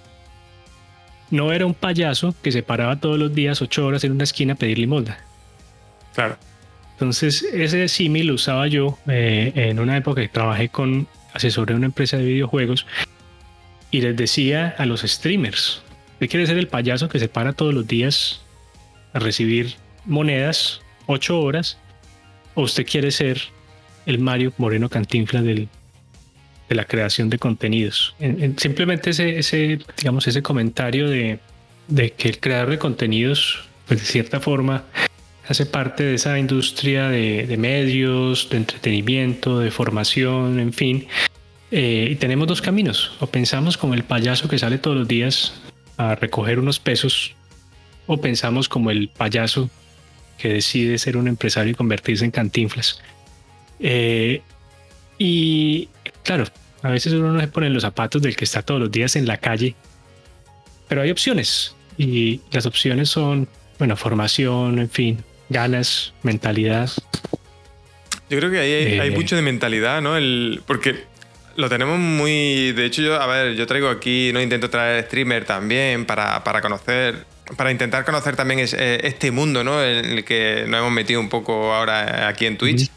No 1.30 1.52
era 1.52 1.66
un 1.66 1.74
payaso 1.74 2.34
que 2.42 2.52
se 2.52 2.64
paraba 2.64 3.00
todos 3.00 3.20
los 3.20 3.34
días 3.34 3.62
ocho 3.62 3.86
horas 3.86 4.04
en 4.04 4.14
una 4.14 4.24
esquina 4.24 4.54
a 4.54 4.56
pedir 4.56 4.80
limosna. 4.80 5.18
Claro. 6.14 6.38
Entonces, 6.94 7.44
ese 7.44 7.88
símil 7.90 8.28
lo 8.28 8.34
usaba 8.34 8.66
yo 8.68 8.98
eh, 9.08 9.52
en 9.54 9.80
una 9.80 9.98
época 9.98 10.22
que 10.22 10.30
trabajé 10.30 10.70
con 10.70 11.08
asesor 11.34 11.68
de 11.68 11.76
una 11.76 11.86
empresa 11.86 12.18
de 12.18 12.26
videojuegos 12.26 12.88
y 13.92 14.02
les 14.02 14.18
decía 14.18 14.74
a 14.80 14.88
los 14.88 15.02
streamers, 15.02 15.84
¿usted 16.14 16.30
quiere 16.30 16.48
ser 16.48 16.58
el 16.58 16.68
payaso 16.68 17.08
que 17.08 17.20
se 17.20 17.30
para 17.30 17.54
todos 17.54 17.72
los 17.72 17.86
días 17.86 18.42
a 19.14 19.20
recibir 19.20 19.76
monedas, 20.06 20.82
ocho 21.06 21.40
horas? 21.40 21.78
¿O 22.56 22.64
usted 22.64 22.88
quiere 22.88 23.12
ser 23.12 23.40
el 24.08 24.18
Mario 24.18 24.52
Moreno 24.58 24.90
Cantinflas 24.90 25.44
del, 25.44 25.70
de 26.68 26.76
la 26.76 26.86
creación 26.86 27.30
de 27.30 27.38
contenidos? 27.38 28.16
simplemente 28.58 29.12
ese, 29.12 29.38
ese, 29.38 29.80
digamos, 29.98 30.28
ese 30.28 30.42
comentario 30.42 31.08
de, 31.08 31.40
de 31.88 32.12
que 32.14 32.30
el 32.30 32.40
creador 32.40 32.72
de 32.72 32.80
contenidos, 32.80 33.66
pues 33.86 34.00
de 34.00 34.06
cierta 34.06 34.40
forma, 34.40 34.86
hace 35.48 35.66
parte 35.66 36.04
de 36.04 36.16
esa 36.16 36.38
industria 36.40 37.10
de, 37.10 37.56
medios, 37.58 38.50
de 38.50 38.58
entretenimiento, 38.58 39.60
de 39.60 39.72
formación, 39.72 40.60
en 40.60 40.74
fin. 40.74 41.08
Eh, 41.72 42.10
y 42.12 42.16
tenemos 42.16 42.48
dos 42.48 42.62
caminos. 42.62 43.14
O 43.20 43.28
pensamos 43.28 43.78
como 43.78 43.94
el 43.94 44.04
payaso 44.04 44.48
que 44.48 44.58
sale 44.58 44.78
todos 44.78 44.98
los 44.98 45.08
días 45.08 45.54
a 45.98 46.16
recoger 46.16 46.60
unos 46.60 46.80
pesos, 46.80 47.36
o 48.06 48.22
pensamos 48.22 48.70
como 48.70 48.92
el 48.92 49.10
payaso 49.10 49.70
que 50.38 50.50
decide 50.50 50.98
ser 50.98 51.18
un 51.18 51.28
empresario 51.28 51.72
y 51.72 51.76
convertirse 51.76 52.24
en 52.24 52.32
cantinflas. 52.32 53.02
Eh, 53.80 54.42
y 55.18 55.90
claro, 56.24 56.46
a 56.82 56.90
veces 56.90 57.14
uno 57.14 57.32
no 57.34 57.40
se 57.40 57.48
pone 57.48 57.68
en 57.68 57.74
los 57.74 57.84
zapatos 57.84 58.22
del 58.22 58.36
que 58.36 58.46
está 58.46 58.62
todos 58.62 58.80
los 58.80 58.92
días 58.92 59.16
en 59.16 59.28
la 59.28 59.38
calle, 59.38 59.76
pero 60.88 61.02
hay 61.02 61.12
opciones 61.12 61.76
y 61.98 62.42
las 62.52 62.66
opciones 62.66 63.10
son, 63.10 63.48
bueno, 63.80 63.96
formación, 63.98 64.80
en 64.80 64.90
fin, 64.90 65.24
ganas, 65.50 66.14
mentalidad. 66.24 66.90
Yo 68.30 68.38
creo 68.38 68.52
que 68.52 68.60
ahí 68.60 69.00
hay, 69.00 69.08
eh, 69.08 69.12
mucho 69.12 69.36
de 69.36 69.42
mentalidad, 69.42 70.02
¿no? 70.02 70.18
El, 70.18 70.62
porque 70.68 71.06
lo 71.56 71.70
tenemos 71.70 71.98
muy. 71.98 72.72
De 72.74 72.86
hecho, 72.86 73.02
yo, 73.02 73.20
a 73.20 73.26
ver, 73.26 73.56
yo 73.56 73.66
traigo 73.66 73.90
aquí, 73.90 74.32
no 74.34 74.42
intento 74.42 74.70
traer 74.70 75.06
streamer 75.06 75.46
también 75.46 76.06
para, 76.06 76.44
para 76.44 76.62
conocer. 76.62 77.26
Para 77.56 77.72
intentar 77.72 78.04
conocer 78.04 78.36
también 78.36 78.60
eh, 78.60 79.00
este 79.04 79.32
mundo, 79.32 79.64
¿no? 79.64 79.82
En 79.82 80.06
el 80.06 80.26
que 80.26 80.66
nos 80.68 80.80
hemos 80.82 80.92
metido 80.92 81.22
un 81.22 81.30
poco 81.30 81.74
ahora 81.74 82.28
aquí 82.28 82.46
en 82.46 82.58
Twitch. 82.58 82.92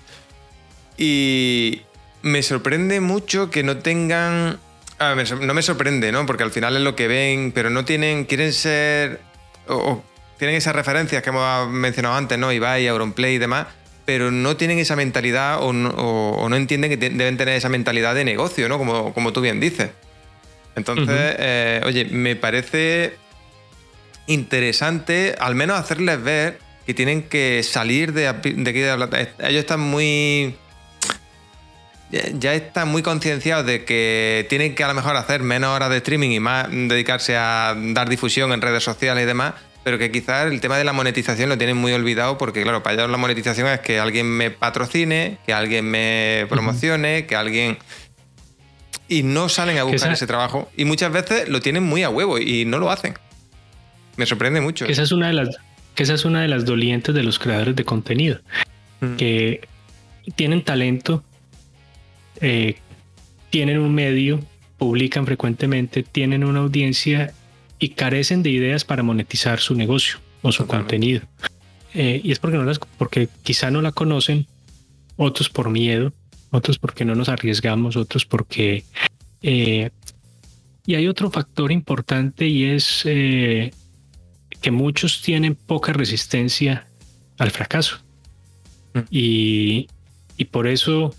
Y 1.00 1.80
me 2.20 2.42
sorprende 2.42 3.00
mucho 3.00 3.50
que 3.50 3.62
no 3.62 3.78
tengan. 3.78 4.60
no 4.98 5.54
me 5.54 5.62
sorprende, 5.62 6.12
¿no? 6.12 6.26
Porque 6.26 6.42
al 6.42 6.50
final 6.50 6.76
es 6.76 6.82
lo 6.82 6.94
que 6.94 7.08
ven, 7.08 7.52
pero 7.52 7.70
no 7.70 7.86
tienen. 7.86 8.26
Quieren 8.26 8.52
ser. 8.52 9.18
o 9.66 10.04
tienen 10.36 10.56
esas 10.56 10.76
referencias 10.76 11.22
que 11.22 11.30
hemos 11.30 11.70
mencionado 11.70 12.16
antes, 12.16 12.38
¿no? 12.38 12.52
Ibai, 12.52 12.86
Auronplay 12.86 13.34
y 13.34 13.38
demás, 13.38 13.66
pero 14.04 14.30
no 14.30 14.56
tienen 14.56 14.78
esa 14.78 14.96
mentalidad 14.96 15.58
o 15.62 15.72
no, 15.72 16.56
entienden 16.56 16.90
que 16.90 16.96
deben 16.96 17.36
tener 17.36 17.56
esa 17.56 17.68
mentalidad 17.68 18.14
de 18.14 18.24
negocio, 18.24 18.68
¿no? 18.68 18.76
Como, 18.76 19.14
como 19.14 19.32
tú 19.32 19.40
bien 19.40 19.60
dices. 19.60 19.90
Entonces, 20.76 21.36
eh, 21.38 21.82
oye, 21.84 22.06
me 22.06 22.36
parece 22.36 23.16
interesante 24.26 25.34
al 25.38 25.54
menos 25.54 25.78
hacerles 25.78 26.22
ver 26.22 26.58
que 26.86 26.94
tienen 26.94 27.22
que 27.22 27.62
salir 27.62 28.12
de, 28.14 28.28
aquí 28.28 28.52
de 28.52 28.96
la 28.96 29.08
Ellos 29.40 29.60
están 29.60 29.80
muy 29.80 30.56
ya 32.10 32.54
están 32.54 32.88
muy 32.88 33.02
concienciados 33.02 33.64
de 33.66 33.84
que 33.84 34.46
tienen 34.48 34.74
que 34.74 34.82
a 34.82 34.88
lo 34.88 34.94
mejor 34.94 35.16
hacer 35.16 35.42
menos 35.42 35.70
horas 35.70 35.90
de 35.90 35.98
streaming 35.98 36.30
y 36.30 36.40
más 36.40 36.68
dedicarse 36.70 37.36
a 37.36 37.76
dar 37.76 38.08
difusión 38.08 38.52
en 38.52 38.60
redes 38.60 38.82
sociales 38.82 39.22
y 39.22 39.26
demás, 39.26 39.54
pero 39.84 39.98
que 39.98 40.10
quizás 40.10 40.50
el 40.50 40.60
tema 40.60 40.76
de 40.76 40.84
la 40.84 40.92
monetización 40.92 41.48
lo 41.48 41.56
tienen 41.56 41.76
muy 41.76 41.92
olvidado 41.92 42.36
porque, 42.36 42.62
claro, 42.62 42.82
para 42.82 42.94
ellos 42.94 43.10
la 43.10 43.16
monetización 43.16 43.68
es 43.68 43.80
que 43.80 44.00
alguien 44.00 44.26
me 44.26 44.50
patrocine, 44.50 45.38
que 45.46 45.52
alguien 45.52 45.86
me 45.86 46.46
promocione, 46.48 47.26
que 47.26 47.36
alguien... 47.36 47.78
Y 49.08 49.24
no 49.24 49.48
salen 49.48 49.78
a 49.78 49.82
buscar 49.82 50.12
ese 50.12 50.26
trabajo. 50.28 50.70
Y 50.76 50.84
muchas 50.84 51.10
veces 51.12 51.48
lo 51.48 51.60
tienen 51.60 51.82
muy 51.82 52.04
a 52.04 52.10
huevo 52.10 52.38
y 52.38 52.64
no 52.64 52.78
lo 52.78 52.92
hacen. 52.92 53.14
Me 54.16 54.24
sorprende 54.24 54.60
mucho. 54.60 54.86
Que 54.86 54.92
esa 54.92 55.02
es 55.02 55.10
una 55.10 55.28
de 55.28 55.32
las, 55.32 55.56
que 55.96 56.04
esa 56.04 56.14
es 56.14 56.24
una 56.24 56.42
de 56.42 56.48
las 56.48 56.64
dolientes 56.64 57.12
de 57.12 57.24
los 57.24 57.40
creadores 57.40 57.74
de 57.74 57.84
contenido. 57.84 58.38
Mm. 59.00 59.16
Que 59.16 59.66
tienen 60.36 60.62
talento, 60.62 61.24
eh, 62.40 62.76
tienen 63.50 63.78
un 63.78 63.94
medio, 63.94 64.40
publican 64.78 65.26
frecuentemente, 65.26 66.02
tienen 66.02 66.44
una 66.44 66.60
audiencia 66.60 67.32
y 67.78 67.90
carecen 67.90 68.42
de 68.42 68.50
ideas 68.50 68.84
para 68.84 69.02
monetizar 69.02 69.60
su 69.60 69.74
negocio 69.74 70.18
o 70.42 70.52
su 70.52 70.66
contenido. 70.66 71.22
Eh, 71.94 72.20
y 72.22 72.30
es 72.32 72.38
porque, 72.38 72.56
no 72.56 72.64
las, 72.64 72.78
porque 72.78 73.28
quizá 73.42 73.70
no 73.70 73.82
la 73.82 73.92
conocen, 73.92 74.46
otros 75.16 75.50
por 75.50 75.70
miedo, 75.70 76.12
otros 76.50 76.78
porque 76.78 77.04
no 77.04 77.14
nos 77.14 77.28
arriesgamos, 77.28 77.96
otros 77.96 78.24
porque... 78.24 78.84
Eh, 79.42 79.90
y 80.86 80.94
hay 80.94 81.08
otro 81.08 81.30
factor 81.30 81.72
importante 81.72 82.46
y 82.46 82.64
es 82.64 83.02
eh, 83.04 83.72
que 84.60 84.70
muchos 84.70 85.22
tienen 85.22 85.54
poca 85.54 85.92
resistencia 85.92 86.86
al 87.38 87.50
fracaso. 87.50 87.98
Mm. 88.94 88.98
Y, 89.10 89.88
y, 90.36 90.44
por 90.46 90.66
eso 90.66 91.14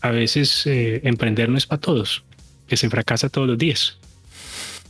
a 0.00 0.10
veces 0.10 0.62
emprender 0.66 1.48
no 1.48 1.58
es 1.58 1.66
para 1.66 1.80
todos, 1.80 2.24
que 2.66 2.76
se 2.76 2.88
fracasa 2.90 3.28
todos 3.28 3.48
los 3.48 3.58
días 3.58 3.98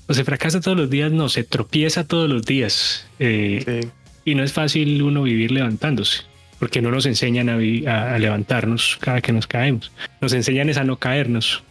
o 0.09 0.15
se 0.15 0.25
fracasa 0.25 0.61
todos 0.61 0.77
los 0.77 0.89
días, 0.89 1.13
no, 1.13 1.29
se 1.29 1.45
tropieza 1.45 2.03
todos 2.07 2.31
los 2.31 2.45
días. 2.45 3.07
Eh, 3.19 3.87
y 4.25 4.35
no 4.35 4.43
es 4.43 4.55
fácil 4.55 5.03
uno 5.03 5.23
vivir 5.23 5.53
levantándose, 5.53 6.23
porque 6.59 6.81
no 6.81 6.91
nos 6.91 7.05
enseñan 7.05 7.51
a, 7.51 8.19
levantarnos 8.19 8.97
cada 9.01 9.21
que 9.21 9.33
nos 9.33 9.47
caemos. 9.47 9.93
Nos 10.23 10.33
enseñan 10.33 10.71
es 10.71 10.79
a 10.79 10.85
no 10.85 10.97
caernos. 10.97 11.63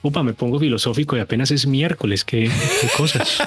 Upa, 0.00 0.22
me 0.22 0.32
pongo 0.32 0.58
filosófico 0.58 1.16
y 1.16 1.20
apenas 1.20 1.50
es 1.50 1.66
miércoles, 1.66 2.24
qué, 2.24 2.50
cosas. 2.96 3.38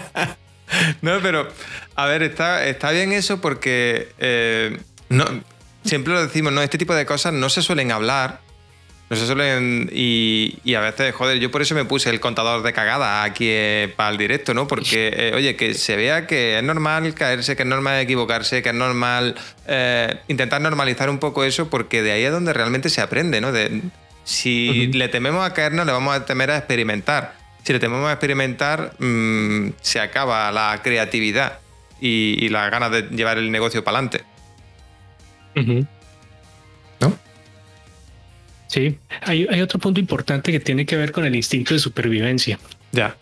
no, 1.02 1.20
pero 1.20 1.48
a 1.94 2.06
ver, 2.06 2.22
está, 2.22 2.66
está 2.66 2.90
bien 2.90 3.12
eso 3.12 3.42
porque 3.42 4.08
eh, 4.18 4.78
no, 5.10 5.26
siempre 5.84 6.12
lo 6.12 6.22
decimos, 6.22 6.52
¿no? 6.52 6.62
Este 6.62 6.78
tipo 6.78 6.94
de 6.94 7.06
cosas 7.06 7.32
no 7.32 7.48
se 7.48 7.62
suelen 7.62 7.92
hablar 7.92 8.40
no 9.12 9.18
se 9.18 9.26
suelen. 9.26 9.90
Y, 9.92 10.74
a 10.74 10.80
veces, 10.80 11.14
joder, 11.14 11.38
yo 11.38 11.50
por 11.50 11.60
eso 11.60 11.74
me 11.74 11.84
puse 11.84 12.08
el 12.08 12.18
contador 12.18 12.62
de 12.62 12.72
cagada 12.72 13.24
aquí 13.24 13.44
eh, 13.46 13.92
para 13.94 14.08
el 14.08 14.16
directo, 14.16 14.54
¿no? 14.54 14.66
Porque, 14.66 15.12
eh, 15.14 15.32
oye, 15.34 15.54
que 15.54 15.74
se 15.74 15.96
vea 15.96 16.26
que 16.26 16.56
es 16.56 16.64
normal 16.64 17.12
caerse, 17.12 17.54
que 17.54 17.62
es 17.62 17.68
normal 17.68 18.00
equivocarse, 18.00 18.62
que 18.62 18.70
es 18.70 18.74
normal 18.74 19.34
eh, 19.66 20.16
intentar 20.28 20.62
normalizar 20.62 21.10
un 21.10 21.18
poco 21.18 21.44
eso, 21.44 21.68
porque 21.68 22.00
de 22.00 22.12
ahí 22.12 22.22
es 22.22 22.32
donde 22.32 22.54
realmente 22.54 22.88
se 22.88 23.02
aprende, 23.02 23.42
¿no? 23.42 23.52
De, 23.52 23.82
si 24.24 24.86
le 24.86 25.08
tememos 25.08 25.44
a 25.44 25.52
caernos, 25.52 25.84
le 25.84 25.92
vamos 25.92 26.16
a 26.16 26.24
temer 26.24 26.50
a 26.50 26.56
experimentar. 26.56 27.34
Si 27.64 27.74
le 27.74 27.80
tememos 27.80 28.08
a 28.08 28.12
experimentar, 28.12 28.94
mm, 28.98 29.74
se 29.82 30.00
acaba 30.00 30.50
la 30.52 30.80
creatividad 30.82 31.58
y, 32.00 32.48
las 32.48 32.70
ganas 32.70 32.90
de 32.90 33.02
llevar 33.02 33.36
el 33.36 33.50
negocio 33.50 33.84
para 33.84 33.98
adelante. 33.98 34.31
Sí, 38.72 38.96
hay, 39.20 39.60
otro 39.60 39.78
punto 39.78 40.00
importante 40.00 40.50
que 40.50 40.58
tiene 40.58 40.86
que 40.86 40.96
ver 40.96 41.12
con 41.12 41.26
el 41.26 41.36
instinto 41.36 41.74
de 41.74 41.78
supervivencia. 41.78 42.58
Ya. 42.92 43.14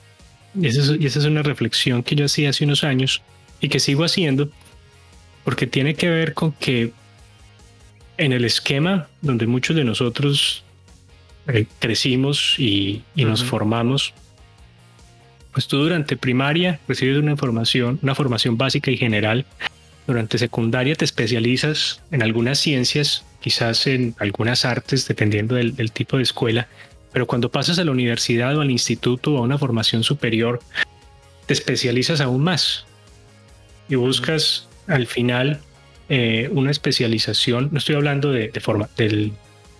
Y 0.54 0.68
esa, 0.68 0.94
es, 0.94 1.16
una 1.24 1.42
reflexión 1.42 2.04
que 2.04 2.14
yo 2.14 2.26
hacía 2.26 2.50
hace 2.50 2.64
unos 2.64 2.84
años 2.84 3.20
y 3.60 3.68
que 3.68 3.80
sigo 3.80 4.04
haciendo, 4.04 4.48
porque 5.42 5.66
tiene 5.66 5.96
que 5.96 6.08
ver 6.08 6.34
con 6.34 6.52
que 6.52 6.92
en 8.16 8.32
el 8.32 8.44
esquema 8.44 9.08
donde 9.22 9.48
muchos 9.48 9.74
de 9.74 9.82
nosotros 9.82 10.62
eh, 11.48 11.66
crecimos 11.80 12.54
y, 12.56 13.02
nos 13.16 13.42
formamos, 13.42 14.14
pues 15.52 15.66
tú 15.66 15.78
durante 15.78 16.16
primaria 16.16 16.78
recibes 16.86 17.18
una 17.18 17.32
información, 17.32 17.98
una 18.02 18.14
formación 18.14 18.56
básica 18.56 18.92
y 18.92 18.96
general. 18.96 19.44
Durante 20.10 20.38
secundaria 20.38 20.96
te 20.96 21.04
especializas 21.04 22.02
en 22.10 22.24
algunas 22.24 22.58
ciencias 22.58 23.24
quizás 23.40 23.86
en 23.86 24.16
algunas 24.18 24.64
artes, 24.64 25.06
dependiendo 25.06 25.54
del, 25.54 25.92
tipo 25.92 26.16
de 26.16 26.24
escuela, 26.24 26.66
pero 27.12 27.28
cuando 27.28 27.48
pasas 27.52 27.78
a 27.78 27.84
la 27.84 27.92
universidad 27.92 28.56
o 28.56 28.60
al 28.60 28.72
instituto 28.72 29.34
o 29.34 29.38
a 29.38 29.42
una 29.42 29.56
formación 29.56 30.02
superior, 30.02 30.58
te 31.46 31.54
especializas 31.54 32.20
aún 32.20 32.42
más 32.42 32.86
y 33.88 33.94
buscas 33.94 34.66
al 34.88 35.06
final 35.06 35.60
eh, 36.08 36.50
una 36.50 36.72
especialización, 36.72 37.68
no 37.70 37.78
estoy 37.78 37.94
hablando 37.94 38.32
de, 38.32 38.50
forma, 38.60 38.88
del, 38.96 39.30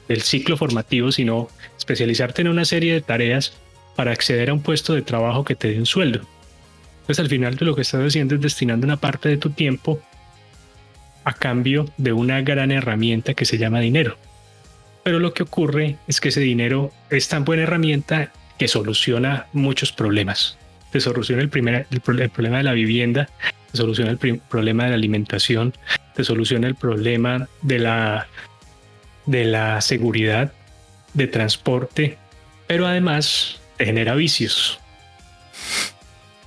del 0.07 0.23
ciclo 0.23 0.57
formativo, 0.57 1.11
sino 1.11 1.49
especializarte 1.77 2.43
en 2.43 2.49
una 2.49 2.65
serie 2.65 2.95
de 2.95 3.01
tareas 3.01 3.53
para 3.97 4.13
acceder 4.13 4.51
a 4.51 4.53
un 4.53 4.63
puesto 4.63 4.95
de 4.95 5.03
trabajo 5.03 5.45
que 5.45 5.57
te 5.57 5.73
dé 5.73 5.79
un 5.81 5.87
sueldo. 5.87 6.21
Entonces 7.01 7.19
al 7.19 7.29
final 7.29 7.57
de 7.57 7.67
lo 7.67 7.75
que 7.75 7.83
estás 7.83 8.07
haciendo 8.07 8.37
es 8.37 8.41
destinando 8.41 8.87
una 8.87 8.97
parte 8.97 9.29
de 9.29 9.37
tu 9.37 9.51
tiempo 9.51 10.01
a 11.25 11.33
cambio 11.33 11.87
de 11.97 12.13
una 12.13 12.41
gran 12.43 12.71
herramienta 12.71 13.35
que 13.35 13.45
se 13.45 13.59
llama 13.59 13.81
dinero. 13.81 14.17
Pero 15.03 15.19
lo 15.19 15.33
que 15.33 15.43
ocurre 15.43 15.97
es 16.07 16.21
que 16.21 16.29
ese 16.29 16.41
dinero 16.41 16.93
es 17.11 17.29
tan 17.29 17.45
buena 17.45 17.63
herramienta 17.65 18.33
que 18.59 18.69
soluciona 18.69 19.47
muchos 19.53 19.93
problemas. 19.93 20.59
Te 20.93 21.01
soluciona 21.01 21.43
el, 21.43 21.49
primer, 21.49 21.87
problema 22.33 22.59
de 22.59 22.65
la 22.65 22.73
vivienda, 22.73 23.29
te 23.71 23.79
soluciona 23.79 24.11
el 24.11 24.41
problema 24.41 24.85
de 24.85 24.91
la 24.91 24.97
alimentación, 24.97 25.73
te 26.15 26.25
soluciona 26.25 26.67
el 26.67 26.75
problema 26.75 27.49
de 27.63 27.79
la, 27.79 28.27
de 29.27 29.45
la 29.45 29.81
seguridad, 29.81 30.53
de 31.15 31.27
transporte, 31.27 32.19
pero 32.67 32.87
además 32.87 33.61
genera 33.79 34.15
vicios. 34.15 34.81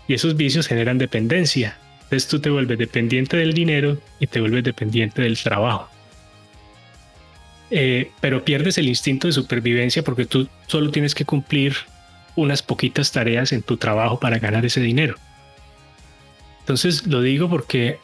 Y 0.07 0.13
esos 0.13 0.35
vicios 0.35 0.67
generan 0.67 0.97
dependencia. 0.97 1.77
Entonces 2.13 2.29
tú 2.29 2.39
te 2.39 2.51
vuelves 2.51 2.77
dependiente 2.77 3.37
del 3.37 3.55
dinero 3.55 3.97
y 4.19 4.27
te 4.27 4.39
vuelves 4.39 4.63
dependiente 4.63 5.23
del 5.23 5.35
trabajo. 5.35 5.89
Eh, 7.71 8.11
pero 8.21 8.45
pierdes 8.45 8.77
el 8.77 8.87
instinto 8.87 9.25
de 9.25 9.33
supervivencia 9.33 10.03
porque 10.03 10.27
tú 10.27 10.47
solo 10.67 10.91
tienes 10.91 11.15
que 11.15 11.25
cumplir 11.25 11.75
unas 12.35 12.61
poquitas 12.61 13.11
tareas 13.11 13.51
en 13.51 13.63
tu 13.63 13.77
trabajo 13.77 14.19
para 14.19 14.37
ganar 14.37 14.63
ese 14.63 14.79
dinero. 14.79 15.15
Entonces 16.59 17.07
lo 17.07 17.23
digo 17.23 17.49
porque 17.49 17.97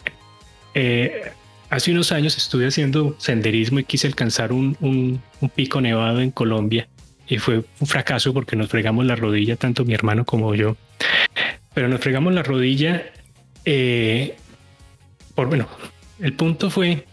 eh, 0.74 1.32
hace 1.70 1.92
unos 1.92 2.12
años 2.12 2.36
estuve 2.36 2.66
haciendo 2.66 3.16
senderismo 3.20 3.78
y 3.78 3.84
quise 3.84 4.08
alcanzar 4.08 4.52
un, 4.52 4.76
un, 4.82 5.22
pico 5.50 5.82
nevado 5.82 6.20
en 6.20 6.32
Colombia 6.32 6.88
y 7.28 7.38
fue 7.38 7.64
un 7.80 7.86
fracaso 7.86 8.34
porque 8.34 8.56
nos 8.56 8.70
fregamos 8.70 9.06
la 9.06 9.16
rodilla, 9.16 9.56
tanto 9.56 9.86
mi 9.86 9.94
hermano 9.94 10.26
como 10.26 10.56
yo. 10.56 10.78
Pero 11.76 11.88
nos 11.88 12.02
fregamos 12.02 12.34
la 12.34 12.42
rodilla 12.42 13.04
eh, 13.66 14.36
por 15.36 15.48
bueno, 15.48 15.68
el 16.20 16.34
punto 16.34 16.70
fue 16.70 17.06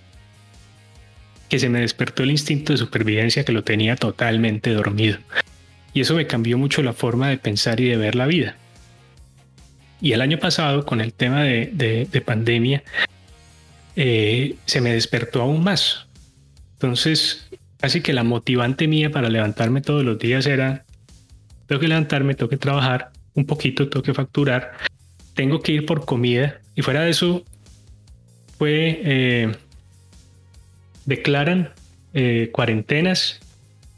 que 1.49 1.59
se 1.59 1.69
me 1.69 1.81
despertó 1.81 2.23
el 2.23 2.31
instinto 2.31 2.73
de 2.73 2.79
supervivencia 2.79 3.45
que 3.45 3.53
lo 3.53 3.63
tenía 3.63 3.97
totalmente 3.97 4.73
dormido. 4.73 5.19
Y 5.95 6.01
eso 6.01 6.15
me 6.15 6.27
cambió 6.27 6.59
mucho 6.59 6.83
la 6.83 6.93
forma 6.93 7.29
de 7.29 7.39
pensar 7.39 7.81
y 7.81 7.85
de 7.85 7.97
ver 7.97 8.17
la 8.17 8.27
vida. 8.27 8.57
Y 10.01 10.13
el 10.13 10.21
año 10.21 10.39
pasado, 10.39 10.85
con 10.85 11.01
el 11.01 11.13
tema 11.13 11.43
de, 11.45 12.23
pandemia, 12.25 12.83
eh, 13.95 14.57
se 14.67 14.81
me 14.81 14.93
despertó 14.93 15.41
aún 15.41 15.65
más. 15.65 16.07
Entonces, 16.75 17.49
casi 17.79 18.03
que 18.03 18.13
la 18.13 18.25
motivante 18.25 18.89
mía 18.89 19.11
para 19.11 19.31
levantarme 19.31 19.81
todos 19.81 20.05
los 20.05 20.19
días 20.19 20.47
era, 20.47 20.85
tengo 21.67 21.81
que 21.81 21.89
levantarme, 21.89 22.35
tengo 22.35 22.51
que 22.51 22.59
trabajar 22.59 23.13
un 23.35 23.47
poquito, 23.47 23.89
tengo 23.89 24.03
que 24.03 24.13
facturar, 24.13 24.73
tengo 25.37 25.61
que 25.61 25.71
ir 25.71 25.87
por 25.87 26.05
comida. 26.05 26.61
Y 26.75 26.83
fuera 26.83 27.03
de 27.03 27.11
eso, 27.11 27.45
fue 28.59 29.01
eh, 29.05 29.53
declaran 31.05 31.71
eh, 32.15 32.51
cuarentenas 32.53 33.39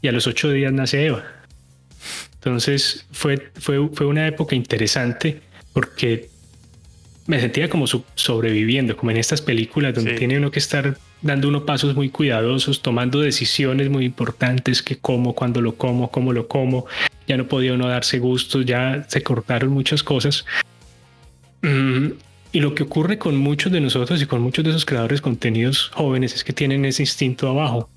y 0.01 0.07
a 0.07 0.11
los 0.11 0.27
ocho 0.27 0.51
días 0.51 0.71
nace 0.71 1.07
Eva. 1.07 1.23
Entonces 2.35 3.07
fue, 3.11 3.51
fue, 3.55 3.89
fue 3.91 4.05
una 4.05 4.27
época 4.27 4.55
interesante 4.55 5.41
porque 5.73 6.29
me 7.25 7.39
sentía 7.39 7.69
como 7.69 7.85
sobreviviendo, 7.87 8.97
como 8.97 9.11
en 9.11 9.17
estas 9.17 9.41
películas 9.41 9.93
donde 9.93 10.13
tiene 10.13 10.37
uno 10.37 10.51
que 10.51 10.59
estar 10.59 10.97
dando 11.21 11.47
unos 11.47 11.63
pasos 11.63 11.95
muy 11.95 12.09
cuidadosos, 12.09 12.81
tomando 12.81 13.19
decisiones 13.19 13.89
muy 13.89 14.05
importantes, 14.05 14.81
que 14.81 14.97
como, 14.97 15.35
cuando 15.35 15.61
lo 15.61 15.75
como, 15.75 16.09
cómo 16.09 16.33
lo 16.33 16.47
como, 16.47 16.85
ya 17.27 17.37
no 17.37 17.47
podía 17.47 17.73
uno 17.73 17.87
darse 17.87 18.19
gustos, 18.19 18.65
ya 18.65 19.05
se 19.07 19.21
cortaron 19.21 19.69
muchas 19.69 20.01
cosas. 20.01 20.45
Mm, 21.61 22.11
y 22.51 22.59
lo 22.61 22.73
que 22.73 22.83
ocurre 22.83 23.17
con 23.17 23.37
muchos 23.37 23.71
de 23.71 23.79
nosotros 23.79 24.21
y 24.21 24.25
con 24.25 24.41
muchos 24.41 24.63
de 24.63 24.71
esos 24.71 24.85
creadores 24.85 25.19
de 25.19 25.23
contenidos 25.23 25.91
jóvenes 25.93 26.33
es 26.33 26.43
que 26.43 26.53
tienen 26.53 26.83
ese 26.85 27.03
instinto 27.03 27.47
abajo, 27.47 27.89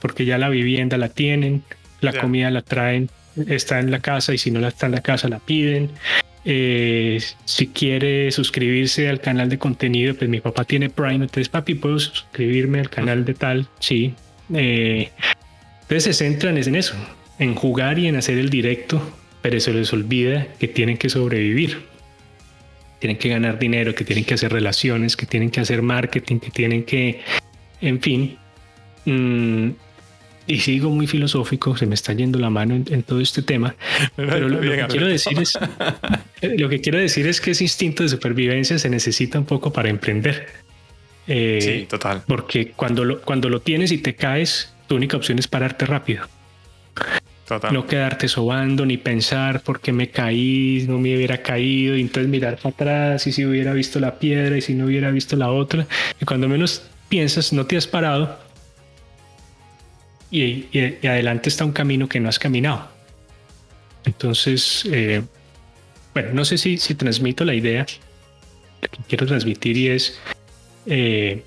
porque 0.00 0.24
ya 0.24 0.38
la 0.38 0.48
vivienda 0.48 0.96
la 0.96 1.08
tienen, 1.08 1.62
la 2.00 2.12
comida 2.12 2.50
la 2.50 2.62
traen, 2.62 3.10
está 3.48 3.80
en 3.80 3.90
la 3.90 4.00
casa 4.00 4.34
y 4.34 4.38
si 4.38 4.50
no 4.50 4.60
la 4.60 4.68
está 4.68 4.86
en 4.86 4.92
la 4.92 5.02
casa 5.02 5.28
la 5.28 5.40
piden. 5.40 5.90
Eh, 6.44 7.20
si 7.44 7.66
quiere 7.66 8.30
suscribirse 8.30 9.08
al 9.08 9.20
canal 9.20 9.48
de 9.48 9.58
contenido, 9.58 10.14
pues 10.14 10.30
mi 10.30 10.40
papá 10.40 10.64
tiene 10.64 10.88
Prime, 10.88 11.24
entonces 11.24 11.48
papi, 11.48 11.74
¿puedo 11.74 11.98
suscribirme 11.98 12.78
al 12.78 12.88
canal 12.88 13.24
de 13.24 13.34
tal? 13.34 13.66
Sí. 13.80 14.14
Eh, 14.54 15.10
entonces 15.82 16.04
se 16.04 16.12
centran 16.12 16.56
en 16.56 16.76
eso, 16.76 16.94
en 17.40 17.56
jugar 17.56 17.98
y 17.98 18.06
en 18.06 18.14
hacer 18.14 18.38
el 18.38 18.48
directo, 18.48 19.02
pero 19.42 19.58
se 19.58 19.72
les 19.72 19.92
olvida 19.92 20.46
que 20.60 20.68
tienen 20.68 20.98
que 20.98 21.08
sobrevivir 21.08 21.95
tienen 22.98 23.18
que 23.18 23.28
ganar 23.28 23.58
dinero, 23.58 23.94
que 23.94 24.04
tienen 24.04 24.24
que 24.24 24.34
hacer 24.34 24.52
relaciones, 24.52 25.16
que 25.16 25.26
tienen 25.26 25.50
que 25.50 25.60
hacer 25.60 25.82
marketing, 25.82 26.38
que 26.38 26.50
tienen 26.50 26.84
que, 26.84 27.20
en 27.80 28.00
fin. 28.00 28.38
Mm, 29.04 29.70
y 30.48 30.60
sigo 30.60 30.90
muy 30.90 31.06
filosófico, 31.06 31.76
se 31.76 31.86
me 31.86 31.94
está 31.94 32.12
yendo 32.12 32.38
la 32.38 32.50
mano 32.50 32.74
en, 32.74 33.02
todo 33.02 33.20
este 33.20 33.42
tema. 33.42 33.74
Pero 34.16 34.48
lo, 34.48 34.60
que 34.60 34.86
quiero 34.88 35.06
decir 35.06 35.38
es, 35.38 35.58
lo 36.42 36.68
que 36.68 36.80
quiero 36.80 36.98
decir 36.98 37.26
es 37.26 37.40
que 37.40 37.50
ese 37.50 37.64
instinto 37.64 38.02
de 38.02 38.08
supervivencia 38.08 38.78
se 38.78 38.88
necesita 38.88 39.38
un 39.38 39.46
poco 39.46 39.72
para 39.72 39.88
emprender. 39.88 40.46
Eh, 41.26 41.58
sí, 41.60 41.86
total. 41.88 42.22
Porque 42.26 42.70
cuando 42.70 43.04
lo, 43.04 43.20
cuando 43.22 43.48
lo 43.48 43.60
tienes 43.60 43.90
y 43.90 43.98
te 43.98 44.14
caes, 44.14 44.72
tu 44.86 44.94
única 44.94 45.16
opción 45.16 45.38
es 45.38 45.48
pararte 45.48 45.84
rápido. 45.84 46.26
No 47.70 47.86
quedarte 47.86 48.26
sobando 48.26 48.84
ni 48.84 48.96
pensar 48.96 49.60
por 49.60 49.80
qué 49.80 49.92
me 49.92 50.10
caí, 50.10 50.84
no 50.88 50.98
me 50.98 51.14
hubiera 51.14 51.42
caído 51.42 51.96
y 51.96 52.00
entonces 52.00 52.28
mirar 52.28 52.56
para 52.56 52.70
atrás 52.70 53.26
y 53.28 53.32
si 53.32 53.44
hubiera 53.44 53.72
visto 53.72 54.00
la 54.00 54.18
piedra 54.18 54.56
y 54.56 54.60
si 54.60 54.74
no 54.74 54.86
hubiera 54.86 55.10
visto 55.12 55.36
la 55.36 55.50
otra. 55.50 55.86
Y 56.20 56.24
cuando 56.24 56.48
menos 56.48 56.82
piensas, 57.08 57.52
no 57.52 57.64
te 57.64 57.76
has 57.76 57.86
parado 57.86 58.36
y, 60.30 60.66
adelante 61.06 61.48
está 61.48 61.64
un 61.64 61.72
camino 61.72 62.08
que 62.08 62.18
no 62.18 62.28
has 62.28 62.38
caminado. 62.38 62.88
Entonces, 64.04 64.84
eh, 64.90 65.22
bueno, 66.14 66.30
no 66.32 66.44
sé 66.44 66.58
si, 66.58 66.78
si 66.78 66.94
transmito 66.94 67.44
la 67.44 67.54
idea 67.54 67.86
que 68.80 68.98
quiero 69.08 69.26
transmitir 69.26 69.76
y 69.76 69.88
es 69.88 70.18
eh, 70.86 71.42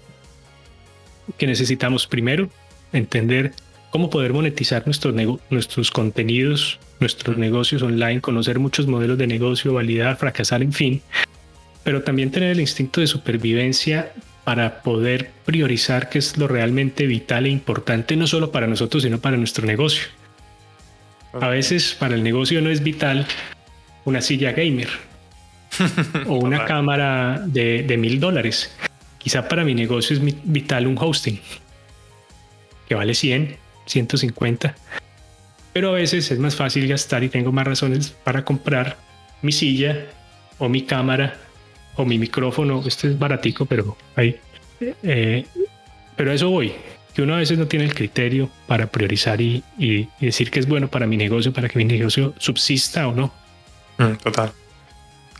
que 1.38 1.48
necesitamos 1.48 2.08
primero 2.08 2.50
entender 2.94 3.54
cómo 3.90 4.10
poder 4.10 4.34
monetizar 4.34 4.84
nuestros, 4.86 5.16
nuestros 5.50 5.92
contenidos, 5.92 6.80
nuestros 7.00 7.38
negocios 7.38 7.82
online, 7.82 8.22
conocer 8.22 8.60
muchos 8.60 8.88
modelos 8.88 9.18
de 9.18 9.28
negocio, 9.28 9.74
validar, 9.74 10.18
fracasar, 10.18 10.62
en 10.62 10.74
fin, 10.74 11.02
pero 11.84 12.04
también 12.04 12.32
tener 12.32 12.52
el 12.52 12.60
instinto 12.60 13.02
de 13.02 13.08
supervivencia 13.08 14.14
para 14.44 14.82
poder 14.82 15.32
priorizar 15.46 16.10
qué 16.10 16.20
es 16.20 16.38
lo 16.38 16.48
realmente 16.48 17.06
vital 17.06 17.46
e 17.46 17.50
importante, 17.50 18.16
no 18.16 18.28
solo 18.28 18.52
para 18.52 18.68
nosotros, 18.68 19.04
sino 19.04 19.20
para 19.20 19.38
nuestro 19.38 19.66
negocio. 19.66 20.08
A 21.34 21.50
veces 21.50 21.96
para 22.00 22.16
el 22.16 22.24
negocio 22.24 22.62
no 22.62 22.70
es 22.70 22.82
vital 22.82 23.28
una 24.06 24.22
silla 24.22 24.52
gamer 24.52 24.90
o 26.28 26.36
una 26.36 26.66
cámara 26.66 27.44
de 27.46 27.98
mil 27.98 28.20
dólares. 28.20 28.76
Quizá 29.20 29.48
para 29.48 29.64
mi 29.64 29.76
negocio 29.76 30.16
es 30.16 30.22
vital 30.44 30.88
un 30.88 30.98
hosting 30.98 31.40
que 32.88 32.96
vale 32.96 33.14
100 33.14 33.69
150. 33.90 34.76
Pero 35.74 35.90
a 35.90 35.94
veces 35.94 36.32
es 36.32 36.40
más 36.40 36.56
fácil 36.56 36.88
gastar 36.88 37.24
y 37.24 37.30
tengo 37.30 37.52
más 37.52 37.66
razones 37.66 38.10
para 38.10 38.44
comprar 38.44 38.98
mi 39.42 39.52
silla 39.52 40.06
o 40.58 40.70
mi 40.70 40.84
cámara 40.84 41.36
o 41.96 42.06
mi 42.06 42.18
micrófono. 42.18 42.84
Este 42.86 43.10
es 43.10 43.20
baratico, 43.20 43.66
pero 43.66 43.98
ahí. 44.16 44.40
Eh, 44.80 45.46
pero 46.16 46.32
a 46.32 46.34
eso 46.34 46.50
voy. 46.50 46.74
Que 47.14 47.24
uno 47.24 47.36
a 47.36 47.38
veces 47.38 47.58
no 47.58 47.68
tiene 47.68 47.86
el 47.86 47.94
criterio 47.94 48.50
para 48.68 48.88
priorizar 48.88 49.42
y, 49.42 49.64
decir 50.20 50.52
que 50.52 50.60
es 50.60 50.68
bueno 50.68 50.88
para 50.88 51.08
mi 51.08 51.18
negocio, 51.18 51.52
para 51.52 51.68
que 51.68 51.78
mi 51.78 51.86
negocio 51.86 52.34
subsista 52.38 53.08
o 53.08 53.14
no. 53.14 53.34
Mm, 53.98 54.16
total. 54.24 54.52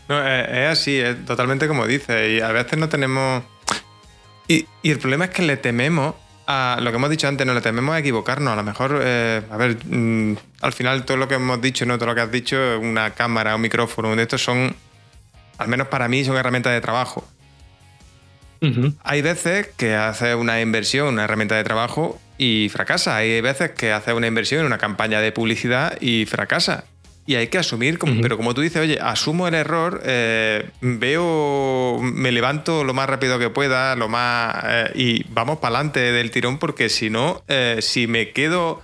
No, 0.08 0.26
es, 0.26 0.68
así, 0.68 0.96
es 0.96 1.24
totalmente 1.24 1.68
como 1.68 1.86
dice. 1.86 2.34
Y 2.34 2.40
a 2.40 2.50
veces 2.52 2.78
no 2.78 2.88
tenemos. 2.88 3.44
Y, 4.48 4.66
y 4.82 4.90
el 4.90 4.98
problema 4.98 5.26
es 5.26 5.30
que 5.30 5.42
le 5.42 5.56
tememos 5.56 6.14
lo 6.46 6.90
que 6.90 6.96
hemos 6.96 7.10
dicho 7.10 7.28
antes, 7.28 7.46
no 7.46 7.54
le 7.54 7.60
tememos 7.60 7.94
a 7.94 7.98
equivocarnos. 7.98 8.52
A 8.52 8.56
lo 8.56 8.62
mejor, 8.62 9.00
eh, 9.02 9.42
a 9.50 9.56
ver, 9.56 9.78
mm, 9.84 10.36
al 10.62 10.72
final 10.72 11.04
todo 11.04 11.16
lo 11.16 11.28
que 11.28 11.34
hemos 11.34 11.60
dicho, 11.60 11.86
no 11.86 11.96
todo 11.98 12.08
lo 12.08 12.14
que 12.14 12.20
has 12.22 12.32
dicho, 12.32 12.56
una 12.80 13.10
cámara, 13.10 13.54
un 13.54 13.62
micrófono, 13.62 14.14
de 14.16 14.22
estos 14.22 14.42
son, 14.42 14.74
al 15.58 15.68
menos 15.68 15.88
para 15.88 16.08
mí, 16.08 16.24
son 16.24 16.36
herramientas 16.36 16.72
de 16.72 16.80
trabajo. 16.80 17.26
Hay 19.04 19.22
veces 19.22 19.68
que 19.76 19.94
haces 19.94 20.34
una 20.34 20.60
inversión, 20.60 21.08
una 21.08 21.24
herramienta 21.24 21.56
de 21.56 21.64
trabajo 21.64 22.20
y 22.36 22.68
fracasa. 22.68 23.16
Hay 23.16 23.40
veces 23.40 23.70
que 23.70 23.92
haces 23.92 24.12
una 24.12 24.26
inversión 24.26 24.60
en 24.60 24.66
una 24.66 24.76
campaña 24.76 25.20
de 25.20 25.32
publicidad 25.32 25.96
y 26.00 26.26
fracasa. 26.26 26.84
Y 27.26 27.36
hay 27.36 27.48
que 27.48 27.58
asumir, 27.58 27.98
como, 27.98 28.20
pero 28.20 28.36
como 28.36 28.54
tú 28.54 28.60
dices, 28.60 28.82
oye, 28.82 28.98
asumo 29.00 29.46
el 29.46 29.54
error, 29.54 30.02
eh, 30.04 30.68
veo, 30.80 32.00
me 32.02 32.32
levanto 32.32 32.82
lo 32.82 32.94
más 32.94 33.08
rápido 33.08 33.38
que 33.38 33.50
pueda, 33.50 33.94
lo 33.94 34.08
más 34.08 34.56
eh, 34.66 34.90
y 34.94 35.24
vamos 35.28 35.58
para 35.58 35.76
adelante 35.76 36.00
del 36.00 36.30
tirón, 36.30 36.58
porque 36.58 36.88
si 36.88 37.08
no, 37.10 37.44
eh, 37.46 37.78
si 37.82 38.06
me 38.06 38.30
quedo, 38.30 38.82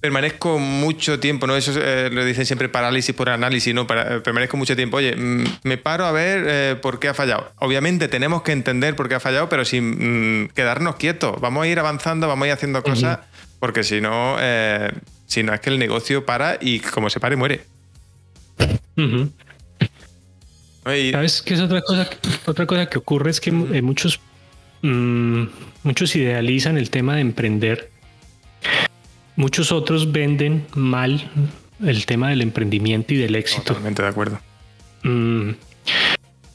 permanezco 0.00 0.58
mucho 0.58 1.20
tiempo, 1.20 1.46
¿no? 1.46 1.54
Eso 1.54 1.72
lo 1.74 2.24
dicen 2.24 2.46
siempre 2.46 2.68
parálisis 2.68 3.14
por 3.14 3.28
análisis, 3.28 3.74
¿no? 3.74 3.86
permanezco 3.86 4.56
mucho 4.56 4.74
tiempo, 4.74 4.96
oye, 4.96 5.14
mm, 5.14 5.44
me 5.62 5.76
paro 5.76 6.06
a 6.06 6.12
ver 6.12 6.80
por 6.80 6.98
qué 6.98 7.08
ha 7.08 7.14
fallado. 7.14 7.52
Obviamente 7.58 8.08
tenemos 8.08 8.42
que 8.42 8.52
entender 8.52 8.96
por 8.96 9.08
qué 9.08 9.16
ha 9.16 9.20
fallado, 9.20 9.48
pero 9.48 9.64
sin 9.64 10.42
mm, 10.42 10.48
quedarnos 10.48 10.96
quietos. 10.96 11.40
Vamos 11.40 11.64
a 11.64 11.68
ir 11.68 11.78
avanzando, 11.78 12.26
vamos 12.26 12.44
a 12.44 12.48
ir 12.48 12.52
haciendo 12.54 12.82
cosas, 12.82 13.20
porque 13.60 13.84
si 13.84 14.00
no 14.00 14.38
sino 15.28 15.54
es 15.54 15.60
que 15.60 15.70
el 15.70 15.78
negocio 15.78 16.26
para 16.26 16.58
y 16.60 16.80
como 16.80 17.08
se 17.10 17.20
pare, 17.20 17.36
muere. 17.36 17.60
¿Sabes 20.84 21.42
qué 21.42 21.54
es 21.54 21.60
otra 21.60 21.82
cosa? 21.82 22.08
Otra 22.46 22.66
cosa 22.66 22.86
que 22.86 22.98
ocurre 22.98 23.30
es 23.30 23.40
que 23.40 23.50
eh, 23.50 23.82
muchos, 23.82 24.20
mm, 24.82 25.44
muchos 25.84 26.16
idealizan 26.16 26.78
el 26.78 26.90
tema 26.90 27.14
de 27.14 27.20
emprender. 27.20 27.90
Muchos 29.36 29.70
otros 29.70 30.10
venden 30.10 30.66
mal 30.74 31.30
el 31.84 32.06
tema 32.06 32.30
del 32.30 32.40
emprendimiento 32.40 33.14
y 33.14 33.18
del 33.18 33.36
éxito. 33.36 33.62
Totalmente 33.64 34.02
de 34.02 34.08
acuerdo. 34.08 34.40
Mm, 35.04 35.50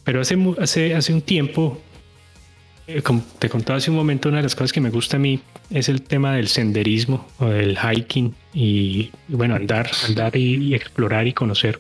pero 0.03 0.19
hace, 0.19 0.37
hace, 0.59 0.95
hace 0.95 1.13
un 1.13 1.21
tiempo 1.21 1.81
como 3.03 3.23
te 3.39 3.49
contaba 3.49 3.77
hace 3.77 3.91
un 3.91 3.97
momento, 3.97 4.29
una 4.29 4.37
de 4.37 4.43
las 4.43 4.55
cosas 4.55 4.73
que 4.73 4.81
me 4.81 4.89
gusta 4.89 5.17
a 5.17 5.19
mí 5.19 5.39
es 5.69 5.87
el 5.89 6.01
tema 6.01 6.35
del 6.35 6.47
senderismo 6.47 7.27
o 7.39 7.45
del 7.45 7.77
hiking 7.77 8.35
y, 8.53 9.09
bueno, 9.27 9.55
andar, 9.55 9.89
andar 10.07 10.35
y, 10.35 10.73
explorar 10.75 11.27
y 11.27 11.33
conocer. 11.33 11.79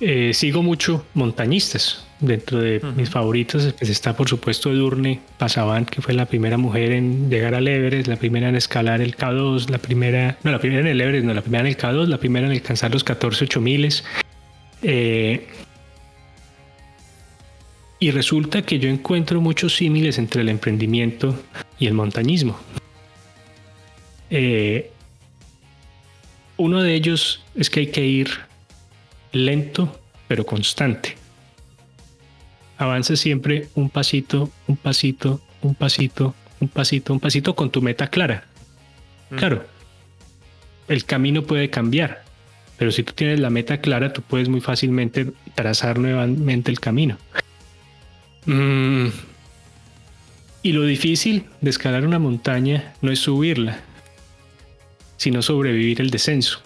Eh, 0.00 0.32
sigo 0.34 0.62
mucho 0.62 1.04
montañistas. 1.14 2.06
Dentro 2.20 2.58
de 2.58 2.82
mis 2.96 3.08
favoritos 3.08 3.72
pues, 3.78 3.90
está 3.90 4.14
por 4.14 4.28
supuesto 4.28 4.70
Edurne 4.70 5.20
Pasaban, 5.38 5.86
que 5.86 6.02
fue 6.02 6.12
la 6.12 6.26
primera 6.26 6.58
mujer 6.58 6.92
en 6.92 7.30
llegar 7.30 7.54
al 7.54 7.66
Everest, 7.66 8.08
la 8.08 8.16
primera 8.16 8.50
en 8.50 8.56
escalar 8.56 9.00
el 9.00 9.16
K2, 9.16 9.70
la 9.70 9.78
primera, 9.78 10.36
no, 10.42 10.50
la 10.50 10.58
primera 10.58 10.82
en 10.82 10.88
el 10.88 11.00
Everest, 11.00 11.24
no, 11.24 11.32
la 11.32 11.40
primera 11.40 11.62
en 11.62 11.68
el 11.68 11.78
K2, 11.78 12.08
la 12.08 12.18
primera 12.18 12.46
en 12.46 12.52
alcanzar 12.52 12.92
los 12.92 13.04
14 13.04 13.44
8000. 13.44 14.02
Eh, 14.82 15.48
y 18.00 18.10
resulta 18.10 18.62
que 18.62 18.78
yo 18.78 18.88
encuentro 18.88 19.40
muchos 19.42 19.76
símiles 19.76 20.18
entre 20.18 20.40
el 20.40 20.48
emprendimiento 20.48 21.38
y 21.78 21.86
el 21.86 21.92
montañismo. 21.92 22.58
Eh, 24.30 24.90
uno 26.56 26.82
de 26.82 26.94
ellos 26.94 27.44
es 27.54 27.68
que 27.68 27.80
hay 27.80 27.86
que 27.88 28.06
ir 28.06 28.30
lento 29.32 30.00
pero 30.26 30.46
constante. 30.46 31.16
Avanza 32.78 33.16
siempre 33.16 33.68
un 33.74 33.90
pasito, 33.90 34.50
un 34.66 34.76
pasito, 34.76 35.40
un 35.60 35.74
pasito, 35.74 36.34
un 36.60 36.68
pasito, 36.68 37.12
un 37.12 37.20
pasito 37.20 37.54
con 37.54 37.70
tu 37.70 37.82
meta 37.82 38.08
clara. 38.08 38.44
Claro, 39.36 39.64
el 40.88 41.04
camino 41.04 41.42
puede 41.42 41.68
cambiar, 41.68 42.22
pero 42.78 42.92
si 42.92 43.02
tú 43.02 43.12
tienes 43.12 43.40
la 43.40 43.50
meta 43.50 43.80
clara, 43.80 44.12
tú 44.12 44.22
puedes 44.22 44.48
muy 44.48 44.60
fácilmente 44.60 45.32
trazar 45.54 45.98
nuevamente 45.98 46.70
el 46.70 46.80
camino. 46.80 47.18
Mm. 48.46 49.08
Y 50.62 50.72
lo 50.72 50.84
difícil 50.84 51.44
de 51.60 51.70
escalar 51.70 52.06
una 52.06 52.18
montaña 52.18 52.92
no 53.00 53.10
es 53.10 53.20
subirla, 53.20 53.80
sino 55.16 55.42
sobrevivir 55.42 56.00
el 56.00 56.10
descenso, 56.10 56.60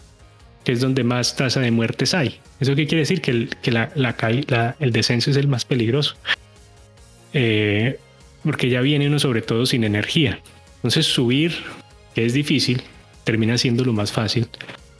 que 0.65 0.73
es 0.73 0.81
donde 0.81 1.05
más 1.05 1.37
tasa 1.37 1.61
de 1.61 1.71
muertes 1.71 2.15
hay. 2.15 2.41
¿Eso 2.59 2.75
qué 2.75 2.87
quiere 2.87 3.01
decir? 3.01 3.21
Que 3.21 3.31
el, 3.31 3.51
que 3.63 3.71
la, 3.71 4.77
el 4.81 4.93
descenso 4.93 5.31
es 5.31 5.37
el 5.37 5.47
más 5.47 5.65
peligroso. 5.65 6.17
Eh, 7.33 7.99
porque 8.43 8.69
ya 8.69 8.81
viene 8.81 9.07
uno 9.07 9.19
sobre 9.19 9.43
todo 9.43 9.65
sin 9.67 9.85
energía. 9.85 10.41
Entonces 10.77 11.07
subir, 11.07 11.53
que 12.15 12.27
es 12.27 12.33
difícil, 12.33 12.83
termina 13.25 13.59
siendo 13.59 13.85
lo 13.85 13.93
más 13.93 14.13
fácil 14.13 14.49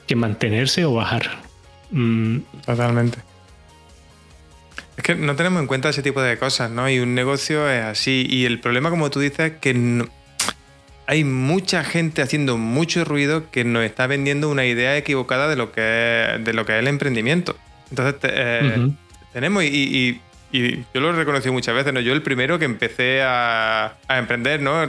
que 0.07 0.17
mantenerse 0.17 0.85
o 0.85 0.95
bajar. 0.95 1.43
Mm. 1.91 2.39
Totalmente. 2.65 3.19
Es 4.97 5.03
que 5.03 5.15
no 5.15 5.35
tenemos 5.35 5.61
en 5.61 5.67
cuenta 5.67 5.89
ese 5.89 6.03
tipo 6.03 6.23
de 6.23 6.39
cosas, 6.39 6.71
¿no? 6.71 6.89
Y 6.89 7.01
un 7.01 7.15
negocio 7.15 7.69
es 7.69 7.83
así. 7.83 8.27
Y 8.29 8.45
el 8.45 8.61
problema, 8.61 8.91
como 8.91 9.11
tú 9.11 9.21
dices, 9.21 9.53
es 9.53 9.59
que 9.59 10.07
hay 11.07 11.25
mucha 11.25 11.85
gente 11.85 12.23
haciendo 12.23 12.57
mucho 12.57 13.05
ruido 13.05 13.51
que 13.51 13.65
nos 13.65 13.85
está 13.85 14.07
vendiendo 14.07 14.49
una 14.49 14.65
idea 14.65 14.97
equivocada 14.97 15.49
de 15.49 15.57
lo 15.57 15.73
que 15.73 16.35
es, 16.37 16.45
de 16.45 16.53
lo 16.53 16.65
que 16.65 16.75
es 16.75 16.79
el 16.79 16.89
emprendimiento. 16.89 17.57
Entonces, 17.91 18.17
eh, 18.23 18.91
tenemos, 19.33 19.65
y, 19.65 20.21
yo 20.53 21.01
lo 21.01 21.11
he 21.11 21.13
reconocido 21.13 21.53
muchas 21.53 21.75
veces, 21.75 21.93
¿no? 21.93 21.99
Yo 21.99 22.13
el 22.13 22.23
primero 22.23 22.61
que 22.61 22.65
empecé 22.65 23.23
a, 23.23 23.97
emprender, 24.09 24.63
¿no? 24.63 24.87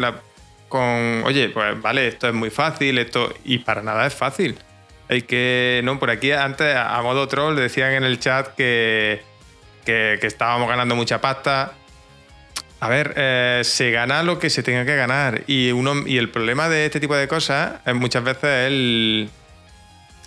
con, 0.70 1.24
oye, 1.24 1.50
pues 1.50 1.82
vale, 1.82 2.08
esto 2.08 2.28
es 2.28 2.34
muy 2.34 2.50
fácil, 2.50 2.98
esto, 2.98 3.34
y 3.44 3.60
para 3.60 3.82
nada 3.82 4.06
es 4.06 4.14
fácil. 4.14 4.58
Hay 5.10 5.24
que, 5.24 5.82
¿no? 5.84 6.00
Por 6.00 6.12
aquí 6.12 6.32
antes, 6.32 6.76
a 6.76 7.02
modo 7.02 7.28
troll, 7.28 7.56
decían 7.56 7.94
en 7.94 8.04
el 8.04 8.20
chat 8.20 8.56
que 8.56 9.22
que, 9.86 10.20
estábamos 10.22 10.68
ganando 10.68 10.96
mucha 10.96 11.22
pasta. 11.22 11.74
A 12.80 12.90
ver, 12.90 13.14
eh, 13.16 13.62
se 13.64 13.92
gana 13.92 14.24
lo 14.24 14.38
que 14.38 14.50
se 14.50 14.64
tenga 14.64 14.86
que 14.86 14.96
ganar. 14.96 15.44
Y, 15.48 15.72
uno, 15.72 16.06
y 16.06 16.18
el 16.18 16.30
problema 16.30 16.68
de 16.68 16.86
este 16.86 17.00
tipo 17.00 17.16
de 17.16 17.28
cosas 17.28 17.76
es 17.86 17.96
muchas 17.96 18.24
veces 18.24 18.68
el, 18.68 19.30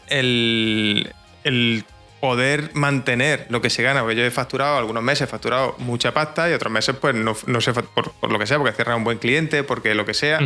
el, 0.08 1.84
poder 2.20 2.70
mantener 2.74 3.46
lo 3.50 3.60
que 3.60 3.70
se 3.70 3.82
gana. 3.82 4.00
Porque 4.00 4.16
yo 4.16 4.24
he 4.24 4.30
facturado, 4.30 4.78
algunos 4.78 5.02
meses 5.02 5.22
he 5.22 5.26
facturado 5.26 5.74
mucha 5.78 6.12
pasta 6.12 6.48
y 6.48 6.52
otros 6.52 6.72
meses, 6.72 6.96
pues 7.00 7.14
no, 7.14 7.34
sé, 7.60 7.72
por, 7.74 8.30
lo 8.30 8.38
que 8.38 8.46
sea, 8.46 8.58
porque 8.58 8.72
cierra 8.72 8.96
un 8.96 9.04
buen 9.04 9.18
cliente, 9.18 9.62
porque 9.62 9.94
lo 9.94 10.06
que 10.06 10.14
sea. 10.14 10.40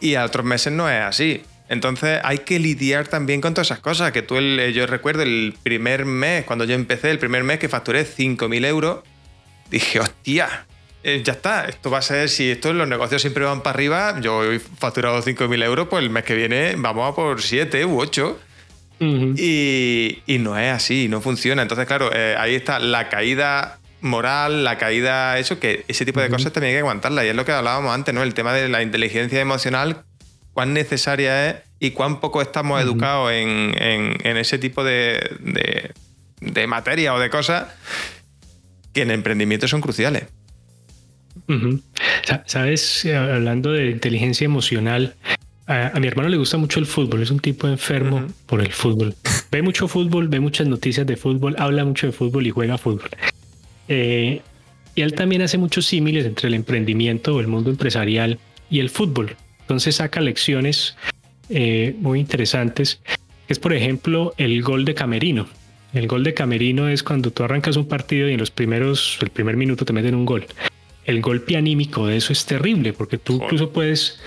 Y 0.00 0.14
a 0.14 0.24
otros 0.24 0.44
meses 0.44 0.72
no 0.72 0.88
es 0.88 1.02
así. 1.02 1.44
Entonces 1.68 2.20
hay 2.24 2.38
que 2.38 2.58
lidiar 2.58 3.08
también 3.08 3.40
con 3.40 3.54
todas 3.54 3.68
esas 3.68 3.80
cosas. 3.80 4.12
Que 4.12 4.22
tú, 4.22 4.36
el, 4.36 4.72
yo 4.74 4.86
recuerdo 4.86 5.22
el 5.22 5.54
primer 5.62 6.04
mes, 6.04 6.44
cuando 6.44 6.64
yo 6.64 6.74
empecé, 6.74 7.10
el 7.10 7.18
primer 7.18 7.44
mes 7.44 7.58
que 7.58 7.68
facturé 7.68 8.04
5.000 8.04 8.66
euros, 8.66 8.98
dije, 9.70 10.00
hostia, 10.00 10.66
eh, 11.02 11.22
ya 11.24 11.32
está, 11.32 11.66
esto 11.66 11.90
va 11.90 11.98
a 11.98 12.02
ser, 12.02 12.28
si 12.28 12.50
esto 12.50 12.72
los 12.72 12.88
negocios 12.88 13.22
siempre 13.22 13.44
van 13.44 13.62
para 13.62 13.74
arriba, 13.74 14.20
yo 14.20 14.52
he 14.52 14.58
facturado 14.58 15.22
5.000 15.22 15.64
euros, 15.64 15.88
pues 15.88 16.02
el 16.02 16.10
mes 16.10 16.24
que 16.24 16.34
viene 16.34 16.74
vamos 16.76 17.10
a 17.10 17.14
por 17.14 17.42
7 17.42 17.84
u 17.84 18.00
8. 18.00 18.38
y, 19.00 20.38
no 20.38 20.58
es 20.58 20.72
así, 20.72 21.08
no 21.08 21.20
funciona. 21.20 21.62
Entonces, 21.62 21.86
claro, 21.86 22.10
eh, 22.14 22.36
ahí 22.38 22.54
está 22.54 22.78
la 22.78 23.08
caída 23.08 23.78
moral, 24.00 24.64
la 24.64 24.78
caída, 24.78 25.38
eso, 25.38 25.58
que 25.58 25.84
ese 25.88 26.04
tipo 26.04 26.20
de 26.20 26.28
cosas 26.28 26.52
también 26.52 26.70
hay 26.70 26.76
que 26.76 26.80
aguantarla. 26.80 27.24
Y 27.24 27.28
es 27.28 27.34
lo 27.34 27.44
que 27.44 27.52
hablábamos 27.52 27.94
antes, 27.94 28.14
¿no? 28.14 28.22
El 28.22 28.34
tema 28.34 28.52
de 28.52 28.68
la 28.68 28.82
inteligencia 28.82 29.40
emocional 29.40 30.04
cuán 30.54 30.72
necesaria 30.72 31.50
es 31.50 31.56
y 31.80 31.90
cuán 31.90 32.20
poco 32.20 32.40
estamos 32.40 32.80
educados 32.80 33.30
en, 33.32 34.36
ese 34.36 34.58
tipo 34.58 34.82
de, 34.82 35.92
materia 36.66 37.12
o 37.12 37.18
de 37.18 37.28
cosas 37.28 37.66
que 38.92 39.02
en 39.02 39.10
emprendimiento 39.10 39.68
son 39.68 39.82
cruciales. 39.82 40.24
Sabes, 42.46 43.04
hablando 43.04 43.72
de 43.72 43.90
inteligencia 43.90 44.46
emocional, 44.46 45.14
a, 45.66 45.98
mi 45.98 46.06
hermano 46.06 46.28
le 46.28 46.36
gusta 46.36 46.56
mucho 46.56 46.78
el 46.78 46.86
fútbol, 46.86 47.22
es 47.22 47.30
un 47.30 47.40
tipo 47.40 47.66
enfermo 47.68 48.26
por 48.46 48.60
el 48.60 48.72
fútbol. 48.72 49.14
Ve 49.50 49.62
mucho 49.62 49.88
fútbol, 49.88 50.28
ve 50.28 50.40
muchas 50.40 50.66
noticias 50.66 51.06
de 51.06 51.16
fútbol, 51.16 51.56
habla 51.58 51.84
mucho 51.84 52.06
de 52.06 52.12
fútbol 52.12 52.46
y 52.46 52.50
juega 52.50 52.78
fútbol. 52.78 53.10
Eh, 53.88 54.40
y 54.94 55.02
él 55.02 55.14
también 55.14 55.42
hace 55.42 55.58
muchos 55.58 55.86
símiles 55.86 56.24
entre 56.24 56.48
el 56.48 56.54
emprendimiento 56.54 57.34
o 57.34 57.40
el 57.40 57.48
mundo 57.48 57.70
empresarial 57.70 58.38
y 58.70 58.80
el 58.80 58.90
fútbol. 58.90 59.36
Entonces 59.64 59.96
saca 59.96 60.20
lecciones 60.20 60.94
eh, 61.48 61.94
muy 61.98 62.20
interesantes, 62.20 63.00
es 63.48 63.58
por 63.58 63.72
ejemplo 63.72 64.34
el 64.36 64.62
gol 64.62 64.84
de 64.84 64.94
Camerino. 64.94 65.46
El 65.94 66.06
gol 66.06 66.22
de 66.24 66.34
Camerino 66.34 66.88
es 66.88 67.02
cuando 67.02 67.30
tú 67.30 67.44
arrancas 67.44 67.76
un 67.76 67.86
partido 67.86 68.28
y 68.28 68.32
en 68.32 68.40
los 68.40 68.50
primeros, 68.50 69.18
el 69.22 69.30
primer 69.30 69.56
minuto 69.56 69.84
te 69.84 69.92
meten 69.92 70.14
un 70.14 70.26
gol. 70.26 70.46
El 71.04 71.20
golpe 71.20 71.56
anímico 71.56 72.06
de 72.06 72.16
eso 72.16 72.32
es 72.32 72.44
terrible 72.46 72.92
porque 72.92 73.16
tú 73.16 73.34
incluso 73.42 73.70
puedes 73.70 74.20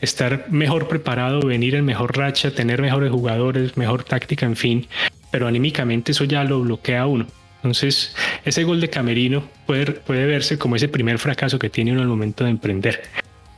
estar 0.00 0.46
mejor 0.50 0.86
preparado, 0.86 1.40
venir 1.40 1.74
en 1.74 1.84
mejor 1.84 2.16
racha, 2.16 2.52
tener 2.52 2.80
mejores 2.82 3.10
jugadores, 3.10 3.76
mejor 3.76 4.04
táctica, 4.04 4.46
en 4.46 4.56
fin, 4.56 4.86
pero 5.30 5.46
anímicamente 5.48 6.12
eso 6.12 6.24
ya 6.24 6.44
lo 6.44 6.60
bloquea 6.60 7.02
a 7.02 7.06
uno. 7.06 7.26
Entonces, 7.56 8.14
ese 8.44 8.62
gol 8.64 8.80
de 8.80 8.90
Camerino 8.90 9.48
puede, 9.66 9.92
puede 9.92 10.26
verse 10.26 10.58
como 10.58 10.76
ese 10.76 10.88
primer 10.88 11.18
fracaso 11.18 11.58
que 11.58 11.70
tiene 11.70 11.92
uno 11.92 12.02
al 12.02 12.08
momento 12.08 12.44
de 12.44 12.50
emprender 12.50 13.02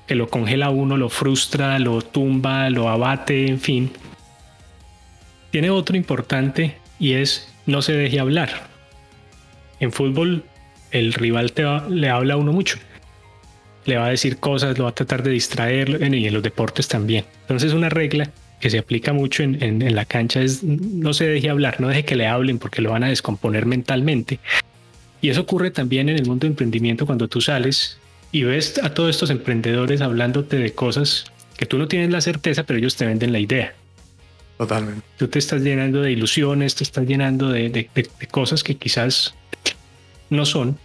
que 0.06 0.14
lo 0.14 0.28
congela 0.28 0.70
uno, 0.70 0.96
lo 0.96 1.08
frustra, 1.08 1.78
lo 1.78 2.02
tumba, 2.02 2.70
lo 2.70 2.88
abate, 2.88 3.48
en 3.48 3.60
fin. 3.60 3.90
Tiene 5.50 5.70
otro 5.70 5.96
importante 5.96 6.76
y 6.98 7.12
es 7.12 7.52
no 7.66 7.82
se 7.82 7.92
deje 7.92 8.20
hablar. 8.20 8.68
En 9.80 9.92
fútbol 9.92 10.44
el 10.90 11.12
rival 11.12 11.52
te 11.52 11.64
le 11.90 12.08
habla 12.08 12.34
a 12.34 12.36
uno 12.36 12.52
mucho. 12.52 12.78
Le 13.84 13.96
va 13.96 14.06
a 14.06 14.10
decir 14.10 14.38
cosas, 14.38 14.78
lo 14.78 14.84
va 14.84 14.90
a 14.90 14.94
tratar 14.94 15.22
de 15.22 15.30
distraer 15.30 16.00
y 16.12 16.26
en 16.26 16.34
los 16.34 16.42
deportes 16.42 16.88
también. 16.88 17.24
Entonces 17.42 17.72
una 17.72 17.88
regla 17.88 18.30
que 18.60 18.70
se 18.70 18.78
aplica 18.78 19.12
mucho 19.12 19.42
en, 19.42 19.62
en, 19.62 19.94
la 19.94 20.06
cancha 20.06 20.40
es 20.40 20.62
no 20.62 21.12
se 21.12 21.26
deje 21.26 21.50
hablar, 21.50 21.80
no 21.80 21.88
deje 21.88 22.04
que 22.04 22.16
le 22.16 22.26
hablen 22.26 22.58
porque 22.58 22.80
lo 22.80 22.90
van 22.90 23.04
a 23.04 23.08
descomponer 23.08 23.66
mentalmente. 23.66 24.40
Y 25.20 25.30
eso 25.30 25.42
ocurre 25.42 25.70
también 25.70 26.08
en 26.08 26.16
el 26.16 26.26
mundo 26.26 26.46
de 26.46 26.52
emprendimiento 26.52 27.06
cuando 27.06 27.28
tú 27.28 27.40
sales 27.40 27.98
y 28.32 28.44
ves 28.44 28.78
a 28.82 28.94
todos 28.94 29.10
estos 29.10 29.30
emprendedores 29.30 30.00
hablándote 30.00 30.58
de 30.58 30.72
cosas 30.72 31.24
que 31.56 31.66
tú 31.66 31.78
no 31.78 31.88
tienes 31.88 32.10
la 32.10 32.20
certeza, 32.20 32.64
pero 32.64 32.78
ellos 32.78 32.96
te 32.96 33.06
venden 33.06 33.32
la 33.32 33.38
idea. 33.38 33.74
Totalmente. 34.58 35.02
Tú 35.16 35.28
te 35.28 35.38
estás 35.38 35.62
llenando 35.62 36.02
de 36.02 36.12
ilusiones, 36.12 36.74
te 36.74 36.84
estás 36.84 37.06
llenando 37.06 37.50
de, 37.50 37.68
de, 37.68 37.88
de 37.94 38.26
cosas 38.26 38.62
que 38.62 38.76
quizás 38.76 39.34
no 40.30 40.44
son. 40.46 40.78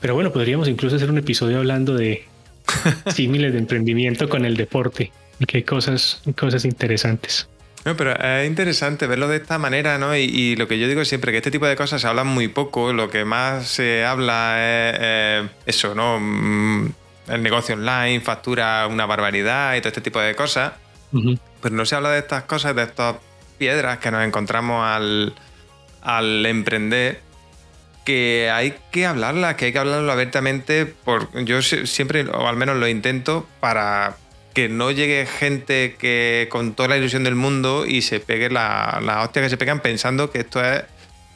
Pero 0.00 0.14
bueno, 0.14 0.32
podríamos 0.32 0.68
incluso 0.68 0.96
hacer 0.96 1.10
un 1.10 1.18
episodio 1.18 1.58
hablando 1.58 1.94
de 1.94 2.24
símiles 3.14 3.52
de 3.52 3.58
emprendimiento 3.58 4.28
con 4.28 4.44
el 4.44 4.56
deporte 4.56 5.12
y 5.38 5.46
que 5.46 5.58
hay 5.58 5.62
cosas, 5.62 6.22
cosas 6.36 6.64
interesantes. 6.64 7.48
No, 7.84 7.96
pero 7.96 8.16
es 8.18 8.46
interesante 8.46 9.06
verlo 9.06 9.28
de 9.28 9.36
esta 9.36 9.58
manera, 9.58 9.98
¿no? 9.98 10.16
Y, 10.16 10.56
lo 10.56 10.66
que 10.66 10.78
yo 10.78 10.88
digo 10.88 11.04
siempre, 11.04 11.32
que 11.32 11.38
este 11.38 11.50
tipo 11.50 11.66
de 11.66 11.76
cosas 11.76 12.00
se 12.00 12.06
hablan 12.06 12.26
muy 12.26 12.48
poco, 12.48 12.92
lo 12.94 13.10
que 13.10 13.26
más 13.26 13.66
se 13.66 14.04
habla 14.04 14.56
es 14.58 15.50
eso, 15.66 15.94
¿no? 15.94 16.18
Mm, 16.18 16.92
el 17.28 17.42
negocio 17.42 17.74
online, 17.74 18.20
factura 18.20 18.86
una 18.86 19.04
barbaridad 19.04 19.74
y 19.74 19.80
todo 19.80 19.88
este 19.88 20.00
tipo 20.00 20.20
de 20.20 20.34
cosas. 20.34 20.72
Pero 21.62 21.76
no 21.76 21.84
se 21.84 21.94
habla 21.94 22.10
de 22.10 22.18
estas 22.18 22.42
cosas, 22.44 22.74
de 22.74 22.82
estas 22.82 23.16
piedras 23.56 23.98
que 23.98 24.10
nos 24.10 24.24
encontramos 24.24 24.84
al, 24.84 25.34
al 26.02 26.44
emprender 26.44 27.20
que 28.04 28.50
hay 28.52 28.74
que 28.90 29.06
hablarlas, 29.06 29.54
que 29.54 29.66
hay 29.66 29.72
que 29.72 29.78
hablarlo 29.78 30.10
abiertamente. 30.10 30.86
Por, 30.86 31.44
yo 31.44 31.62
siempre, 31.62 32.26
o 32.26 32.48
al 32.48 32.56
menos 32.56 32.76
lo 32.76 32.88
intento, 32.88 33.46
para 33.60 34.16
que 34.54 34.68
no 34.68 34.90
llegue 34.92 35.26
gente 35.26 35.96
que 35.98 36.48
con 36.50 36.74
toda 36.74 36.90
la 36.90 36.96
ilusión 36.96 37.24
del 37.24 37.34
mundo 37.34 37.84
y 37.86 38.02
se 38.02 38.20
pegue 38.20 38.48
la, 38.48 39.00
la 39.02 39.22
hostia 39.22 39.42
que 39.42 39.50
se 39.50 39.56
pegan 39.56 39.80
pensando 39.80 40.30
que 40.30 40.38
esto 40.38 40.64
es 40.64 40.84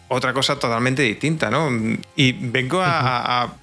otra 0.08 0.32
cosa 0.32 0.58
totalmente 0.58 1.02
distinta, 1.02 1.50
¿no? 1.50 1.70
Y 2.16 2.32
vengo 2.32 2.80
a, 2.82 3.54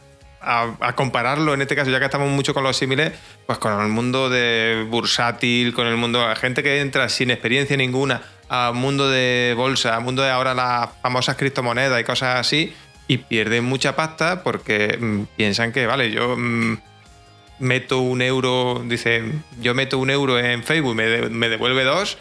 compararlo, 0.96 1.56
en 1.56 1.62
este 1.64 1.76
caso, 1.76 1.90
ya 1.90 1.98
que 1.98 2.06
estamos 2.06 2.30
mucho 2.30 2.54
con 2.54 2.64
los 2.64 2.78
símiles, 2.78 3.14
pues 3.48 3.58
con 3.58 3.82
el 3.82 3.88
mundo 3.88 4.30
de 4.30 4.86
bursátil, 4.88 5.74
con 5.74 5.88
el 5.88 5.98
mundo 5.98 6.20
de 6.20 6.28
la 6.28 6.36
gente 6.36 6.62
que 6.62 6.82
entra 6.82 7.10
sin 7.10 7.32
experiencia 7.32 7.76
ninguna 7.76 8.22
al 8.48 8.76
mundo 8.76 9.10
de 9.10 9.56
bolsa, 9.58 9.96
al 9.96 10.04
mundo 10.04 10.22
de 10.22 10.30
ahora 10.30 10.54
las 10.54 10.90
famosas 11.02 11.36
criptomonedas 11.36 12.00
y 12.00 12.04
cosas 12.04 12.40
así, 12.40 12.76
y 13.08 13.18
pierden 13.18 13.64
mucha 13.64 13.96
pasta 13.96 14.44
porque 14.44 15.00
mm, 15.00 15.36
piensan 15.36 15.72
que, 15.72 15.88
vale, 15.88 16.12
yo 16.12 16.36
mm, 16.38 16.78
meto 17.60 18.00
un 18.00 18.22
euro, 18.22 18.84
dice, 18.86 19.24
yo 19.60 19.74
meto 19.74 19.98
un 19.98 20.10
euro 20.10 20.40
en 20.40 20.64
Facebook, 20.64 20.96
me, 20.96 21.30
me 21.30 21.50
devuelve 21.50 21.84
dos. 21.84 22.18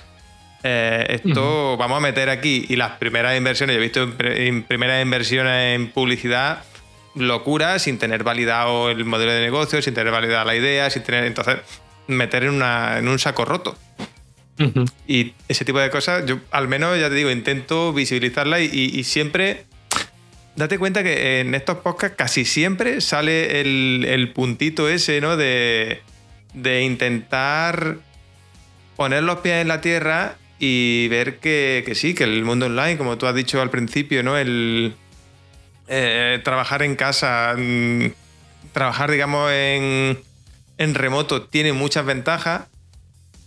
Eh, 0.62 1.06
esto 1.10 1.76
vamos 1.76 1.98
a 1.98 2.00
meter 2.00 2.30
aquí. 2.30 2.64
Y 2.68 2.76
las 2.76 2.92
primeras 2.92 3.36
inversiones, 3.36 3.74
yo 3.74 3.80
he 3.80 3.82
visto 3.82 4.02
en, 4.18 4.62
primeras 4.62 5.02
inversiones 5.02 5.76
en 5.76 5.90
publicidad, 5.90 6.64
locura, 7.14 7.78
sin 7.78 7.98
tener 7.98 8.24
validado 8.24 8.90
el 8.90 9.04
modelo 9.04 9.32
de 9.32 9.40
negocio, 9.40 9.82
sin 9.82 9.94
tener 9.94 10.12
validada 10.12 10.44
la 10.44 10.56
idea, 10.56 10.88
sin 10.90 11.02
tener. 11.02 11.24
Entonces, 11.24 11.58
meter 12.06 12.44
en, 12.44 12.54
una, 12.54 12.98
en 12.98 13.08
un 13.08 13.18
saco 13.18 13.44
roto. 13.44 13.76
Y 15.08 15.34
ese 15.48 15.64
tipo 15.64 15.80
de 15.80 15.90
cosas, 15.90 16.26
yo 16.26 16.38
al 16.52 16.68
menos, 16.68 16.98
ya 16.98 17.08
te 17.08 17.16
digo, 17.16 17.30
intento 17.30 17.92
visibilizarla 17.92 18.60
y 18.60 19.02
siempre 19.02 19.64
date 20.56 20.78
cuenta 20.78 21.02
que 21.02 21.40
en 21.40 21.54
estos 21.54 21.78
podcasts 21.78 22.16
casi 22.16 22.44
siempre 22.44 23.00
sale 23.00 23.60
el, 23.60 24.32
puntito 24.34 24.88
ese, 24.88 25.20
¿no? 25.20 25.36
De, 25.36 26.02
intentar 26.54 27.96
poner 28.96 29.22
los 29.24 29.38
pies 29.40 29.62
en 29.62 29.68
la 29.68 29.80
tierra 29.80 30.36
y 30.58 31.08
ver 31.08 31.38
que, 31.38 31.90
sí, 31.94 32.14
que 32.14 32.24
el 32.24 32.44
mundo 32.44 32.66
online, 32.66 32.96
como 32.96 33.18
tú 33.18 33.26
has 33.26 33.34
dicho 33.34 33.60
al 33.60 33.70
principio, 33.70 34.22
¿no? 34.22 34.38
El 34.38 34.94
eh, 35.88 36.40
trabajar 36.44 36.82
en 36.82 36.96
casa, 36.96 37.54
mm, 37.56 38.12
trabajar, 38.72 39.10
digamos, 39.10 39.50
en, 39.52 40.18
en, 40.78 40.94
remoto 40.94 41.42
tiene 41.42 41.72
muchas 41.72 42.06
ventajas 42.06 42.68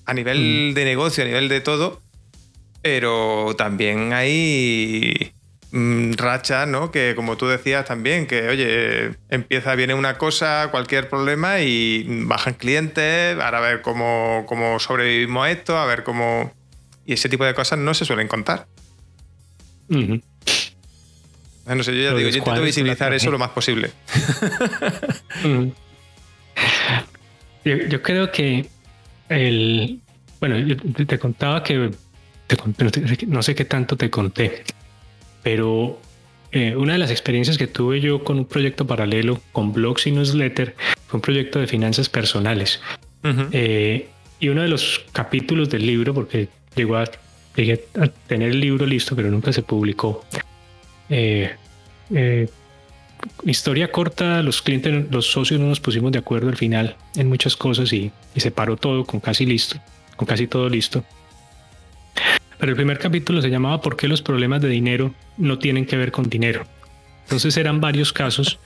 a 0.05 0.13
nivel 0.13 0.71
mm. 0.71 0.73
de 0.75 0.85
negocio, 0.85 1.23
a 1.23 1.27
nivel 1.27 1.47
de 1.47 1.61
todo, 1.61 2.01
pero 2.81 3.55
también 3.57 4.13
hay 4.13 5.33
racha, 5.71 6.65
¿no? 6.65 6.91
Que 6.91 7.13
como 7.15 7.37
tú 7.37 7.47
decías 7.47 7.85
también, 7.85 8.25
que 8.27 8.47
oye, 8.47 9.11
empieza, 9.29 9.75
viene 9.75 9.93
una 9.93 10.17
cosa, 10.17 10.69
cualquier 10.71 11.09
problema 11.09 11.59
y 11.59 12.05
bajan 12.25 12.53
clientes, 12.53 13.37
ahora 13.39 13.57
a 13.57 13.61
ver 13.61 13.81
cómo, 13.81 14.45
cómo 14.47 14.79
sobrevivimos 14.79 15.45
a 15.45 15.51
esto, 15.51 15.77
a 15.77 15.85
ver 15.85 16.03
cómo... 16.03 16.53
Y 17.05 17.13
ese 17.13 17.29
tipo 17.29 17.45
de 17.45 17.53
cosas 17.53 17.79
no 17.79 17.93
se 17.93 18.05
suelen 18.05 18.27
contar. 18.27 18.67
No 19.87 20.19
sé, 21.83 21.95
yo 21.95 22.01
ya 22.01 22.13
digo, 22.13 22.29
yo 22.29 22.37
intento 22.37 22.61
visibilizar 22.61 23.13
eso 23.13 23.31
lo 23.31 23.39
más 23.39 23.51
posible. 23.51 23.91
yo, 27.63 28.01
creo 28.01 28.31
que 28.31 28.67
el... 29.29 29.99
Bueno, 30.39 30.57
yo 30.59 31.05
te 31.05 31.19
contaba 31.19 31.63
que... 31.63 31.91
no 33.27 33.43
sé 33.43 33.55
qué 33.55 33.65
tanto 33.65 33.95
te 33.97 34.09
conté 34.09 34.63
pero 35.47 35.97
eh, 36.51 36.75
una 36.75 36.91
de 36.91 36.99
las 36.99 37.09
experiencias 37.09 37.57
que 37.57 37.67
tuve 37.67 38.01
yo 38.01 38.21
con 38.21 38.37
un 38.37 38.43
proyecto 38.43 38.85
paralelo 38.85 39.39
con 39.53 39.71
blogs 39.71 40.05
y 40.05 40.11
newsletter 40.11 40.75
fue 41.07 41.19
un 41.19 41.21
proyecto 41.21 41.57
de 41.59 41.67
finanzas 41.67 42.09
personales. 42.09 42.81
Eh, 43.53 44.09
y 44.41 44.49
uno 44.49 44.61
de 44.61 44.67
los 44.67 45.05
capítulos 45.13 45.69
del 45.69 45.87
libro, 45.87 46.13
porque 46.13 46.49
llegó 46.75 46.97
a, 46.97 47.05
llegué 47.55 47.85
a 47.97 48.07
tener 48.27 48.49
el 48.49 48.59
libro 48.59 48.85
listo, 48.85 49.15
pero 49.15 49.31
nunca 49.31 49.53
se 49.53 49.61
publicó. 49.61 50.25
Eh, 51.09 51.55
historia 53.45 53.89
corta, 53.89 54.43
los 54.43 54.61
clientes, 54.61 55.09
los 55.09 55.27
socios 55.27 55.61
no 55.61 55.67
nos 55.67 55.79
pusimos 55.79 56.11
de 56.11 56.19
acuerdo 56.19 56.49
al 56.49 56.57
final 56.57 56.97
en 57.15 57.29
muchas 57.29 57.55
cosas 57.55 57.93
y, 57.93 58.11
y 58.35 58.41
se 58.41 58.51
paró 58.51 58.75
todo 58.75 59.05
con 59.05 59.21
casi 59.21 59.45
listo, 59.45 59.77
con 60.17 60.25
casi 60.25 60.45
todo 60.45 60.67
listo. 60.67 61.05
Pero 62.59 62.71
el 62.71 62.75
primer 62.75 62.99
capítulo 62.99 63.41
se 63.41 63.49
llamaba 63.49 63.81
¿Por 63.81 63.95
qué 63.95 64.07
los 64.07 64.21
problemas 64.21 64.61
de 64.61 64.69
dinero 64.69 65.13
no 65.37 65.59
tienen 65.59 65.85
que 65.85 65.97
ver 65.97 66.11
con 66.11 66.29
dinero? 66.29 66.65
Entonces 67.23 67.57
eran 67.57 67.81
varios 67.81 68.13
casos, 68.13 68.59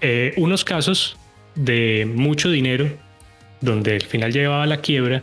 eh, 0.00 0.34
unos 0.36 0.64
casos 0.64 1.16
de 1.54 2.10
mucho 2.12 2.50
dinero, 2.50 2.90
donde 3.60 3.94
al 3.94 4.02
final 4.02 4.32
llevaba 4.32 4.66
la 4.66 4.80
quiebra, 4.80 5.22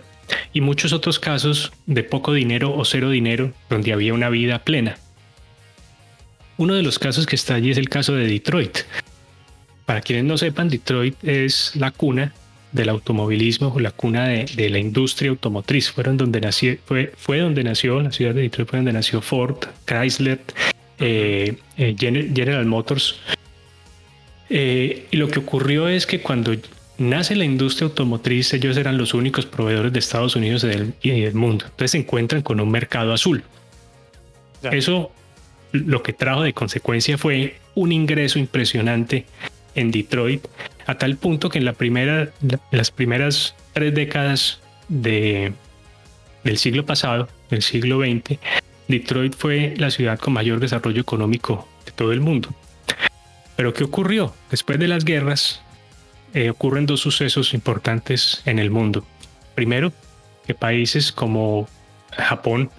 y 0.54 0.62
muchos 0.62 0.94
otros 0.94 1.20
casos 1.20 1.72
de 1.86 2.04
poco 2.04 2.34
dinero 2.34 2.74
o 2.74 2.86
cero 2.86 3.10
dinero, 3.10 3.52
donde 3.70 3.94
había 3.94 4.14
una 4.14 4.30
vida 4.30 4.60
plena. 4.60 4.98
Uno 6.58 6.76
de 6.76 6.84
los 6.84 7.00
casos 7.00 7.26
que 7.26 7.36
está 7.36 7.56
allí 7.56 7.72
es 7.72 7.78
el 7.78 7.90
caso 7.90 8.14
de 8.14 8.28
Detroit. 8.28 8.80
Para 9.86 10.02
quienes 10.02 10.26
no 10.26 10.38
sepan, 10.38 10.70
Detroit 10.70 11.16
es 11.24 11.76
la 11.76 11.92
cuna 11.92 12.32
del 12.74 12.90
automovilismo, 12.90 13.80
la 13.80 13.92
cuna 13.92 14.28
de, 14.28 14.70
la 14.70 14.80
industria 14.80 15.30
automotriz. 15.30 15.92
Fueron 15.92 16.18
donde 16.18 16.42
nació, 16.42 16.76
fue, 16.86 17.14
fue 17.16 17.40
donde 17.40 17.64
nació, 17.64 18.02
la 18.02 18.12
ciudad 18.12 18.34
de 18.34 18.42
Detroit 18.42 18.70
fue 18.70 18.80
donde 18.80 18.94
nació 18.94 19.22
Ford, 19.22 19.58
Chrysler, 19.86 20.42
eh, 21.00 21.56
eh, 21.78 21.96
General 21.98 22.66
Motors. 22.66 23.16
Eh, 24.50 25.08
y 25.12 25.18
lo 25.18 25.30
que 25.30 25.40
ocurrió 25.40 25.88
es 25.88 26.06
que 26.06 26.20
cuando 26.22 26.54
nace 26.98 27.36
la 27.36 27.46
industria 27.46 27.88
automotriz, 27.88 28.54
ellos 28.54 28.76
eran 28.76 28.98
los 28.98 29.14
únicos 29.14 29.46
proveedores 29.46 29.94
de 29.94 30.00
Estados 30.00 30.36
Unidos 30.36 30.66
y 31.02 31.22
del, 31.22 31.34
mundo. 31.34 31.66
Entonces 31.66 31.92
se 31.92 31.98
encuentran 32.00 32.42
con 32.42 32.60
un 32.60 32.70
mercado 32.70 33.14
azul. 33.14 33.44
Eso 34.64 35.12
lo 35.72 36.04
que 36.04 36.14
trajo 36.14 36.44
de 36.44 36.54
consecuencia 36.54 37.18
fue 37.18 37.56
un 37.76 37.92
ingreso 37.92 38.40
impresionante 38.40 39.26
en 39.76 39.92
Detroit 39.92 40.46
a 40.86 40.96
tal 40.98 41.18
punto 41.18 41.50
que 41.50 41.60
en 41.60 41.66
las 41.66 41.76
primeras 42.92 43.56
tres 43.74 43.94
décadas 43.94 44.60
de, 44.88 45.54
del 46.44 46.58
siglo 46.58 46.86
pasado, 46.86 47.30
del 47.50 47.62
siglo 47.62 48.00
XX, 48.00 48.40
Detroit 48.88 49.36
fue 49.36 49.74
la 49.78 49.92
ciudad 49.92 50.20
con 50.20 50.34
mayor 50.34 50.60
desarrollo 50.60 51.02
económico 51.02 51.68
de 51.86 51.92
todo 51.92 52.12
el 52.12 52.20
mundo. 52.20 52.50
Pero 53.56 53.74
¿qué 53.74 53.84
ocurrió? 53.84 54.34
Después 54.52 54.80
de 54.80 54.88
las 54.88 55.06
guerras 55.06 55.62
eh, 56.34 56.50
ocurren 56.50 56.86
dos 56.86 57.02
sucesos 57.02 57.54
importantes 57.54 58.42
en 58.46 58.60
el 58.60 58.72
mundo. 58.72 59.06
Primero, 59.56 59.94
que 60.46 60.54
países 60.54 61.12
como 61.12 61.68
Japón, 62.12 62.72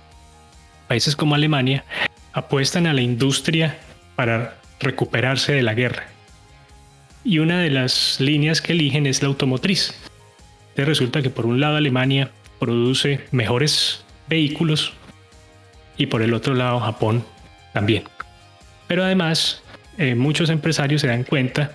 países 0.88 1.16
como 1.16 1.34
Alemania, 1.34 1.84
apuestan 2.32 2.86
a 2.86 2.92
la 2.92 3.00
industria 3.00 3.78
para 4.16 4.58
recuperarse 4.80 5.52
de 5.52 5.62
la 5.62 5.74
guerra 5.74 6.13
y 7.24 7.38
una 7.38 7.60
de 7.60 7.70
las 7.70 8.20
líneas 8.20 8.60
que 8.60 8.72
eligen 8.72 9.06
es 9.06 9.22
la 9.22 9.28
automotriz. 9.28 9.94
Entonces 10.70 10.86
resulta 10.86 11.22
que 11.22 11.30
por 11.30 11.46
un 11.46 11.60
lado 11.60 11.76
Alemania 11.76 12.30
produce 12.58 13.20
mejores 13.30 14.04
vehículos 14.28 14.92
y 15.96 16.06
por 16.06 16.22
el 16.22 16.34
otro 16.34 16.54
lado 16.54 16.80
Japón 16.80 17.24
también. 17.72 18.04
Pero 18.86 19.04
además 19.04 19.62
eh, 19.98 20.14
muchos 20.14 20.50
empresarios 20.50 21.00
se 21.00 21.06
dan 21.08 21.24
cuenta 21.24 21.72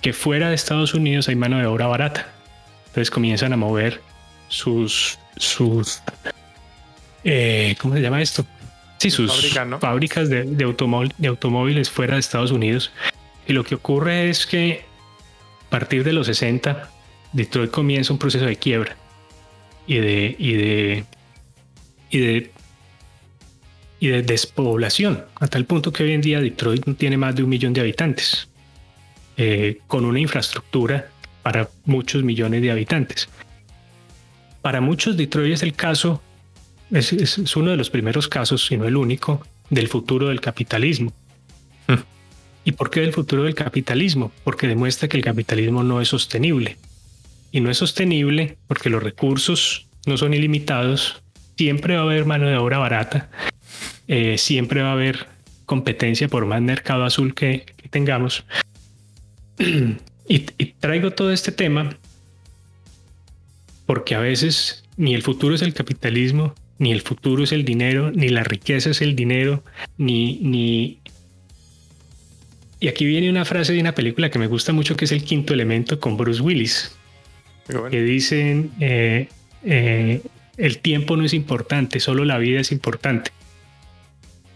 que 0.00 0.12
fuera 0.12 0.48
de 0.48 0.54
Estados 0.54 0.94
Unidos 0.94 1.28
hay 1.28 1.36
mano 1.36 1.58
de 1.58 1.66
obra 1.66 1.86
barata. 1.86 2.28
Entonces 2.88 3.10
comienzan 3.10 3.52
a 3.52 3.56
mover 3.56 4.00
sus 4.48 5.18
sus 5.36 6.02
eh, 7.24 7.76
¿cómo 7.80 7.94
se 7.94 8.00
llama 8.00 8.20
esto? 8.20 8.44
Sí, 8.98 9.10
sus 9.10 9.52
fábricas, 9.80 10.28
de, 10.28 10.44
de, 10.44 10.64
automóviles 11.26 11.90
fuera 11.90 12.14
de 12.14 12.20
Estados 12.20 12.52
Unidos. 12.52 12.92
Y 13.46 13.52
lo 13.52 13.64
que 13.64 13.74
ocurre 13.74 14.30
es 14.30 14.46
que 14.46 14.84
a 15.66 15.70
partir 15.70 16.04
de 16.04 16.12
los 16.12 16.26
60, 16.26 16.90
Detroit 17.32 17.70
comienza 17.70 18.12
un 18.12 18.18
proceso 18.18 18.44
de 18.44 18.56
quiebra 18.56 18.96
y 19.86 19.96
de, 19.96 20.36
y 20.38 20.52
de, 20.54 21.04
y 22.10 22.18
de, 22.18 22.50
y 24.00 24.08
de 24.08 24.22
despoblación, 24.22 25.24
a 25.40 25.46
tal 25.48 25.64
punto 25.64 25.92
que 25.92 26.04
hoy 26.04 26.12
en 26.12 26.20
día 26.20 26.40
Detroit 26.40 26.84
no 26.86 26.94
tiene 26.94 27.16
más 27.16 27.34
de 27.34 27.42
un 27.42 27.48
millón 27.48 27.72
de 27.72 27.80
habitantes, 27.80 28.48
eh, 29.36 29.78
con 29.86 30.04
una 30.04 30.20
infraestructura 30.20 31.08
para 31.42 31.68
muchos 31.84 32.22
millones 32.22 32.62
de 32.62 32.70
habitantes. 32.70 33.28
Para 34.60 34.80
muchos 34.80 35.16
Detroit 35.16 35.54
es 35.54 35.62
el 35.62 35.72
caso 35.72 36.22
es, 36.92 37.56
uno 37.56 37.70
de 37.70 37.76
los 37.76 37.90
primeros 37.90 38.28
casos, 38.28 38.66
si 38.66 38.76
no 38.76 38.84
el 38.86 38.96
único, 38.96 39.42
del 39.70 39.88
futuro 39.88 40.28
del 40.28 40.40
capitalismo. 40.40 41.12
¿Y 42.64 42.72
por 42.72 42.90
qué 42.90 43.00
del 43.00 43.12
futuro 43.12 43.44
del 43.44 43.54
capitalismo? 43.54 44.32
Porque 44.44 44.68
demuestra 44.68 45.08
que 45.08 45.16
el 45.16 45.24
capitalismo 45.24 45.82
no 45.82 46.00
es 46.00 46.08
sostenible. 46.08 46.76
Y 47.50 47.60
no 47.60 47.70
es 47.70 47.78
sostenible 47.78 48.56
porque 48.66 48.90
los 48.90 49.02
recursos 49.02 49.86
no 50.06 50.16
son 50.16 50.34
ilimitados, 50.34 51.22
siempre 51.56 51.96
va 51.96 52.02
a 52.02 52.04
haber 52.04 52.24
mano 52.24 52.48
de 52.48 52.56
obra 52.56 52.78
barata, 52.78 53.30
eh, 54.08 54.38
siempre 54.38 54.82
va 54.82 54.90
a 54.90 54.92
haber 54.92 55.26
competencia 55.66 56.28
por 56.28 56.46
más 56.46 56.62
mercado 56.62 57.04
azul 57.04 57.34
que, 57.34 57.66
tengamos. 57.90 58.44
y, 59.58 59.96
y 60.28 60.66
traigo 60.80 61.10
todo 61.10 61.30
este 61.30 61.52
tema 61.52 61.96
porque 63.86 64.14
a 64.14 64.20
veces 64.20 64.84
ni 64.96 65.14
el 65.14 65.22
futuro 65.22 65.54
es 65.54 65.62
el 65.62 65.74
capitalismo, 65.74 66.54
ni 66.78 66.92
el 66.92 67.02
futuro 67.02 67.44
es 67.44 67.52
el 67.52 67.64
dinero, 67.64 68.10
ni 68.10 68.28
la 68.28 68.44
riqueza 68.44 68.90
es 68.90 69.02
el 69.02 69.14
dinero, 69.14 69.62
ni, 69.98 70.38
ni... 70.40 70.98
Y 72.82 72.88
aquí 72.88 73.06
viene 73.06 73.30
una 73.30 73.44
frase 73.44 73.72
de 73.74 73.80
una 73.80 73.94
película 73.94 74.28
que 74.28 74.40
me 74.40 74.48
gusta 74.48 74.72
mucho, 74.72 74.96
que 74.96 75.04
es 75.04 75.12
El 75.12 75.22
Quinto 75.22 75.54
Elemento 75.54 76.00
con 76.00 76.16
Bruce 76.16 76.42
Willis, 76.42 76.90
que 77.92 78.02
dicen, 78.02 78.72
eh, 78.80 79.28
eh, 79.62 80.20
el 80.56 80.78
tiempo 80.78 81.16
no 81.16 81.24
es 81.24 81.32
importante, 81.32 82.00
solo 82.00 82.24
la 82.24 82.38
vida 82.38 82.58
es 82.58 82.72
importante. 82.72 83.30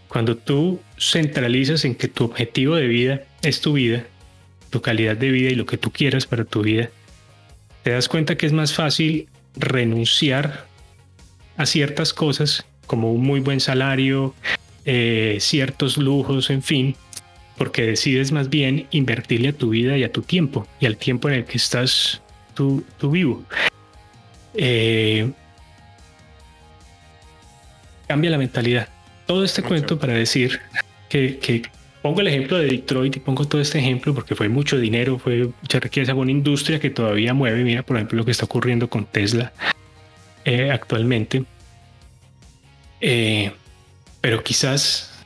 Cuando 0.09 0.35
tú 0.35 0.81
centralizas 0.99 1.85
en 1.85 1.95
que 1.95 2.09
tu 2.09 2.25
objetivo 2.25 2.75
de 2.75 2.87
vida 2.87 3.21
es 3.43 3.61
tu 3.61 3.71
vida, 3.71 4.05
tu 4.71 4.81
calidad 4.81 5.15
de 5.15 5.31
vida 5.31 5.49
y 5.49 5.55
lo 5.55 5.65
que 5.65 5.77
tú 5.77 5.91
quieras 5.91 6.25
para 6.25 6.43
tu 6.43 6.63
vida, 6.63 6.89
te 7.83 7.91
das 7.91 8.09
cuenta 8.09 8.35
que 8.35 8.45
es 8.45 8.51
más 8.51 8.73
fácil 8.73 9.29
renunciar 9.55 10.67
a 11.55 11.65
ciertas 11.65 12.11
cosas 12.13 12.65
como 12.87 13.13
un 13.13 13.21
muy 13.21 13.39
buen 13.39 13.61
salario, 13.61 14.35
eh, 14.83 15.37
ciertos 15.39 15.95
lujos, 15.97 16.49
en 16.49 16.61
fin, 16.61 16.97
porque 17.57 17.83
decides 17.83 18.31
más 18.31 18.49
bien 18.49 18.87
invertirle 18.91 19.49
a 19.49 19.53
tu 19.53 19.69
vida 19.69 19.97
y 19.97 20.03
a 20.03 20.11
tu 20.11 20.21
tiempo 20.21 20.67
y 20.79 20.85
al 20.85 20.97
tiempo 20.97 21.27
en 21.27 21.35
el 21.35 21.45
que 21.45 21.57
estás 21.57 22.21
tú, 22.53 22.83
vivo. 23.01 23.43
Eh, 24.53 25.29
cambia 28.07 28.31
la 28.31 28.37
mentalidad. 28.37 28.87
Todo 29.25 29.43
este 29.43 29.61
cuento 29.61 29.99
para 29.99 30.13
decir 30.13 30.59
que, 31.09 31.63
pongo 32.01 32.21
el 32.21 32.27
ejemplo 32.27 32.57
de 32.57 32.67
Detroit 32.67 33.17
y 33.17 33.19
pongo 33.19 33.45
todo 33.45 33.59
este 33.59 33.79
ejemplo 33.79 34.13
porque 34.13 34.35
fue 34.35 34.47
mucho 34.47 34.77
dinero, 34.79 35.19
fue 35.19 35.49
mucha 35.61 35.79
riqueza, 35.79 36.13
una 36.13 36.31
industria 36.31 36.79
que 36.79 36.89
todavía 36.89 37.33
mueve. 37.33 37.63
Mira, 37.63 37.83
por 37.83 37.97
ejemplo, 37.97 38.17
lo 38.17 38.25
que 38.25 38.31
está 38.31 38.45
ocurriendo 38.45 38.89
con 38.89 39.05
Tesla 39.05 39.51
eh, 40.45 40.71
actualmente. 40.71 41.43
Eh, 43.01 43.51
pero 44.21 44.43
quizás 44.43 45.16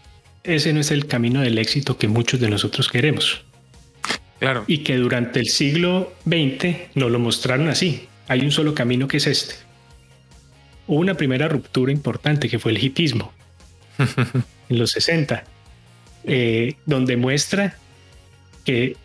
ese 0.44 0.74
no 0.74 0.80
es 0.80 0.92
el 0.92 1.08
camino 1.08 1.42
del 1.42 1.58
éxito 1.58 1.98
que 1.98 2.08
muchos 2.08 2.40
de 2.40 2.50
nosotros 2.50 2.90
queremos. 2.90 3.44
Claro. 4.40 4.64
Y 4.68 4.80
que 4.80 4.98
durante 4.98 5.40
el 5.40 5.48
siglo 5.48 6.14
XX 6.26 6.96
nos 6.96 7.12
lo 7.12 7.20
mostraron 7.20 7.68
así. 7.68 8.08
Hay 8.28 8.42
un 8.42 8.52
solo 8.52 8.74
camino 8.74 9.08
que 9.08 9.18
es 9.18 9.28
este. 9.28 9.56
Hubo 10.88 11.00
una 11.00 11.14
primera 11.14 11.48
ruptura 11.48 11.92
importante 11.92 12.50
que 12.50 12.58
fue 12.58 12.72
el 12.72 12.84
hipismo 12.84 13.32
en 14.70 14.78
los 14.80 14.92
60, 14.92 15.44
eh, 16.24 16.74
donde 16.86 17.18
muestra 17.18 17.78
que 18.66 18.96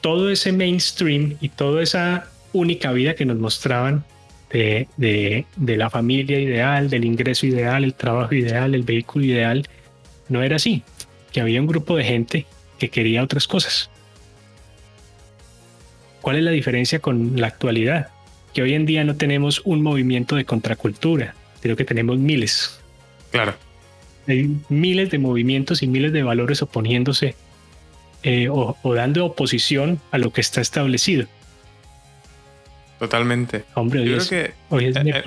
todo 0.00 0.30
ese 0.30 0.52
mainstream 0.52 1.36
y 1.40 1.48
toda 1.48 1.82
esa 1.82 2.28
única 2.52 2.92
vida 2.92 3.14
que 3.14 3.24
nos 3.24 3.38
mostraban 3.38 4.04
de, 4.50 5.46
la 5.56 5.88
familia 5.88 6.38
ideal, 6.38 6.90
del 6.90 7.04
ingreso 7.04 7.46
ideal, 7.46 7.84
el 7.84 7.94
trabajo 7.94 8.34
ideal, 8.34 8.74
el 8.74 8.82
vehículo 8.82 9.24
ideal, 9.24 9.66
no 10.28 10.42
era 10.42 10.56
así, 10.56 10.82
que 11.32 11.40
había 11.40 11.60
un 11.60 11.66
grupo 11.66 11.96
de 11.96 12.04
gente 12.04 12.46
que 12.78 12.90
quería 12.90 13.22
otras 13.22 13.46
cosas. 13.46 13.90
¿Cuál 16.20 16.36
es 16.36 16.44
la 16.44 16.50
diferencia 16.50 17.00
con 17.00 17.40
la 17.40 17.48
actualidad? 17.48 18.08
Que 18.54 18.62
hoy 18.62 18.74
en 18.74 18.86
día 18.86 19.02
no 19.04 19.16
tenemos 19.16 19.62
un 19.64 19.82
movimiento 19.82 20.36
de 20.36 20.44
contracultura, 20.44 21.34
sino 21.60 21.74
que 21.74 21.84
tenemos 21.84 22.18
miles. 22.18 22.80
Claro. 23.30 23.54
Hay 24.28 24.56
miles 24.68 25.10
de 25.10 25.18
movimientos 25.18 25.82
y 25.82 25.88
miles 25.88 26.12
de 26.12 26.22
valores 26.22 26.62
oponiéndose 26.62 27.34
eh, 28.22 28.48
o 28.48 28.94
dando 28.94 29.24
oposición 29.24 30.00
a 30.12 30.18
lo 30.18 30.32
que 30.32 30.40
está 30.40 30.60
establecido. 30.60 31.26
Totalmente. 33.02 33.64
Hombre, 33.74 34.04
Yo 34.04 34.16
creo 34.16 34.28
que 34.28 34.40
eh, 34.44 34.92
eh, 34.94 35.22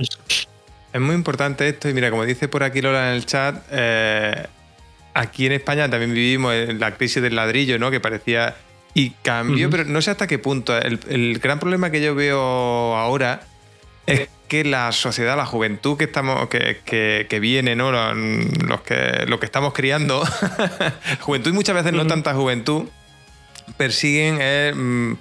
es, 0.93 1.01
muy 1.01 1.13
importante 1.13 1.67
esto. 1.67 1.89
Y 1.89 1.93
mira, 1.93 2.09
como 2.09 2.25
dice 2.25 2.47
por 2.47 2.63
aquí 2.63 2.81
Lola 2.81 3.09
en 3.09 3.17
el 3.17 3.25
chat, 3.25 3.65
eh, 3.69 4.45
aquí 5.15 5.47
en 5.47 5.53
España 5.53 5.89
también 5.89 6.13
vivimos 6.13 6.53
la 6.77 6.93
crisis 6.95 7.23
del 7.23 7.35
ladrillo, 7.35 7.79
¿no? 7.79 7.89
Que 7.89 7.99
parecía. 7.99 8.55
Y 8.93 9.09
cambió, 9.23 9.69
pero 9.69 9.83
no 9.83 10.01
sé 10.01 10.11
hasta 10.11 10.25
qué 10.25 10.39
punto. 10.39 10.77
El, 10.77 11.39
gran 11.39 11.59
problema 11.59 11.89
que 11.89 12.01
yo 12.01 12.15
veo 12.15 12.95
ahora 12.95 13.41
es 14.05 14.29
que 14.47 14.63
la 14.63 14.93
sociedad, 14.93 15.35
la 15.35 15.45
juventud 15.45 15.97
que 15.97 16.05
estamos, 16.05 16.47
que, 16.47 16.77
que, 16.85 17.39
viene, 17.41 17.75
¿no? 17.75 17.91
Los, 17.91 18.81
que, 18.81 19.25
lo 19.27 19.37
que 19.37 19.45
estamos 19.47 19.73
criando, 19.73 20.23
juventud 21.19 21.49
y 21.49 21.53
muchas 21.53 21.75
veces 21.75 21.91
no 21.91 22.07
tanta 22.07 22.33
juventud, 22.35 22.85
persiguen 23.75 24.37
mm, 25.11 25.17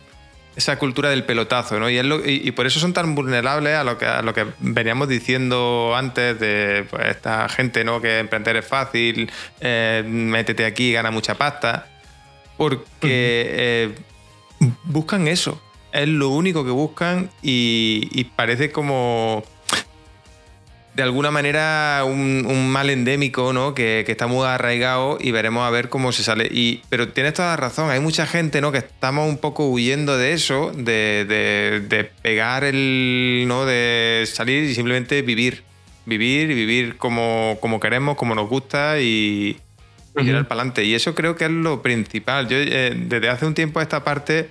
esa 0.56 0.78
cultura 0.78 1.10
del 1.10 1.24
pelotazo, 1.24 1.78
¿no? 1.80 1.90
Y, 1.90 1.98
y, 1.98 2.50
por 2.52 2.66
eso 2.66 2.78
son 2.80 2.92
tan 2.92 3.14
vulnerables 3.14 3.74
a 3.76 3.84
lo 3.84 3.98
que, 3.98 4.06
a 4.06 4.22
lo 4.22 4.34
que 4.34 4.46
veníamos 4.60 5.08
diciendo 5.08 5.94
antes 5.96 6.38
de 6.38 6.86
pues, 6.88 7.08
esta 7.08 7.48
gente, 7.48 7.84
¿no? 7.84 8.00
Que 8.00 8.18
emprender 8.20 8.56
es 8.56 8.66
fácil, 8.66 9.30
eh, 9.60 10.04
métete 10.06 10.64
aquí, 10.64 10.92
gana 10.92 11.10
mucha 11.10 11.34
pasta, 11.34 11.88
porque 12.56 12.96
eh, 13.02 13.94
buscan 14.84 15.26
eso, 15.26 15.60
es 15.92 16.08
lo 16.08 16.28
único 16.28 16.64
que 16.64 16.70
buscan 16.70 17.30
y 17.42 18.24
parece 18.36 18.70
como 18.70 19.42
de 20.94 21.02
alguna 21.02 21.30
manera 21.30 22.02
un, 22.06 22.68
mal 22.68 22.88
endémico, 22.88 23.52
¿no? 23.52 23.74
Que, 23.74 24.04
está 24.06 24.26
muy 24.26 24.46
arraigado 24.46 25.18
y 25.20 25.32
veremos 25.32 25.66
a 25.66 25.70
ver 25.70 25.88
cómo 25.88 26.12
se 26.12 26.22
sale. 26.22 26.48
Y, 26.50 26.82
pero 26.88 27.08
tienes 27.08 27.34
toda 27.34 27.48
la 27.50 27.56
razón, 27.56 27.90
hay 27.90 28.00
mucha 28.00 28.26
gente, 28.26 28.60
¿no? 28.60 28.70
Que 28.70 28.78
estamos 28.78 29.28
un 29.28 29.38
poco 29.38 29.68
huyendo 29.68 30.16
de 30.16 30.32
eso, 30.32 30.72
de, 30.74 32.10
pegar 32.22 32.64
el, 32.64 33.44
¿no? 33.48 33.66
De 33.66 34.24
salir 34.26 34.64
y 34.64 34.74
simplemente 34.74 35.22
vivir. 35.22 35.64
Vivir 36.06 36.50
y 36.50 36.54
vivir 36.54 36.96
como, 36.96 37.56
como 37.60 37.80
queremos, 37.80 38.16
como 38.16 38.34
nos 38.34 38.48
gusta 38.48 39.00
y, 39.00 39.56
ir 40.16 40.32
para 40.46 40.60
adelante. 40.60 40.84
Y 40.84 40.94
eso 40.94 41.14
creo 41.14 41.34
que 41.34 41.46
es 41.46 41.50
lo 41.50 41.82
principal. 41.82 42.46
Yo 42.46 42.58
eh, 42.58 42.94
desde 42.94 43.30
hace 43.30 43.46
un 43.46 43.54
tiempo 43.54 43.80
a 43.80 43.82
esta 43.82 44.04
parte 44.04 44.48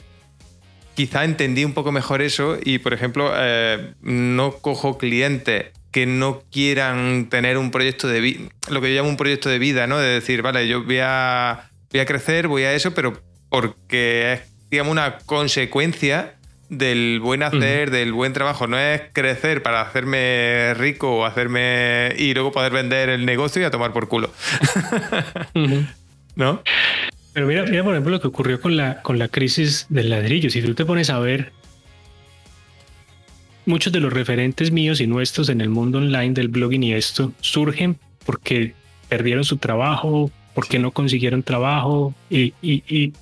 quizá 0.96 1.24
entendí 1.24 1.64
un 1.64 1.74
poco 1.74 1.92
mejor 1.92 2.22
eso 2.22 2.58
y, 2.64 2.80
por 2.80 2.94
ejemplo, 2.94 3.32
eh, 3.36 3.94
no 4.02 4.54
cojo 4.54 4.98
clientes 4.98 5.68
que 5.94 6.08
no 6.08 6.42
quieran 6.52 7.30
tener 7.30 7.58
un 7.58 7.72
proyecto 7.72 8.08
de 8.08 8.20
vida, 8.20 8.50
lo 8.70 8.82
que 8.82 8.90
yo 8.90 9.00
llamo 9.00 9.10
un 9.10 9.16
proyecto 9.16 9.48
de 9.48 9.60
vida, 9.60 9.86
¿no? 9.88 10.00
De 10.00 10.08
decir, 10.08 10.42
vale, 10.42 10.68
yo 10.68 10.84
voy 10.84 10.98
a, 11.02 11.70
voy 11.92 12.02
a 12.02 12.06
crecer, 12.06 12.48
voy 12.48 12.64
a 12.64 12.74
eso, 12.74 12.96
pero 12.96 13.22
porque 13.48 14.34
es, 14.34 14.42
digamos, 14.72 14.92
una 14.92 15.20
consecuencia 15.20 16.34
del 16.68 17.20
buen 17.20 17.44
hacer, 17.44 17.92
del 17.92 18.12
buen 18.12 18.34
trabajo. 18.34 18.66
No 18.66 18.80
es 18.80 19.04
crecer 19.14 19.62
para 19.62 19.82
hacerme 19.82 20.74
rico 20.74 21.16
o 21.16 21.26
hacerme. 21.26 22.14
y 22.18 22.34
luego 22.34 22.52
poder 22.52 22.74
vender 22.74 23.10
el 23.10 23.26
negocio 23.26 23.62
y 23.62 23.66
a 23.66 23.70
tomar 23.70 23.94
por 23.94 24.08
culo. 24.08 24.34
¿No? 26.36 26.64
Pero 27.34 27.46
mira, 27.46 27.66
mira, 27.66 27.84
por 27.84 27.94
ejemplo, 27.94 28.12
lo 28.12 28.20
que 28.20 28.28
ocurrió 28.28 28.60
con 28.60 28.76
la, 28.76 29.04
con 29.04 29.20
la 29.20 29.28
crisis 29.28 29.86
del 29.90 30.10
ladrillo. 30.10 30.50
Si 30.50 30.64
tú 30.64 30.74
te 30.74 30.86
pones 30.86 31.12
a 31.12 31.20
ver 31.20 31.52
muchos 33.66 33.94
de 33.94 34.00
los 34.00 34.14
referentes 34.14 34.72
míos 34.72 35.02
y 35.02 35.08
nuestros 35.08 35.50
en 35.50 35.62
el 35.62 35.70
mundo 35.70 36.00
online 36.00 36.34
del 36.34 36.48
blogging 36.48 36.84
y 36.84 36.94
esto 36.94 37.34
surgen 37.42 37.98
porque 38.26 38.74
perdieron 39.10 39.44
su 39.44 39.58
trabajo, 39.58 40.32
porque 40.54 40.80
no 40.80 40.92
consiguieron 40.92 41.44
trabajo 41.44 42.14
y, 42.30 42.54
y, 42.62 42.84
y, 42.88 43.14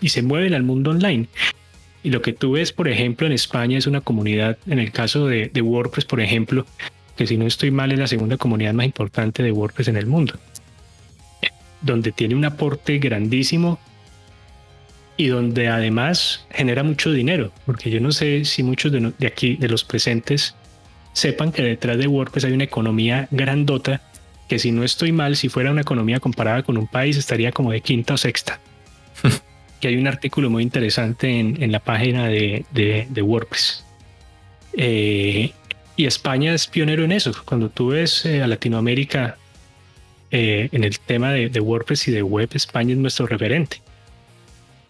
y 0.00 0.08
se 0.08 0.22
mueven 0.22 0.54
al 0.54 0.62
mundo 0.62 0.90
online. 0.90 1.26
Y 2.02 2.10
lo 2.10 2.22
que 2.22 2.32
tú 2.32 2.52
ves, 2.52 2.72
por 2.72 2.88
ejemplo, 2.88 3.26
en 3.26 3.32
España 3.32 3.78
es 3.78 3.86
una 3.86 4.00
comunidad, 4.00 4.58
en 4.66 4.78
el 4.78 4.92
caso 4.92 5.26
de, 5.26 5.50
de 5.52 5.62
WordPress, 5.62 6.04
por 6.04 6.20
ejemplo, 6.20 6.64
que 7.16 7.26
si 7.26 7.36
no 7.36 7.46
estoy 7.46 7.70
mal 7.70 7.90
es 7.92 7.98
la 7.98 8.06
segunda 8.06 8.36
comunidad 8.36 8.74
más 8.74 8.86
importante 8.86 9.42
de 9.42 9.50
WordPress 9.50 9.88
en 9.88 9.96
el 9.96 10.06
mundo, 10.06 10.34
donde 11.80 12.12
tiene 12.12 12.34
un 12.34 12.44
aporte 12.44 12.98
grandísimo 12.98 13.80
y 15.16 15.28
donde 15.28 15.68
además 15.68 16.46
genera 16.50 16.82
mucho 16.82 17.12
dinero, 17.12 17.52
porque 17.64 17.90
yo 17.90 18.00
no 18.00 18.12
sé 18.12 18.44
si 18.44 18.62
muchos 18.62 18.92
de, 18.92 19.12
de 19.18 19.26
aquí, 19.26 19.56
de 19.56 19.68
los 19.68 19.84
presentes, 19.84 20.54
sepan 21.12 21.52
que 21.52 21.62
detrás 21.62 21.96
de 21.98 22.06
WordPress 22.06 22.44
hay 22.44 22.52
una 22.52 22.64
economía 22.64 23.28
grandota 23.30 24.02
que 24.48 24.58
si 24.58 24.70
no 24.70 24.84
estoy 24.84 25.12
mal, 25.12 25.36
si 25.36 25.48
fuera 25.48 25.70
una 25.70 25.80
economía 25.80 26.20
comparada 26.20 26.62
con 26.62 26.76
un 26.76 26.86
país, 26.86 27.16
estaría 27.16 27.52
como 27.52 27.72
de 27.72 27.80
quinta 27.80 28.14
o 28.14 28.16
sexta. 28.16 28.60
que 29.80 29.88
hay 29.88 29.96
un 29.96 30.06
artículo 30.06 30.50
muy 30.50 30.62
interesante 30.62 31.38
en, 31.38 31.72
la 31.72 31.80
página 31.80 32.28
de, 32.28 32.64
WordPress. 33.22 33.84
Eh, 34.74 35.52
y 35.96 36.06
España 36.06 36.54
es 36.54 36.66
pionero 36.66 37.04
en 37.04 37.12
eso. 37.12 37.32
Cuando 37.44 37.70
tú 37.70 37.88
ves 37.88 38.24
eh, 38.26 38.42
a 38.42 38.46
Latinoamérica 38.46 39.36
eh, 40.30 40.68
en 40.72 40.84
el 40.84 40.98
tema 41.00 41.32
de, 41.32 41.60
WordPress 41.60 42.08
y 42.08 42.12
de 42.12 42.22
web, 42.22 42.48
España 42.54 42.92
es 42.92 42.98
nuestro 42.98 43.26
referente. 43.26 43.82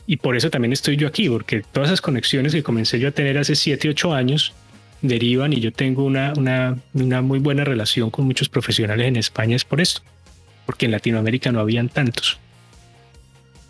Y 0.06 0.18
por 0.18 0.36
eso 0.36 0.50
también 0.50 0.72
estoy 0.72 0.96
yo 0.96 1.08
aquí, 1.08 1.28
porque 1.28 1.62
todas 1.72 1.88
esas 1.88 2.00
conexiones 2.00 2.52
que 2.52 2.62
comencé 2.62 3.00
yo 3.00 3.08
a 3.08 3.10
tener 3.10 3.38
hace 3.38 3.56
7, 3.56 3.88
8 3.90 4.14
años 4.14 4.52
derivan 5.02 5.52
y 5.52 5.60
yo 5.60 5.72
tengo 5.72 6.04
una, 6.04 6.32
una, 6.36 6.78
una 6.94 7.22
muy 7.22 7.38
buena 7.38 7.64
relación 7.64 8.10
con 8.10 8.24
muchos 8.24 8.48
profesionales 8.48 9.06
en 9.06 9.16
España 9.16 9.56
es 9.56 9.64
por 9.64 9.80
esto, 9.80 10.02
porque 10.64 10.86
en 10.86 10.92
Latinoamérica 10.92 11.52
no 11.52 11.60
habían 11.60 11.88
tantos. 11.88 12.38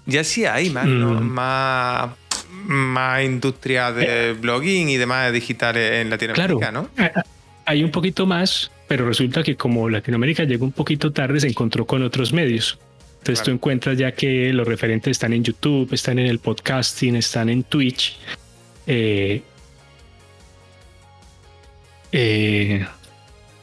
Ya 0.04 0.22
sí 0.22 0.44
hay 0.44 0.70
más, 0.70 0.86
mm. 0.86 1.22
más, 1.22 2.10
más 2.66 3.24
industria 3.24 3.92
de 3.92 4.30
eh. 4.30 4.32
blogging 4.34 4.88
y 4.88 4.96
demás 4.96 5.32
digitales 5.32 6.00
en 6.02 6.10
Latinoamérica, 6.10 6.70
¿no? 6.70 6.88
Hay 7.64 7.82
un 7.82 7.90
poquito 7.90 8.26
más, 8.26 8.70
pero 8.86 9.08
resulta 9.08 9.42
que 9.42 9.56
como 9.56 9.88
Latinoamérica 9.88 10.44
llegó 10.44 10.64
un 10.64 10.72
poquito 10.72 11.12
tarde, 11.12 11.40
se 11.40 11.48
encontró 11.48 11.84
con 11.86 12.04
otros 12.04 12.32
medios. 12.32 12.78
Entonces 13.26 13.44
tú 13.44 13.50
encuentras 13.50 13.98
ya 13.98 14.12
que 14.12 14.52
los 14.52 14.68
referentes 14.68 15.10
están 15.10 15.32
en 15.32 15.42
YouTube, 15.42 15.92
están 15.92 16.20
en 16.20 16.26
el 16.26 16.38
podcasting, 16.38 17.16
están 17.16 17.48
en 17.48 17.64
Twitch. 17.64 18.16
Eh, 18.86 19.42
eh, 22.12 22.86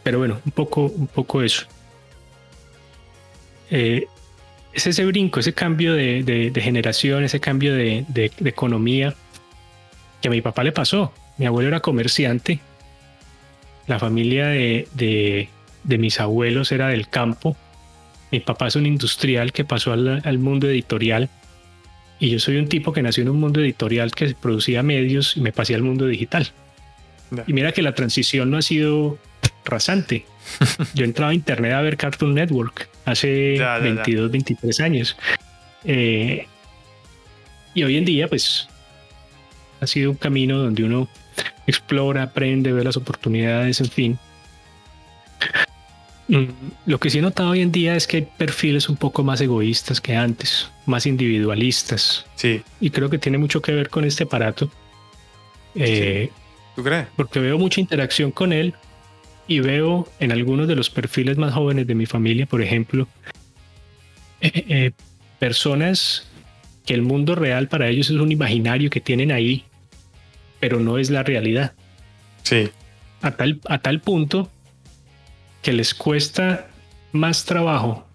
pero 0.03 0.17
bueno, 0.17 0.41
un 0.45 0.51
poco, 0.51 0.87
un 0.87 1.07
poco 1.07 1.41
eso. 1.41 1.65
Eh, 3.71 4.05
es 4.73 4.85
ese 4.85 5.05
brinco, 5.05 5.39
ese 5.39 5.53
cambio 5.53 5.93
de, 5.93 6.51
generación, 6.61 7.23
ese 7.23 7.39
cambio 7.39 7.73
de, 7.73 8.05
economía 8.43 9.15
que 10.21 10.27
a 10.27 10.31
mi 10.31 10.41
papá 10.41 10.65
le 10.65 10.73
pasó. 10.73 11.13
Mi 11.37 11.45
abuelo 11.45 11.69
era 11.69 11.79
comerciante, 11.79 12.59
la 13.87 13.97
familia 13.97 14.47
de, 14.47 15.47
mis 15.85 16.19
abuelos 16.19 16.73
era 16.73 16.89
del 16.89 17.07
campo, 17.07 17.55
mi 18.33 18.39
papá 18.39 18.65
es 18.65 18.75
un 18.75 18.87
industrial 18.87 19.53
que 19.53 19.63
pasó 19.63 19.93
al, 19.93 20.39
mundo 20.39 20.67
editorial 20.67 21.29
y 22.19 22.31
yo 22.31 22.39
soy 22.39 22.57
un 22.57 22.67
tipo 22.67 22.91
que 22.91 23.03
nació 23.03 23.21
en 23.21 23.29
un 23.29 23.39
mundo 23.39 23.61
editorial 23.61 24.11
que 24.11 24.33
producía 24.33 24.81
medios 24.81 25.37
y 25.37 25.41
me 25.41 25.51
pasé 25.51 25.75
al 25.75 25.83
mundo 25.83 26.07
digital. 26.07 26.47
Y 27.45 27.53
mira 27.53 27.73
que 27.73 27.83
la 27.83 27.93
transición 27.93 28.49
no 28.49 28.57
ha 28.57 28.63
sido 28.63 29.19
rasante. 29.65 30.25
Yo 30.95 31.05
entraba 31.05 31.31
a 31.31 31.35
internet 31.35 31.73
a 31.73 31.81
ver 31.81 31.95
Cartoon 31.95 32.33
Network 32.33 32.89
hace 33.05 33.59
22, 33.81 34.31
23 34.31 34.79
años. 34.79 35.15
Eh, 35.85 36.47
y 37.75 37.83
hoy 37.83 37.97
en 37.97 38.05
día, 38.05 38.27
pues, 38.27 38.67
ha 39.79 39.85
sido 39.85 40.09
un 40.11 40.17
camino 40.17 40.57
donde 40.57 40.83
uno 40.83 41.07
explora, 41.67 42.23
aprende, 42.23 42.71
ve 42.71 42.83
las 42.83 42.97
oportunidades, 42.97 43.79
en 43.79 43.89
fin. 43.89 44.19
Mm, 46.27 46.45
lo 46.85 46.99
que 46.99 47.09
sí 47.09 47.19
he 47.19 47.21
notado 47.21 47.49
hoy 47.49 47.61
en 47.61 47.71
día 47.71 47.95
es 47.95 48.07
que 48.07 48.17
hay 48.17 48.27
perfiles 48.37 48.89
un 48.89 48.95
poco 48.95 49.23
más 49.23 49.41
egoístas 49.41 49.99
que 49.99 50.15
antes, 50.15 50.69
más 50.85 51.05
individualistas. 51.05 52.25
Sí. 52.35 52.61
Y 52.79 52.89
creo 52.89 53.09
que 53.09 53.17
tiene 53.17 53.37
mucho 53.37 53.61
que 53.61 53.73
ver 53.73 53.89
con 53.89 54.05
este 54.05 54.23
aparato. 54.23 54.71
Eh, 55.75 56.29
¿Tú 56.75 56.83
crees? 56.83 57.07
Porque 57.15 57.39
veo 57.39 57.57
mucha 57.57 57.81
interacción 57.81 58.31
con 58.31 58.53
él, 58.53 58.73
y 59.47 59.59
veo 59.59 60.07
en 60.19 60.31
algunos 60.31 60.67
de 60.67 60.75
los 60.75 60.89
perfiles 60.89 61.37
más 61.37 61.53
jóvenes 61.53 61.87
de 61.87 61.95
mi 61.95 62.05
familia, 62.05 62.45
por 62.45 62.61
ejemplo, 62.61 63.07
eh, 64.41 64.51
eh, 64.67 64.91
personas 65.39 66.27
que 66.85 66.93
el 66.93 67.01
mundo 67.01 67.35
real 67.35 67.67
para 67.67 67.87
ellos 67.89 68.09
es 68.09 68.17
un 68.17 68.31
imaginario 68.31 68.89
que 68.89 69.01
tienen 69.01 69.31
ahí, 69.31 69.65
pero 70.59 70.79
no 70.79 70.97
es 70.97 71.09
la 71.09 71.23
realidad. 71.23 71.73
Sí. 72.43 72.69
A 73.21 73.31
tal, 73.31 73.59
a 73.67 73.79
tal 73.79 74.01
punto 74.01 74.49
que 75.63 75.73
les 75.73 75.95
cuesta 75.95 76.67
más 77.11 77.45
trabajo 77.45 78.05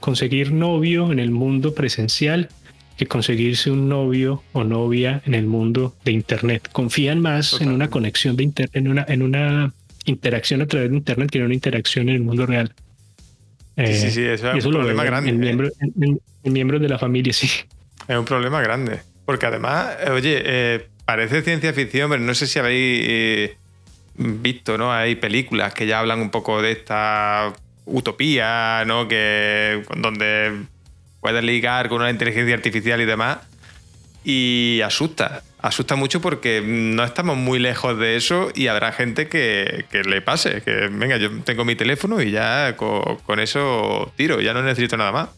conseguir 0.00 0.52
novio 0.52 1.12
en 1.12 1.18
el 1.18 1.30
mundo 1.30 1.74
presencial 1.74 2.48
que 2.96 3.06
conseguirse 3.06 3.70
un 3.70 3.88
novio 3.88 4.42
o 4.52 4.62
novia 4.62 5.22
en 5.24 5.34
el 5.34 5.46
mundo 5.46 5.96
de 6.04 6.12
internet. 6.12 6.68
Confían 6.70 7.20
más 7.20 7.60
en 7.60 7.70
una 7.70 7.88
conexión 7.88 8.36
de 8.36 8.44
internet, 8.44 8.76
en 8.76 8.88
una, 8.88 9.04
en 9.08 9.22
una 9.22 9.72
interacción 10.04 10.62
a 10.62 10.66
través 10.66 10.90
de 10.90 10.96
Internet 10.96 11.30
tiene 11.30 11.46
una 11.46 11.54
interacción 11.54 12.08
en 12.08 12.16
el 12.16 12.22
mundo 12.22 12.46
real. 12.46 12.74
sí, 13.76 13.94
sí, 13.94 14.10
sí, 14.10 14.22
eso 14.24 14.52
es 14.52 14.64
un 14.64 14.72
problema 14.72 15.04
grande. 15.04 15.30
En, 15.30 15.42
¿eh? 15.42 16.50
miembros 16.50 16.80
de 16.80 16.88
la 16.88 16.98
familia, 16.98 17.32
sí. 17.32 17.48
Es 18.06 18.16
un 18.16 18.24
problema 18.24 18.60
grande. 18.60 19.00
Porque 19.24 19.46
además, 19.46 19.96
eh, 20.06 20.10
oye, 20.10 20.42
eh, 20.44 20.88
parece 21.04 21.42
ciencia 21.42 21.72
ficción, 21.72 22.10
pero 22.10 22.22
no 22.22 22.34
sé 22.34 22.46
si 22.46 22.58
habéis 22.58 23.52
visto, 24.14 24.78
¿no? 24.78 24.92
Hay 24.92 25.16
películas 25.16 25.74
que 25.74 25.86
ya 25.86 26.00
hablan 26.00 26.20
un 26.20 26.30
poco 26.30 26.62
de 26.62 26.72
esta 26.72 27.52
utopía, 27.86 28.84
¿no? 28.86 29.08
Que 29.08 29.82
donde 29.96 30.62
puedes 31.20 31.44
ligar 31.44 31.88
con 31.88 32.00
una 32.00 32.10
inteligencia 32.10 32.54
artificial 32.54 33.00
y 33.00 33.04
demás. 33.04 33.38
Y 34.24 34.80
asusta 34.84 35.42
asusta 35.62 35.96
mucho 35.96 36.20
porque 36.20 36.62
no 36.64 37.04
estamos 37.04 37.36
muy 37.36 37.58
lejos 37.58 37.98
de 37.98 38.16
eso 38.16 38.50
y 38.54 38.68
habrá 38.68 38.92
gente 38.92 39.28
que, 39.28 39.84
le 39.92 40.22
pase, 40.22 40.62
que 40.62 40.88
venga, 40.88 41.16
yo 41.16 41.30
tengo 41.42 41.64
mi 41.64 41.74
teléfono 41.74 42.20
y 42.22 42.30
ya 42.30 42.76
con, 42.76 43.40
eso 43.40 44.12
tiro, 44.16 44.40
ya 44.40 44.54
no 44.54 44.62
necesito 44.62 44.96
nada 44.96 45.12
más. 45.12 45.28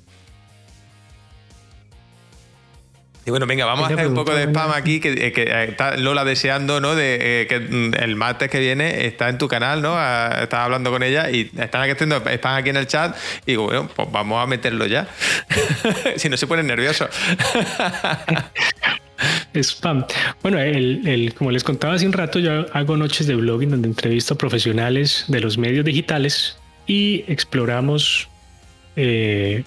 Y 3.24 3.30
bueno, 3.30 3.46
venga, 3.46 3.64
vamos 3.66 3.88
a 3.88 3.94
hacer 3.94 4.08
un 4.08 4.14
poco 4.14 4.34
de 4.34 4.44
spam 4.44 4.72
aquí, 4.72 4.98
que, 4.98 5.12
eh, 5.12 5.32
eh, 5.36 5.66
está 5.68 5.96
Lola 5.96 6.24
deseando, 6.24 6.80
¿no? 6.80 6.96
De 6.96 7.42
eh, 7.42 7.46
que 7.46 7.60
mm, 7.60 7.94
el 8.02 8.16
martes 8.16 8.50
que 8.50 8.58
viene 8.58 9.06
está 9.06 9.28
en 9.28 9.38
tu 9.38 9.46
canal, 9.46 9.80
¿no? 9.80 9.92
Estás 9.92 10.60
hablando 10.60 10.90
con 10.90 11.04
ella 11.04 11.30
y 11.30 11.50
están 11.56 11.88
haciendo 11.88 12.16
spam 12.16 12.56
aquí 12.56 12.70
en 12.70 12.76
el 12.76 12.88
chat. 12.88 13.16
Y 13.46 13.52
digo, 13.52 13.64
bueno, 13.64 13.88
pues 13.94 14.08
vamos 14.10 14.42
a 14.42 14.46
meterlo 14.46 14.86
ya. 14.86 15.06
si 16.16 16.28
no 16.28 16.36
se 16.36 16.46
pone 16.46 16.62
nervioso. 16.64 17.08
Spam. 19.54 20.04
Bueno, 20.42 20.58
el, 20.58 21.34
como 21.36 21.50
les 21.50 21.62
contaba 21.64 21.94
hace 21.94 22.06
un 22.06 22.12
rato, 22.12 22.38
yo 22.38 22.66
hago 22.72 22.96
noches 22.96 23.26
de 23.26 23.34
blogging 23.34 23.70
donde 23.70 23.88
entrevisto 23.88 24.34
a 24.34 24.38
profesionales 24.38 25.24
de 25.28 25.40
los 25.40 25.58
medios 25.58 25.84
digitales 25.84 26.56
y 26.86 27.24
exploramos 27.28 28.28
eh, 28.96 29.64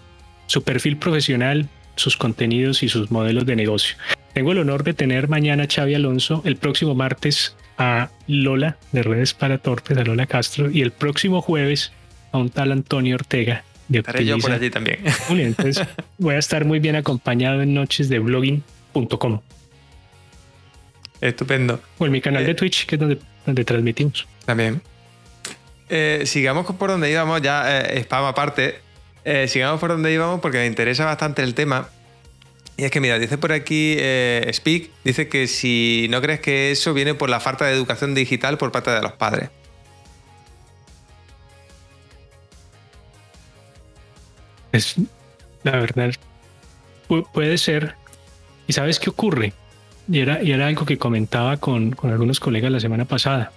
su 0.48 0.64
perfil 0.64 0.98
profesional, 0.98 1.70
sus 1.96 2.18
contenidos 2.18 2.84
y 2.84 2.90
sus 2.90 3.12
modelos 3.12 3.46
de 3.46 3.56
negocio. 3.56 3.96
Tengo 4.34 4.52
el 4.52 4.60
honor 4.60 4.84
de 4.84 4.94
tener 4.94 5.30
mañana 5.30 5.64
a 5.64 5.68
Xavi 5.68 5.96
Alonso, 5.96 6.42
el 6.46 6.58
próximo 6.58 6.96
martes 6.96 7.56
a 7.78 8.10
Lola 8.28 8.78
de 8.92 9.04
Redes 9.04 9.34
para 9.34 9.58
Torpes, 9.58 9.98
a 9.98 10.04
Lola 10.04 10.26
Castro, 10.26 10.70
y 10.70 10.82
el 10.82 10.92
próximo 10.92 11.42
jueves 11.42 11.92
a 12.32 12.38
un 12.38 12.50
tal 12.50 12.72
Antonio 12.72 13.16
Ortega 13.16 13.64
de 13.88 14.00
Estaré 14.00 14.26
yo 14.26 14.38
por 14.40 14.52
allí 14.52 14.70
también. 14.70 15.00
Entonces 15.30 15.88
voy 16.18 16.36
a 16.36 16.40
estar 16.40 16.66
muy 16.66 16.80
bien 16.80 16.96
acompañado 16.96 17.62
en 17.62 17.74
noches 17.74 18.10
de 18.10 18.20
blogging.com. 18.20 19.42
Estupendo. 21.22 21.82
O 21.98 22.06
en 22.06 22.12
mi 22.12 22.22
canal 22.22 22.46
de 22.46 22.52
eh, 22.52 22.56
Twitch, 22.56 22.86
que 22.86 22.96
es 22.96 23.00
donde, 23.00 23.20
donde 23.46 23.64
transmitimos. 23.64 24.28
También. 24.46 24.82
Eh, 25.90 26.24
sigamos 26.26 26.66
por 26.66 26.90
donde 26.90 27.12
íbamos, 27.12 27.42
ya 27.42 27.82
eh, 27.82 28.00
spam 28.02 28.26
aparte. 28.26 28.80
Sigamos 29.48 29.80
por 29.80 29.90
donde 29.90 30.14
íbamos 30.14 30.40
porque 30.40 30.60
me 30.60 30.66
interesa 30.66 31.06
bastante 31.06 31.44
el 31.44 31.54
tema. 31.56 31.90
Y 32.78 32.84
es 32.84 32.92
que, 32.92 33.00
mira, 33.00 33.18
dice 33.20 33.38
por 33.38 33.52
aquí 33.52 33.98
Speak, 34.52 34.90
dice 35.04 35.28
que 35.30 35.48
si 35.48 36.08
no 36.10 36.22
crees 36.22 36.42
que 36.42 36.72
eso 36.72 36.94
viene 36.94 37.14
por 37.14 37.30
la 37.30 37.40
falta 37.40 37.66
de 37.66 37.74
educación 37.74 38.14
digital 38.14 38.58
por 38.58 38.72
parte 38.72 38.92
de 38.92 39.02
los 39.02 39.14
padres. 39.14 39.50
Es, 44.74 44.96
la 45.64 45.72
verdad, 45.72 46.14
puede 47.32 47.58
ser. 47.58 47.96
¿Y 48.68 48.74
sabes 48.74 49.00
qué 49.00 49.10
ocurre? 49.10 49.54
y 50.08 50.20
era, 50.20 50.44
y 50.44 50.52
era 50.52 50.68
algo 50.68 50.86
que 50.86 50.98
comentaba 50.98 51.58
con, 51.58 51.92
con 51.92 52.12
algunos 52.12 52.40
colegas 52.40 52.72
la 52.72 52.80
semana 52.80 53.06
pasada. 53.06 53.52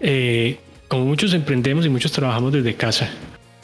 Eh, 0.00 0.58
como 0.88 1.04
muchos 1.06 1.32
emprendemos 1.34 1.86
y 1.86 1.88
muchos 1.88 2.12
trabajamos 2.12 2.52
desde 2.52 2.74
casa, 2.74 3.10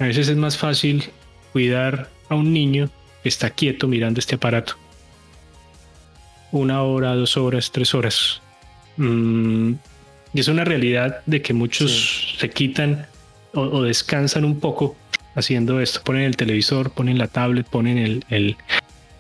a 0.00 0.04
veces 0.04 0.28
es 0.28 0.36
más 0.36 0.56
fácil 0.56 1.04
cuidar 1.52 2.08
a 2.28 2.34
un 2.34 2.52
niño 2.52 2.88
que 3.22 3.28
está 3.28 3.50
quieto 3.50 3.86
mirando 3.86 4.18
este 4.18 4.34
aparato. 4.34 4.74
una 6.52 6.82
hora, 6.82 7.14
dos 7.14 7.36
horas, 7.36 7.70
tres 7.70 7.94
horas. 7.94 8.40
Mm, 8.96 9.74
y 10.32 10.40
es 10.40 10.48
una 10.48 10.64
realidad 10.64 11.20
de 11.26 11.42
que 11.42 11.52
muchos 11.52 12.36
se 12.38 12.50
quitan 12.50 13.06
o, 13.52 13.82
descansan 13.82 14.44
un 14.44 14.58
poco 14.58 14.96
haciendo 15.34 15.80
esto. 15.80 16.02
Ponen 16.02 16.22
el 16.22 16.36
televisor, 16.36 16.90
ponen 16.90 17.18
la 17.18 17.28
tablet, 17.28 17.68
ponen 17.68 17.98
el, 17.98 18.24
el... 18.30 18.56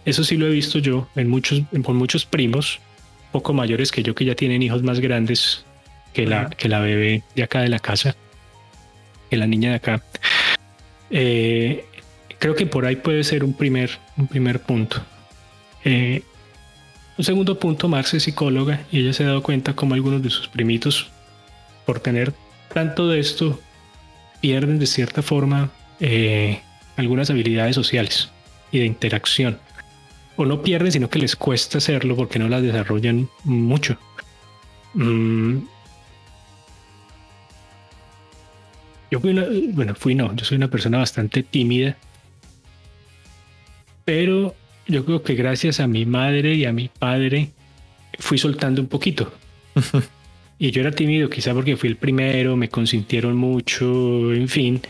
Eso 0.06 0.24
sí 0.24 0.36
lo 0.36 0.46
he 0.46 0.50
visto 0.50 0.78
yo 0.78 1.08
en 1.14 1.28
muchos, 1.28 1.62
con 1.84 1.96
muchos 1.96 2.24
primos, 2.24 2.80
poco 3.32 3.52
mayores 3.52 3.92
que 3.92 4.02
yo, 4.02 4.14
que 4.14 4.24
ya 4.24 4.34
tienen 4.34 4.62
hijos 4.62 4.82
más 4.82 4.98
grandes 5.00 5.64
que 6.14 6.26
la, 6.26 6.48
que 6.48 6.68
la 6.68 6.80
bebé 6.80 7.22
de 7.36 7.42
acá 7.42 7.60
de 7.60 7.68
la 7.68 7.78
casa, 7.78 8.16
que 9.28 9.36
la 9.36 9.46
niña 9.46 9.70
de 9.70 9.76
acá. 9.76 10.02
Eh, 11.10 11.84
creo 12.38 12.54
que 12.54 12.66
por 12.66 12.86
ahí 12.86 12.96
puede 12.96 13.24
ser 13.24 13.44
un 13.44 13.52
primer, 13.52 13.90
un 14.16 14.26
primer 14.26 14.60
punto. 14.60 15.02
Eh, 15.84 16.22
un 17.18 17.24
segundo 17.24 17.58
punto, 17.58 17.88
Marx 17.88 18.14
es 18.14 18.22
psicóloga 18.22 18.86
y 18.90 19.00
ella 19.00 19.12
se 19.12 19.24
ha 19.24 19.28
dado 19.28 19.42
cuenta 19.42 19.74
como 19.74 19.94
algunos 19.94 20.22
de 20.22 20.30
sus 20.30 20.48
primitos, 20.48 21.10
por 21.84 22.00
tener 22.00 22.32
tanto 22.72 23.08
de 23.08 23.20
esto, 23.20 23.60
pierden 24.40 24.78
de 24.78 24.86
cierta 24.86 25.22
forma 25.22 25.70
eh, 26.00 26.60
algunas 26.96 27.30
habilidades 27.30 27.74
sociales 27.74 28.30
y 28.72 28.78
de 28.78 28.86
interacción. 28.86 29.58
O 30.36 30.46
no 30.46 30.62
pierden, 30.62 30.92
sino 30.92 31.10
que 31.10 31.18
les 31.18 31.36
cuesta 31.36 31.78
hacerlo 31.78 32.16
porque 32.16 32.38
no 32.38 32.48
las 32.48 32.62
desarrollan 32.62 33.28
mucho. 33.44 33.98
Mm. 34.94 35.58
Yo 39.10 39.20
fui 39.20 39.30
una, 39.30 39.46
bueno, 39.72 39.94
fui 39.94 40.14
no, 40.14 40.34
yo 40.34 40.44
soy 40.44 40.56
una 40.56 40.68
persona 40.68 40.98
bastante 40.98 41.42
tímida, 41.42 41.96
pero 44.04 44.54
yo 44.86 45.04
creo 45.04 45.22
que 45.22 45.34
gracias 45.34 45.80
a 45.80 45.86
mi 45.86 46.06
madre 46.06 46.54
y 46.54 46.64
a 46.64 46.72
mi 46.72 46.88
padre 46.88 47.50
fui 48.18 48.38
soltando 48.38 48.80
un 48.80 48.88
poquito. 48.88 49.32
y 50.58 50.70
yo 50.70 50.80
era 50.80 50.90
tímido, 50.92 51.28
quizá 51.30 51.54
porque 51.54 51.76
fui 51.76 51.88
el 51.88 51.96
primero, 51.96 52.56
me 52.56 52.68
consintieron 52.68 53.36
mucho, 53.36 54.32
en 54.32 54.48
fin. 54.48 54.80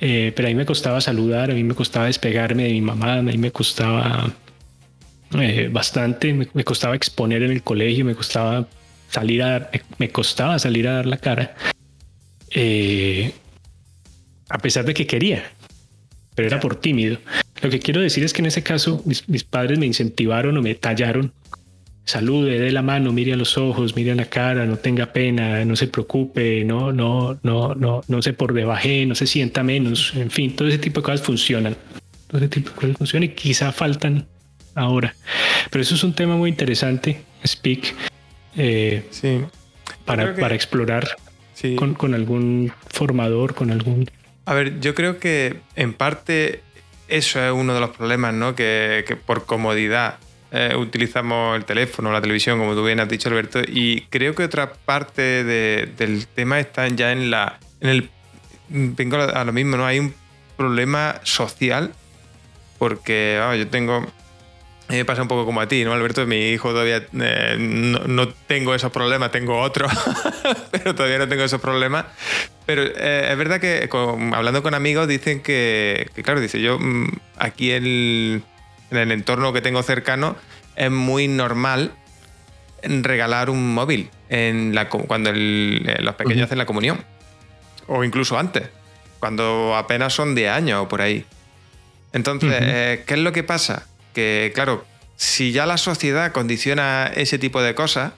Eh, 0.00 0.32
pero 0.34 0.48
a 0.48 0.50
mí 0.50 0.54
me 0.54 0.64
costaba 0.64 1.00
saludar, 1.00 1.50
a 1.50 1.54
mí 1.54 1.62
me 1.62 1.74
costaba 1.74 2.06
despegarme 2.06 2.64
de 2.64 2.70
mi 2.70 2.80
mamá, 2.80 3.18
a 3.18 3.22
mí 3.22 3.36
me 3.36 3.52
costaba 3.52 4.32
eh, 5.38 5.68
bastante, 5.70 6.32
me, 6.32 6.64
costaba 6.64 6.96
exponer 6.96 7.42
en 7.42 7.50
el 7.50 7.62
colegio, 7.62 8.04
me 8.04 8.14
costaba 8.14 8.66
salir 9.10 9.42
a 9.42 9.50
dar, 9.50 9.70
me 9.98 10.08
costaba 10.08 10.58
salir 10.58 10.88
a 10.88 10.94
dar 10.94 11.06
la 11.06 11.18
cara. 11.18 11.54
Eh, 12.52 13.32
a 14.50 14.58
pesar 14.58 14.84
de 14.84 14.92
que 14.92 15.06
quería, 15.06 15.44
pero 16.34 16.48
era 16.48 16.60
por 16.60 16.76
tímido. 16.76 17.18
Lo 17.62 17.70
que 17.70 17.78
quiero 17.78 18.00
decir 18.00 18.24
es 18.24 18.32
que 18.32 18.42
en 18.42 18.46
ese 18.46 18.62
caso 18.62 19.02
mis, 19.06 19.44
padres 19.44 19.78
me 19.78 19.86
incentivaron 19.86 20.56
o 20.56 20.62
me 20.62 20.74
tallaron. 20.74 21.32
Salude, 22.04 22.58
dé 22.58 22.72
la 22.72 22.82
mano, 22.82 23.12
mire 23.12 23.34
a 23.34 23.36
los 23.36 23.56
ojos, 23.56 23.94
mire 23.94 24.10
a 24.10 24.14
la 24.14 24.24
cara, 24.24 24.66
no 24.66 24.76
tenga 24.76 25.12
pena, 25.12 25.64
no 25.64 25.76
se 25.76 25.86
preocupe, 25.86 26.64
no, 26.64 26.92
no, 26.92 27.38
no, 27.42 27.74
no, 27.74 28.02
no 28.08 28.22
se 28.22 28.32
por 28.32 28.52
debaje, 28.52 29.06
no 29.06 29.14
se 29.14 29.26
sienta 29.26 29.62
menos, 29.62 30.14
en 30.16 30.30
fin, 30.30 30.56
todo 30.56 30.66
ese 30.66 30.78
tipo 30.78 31.00
de 31.00 31.04
cosas 31.04 31.22
funcionan. 31.22 31.76
Todo 32.26 32.38
ese 32.38 32.48
tipo 32.48 32.70
de 32.70 32.76
cosas 32.76 32.96
funcionan 32.96 33.30
y 33.30 33.34
quizá 33.34 33.70
faltan 33.70 34.26
ahora. 34.74 35.14
Pero 35.70 35.82
eso 35.82 35.94
es 35.94 36.02
un 36.02 36.14
tema 36.14 36.36
muy 36.36 36.50
interesante, 36.50 37.22
Speak, 37.46 37.94
eh, 38.56 39.04
sí. 39.10 39.42
para, 40.04 40.34
para 40.34 40.56
explorar 40.56 41.06
con, 41.76 41.94
con 41.94 42.14
algún 42.14 42.72
formador, 42.88 43.54
con 43.54 43.70
algún... 43.70 44.10
A 44.44 44.54
ver, 44.54 44.80
yo 44.80 44.94
creo 44.94 45.18
que 45.18 45.60
en 45.76 45.92
parte 45.92 46.62
eso 47.08 47.44
es 47.44 47.52
uno 47.52 47.74
de 47.74 47.80
los 47.80 47.90
problemas, 47.90 48.34
¿no? 48.34 48.54
Que, 48.54 49.18
por 49.26 49.46
comodidad 49.46 50.18
eh, 50.52 50.74
utilizamos 50.76 51.56
el 51.56 51.64
teléfono, 51.64 52.12
la 52.12 52.20
televisión, 52.20 52.58
como 52.58 52.74
tú 52.74 52.84
bien 52.84 53.00
has 53.00 53.08
dicho, 53.08 53.28
Alberto. 53.28 53.60
Y 53.66 54.02
creo 54.10 54.34
que 54.34 54.44
otra 54.44 54.72
parte 54.72 55.44
del 55.44 56.26
tema 56.28 56.58
está 56.60 56.88
ya 56.88 57.12
en 57.12 57.30
la. 57.30 57.58
En 57.80 57.88
el, 57.90 58.10
vengo 58.68 59.16
a 59.16 59.44
lo 59.44 59.52
mismo, 59.52 59.76
¿no? 59.76 59.86
Hay 59.86 59.98
un 59.98 60.14
problema 60.56 61.20
social. 61.22 61.92
Porque, 62.78 63.36
vamos, 63.38 63.58
yo 63.58 63.68
tengo 63.68 64.06
me 64.96 65.04
pasa 65.04 65.22
un 65.22 65.28
poco 65.28 65.44
como 65.44 65.60
a 65.60 65.68
ti, 65.68 65.84
¿no, 65.84 65.92
Alberto? 65.92 66.26
Mi 66.26 66.50
hijo 66.50 66.70
todavía 66.70 67.06
eh, 67.12 67.56
no, 67.58 68.28
tengo 68.28 68.74
esos 68.74 68.90
problemas, 68.90 69.30
tengo 69.30 69.60
otros, 69.60 69.92
pero 70.72 70.94
todavía 70.94 71.18
no 71.18 71.28
tengo 71.28 71.44
esos 71.44 71.60
problemas. 71.60 72.06
Pero 72.70 72.84
eh, 72.84 73.32
es 73.32 73.36
verdad 73.36 73.60
que 73.60 73.88
hablando 74.32 74.62
con 74.62 74.74
amigos 74.74 75.08
dicen 75.08 75.40
que, 75.40 76.08
claro, 76.22 76.40
dice 76.40 76.60
yo, 76.60 76.78
mm, 76.78 77.08
aquí 77.36 77.72
en 77.72 78.44
el 78.92 79.10
entorno 79.10 79.52
que 79.52 79.60
tengo 79.60 79.82
cercano 79.82 80.36
es 80.76 80.88
muy 80.88 81.26
normal 81.26 81.90
regalar 82.84 83.50
un 83.50 83.74
móvil 83.74 84.08
en 84.28 84.72
la, 84.72 84.88
cuando 84.88 85.32
eh, 85.34 85.96
los 85.98 86.14
pequeños 86.14 86.44
hacen 86.44 86.58
la 86.58 86.66
comunión. 86.66 87.04
O 87.88 88.04
incluso 88.04 88.38
antes, 88.38 88.68
cuando 89.18 89.74
apenas 89.76 90.12
son 90.12 90.36
de 90.36 90.48
años 90.48 90.84
o 90.84 90.88
por 90.88 91.02
ahí. 91.02 91.24
Entonces, 92.12 93.00
¿qué 93.04 93.14
es 93.14 93.18
lo 93.18 93.32
que 93.32 93.42
pasa? 93.42 93.88
que, 94.14 94.52
claro, 94.54 94.84
si 95.16 95.50
ya 95.50 95.66
la 95.66 95.76
sociedad 95.76 96.30
condiciona 96.30 97.10
ese 97.16 97.36
tipo 97.36 97.60
de 97.62 97.74
cosas, 97.74 98.12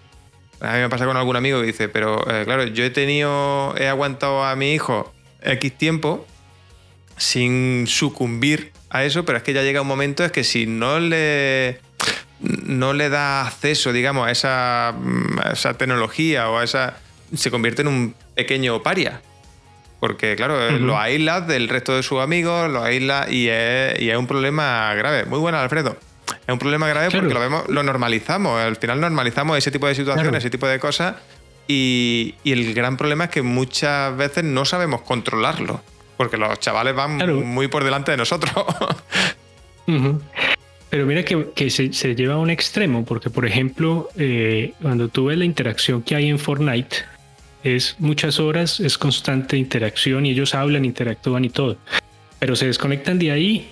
a 0.62 0.74
mí 0.74 0.80
me 0.80 0.89
pasa 0.89 1.06
con 1.06 1.16
algún 1.16 1.36
amigo 1.36 1.60
que 1.60 1.66
dice, 1.66 1.89
pero 1.89 2.18
eh, 2.30 2.44
claro, 2.44 2.64
yo 2.64 2.84
he 2.84 2.90
tenido, 2.90 3.74
he 3.76 3.89
aguantado 3.89 4.44
a 4.44 4.55
mi 4.56 4.72
hijo 4.72 5.12
X 5.43 5.76
tiempo 5.76 6.26
sin 7.16 7.86
sucumbir 7.86 8.72
a 8.89 9.05
eso, 9.05 9.24
pero 9.24 9.39
es 9.39 9.44
que 9.44 9.52
ya 9.52 9.62
llega 9.62 9.80
un 9.80 9.89
momento 9.89 10.24
es 10.24 10.32
que 10.32 10.44
si 10.44 10.66
no 10.66 11.01
le 11.01 11.80
no 12.43 12.93
le 12.93 13.09
da 13.09 13.47
acceso, 13.47 13.93
digamos, 13.93 14.26
a 14.26 14.30
esa, 14.30 14.94
esa 15.52 15.74
tecnología 15.74 16.51
o 16.51 16.59
a 16.59 16.64
esa. 16.64 16.97
se 17.34 17.51
convierte 17.51 17.82
en 17.82 17.89
un 17.89 18.14
pequeño 18.34 18.82
paria. 18.82 19.22
Porque, 20.01 20.34
claro, 20.34 20.72
lo 20.80 20.98
aísla 20.98 21.43
del 21.43 21.68
resto 21.68 21.94
de 21.94 22.02
sus 22.02 22.20
amigos, 22.20 22.68
lo 22.68 22.82
aísla 22.82 23.28
y 23.30 23.48
es, 23.48 24.01
y 24.01 24.10
es 24.10 24.16
un 24.16 24.26
problema 24.26 24.93
grave. 24.94 25.24
Muy 25.26 25.39
bueno, 25.39 25.59
Alfredo. 25.59 25.97
Es 26.28 26.52
un 26.52 26.58
problema 26.58 26.88
grave 26.88 27.10
porque 27.10 27.32
lo 27.32 27.40
vemos, 27.40 27.68
lo 27.68 27.82
normalizamos. 27.82 28.60
Al 28.60 28.76
final 28.76 29.00
normalizamos 29.00 29.58
ese 29.58 29.70
tipo 29.70 29.86
de 29.86 29.94
situaciones, 29.94 30.38
ese 30.38 30.50
tipo 30.50 30.66
de 30.66 30.78
cosas. 30.78 31.16
Y, 31.68 32.34
el 32.44 32.74
gran 32.74 32.96
problema 32.96 33.24
es 33.24 33.30
que 33.30 33.42
muchas 33.42 34.16
veces 34.16 34.44
no 34.44 34.64
sabemos 34.64 35.02
controlarlo. 35.02 35.80
Porque 36.16 36.36
los 36.36 36.58
chavales 36.60 36.94
van 36.94 37.18
muy 37.44 37.68
por 37.68 37.84
delante 37.84 38.10
de 38.10 38.16
nosotros. 38.16 38.52
Pero 40.90 41.06
mira 41.06 41.24
que, 41.24 41.70
se, 41.70 42.14
lleva 42.14 42.34
a 42.34 42.38
un 42.38 42.50
extremo, 42.50 43.04
porque 43.04 43.30
por 43.30 43.46
ejemplo, 43.46 44.10
eh, 44.16 44.74
cuando 44.82 45.08
tú 45.08 45.26
ves 45.26 45.38
la 45.38 45.46
interacción 45.46 46.02
que 46.02 46.14
hay 46.14 46.28
en 46.28 46.38
Fortnite, 46.38 46.96
es 47.64 47.96
muchas 47.98 48.38
horas, 48.38 48.78
es 48.78 48.98
constante 48.98 49.56
interacción 49.56 50.26
y 50.26 50.32
ellos 50.32 50.54
hablan, 50.54 50.84
interactúan 50.84 51.44
y 51.44 51.48
todo. 51.48 51.78
Pero 52.38 52.56
se 52.56 52.66
desconectan 52.66 53.18
de 53.18 53.30
ahí 53.30 53.70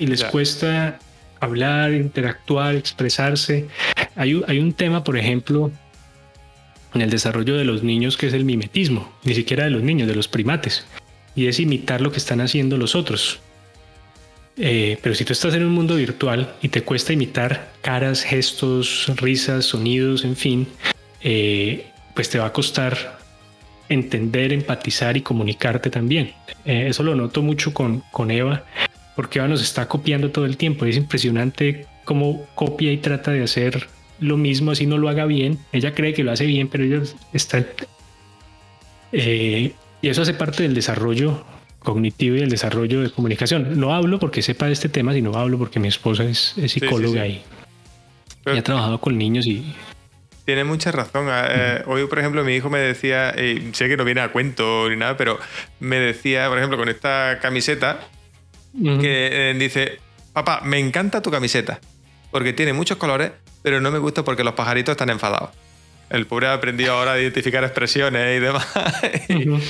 y 0.00 0.06
les 0.06 0.24
cuesta 0.24 0.98
hablar, 1.38 1.92
interactuar, 1.92 2.74
expresarse. 2.74 3.68
Hay, 4.16 4.42
hay 4.48 4.58
un 4.58 4.72
tema, 4.72 5.04
por 5.04 5.16
ejemplo, 5.16 5.70
en 6.94 7.02
el 7.02 7.10
desarrollo 7.10 7.56
de 7.56 7.64
los 7.64 7.82
niños 7.82 8.16
que 8.16 8.26
es 8.26 8.32
el 8.32 8.44
mimetismo, 8.44 9.12
ni 9.24 9.34
siquiera 9.34 9.64
de 9.64 9.70
los 9.70 9.82
niños, 9.82 10.08
de 10.08 10.16
los 10.16 10.26
primates, 10.26 10.84
y 11.36 11.46
es 11.46 11.60
imitar 11.60 12.00
lo 12.00 12.10
que 12.10 12.18
están 12.18 12.40
haciendo 12.40 12.76
los 12.76 12.94
otros. 12.94 13.40
Eh, 14.56 14.98
pero 15.02 15.14
si 15.14 15.24
tú 15.24 15.32
estás 15.32 15.54
en 15.54 15.64
un 15.64 15.72
mundo 15.72 15.96
virtual 15.96 16.54
y 16.60 16.68
te 16.68 16.82
cuesta 16.82 17.12
imitar 17.12 17.72
caras, 17.80 18.22
gestos, 18.22 19.10
risas, 19.16 19.64
sonidos, 19.64 20.24
en 20.24 20.36
fin, 20.36 20.66
eh, 21.22 21.86
pues 22.14 22.28
te 22.28 22.38
va 22.38 22.46
a 22.46 22.52
costar 22.52 23.18
entender, 23.88 24.52
empatizar 24.52 25.16
y 25.16 25.22
comunicarte 25.22 25.88
también. 25.88 26.32
Eh, 26.64 26.86
eso 26.88 27.02
lo 27.02 27.14
noto 27.14 27.42
mucho 27.42 27.72
con, 27.72 28.02
con 28.12 28.30
Eva, 28.30 28.64
porque 29.16 29.40
nos 29.40 29.62
está 29.62 29.88
copiando 29.88 30.30
todo 30.30 30.46
el 30.46 30.56
tiempo. 30.56 30.84
Es 30.84 30.96
impresionante 30.96 31.86
cómo 32.04 32.46
copia 32.54 32.92
y 32.92 32.98
trata 32.98 33.30
de 33.30 33.42
hacer 33.42 33.88
lo 34.20 34.36
mismo, 34.36 34.70
así 34.70 34.86
no 34.86 34.98
lo 34.98 35.08
haga 35.08 35.26
bien. 35.26 35.58
Ella 35.72 35.94
cree 35.94 36.12
que 36.12 36.24
lo 36.24 36.32
hace 36.32 36.46
bien, 36.46 36.68
pero 36.68 36.84
ella 36.84 37.02
está... 37.32 37.64
Eh, 39.12 39.72
y 40.02 40.08
eso 40.08 40.22
hace 40.22 40.34
parte 40.34 40.62
del 40.62 40.74
desarrollo 40.74 41.44
cognitivo 41.80 42.36
y 42.36 42.40
del 42.40 42.50
desarrollo 42.50 43.00
de 43.00 43.10
comunicación. 43.10 43.78
No 43.80 43.94
hablo 43.94 44.18
porque 44.18 44.42
sepa 44.42 44.66
de 44.66 44.72
este 44.72 44.88
tema, 44.88 45.12
sino 45.12 45.34
hablo 45.34 45.58
porque 45.58 45.80
mi 45.80 45.88
esposa 45.88 46.24
es, 46.24 46.54
psicóloga 46.66 47.26
y, 47.26 47.42
y 48.46 48.58
ha 48.58 48.62
trabajado 48.62 49.00
con 49.00 49.16
niños 49.16 49.46
y 49.46 49.74
tiene 50.50 50.64
mucha 50.64 50.90
razón. 50.90 51.28
Ah, 51.28 51.46
eh, 51.48 51.82
hoy, 51.86 52.06
por 52.06 52.18
ejemplo, 52.18 52.42
mi 52.42 52.54
hijo 52.56 52.70
me 52.70 52.80
decía, 52.80 53.34
y 53.40 53.72
sé 53.72 53.88
que 53.88 53.96
no 53.96 54.04
viene 54.04 54.20
a 54.20 54.32
cuento 54.32 54.88
ni 54.90 54.96
nada, 54.96 55.16
pero 55.16 55.38
me 55.78 56.00
decía, 56.00 56.48
por 56.48 56.58
ejemplo, 56.58 56.76
con 56.76 56.88
esta 56.88 57.38
camiseta, 57.40 58.00
que 58.72 59.50
eh, 59.50 59.54
dice, 59.58 59.98
papá, 60.32 60.60
me 60.64 60.78
encanta 60.78 61.22
tu 61.22 61.30
camiseta, 61.30 61.80
porque 62.30 62.52
tiene 62.52 62.72
muchos 62.72 62.98
colores, 62.98 63.32
pero 63.62 63.80
no 63.80 63.90
me 63.90 63.98
gusta 63.98 64.24
porque 64.24 64.44
los 64.44 64.54
pajaritos 64.54 64.92
están 64.92 65.10
enfadados. 65.10 65.50
El 66.08 66.26
pobre 66.26 66.48
ha 66.48 66.54
aprendido 66.54 66.92
ahora 66.92 67.12
a 67.12 67.20
identificar 67.20 67.62
expresiones 67.62 68.36
y 68.36 68.40
demás. 68.40 68.66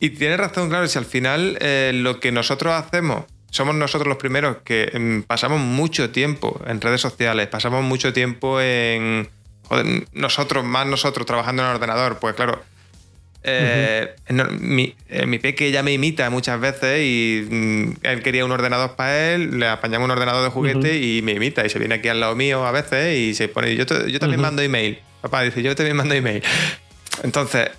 y, 0.00 0.10
tiene 0.10 0.36
razón, 0.36 0.68
claro, 0.68 0.86
si 0.88 0.98
al 0.98 1.04
final 1.04 1.58
eh, 1.60 1.92
lo 1.94 2.20
que 2.20 2.32
nosotros 2.32 2.72
hacemos 2.72 3.24
somos 3.54 3.76
nosotros 3.76 4.08
los 4.08 4.16
primeros 4.16 4.56
que 4.64 4.90
mm, 4.92 5.28
pasamos 5.28 5.60
mucho 5.60 6.10
tiempo 6.10 6.60
en 6.66 6.80
redes 6.80 7.00
sociales, 7.00 7.46
pasamos 7.46 7.84
mucho 7.84 8.12
tiempo 8.12 8.60
en... 8.60 9.28
Joder, 9.68 10.08
nosotros, 10.12 10.64
más 10.64 10.88
nosotros 10.88 11.24
trabajando 11.24 11.62
en 11.62 11.68
el 11.68 11.74
ordenador, 11.76 12.18
pues 12.18 12.34
claro, 12.34 12.64
eh, 13.46 14.14
mi, 14.58 14.94
eh, 15.10 15.26
mi, 15.26 15.38
peque 15.38 15.70
ya 15.70 15.82
me 15.82 15.92
imita 15.92 16.30
muchas 16.30 16.58
veces 16.58 17.00
y 17.02 17.46
mm, 17.50 17.92
él 18.02 18.22
quería 18.22 18.44
un 18.44 18.52
ordenador 18.52 18.96
para 18.96 19.34
él, 19.34 19.58
le 19.58 19.68
apañamos 19.68 20.06
un 20.06 20.12
ordenador 20.12 20.42
de 20.42 20.50
juguete 20.50 20.98
y 20.98 21.20
me 21.20 21.32
imita 21.32 21.64
y 21.64 21.68
se 21.68 21.78
viene 21.78 21.96
aquí 21.96 22.08
al 22.08 22.20
lado 22.20 22.34
mío 22.34 22.64
a 22.66 22.72
veces 22.72 23.18
y 23.18 23.34
se 23.34 23.48
pone, 23.48 23.76
yo, 23.76 23.84
yo 23.84 24.18
también 24.18 24.40
mando 24.40 24.62
email. 24.62 24.98
Papá 25.20 25.42
dice, 25.42 25.62
yo 25.62 25.74
también 25.76 25.96
mando 25.96 26.14
email. 26.14 26.42
Entonces, 27.22 27.70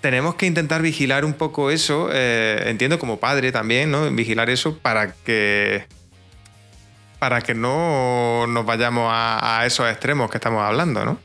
tenemos 0.00 0.36
que 0.36 0.46
intentar 0.46 0.80
vigilar 0.80 1.24
un 1.24 1.34
poco 1.34 1.70
eso, 1.70 2.08
eh, 2.12 2.64
entiendo 2.66 2.98
como 2.98 3.18
padre 3.18 3.52
también, 3.52 3.90
¿no? 3.90 4.10
Vigilar 4.10 4.48
eso 4.48 4.78
para 4.78 5.12
que 5.12 5.84
para 7.18 7.40
que 7.40 7.54
no 7.54 8.46
nos 8.46 8.66
vayamos 8.66 9.08
a, 9.10 9.62
esos 9.66 9.88
extremos 9.90 10.30
que 10.30 10.36
estamos 10.36 10.62
hablando, 10.62 11.04
¿no? 11.04 11.18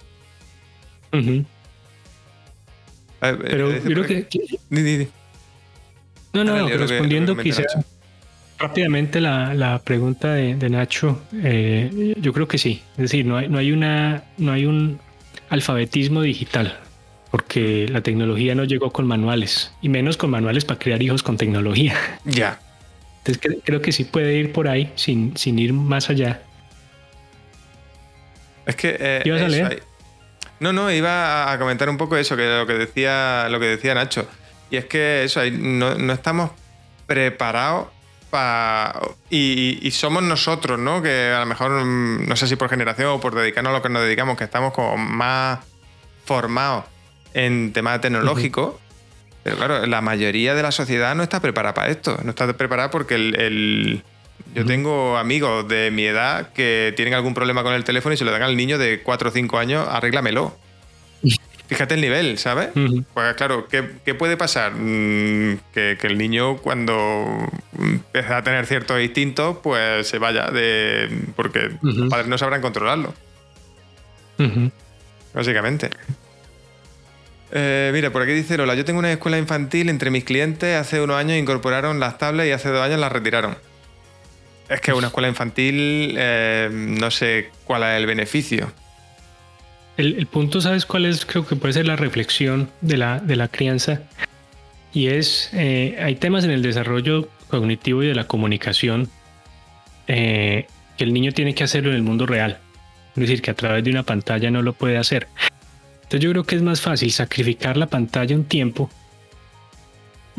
Pero 3.19 3.71
yo 3.71 3.83
creo 3.83 4.05
que... 4.05 5.07
No, 6.33 6.43
no, 6.43 6.67
respondiendo 6.67 7.35
quizá 7.35 7.63
rápidamente 8.59 9.21
la, 9.21 9.53
la 9.53 9.79
pregunta 9.79 10.33
de, 10.33 10.69
Nacho, 10.69 11.21
eh, 11.33 12.13
yo 12.19 12.33
creo 12.33 12.47
que 12.47 12.57
sí. 12.57 12.83
Es 12.93 13.03
decir, 13.03 13.25
no 13.25 13.37
hay, 13.37 13.47
no 13.47 13.57
hay 13.57 13.71
una, 13.71 14.23
no 14.37 14.51
hay 14.51 14.65
un 14.65 14.99
alfabetismo 15.49 16.21
digital, 16.21 16.77
porque 17.31 17.87
la 17.89 18.01
tecnología 18.01 18.53
no 18.55 18.65
llegó 18.65 18.91
con 18.91 19.07
manuales, 19.07 19.71
y 19.81 19.89
menos 19.89 20.17
con 20.17 20.29
manuales 20.29 20.65
para 20.65 20.79
crear 20.79 21.01
hijos 21.01 21.23
con 21.23 21.37
tecnología. 21.37 21.95
Ya. 22.25 22.59
Entonces 23.19 23.61
creo 23.63 23.81
que 23.81 23.91
sí 23.91 24.03
puede 24.03 24.35
ir 24.35 24.51
por 24.51 24.67
ahí 24.67 24.91
sin, 24.95 25.35
sin 25.35 25.57
ir 25.57 25.73
más 25.73 26.09
allá. 26.09 26.41
Es 28.65 28.75
que... 28.75 28.97
Eh, 28.99 29.21
¿Ibas 29.25 29.41
a 29.41 29.47
leer? 29.47 29.83
No, 30.60 30.73
no, 30.73 30.91
iba 30.91 31.52
a 31.52 31.57
comentar 31.57 31.90
un 31.90 31.98
poco 31.98 32.18
eso, 32.18 32.36
que 32.36 32.45
lo 32.45 32.68
que 32.68 32.73
decía, 32.73 33.48
lo 33.49 33.60
que 33.60 33.68
decía 33.68 33.94
Nacho. 33.94 34.27
Y 34.69 34.77
es 34.77 34.86
que 34.86 35.23
eso, 35.23 35.41
no, 35.52 35.95
no 35.95 36.14
estamos 36.14 36.52
preparados 37.07 37.88
para. 38.30 38.99
Y, 39.30 39.90
somos 39.91 40.23
nosotros, 40.23 40.80
¿no? 40.80 41.02
Que 41.02 41.31
a 41.36 41.40
lo 41.40 41.45
mejor, 41.45 41.72
mm, 41.72 42.27
no 42.27 42.36
sé 42.36 42.48
si 42.48 42.56
por 42.56 42.69
generación 42.69 43.10
o 43.10 43.19
por 43.19 43.36
dedicarnos 43.36 43.72
a 43.72 43.77
lo 43.77 43.81
que 43.81 43.90
nos 43.90 44.03
dedicamos, 44.03 44.38
que 44.38 44.44
estamos 44.44 44.73
como 44.73 44.98
más 44.98 45.60
formados 46.26 46.86
en 47.34 47.73
temas 47.73 48.02
tecnológicos. 48.02 48.76
Pero 49.44 49.57
claro, 49.57 49.86
la 49.86 50.02
mayoría 50.02 50.53
de 50.53 50.61
la 50.61 50.72
sociedad 50.72 51.15
no 51.15 51.23
está 51.23 51.40
preparada 51.40 51.73
para 51.73 51.90
esto. 51.90 52.19
No 52.23 52.31
está 52.31 52.52
preparada 52.53 52.91
porque 52.91 53.15
el, 53.15 54.03
yo 54.55 54.65
tengo 54.65 55.17
amigos 55.17 55.67
de 55.67 55.91
mi 55.91 56.05
edad 56.05 56.51
que 56.53 56.93
tienen 56.95 57.13
algún 57.13 57.34
problema 57.34 57.63
con 57.63 57.73
el 57.73 57.84
teléfono 57.84 58.13
y 58.13 58.17
se 58.17 58.26
lo 58.26 58.31
dan 58.31 58.41
al 58.41 58.57
niño 58.57 58.77
de 58.77 59.01
4 59.01 59.30
o 59.30 59.31
5 59.31 59.57
años, 59.57 59.88
arréglamelo. 59.89 60.57
Fíjate 61.67 61.93
el 61.93 62.01
nivel, 62.01 62.39
¿sabes? 62.39 62.69
Pues 63.13 63.35
claro, 63.35 63.67
¿qué, 63.67 63.84
puede 64.15 64.38
pasar? 64.38 64.73
Mm, 64.73 65.59
que, 65.71 65.97
el 66.01 66.17
niño 66.17 66.57
cuando 66.57 67.47
empieza 67.77 68.38
a 68.38 68.43
tener 68.43 68.65
ciertos 68.65 68.99
instintos, 69.01 69.57
pues 69.61 70.07
se 70.07 70.17
vaya 70.17 70.49
de. 70.49 71.09
porque 71.35 71.69
los 71.81 72.09
padres 72.09 72.27
no 72.27 72.38
sabrán 72.39 72.61
controlarlo. 72.61 73.13
Básicamente. 75.34 75.91
Eh, 77.51 77.91
mira, 77.93 78.11
por 78.11 78.23
aquí 78.23 78.31
dice 78.31 78.57
Lola, 78.57 78.76
yo 78.76 78.85
tengo 78.85 78.99
una 78.99 79.11
escuela 79.11 79.38
infantil 79.38 79.89
entre 79.89 80.09
mis 80.11 80.23
clientes, 80.23 80.76
hace 80.76 81.01
unos 81.01 81.17
años 81.17 81.38
incorporaron 81.38 81.99
las 81.99 82.17
tablets 82.17 82.49
y 82.49 82.51
hace 82.51 82.69
dos 82.69 82.81
años 82.81 82.99
las 82.99 83.11
retiraron. 83.11 83.57
Es 84.69 84.81
que 84.81 84.93
una 84.93 85.07
escuela 85.07 85.27
infantil 85.27 86.15
eh, 86.17 86.69
no 86.71 87.09
sé 87.09 87.49
cuál 87.65 87.83
es 87.83 87.97
el 87.97 88.05
beneficio. 88.05 88.71
El, 89.97 90.27
punto, 90.27 90.61
¿sabes 90.61 90.85
cuál 90.85 91.05
es? 91.05 91.25
Creo 91.25 91.45
que 91.45 91.57
puede 91.57 91.73
ser 91.73 91.85
la 91.85 91.97
reflexión 91.97 92.69
de 92.79 92.95
la, 92.95 93.19
de 93.19 93.35
la 93.35 93.49
crianza. 93.49 94.03
Y 94.93 95.07
es, 95.07 95.49
eh, 95.53 95.97
hay 96.01 96.15
temas 96.15 96.45
en 96.45 96.51
el 96.51 96.61
desarrollo 96.61 97.27
cognitivo 97.49 98.03
y 98.03 98.07
de 98.07 98.15
la 98.15 98.25
comunicación 98.25 99.09
eh, 100.07 100.67
que 100.97 101.03
el 101.03 101.13
niño 101.13 101.33
tiene 101.33 101.53
que 101.53 101.63
hacerlo 101.63 101.89
en 101.89 101.97
el 101.97 102.03
mundo 102.03 102.25
real. 102.25 102.59
Es 103.15 103.21
decir, 103.21 103.41
que 103.41 103.51
a 103.51 103.55
través 103.55 103.83
de 103.83 103.91
una 103.91 104.03
pantalla 104.03 104.49
no 104.51 104.61
lo 104.61 104.73
puede 104.73 104.97
hacer. 104.97 105.27
Entonces 106.03 106.21
yo 106.21 106.31
creo 106.31 106.43
que 106.45 106.55
es 106.55 106.61
más 106.61 106.79
fácil 106.79 107.11
sacrificar 107.11 107.75
la 107.75 107.87
pantalla 107.87 108.35
un 108.35 108.45
tiempo 108.45 108.89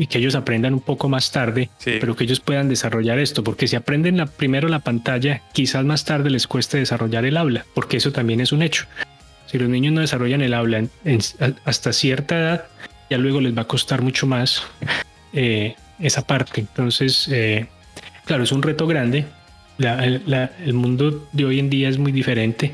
y 0.01 0.07
que 0.07 0.17
ellos 0.17 0.35
aprendan 0.35 0.73
un 0.73 0.81
poco 0.81 1.11
más 1.11 1.31
tarde, 1.31 1.69
pero 1.85 2.17
que 2.17 2.25
ellos 2.25 2.41
puedan 2.41 2.71
desarrollar 2.71 3.19
esto, 3.19 3.45
porque 3.45 3.69
si 3.69 3.77
aprenden 3.77 4.17
la, 4.17 4.25
primero 4.25 4.67
la 4.67 4.79
pantalla, 4.79 5.43
quizás 5.53 5.85
más 5.85 6.07
tarde 6.07 6.31
les 6.31 6.47
cueste 6.47 6.79
desarrollar 6.79 7.27
el 7.27 7.37
habla, 7.37 7.67
porque 7.75 7.99
eso 7.99 8.11
también 8.11 8.41
es 8.41 8.51
un 8.51 8.63
hecho. 8.63 8.87
Si 9.45 9.59
los 9.59 9.69
niños 9.69 9.93
no 9.93 10.01
desarrollan 10.01 10.41
el 10.41 10.55
habla 10.55 10.85
hasta 11.67 11.93
cierta 11.93 12.39
edad, 12.39 12.65
ya 13.11 13.19
luego 13.19 13.43
les 13.43 13.55
va 13.55 13.63
a 13.63 13.67
costar 13.67 14.01
mucho 14.01 14.27
más 14.27 14.63
eh, 15.35 15.75
esa 15.99 16.27
parte. 16.27 16.63
Entonces, 16.63 17.29
eh, 17.31 17.67
claro, 18.25 18.45
es 18.45 18.53
un 18.53 18.63
reto 18.63 18.87
grande. 18.87 19.27
el 19.79 20.73
mundo 20.73 21.29
de 21.33 21.45
hoy 21.45 21.59
en 21.59 21.69
día 21.69 21.91
es 21.91 21.99
muy 21.99 22.13
diferente. 22.13 22.73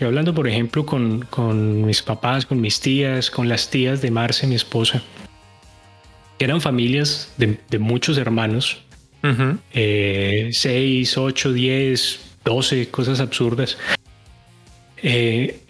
Y 0.00 0.04
hablando, 0.04 0.32
por 0.32 0.46
ejemplo, 0.46 0.86
con, 0.86 1.22
con 1.22 1.84
mis 1.84 2.00
papás, 2.00 2.46
con 2.46 2.60
mis 2.60 2.78
tías, 2.78 3.28
con 3.28 3.48
las 3.48 3.70
tías 3.70 4.00
de 4.02 4.12
Marce, 4.12 4.46
mi 4.46 4.54
esposa, 4.54 5.02
eran 6.44 6.60
familias 6.60 7.32
de, 7.36 7.78
muchos 7.78 8.18
hermanos, 8.18 8.82
6, 9.22 11.18
8, 11.18 11.52
10, 11.52 12.20
12, 12.44 12.88
cosas 12.88 13.20
absurdas. 13.20 13.78
Eh, 15.02 15.60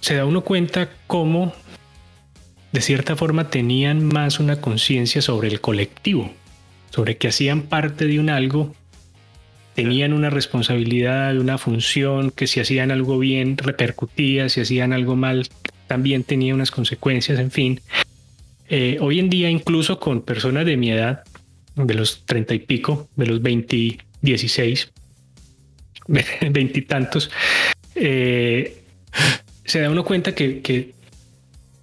se 0.00 0.14
da 0.14 0.24
uno 0.24 0.42
cuenta 0.42 0.90
cómo 1.06 1.52
de 2.72 2.80
cierta 2.80 3.16
forma 3.16 3.50
tenían 3.50 4.04
más 4.04 4.40
una 4.40 4.60
conciencia 4.60 5.22
sobre 5.22 5.48
el 5.48 5.60
colectivo, 5.60 6.32
sobre 6.90 7.16
que 7.16 7.28
hacían 7.28 7.62
parte 7.62 8.06
de 8.06 8.20
un 8.20 8.30
algo, 8.30 8.74
tenían 9.74 10.12
una 10.12 10.30
responsabilidad, 10.30 11.38
una 11.38 11.58
función, 11.58 12.30
que 12.30 12.46
si 12.46 12.60
hacían 12.60 12.90
algo 12.90 13.18
bien 13.18 13.56
repercutía, 13.56 14.48
si 14.48 14.60
hacían 14.60 14.92
algo 14.92 15.16
mal 15.16 15.48
también 15.86 16.22
tenía 16.22 16.54
unas 16.54 16.70
consecuencias, 16.70 17.38
en 17.38 17.50
fin. 17.50 17.80
Eh, 18.68 18.98
hoy 19.00 19.18
en 19.18 19.30
día, 19.30 19.48
incluso 19.48 19.98
con 19.98 20.22
personas 20.22 20.66
de 20.66 20.76
mi 20.76 20.90
edad, 20.90 21.24
de 21.74 21.94
los 21.94 22.24
treinta 22.26 22.54
y 22.54 22.58
pico, 22.58 23.08
de 23.16 23.26
los 23.26 23.40
20, 23.40 23.98
16, 24.20 24.92
veintitantos, 26.50 27.30
eh, 27.94 28.82
se 29.64 29.80
da 29.80 29.90
uno 29.90 30.04
cuenta 30.04 30.34
que, 30.34 30.92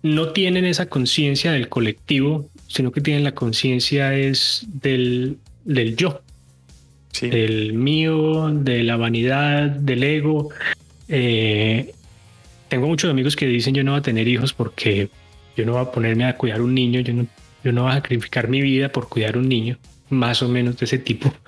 no 0.03 0.33
tienen 0.33 0.65
esa 0.65 0.85
conciencia 0.85 1.51
del 1.51 1.67
colectivo, 1.67 2.47
sino 2.67 2.91
que 2.91 3.01
tienen 3.01 3.23
la 3.23 3.33
conciencia 3.33 4.13
es 4.13 4.63
del, 4.67 5.39
del 5.63 5.95
yo, 5.95 6.21
del 7.19 7.73
mío, 7.73 8.51
de 8.53 8.83
la 8.83 8.97
vanidad, 8.97 9.63
del 9.63 10.03
ego. 10.03 10.49
Eh, 11.07 11.91
tengo 12.67 12.85
muchos 12.85 13.09
amigos 13.09 13.35
que 13.35 13.47
dicen 13.47 13.73
yo 13.73 13.83
no 13.83 13.93
voy 13.93 13.99
a 13.99 14.03
tener 14.03 14.27
hijos 14.27 14.53
porque 14.53 15.09
yo 15.55 15.65
no 15.65 15.73
voy 15.73 15.81
a 15.81 15.91
ponerme 15.91 16.25
a 16.25 16.37
cuidar 16.37 16.61
un 16.61 16.73
niño, 16.73 16.99
yo 17.01 17.13
no, 17.13 17.27
yo 17.63 17.71
no 17.71 17.83
voy 17.83 17.91
a 17.91 17.95
sacrificar 17.95 18.47
mi 18.47 18.61
vida 18.61 18.91
por 18.91 19.09
cuidar 19.09 19.37
un 19.37 19.49
niño, 19.49 19.77
más 20.09 20.41
o 20.41 20.49
menos 20.49 20.77
de 20.77 20.85
ese 20.85 20.99
tipo. 20.99 21.33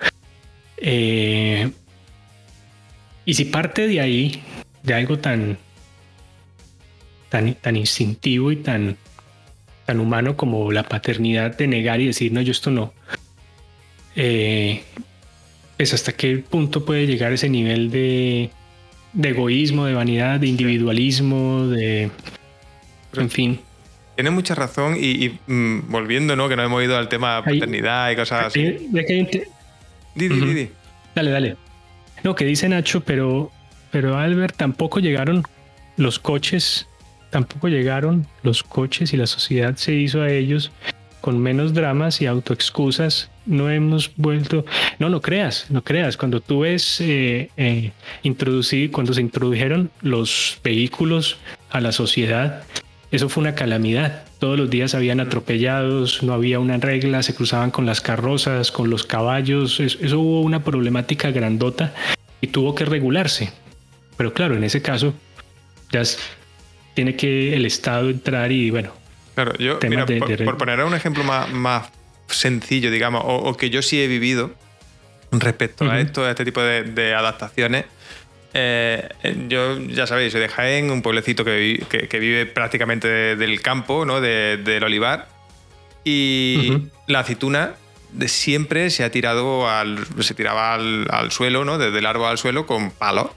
Eh, 0.80 1.72
y 3.24 3.34
si 3.34 3.46
parte 3.46 3.88
de 3.88 4.00
ahí, 4.00 4.40
de 4.84 4.94
algo 4.94 5.18
tan, 5.18 5.58
tan, 7.30 7.54
tan 7.54 7.74
instintivo 7.74 8.52
y 8.52 8.56
tan, 8.58 8.96
tan 9.86 9.98
humano 9.98 10.36
como 10.36 10.70
la 10.70 10.84
paternidad 10.84 11.56
de 11.56 11.66
negar 11.66 12.00
y 12.00 12.06
decir, 12.06 12.32
no, 12.32 12.40
yo 12.42 12.52
esto 12.52 12.70
no, 12.70 12.92
eh, 14.20 14.82
es 15.78 15.94
hasta 15.94 16.12
qué 16.12 16.38
punto 16.38 16.84
puede 16.84 17.06
llegar 17.06 17.32
ese 17.32 17.48
nivel 17.48 17.90
de, 17.90 18.50
de 19.12 19.28
egoísmo, 19.28 19.86
de 19.86 19.94
vanidad, 19.94 20.40
de 20.40 20.48
individualismo, 20.48 21.68
de... 21.68 22.10
En 23.16 23.30
fin. 23.30 23.60
Tienes 24.18 24.32
mucha 24.32 24.56
razón 24.56 24.96
y, 24.98 25.38
mm, 25.46 25.92
volviendo, 25.92 26.34
¿no? 26.34 26.48
Que 26.48 26.56
no 26.56 26.64
hemos 26.64 26.82
ido 26.82 26.98
al 26.98 27.08
tema 27.08 27.40
paternidad 27.44 28.10
y 28.10 28.16
cosas 28.16 28.46
así. 28.46 28.88
Dale, 31.14 31.30
dale. 31.30 31.56
No, 32.24 32.34
que 32.34 32.44
dice 32.44 32.68
Nacho, 32.68 33.00
pero, 33.02 33.52
pero 33.92 34.18
Albert, 34.18 34.56
tampoco 34.56 34.98
llegaron 34.98 35.44
los 35.96 36.18
coches, 36.18 36.88
tampoco 37.30 37.68
llegaron 37.68 38.26
los 38.42 38.64
coches 38.64 39.12
y 39.12 39.16
la 39.16 39.28
sociedad 39.28 39.76
se 39.76 39.94
hizo 39.94 40.20
a 40.22 40.32
ellos 40.32 40.72
con 41.20 41.38
menos 41.38 41.72
dramas 41.72 42.20
y 42.20 42.26
autoexcusas. 42.26 43.30
No 43.46 43.70
hemos 43.70 44.10
vuelto. 44.16 44.64
No, 44.98 45.10
no 45.10 45.20
creas, 45.20 45.66
no 45.70 45.84
creas. 45.84 46.16
Cuando 46.16 46.40
tú 46.40 46.62
ves 46.62 47.00
eh, 47.00 47.50
eh 47.56 47.92
cuando 48.90 49.14
se 49.14 49.20
introdujeron 49.20 49.92
los 50.02 50.58
vehículos 50.64 51.38
a 51.70 51.80
la 51.80 51.92
sociedad, 51.92 52.64
eso 53.10 53.28
fue 53.28 53.42
una 53.42 53.54
calamidad. 53.54 54.24
Todos 54.38 54.58
los 54.58 54.68
días 54.68 54.94
habían 54.94 55.20
atropellados, 55.20 56.22
no 56.22 56.34
había 56.34 56.58
una 56.58 56.76
regla, 56.76 57.22
se 57.22 57.34
cruzaban 57.34 57.70
con 57.70 57.86
las 57.86 58.00
carrozas, 58.00 58.70
con 58.70 58.90
los 58.90 59.04
caballos. 59.04 59.80
Eso, 59.80 60.20
hubo 60.20 60.42
una 60.42 60.62
problemática 60.62 61.30
grandota 61.30 61.94
y 62.40 62.48
tuvo 62.48 62.74
que 62.74 62.84
regularse. 62.84 63.52
Pero 64.16 64.34
claro, 64.34 64.56
en 64.56 64.64
ese 64.64 64.82
caso 64.82 65.14
ya 65.90 66.02
tiene 66.94 67.16
que 67.16 67.54
el 67.54 67.64
Estado 67.64 68.10
entrar 68.10 68.52
y 68.52 68.70
bueno. 68.70 68.92
Claro, 69.34 69.56
yo, 69.56 69.78
mira, 69.88 70.04
por, 70.44 70.58
poner 70.58 70.80
un 70.80 70.94
ejemplo 70.94 71.24
más, 71.24 71.50
más 71.50 71.90
sencillo, 72.26 72.90
digamos, 72.90 73.22
o, 73.24 73.56
que 73.56 73.70
yo 73.70 73.82
sí 73.82 74.02
he 74.02 74.08
vivido 74.08 74.52
respecto 75.30 75.88
a 75.88 76.00
esto, 76.00 76.24
a 76.24 76.30
este 76.30 76.44
tipo 76.44 76.60
de 76.60 77.14
adaptaciones 77.14 77.84
eh, 78.54 79.08
yo, 79.48 79.78
ya 79.80 80.06
sabéis, 80.06 80.32
soy 80.32 80.40
de 80.40 80.48
Jaén, 80.48 80.90
un 80.90 81.02
pueblecito 81.02 81.44
que, 81.44 82.08
vive 82.12 82.46
prácticamente 82.46 83.36
del 83.36 83.60
campo, 83.60 84.04
¿no? 84.04 84.20
del 84.20 84.82
olivar. 84.84 85.28
Y 86.04 86.88
la 87.06 87.20
aceituna 87.20 87.74
de 88.12 88.28
siempre 88.28 88.88
se 88.90 89.04
ha 89.04 89.10
tirado 89.10 89.68
al. 89.68 90.06
se 90.20 90.34
tiraba 90.34 90.74
al, 90.74 91.30
suelo, 91.30 91.64
¿no? 91.64 91.76
Desde 91.76 91.98
el 91.98 92.06
árbol 92.06 92.28
al 92.28 92.38
suelo 92.38 92.66
con 92.66 92.90
palo. 92.90 93.34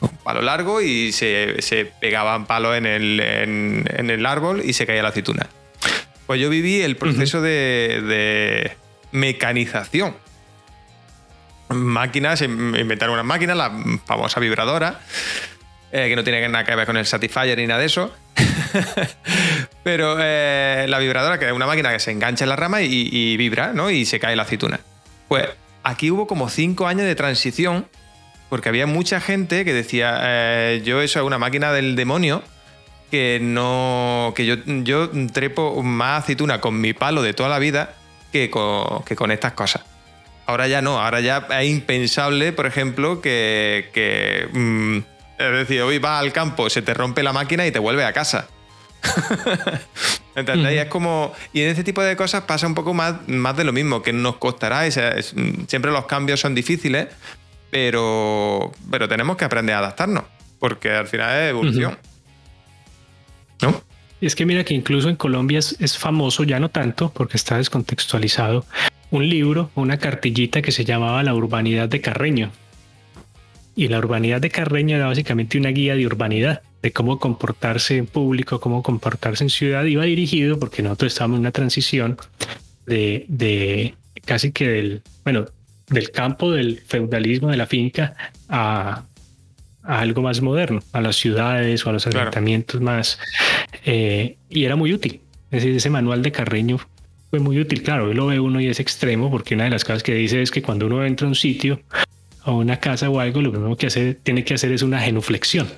Un 0.00 0.10
palo 0.24 0.42
largo 0.42 0.80
y 0.80 1.12
se, 1.12 1.62
se 1.62 1.84
pegaban 1.84 2.46
palos 2.46 2.76
en 2.76 2.84
el, 2.84 3.20
en, 3.20 4.10
el 4.10 4.26
árbol 4.26 4.62
y 4.64 4.72
se 4.72 4.86
caía 4.86 5.02
la 5.02 5.10
aceituna. 5.10 5.46
Pues 6.26 6.40
yo 6.40 6.50
viví 6.50 6.80
el 6.80 6.96
proceso 6.96 7.40
de, 7.40 8.02
de 8.02 8.72
mecanización 9.12 10.16
máquinas, 11.74 12.42
inventaron 12.42 13.14
una 13.14 13.22
máquina, 13.22 13.54
la 13.54 13.72
famosa 14.06 14.40
vibradora, 14.40 15.00
eh, 15.92 16.08
que 16.08 16.16
no 16.16 16.24
tiene 16.24 16.48
nada 16.48 16.64
que 16.64 16.74
ver 16.74 16.86
con 16.86 16.96
el 16.96 17.06
Satisfyer 17.06 17.56
ni 17.56 17.66
nada 17.66 17.80
de 17.80 17.86
eso. 17.86 18.12
Pero 19.84 20.16
eh, 20.18 20.86
la 20.88 20.98
vibradora, 20.98 21.38
que 21.38 21.46
es 21.46 21.52
una 21.52 21.66
máquina 21.66 21.92
que 21.92 22.00
se 22.00 22.10
engancha 22.10 22.44
en 22.44 22.48
la 22.48 22.56
rama 22.56 22.82
y, 22.82 23.36
vibra, 23.36 23.72
¿no? 23.72 23.90
Y 23.90 24.04
se 24.04 24.18
cae 24.18 24.34
la 24.34 24.42
aceituna. 24.42 24.80
Pues 25.28 25.48
aquí 25.82 26.10
hubo 26.10 26.26
como 26.26 26.48
cinco 26.48 26.86
años 26.86 27.06
de 27.06 27.14
transición, 27.14 27.86
porque 28.48 28.68
había 28.68 28.86
mucha 28.86 29.20
gente 29.20 29.64
que 29.64 29.72
decía, 29.72 30.18
eh, 30.22 30.82
yo 30.84 31.00
eso 31.00 31.20
es 31.20 31.24
una 31.24 31.38
máquina 31.38 31.72
del 31.72 31.96
demonio, 31.96 32.42
que 33.10 33.38
no. 33.40 34.32
que 34.34 34.46
yo, 34.46 34.56
yo 34.66 35.10
trepo 35.32 35.80
más 35.82 36.24
aceituna 36.24 36.60
con 36.60 36.80
mi 36.80 36.92
palo 36.92 37.22
de 37.22 37.34
toda 37.34 37.48
la 37.48 37.58
vida 37.58 37.94
que 38.32 38.50
con 38.50 39.30
estas 39.30 39.52
cosas. 39.52 39.93
Ahora 40.46 40.68
ya 40.68 40.82
no, 40.82 41.00
ahora 41.00 41.20
ya 41.20 41.46
es 41.58 41.68
impensable, 41.68 42.52
por 42.52 42.66
ejemplo, 42.66 43.20
que, 43.20 44.48
mm, 44.52 44.98
es 45.38 45.52
decir, 45.52 45.82
hoy 45.82 45.98
vas 45.98 46.20
al 46.20 46.32
campo, 46.32 46.68
se 46.68 46.82
te 46.82 46.92
rompe 46.92 47.22
la 47.22 47.32
máquina 47.32 47.66
y 47.66 47.70
te 47.70 47.78
vuelve 47.78 48.04
a 48.04 48.12
casa. 48.12 48.48
¿Entendéis? 50.36 50.80
Es 50.80 50.88
como. 50.88 51.32
Y 51.52 51.62
en 51.62 51.70
este 51.70 51.84
tipo 51.84 52.02
de 52.02 52.16
cosas 52.16 52.44
pasa 52.44 52.66
un 52.66 52.74
poco 52.74 52.92
más, 52.92 53.26
más 53.28 53.56
de 53.56 53.64
lo 53.64 53.72
mismo, 53.72 54.02
que 54.02 54.12
nos 54.12 54.36
costará. 54.36 54.90
siempre 54.90 55.90
los 55.92 56.06
cambios 56.06 56.40
son 56.40 56.54
difíciles, 56.54 57.08
pero, 57.70 58.72
pero 58.90 59.08
tenemos 59.08 59.36
que 59.36 59.44
aprender 59.44 59.76
a 59.76 59.78
adaptarnos, 59.78 60.24
porque 60.58 60.90
al 60.90 61.06
final 61.06 61.42
es 61.42 61.50
evolución. 61.50 61.98
¿No? 63.62 63.93
Es 64.20 64.34
que 64.34 64.46
mira 64.46 64.64
que 64.64 64.74
incluso 64.74 65.08
en 65.08 65.16
Colombia 65.16 65.58
es, 65.58 65.98
famoso, 65.98 66.44
ya 66.44 66.60
no 66.60 66.70
tanto, 66.70 67.12
porque 67.12 67.36
está 67.36 67.58
descontextualizado, 67.58 68.64
un 69.10 69.28
libro, 69.28 69.70
una 69.74 69.98
cartillita 69.98 70.62
que 70.62 70.72
se 70.72 70.84
llamaba 70.84 71.22
La 71.22 71.34
urbanidad 71.34 71.88
de 71.88 72.00
Carreño. 72.00 72.50
Y 73.76 73.88
la 73.88 73.98
urbanidad 73.98 74.40
de 74.40 74.50
Carreño 74.50 74.96
era 74.96 75.06
básicamente 75.06 75.58
una 75.58 75.70
guía 75.70 75.94
de 75.96 76.06
urbanidad, 76.06 76.62
de 76.80 76.92
cómo 76.92 77.18
comportarse 77.18 77.96
en 77.96 78.06
público, 78.06 78.60
cómo 78.60 78.82
comportarse 78.82 79.44
en 79.44 79.50
ciudad. 79.50 79.84
Iba 79.84 80.04
dirigido, 80.04 80.58
porque 80.58 80.82
nosotros 80.82 81.12
estábamos 81.12 81.36
en 81.36 81.40
una 81.40 81.52
transición 81.52 82.16
de, 82.86 83.26
de 83.28 83.94
casi 84.24 84.52
que 84.52 84.68
del, 84.68 85.02
bueno, 85.24 85.46
del 85.88 86.10
campo 86.10 86.50
del 86.50 86.78
feudalismo 86.78 87.48
de 87.50 87.56
la 87.56 87.66
finca 87.66 88.14
a, 88.48 89.04
algo 89.84 90.22
más 90.22 90.40
moderno, 90.40 90.82
a 90.92 91.00
las 91.00 91.16
ciudades 91.16 91.84
o 91.86 91.90
a 91.90 91.92
los 91.92 92.06
asentamientos 92.06 92.80
más. 92.80 93.18
Eh, 93.84 94.36
y 94.48 94.64
era 94.64 94.76
muy 94.76 94.92
útil. 94.92 95.20
Es 95.50 95.62
decir, 95.62 95.76
ese 95.76 95.90
manual 95.90 96.22
de 96.22 96.32
Carreño 96.32 96.78
fue 97.30 97.38
muy 97.38 97.58
útil. 97.58 97.82
Claro, 97.82 98.06
hoy 98.06 98.14
lo 98.14 98.26
ve 98.26 98.40
uno 98.40 98.60
y 98.60 98.68
es 98.68 98.80
extremo 98.80 99.30
porque 99.30 99.54
una 99.54 99.64
de 99.64 99.70
las 99.70 99.84
cosas 99.84 100.02
que 100.02 100.14
dice 100.14 100.42
es 100.42 100.50
que 100.50 100.62
cuando 100.62 100.86
uno 100.86 101.04
entra 101.04 101.26
a 101.26 101.28
un 101.28 101.34
sitio, 101.34 101.80
a 102.42 102.52
una 102.52 102.80
casa 102.80 103.10
o 103.10 103.20
algo, 103.20 103.42
lo 103.42 103.52
primero 103.52 103.76
que 103.76 103.86
hace, 103.86 104.14
tiene 104.14 104.44
que 104.44 104.54
hacer 104.54 104.72
es 104.72 104.82
una 104.82 105.00
genuflexión, 105.00 105.68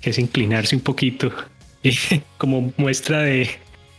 que 0.00 0.10
es 0.10 0.18
inclinarse 0.18 0.76
un 0.76 0.82
poquito 0.82 1.32
y 1.82 1.96
como 2.38 2.72
muestra 2.76 3.20
de, 3.20 3.50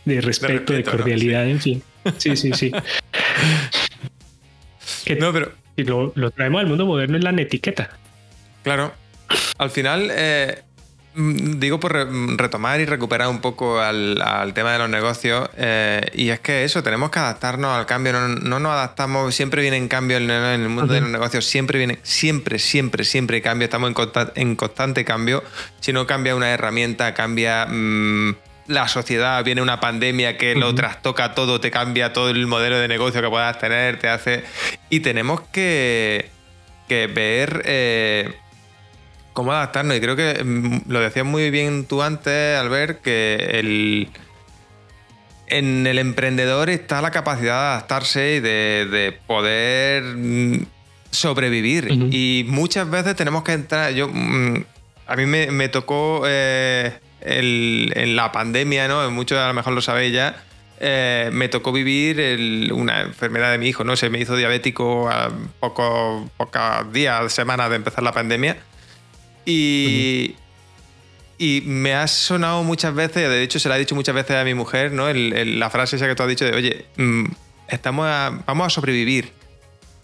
respeto, 0.04 0.72
de, 0.72 0.84
cordialidad, 0.84 1.48
en 1.48 1.60
fin. 1.60 1.82
Sí, 2.18 2.36
sí, 2.36 2.52
sí. 2.52 2.70
no, 5.18 5.32
pero... 5.32 5.52
Y 5.76 5.84
lo, 5.84 6.12
lo 6.14 6.30
traemos 6.30 6.60
al 6.60 6.66
mundo 6.66 6.84
moderno 6.84 7.16
en 7.16 7.24
la 7.24 7.30
etiqueta. 7.40 7.96
Claro. 8.62 8.92
Al 9.58 9.70
final, 9.70 10.08
eh, 10.12 10.64
Mm, 11.12 11.58
digo 11.58 11.80
por 11.80 11.92
retomar 12.38 12.80
y 12.80 12.84
recuperar 12.84 13.28
un 13.28 13.40
poco 13.40 13.80
al, 13.80 14.52
tema 14.54 14.72
de 14.72 14.78
los 14.78 14.88
negocios, 14.88 15.50
eh, 15.56 16.08
y 16.14 16.28
es 16.28 16.38
que 16.38 16.62
eso, 16.62 16.84
tenemos 16.84 17.10
que 17.10 17.18
adaptarnos 17.18 17.76
al 17.76 17.84
cambio, 17.84 18.12
no, 18.12 18.60
nos 18.60 18.72
adaptamos, 18.72 19.34
siempre 19.34 19.60
vienen 19.60 19.88
cambios 19.88 20.20
en, 20.20 20.30
el 20.30 20.68
mundo 20.68 20.94
de 20.94 21.00
los 21.00 21.10
negocios, 21.10 21.44
siempre 21.46 21.78
viene, 21.78 21.98
siempre, 22.04 22.60
siempre, 22.60 23.04
siempre 23.04 23.42
cambio, 23.42 23.64
estamos 23.64 23.92
en, 24.36 24.54
constante 24.54 25.04
cambio, 25.04 25.42
si 25.80 25.92
no 25.92 26.06
cambia 26.06 26.36
una 26.36 26.50
herramienta, 26.50 27.12
cambia 27.12 27.66
mm, 27.66 28.36
la 28.68 28.86
sociedad, 28.86 29.42
viene 29.42 29.62
una 29.62 29.80
pandemia 29.80 30.36
que 30.36 30.54
lo 30.54 30.72
trastoca 30.76 31.34
todo, 31.34 31.60
te 31.60 31.72
cambia 31.72 32.12
todo 32.12 32.30
el 32.30 32.46
modelo 32.46 32.78
de 32.78 32.86
negocio 32.86 33.20
que 33.20 33.28
puedas 33.28 33.58
tener, 33.58 33.98
te 33.98 34.08
hace... 34.08 34.44
Y 34.90 35.00
tenemos 35.00 35.40
que, 35.52 36.30
que 36.88 37.08
ver... 37.08 37.62
Eh, 37.64 38.32
cómo 39.32 39.52
adaptarnos. 39.52 39.96
Y 39.96 40.00
creo 40.00 40.16
que 40.16 40.42
mm, 40.42 40.90
lo 40.90 41.00
decías 41.00 41.26
muy 41.26 41.50
bien 41.50 41.84
tú 41.84 42.02
antes, 42.02 42.58
Albert, 42.58 43.02
que 43.02 43.34
el, 43.54 44.08
en 45.46 45.86
el 45.86 45.98
emprendedor 45.98 46.70
está 46.70 47.02
la 47.02 47.10
capacidad 47.10 47.60
de 47.60 47.68
adaptarse 47.68 48.34
y 48.36 48.40
de, 48.40 49.18
poder 49.26 50.02
mm, 50.02 50.66
sobrevivir. 51.10 51.88
Y 52.10 52.44
muchas 52.48 52.88
veces 52.90 53.16
tenemos 53.16 53.42
que 53.42 53.52
entrar. 53.52 53.92
Yo, 53.92 54.08
mm, 54.08 54.64
a 55.06 55.16
mí 55.16 55.26
me, 55.26 55.68
tocó 55.68 56.22
eh, 56.26 56.92
en 57.20 58.16
la 58.16 58.32
pandemia, 58.32 58.88
¿no? 58.88 59.10
Muchos 59.10 59.38
a 59.38 59.48
lo 59.48 59.54
mejor 59.54 59.72
lo 59.72 59.82
sabéis 59.82 60.12
ya. 60.12 60.44
Eh, 60.82 61.28
me 61.30 61.48
tocó 61.48 61.72
vivir 61.72 62.72
una 62.72 63.02
enfermedad 63.02 63.52
de 63.52 63.58
mi 63.58 63.68
hijo, 63.68 63.84
¿no? 63.84 63.96
Se 63.96 64.08
me 64.08 64.18
hizo 64.18 64.34
diabético 64.34 65.10
a 65.10 65.30
pocos 65.60 66.30
días, 66.90 67.30
semanas 67.34 67.68
de 67.68 67.76
empezar 67.76 68.02
la 68.02 68.12
pandemia. 68.12 68.56
Y, 69.50 70.36
y 71.38 71.62
me 71.62 71.94
ha 71.94 72.06
sonado 72.06 72.62
muchas 72.62 72.94
veces, 72.94 73.28
de 73.28 73.42
hecho 73.42 73.58
se 73.58 73.68
la 73.68 73.76
ha 73.76 73.78
dicho 73.78 73.94
muchas 73.94 74.14
veces 74.14 74.36
a 74.36 74.44
mi 74.44 74.54
mujer, 74.54 74.92
¿no? 74.92 75.12
la 75.12 75.70
frase 75.70 75.96
esa 75.96 76.06
que 76.06 76.14
tú 76.14 76.22
has 76.22 76.28
dicho 76.28 76.44
de, 76.44 76.52
oye, 76.52 76.86
mm, 76.96 77.24
estamos 77.68 78.06
vamos 78.46 78.66
a 78.66 78.70
sobrevivir. 78.70 79.32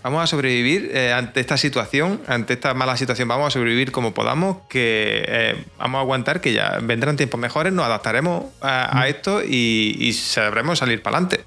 Vamos 0.02 0.22
a 0.22 0.26
sobrevivir 0.28 0.92
eh, 0.94 1.12
ante 1.12 1.40
esta 1.40 1.56
situación, 1.56 2.22
ante 2.28 2.52
esta 2.52 2.74
mala 2.74 2.96
situación, 2.96 3.26
vamos 3.26 3.48
a 3.48 3.50
sobrevivir 3.50 3.90
como 3.90 4.14
podamos, 4.14 4.58
que 4.68 5.24
eh, 5.26 5.64
vamos 5.78 5.98
a 5.98 6.02
aguantar, 6.02 6.40
que 6.40 6.52
ya 6.52 6.78
vendrán 6.80 7.16
tiempos 7.16 7.40
mejores, 7.40 7.72
nos 7.72 7.86
adaptaremos 7.86 8.44
a, 8.60 9.08
esto 9.08 9.42
y, 9.42 9.96
y, 9.98 10.12
sabremos 10.12 10.78
salir 10.78 11.02
para 11.02 11.18
adelante. 11.18 11.44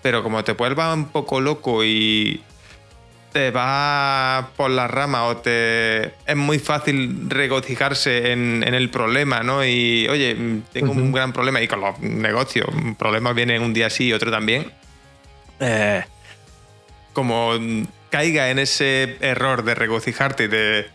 Pero 0.00 0.22
como 0.22 0.44
te 0.44 0.52
vuelva 0.52 0.94
un 0.94 1.08
poco 1.08 1.40
loco 1.40 1.84
y, 1.84 2.40
te 3.32 3.50
va 3.50 4.50
por 4.56 4.70
la 4.70 4.88
rama 4.88 5.24
o 5.24 5.36
te 5.36 6.14
es 6.26 6.36
muy 6.36 6.58
fácil 6.58 7.28
regocijarse 7.28 8.32
en, 8.32 8.62
el 8.62 8.90
problema, 8.90 9.42
¿no? 9.42 9.64
Y 9.64 10.08
oye, 10.08 10.36
tengo 10.72 10.92
un 10.92 11.12
gran 11.12 11.32
problema 11.32 11.60
y 11.60 11.68
con 11.68 11.80
los 11.80 11.98
negocios, 12.00 12.68
problemas 12.98 13.34
vienen 13.34 13.62
un 13.62 13.74
día 13.74 13.90
sí 13.90 14.06
y 14.06 14.12
otro 14.12 14.30
también. 14.30 14.72
Eh, 15.60 16.04
como 17.12 17.52
caiga 18.10 18.50
en 18.50 18.58
ese 18.58 19.16
error 19.20 19.64
de 19.64 19.74
regocijarte 19.74 20.44
y 20.44 20.48
de 20.48 20.86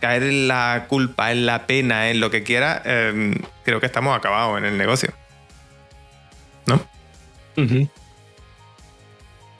caer 0.00 0.24
en 0.24 0.48
la 0.48 0.86
culpa, 0.88 1.30
en 1.30 1.46
la 1.46 1.66
pena, 1.66 2.10
en 2.10 2.18
lo 2.18 2.30
que 2.30 2.42
quiera, 2.42 2.82
eh, 2.84 3.34
creo 3.64 3.78
que 3.78 3.86
estamos 3.86 4.16
acabados 4.16 4.58
en 4.58 4.64
el 4.64 4.76
negocio. 4.76 5.12
¿No? 6.66 6.84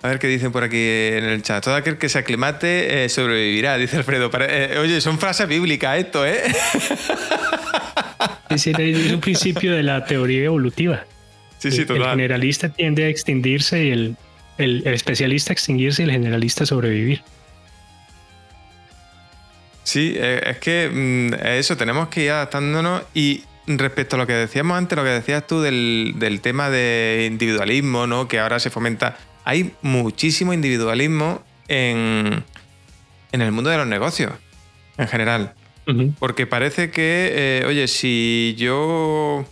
A 0.03 0.09
ver 0.09 0.19
qué 0.19 0.27
dicen 0.27 0.51
por 0.51 0.65
aquí 0.65 0.79
en 0.79 1.25
el 1.25 1.43
chat. 1.43 1.63
Todo 1.63 1.77
aquel 1.77 1.97
que 1.97 2.09
se 2.09 2.19
aclimate 2.19 3.05
eh, 3.05 3.09
sobrevivirá, 3.09 3.77
dice 3.79 3.97
Alfredo. 3.97 4.31
Eh, 4.41 4.77
oye, 4.81 5.01
son 5.01 5.19
frases 5.19 5.47
bíblicas 5.47 5.99
esto, 5.99 6.27
¿eh? 6.27 6.43
Es, 8.51 8.67
es 8.67 9.13
un 9.13 9.21
principio 9.21 9.75
de 9.75 9.83
la 9.83 10.05
teoría 10.05 10.45
evolutiva. 10.45 11.05
Sí, 11.59 11.71
sí, 11.71 11.87
total. 11.87 12.03
El 12.03 12.11
generalista 12.11 12.69
tiende 12.69 13.05
a 13.05 13.09
extinguirse 13.09 13.85
y 13.85 13.91
el, 13.91 14.17
el, 14.59 14.87
especialista 14.89 15.53
a 15.53 15.55
extinguirse 15.55 16.03
y 16.03 16.07
el 16.07 16.11
generalista 16.11 16.65
a 16.65 16.67
sobrevivir. 16.67 17.23
Sí, 19.85 20.15
eh, 20.17 20.43
es 20.47 20.59
que 20.59 20.91
mm, 20.93 21.47
eso, 21.47 21.77
tenemos 21.77 22.09
que 22.09 22.25
ir 22.25 22.31
adaptándonos 22.33 23.03
y 23.15 23.45
respecto 23.67 24.17
a 24.17 24.19
lo 24.19 24.27
que 24.27 24.33
decíamos 24.33 24.77
antes, 24.77 24.97
lo 24.97 25.05
que 25.05 25.11
decías 25.11 25.47
tú 25.47 25.61
del, 25.61 26.15
del 26.17 26.41
tema 26.41 26.69
de 26.71 27.29
individualismo, 27.31 28.09
¿no? 28.09 28.27
Que 28.27 28.41
ahora 28.41 28.59
se 28.59 28.71
fomenta. 28.71 29.17
Hay 29.45 29.73
muchísimo 29.83 30.53
individualismo 30.53 31.43
en, 31.69 32.45
en 33.33 33.43
el 33.43 33.53
mundo 33.53 33.71
de 33.71 33.79
los 33.79 33.87
negocios, 33.87 34.33
en 34.99 35.09
general. 35.09 35.55
Porque 36.19 36.47
parece 36.47 36.91
que, 36.91 37.33
eh, 37.35 37.65
oye, 37.67 37.89
si 37.89 38.55
yo 38.57 39.45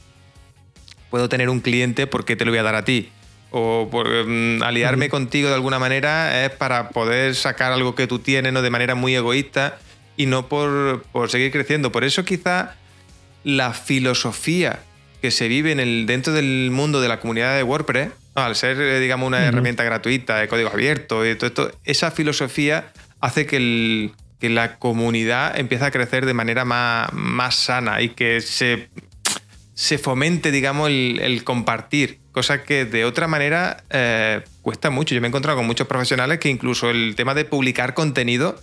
puedo 1.11 1.29
tener 1.29 1.49
un 1.49 1.61
cliente, 1.61 2.07
¿por 2.07 2.25
qué 2.25 2.37
te 2.37 2.45
lo 2.45 2.53
voy 2.53 2.61
a 2.61 2.63
dar 2.63 2.77
a 2.77 2.85
ti? 2.85 3.09
O 3.51 3.89
por, 3.91 4.09
mm, 4.09 4.63
aliarme 4.63 5.09
contigo 5.09 5.49
de 5.49 5.57
alguna 5.57 5.81
manera 5.81 6.45
es 6.45 6.51
para 6.51 6.91
poder 6.91 7.35
sacar 7.35 7.73
algo 7.73 7.97
que 7.97 8.07
tú 8.07 8.21
tienes 8.21 8.53
¿no? 8.53 8.63
de 8.63 8.71
manera 8.71 8.95
muy 8.95 9.15
egoísta 9.17 9.79
y 10.17 10.27
no 10.27 10.49
por, 10.49 11.05
seguir 11.29 11.51
creciendo. 11.51 11.91
Por 11.91 12.05
eso 12.05 12.25
quizá 12.25 12.77
la 13.43 13.73
filosofía 13.73 14.81
que 15.21 15.31
se 15.31 15.49
vive 15.49 15.73
en 15.73 15.81
el, 15.81 16.07
dentro 16.07 16.33
del 16.33 16.71
mundo 16.71 17.01
de 17.01 17.09
la 17.09 17.21
comunidad 17.21 17.57
de 17.57 17.63
WordPress, 17.63 18.11
al 18.35 18.57
ser, 18.57 18.81
eh, 18.81 19.01
digamos, 19.01 19.27
una 19.27 19.45
herramienta 19.45 19.85
gratuita 19.85 20.39
de 20.39 20.49
código 20.49 20.71
abierto 20.71 21.27
y 21.27 21.35
todo 21.35 21.47
esto, 21.47 21.73
esa 21.85 22.11
filosofía 22.11 22.93
hace 23.21 23.47
que 23.47 23.57
el, 23.57 24.13
que 24.41 24.49
la 24.49 24.79
comunidad 24.79 25.59
empieza 25.59 25.87
a 25.87 25.91
crecer 25.91 26.27
de 26.27 26.35
manera 26.35 26.65
más, 26.65 27.13
más 27.13 27.55
sana 27.55 28.01
y 28.01 28.11
que 28.11 28.41
se, 28.41 28.89
se 29.75 29.99
fomente, 29.99 30.51
digamos, 30.51 30.89
el, 30.89 31.45
compartir, 31.45 32.19
cosa 32.33 32.63
que 32.63 32.87
de 32.87 33.05
otra 33.05 33.27
manera 33.27 33.85
eh, 33.91 34.41
cuesta 34.63 34.91
mucho. 34.91 35.15
Yo 35.15 35.21
me 35.21 35.27
he 35.27 35.29
encontrado 35.29 35.59
con 35.59 35.67
muchos 35.67 35.87
profesionales 35.87 36.39
que 36.39 36.49
incluso 36.49 36.91
el 36.91 37.15
tema 37.17 37.35
de 37.35 37.45
publicar 37.45 37.93
contenido, 37.95 38.59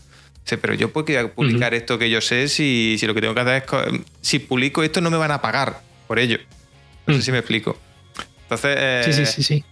pero 0.62 0.74
yo 0.74 0.94
puedo 0.94 1.30
publicar 1.34 1.74
esto 1.74 2.00
que 2.00 2.10
yo 2.10 2.22
sé 2.22 2.48
si, 2.48 2.96
si, 2.98 3.06
lo 3.06 3.14
que 3.14 3.22
tengo 3.22 3.36
que 3.36 3.42
hacer 3.42 3.64
es, 3.66 4.02
si 4.22 4.40
publico 4.40 4.82
esto 4.82 5.02
no 5.02 5.12
me 5.12 5.18
van 5.18 5.32
a 5.32 5.42
pagar 5.42 5.82
por 6.08 6.20
ello. 6.20 6.38
No 7.06 7.14
sé 7.14 7.20
mm. 7.20 7.24
si 7.24 7.32
me 7.32 7.40
explico. 7.40 7.78
Entonces... 8.44 9.06
sí, 9.06 9.14
sí, 9.14 9.26
sí, 9.26 9.44
sí. 9.44 9.64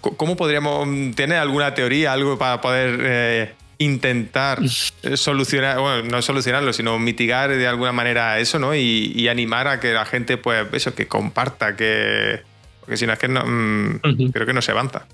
¿Cómo 0.00 0.36
podríamos... 0.36 0.86
¿Tiene 1.14 1.36
alguna 1.36 1.74
teoría, 1.74 2.12
algo 2.12 2.38
para 2.38 2.60
poder... 2.60 2.98
Eh, 3.02 3.54
intentar 3.78 4.60
eh, 5.02 5.16
solucionar, 5.16 5.78
bueno, 5.80 6.08
no 6.08 6.22
solucionarlo, 6.22 6.72
sino 6.72 6.98
mitigar 6.98 7.50
de 7.50 7.66
alguna 7.66 7.92
manera 7.92 8.38
eso, 8.38 8.58
¿no? 8.58 8.74
Y, 8.74 9.28
animar 9.28 9.68
a 9.68 9.80
que 9.80 9.92
la 9.92 10.04
gente, 10.04 10.36
pues, 10.36 10.66
eso, 10.72 10.94
que 10.94 11.06
comparta, 11.06 11.76
que. 11.76 12.40
Porque 12.80 12.96
si 12.96 13.06
no 13.06 13.12
es 13.12 13.18
que 13.18 13.28
no. 13.28 13.44
Mm, 13.44 14.00
creo 14.32 14.46
que 14.46 14.52
no 14.52 14.62
se 14.62 14.72
avanza. 14.72 15.06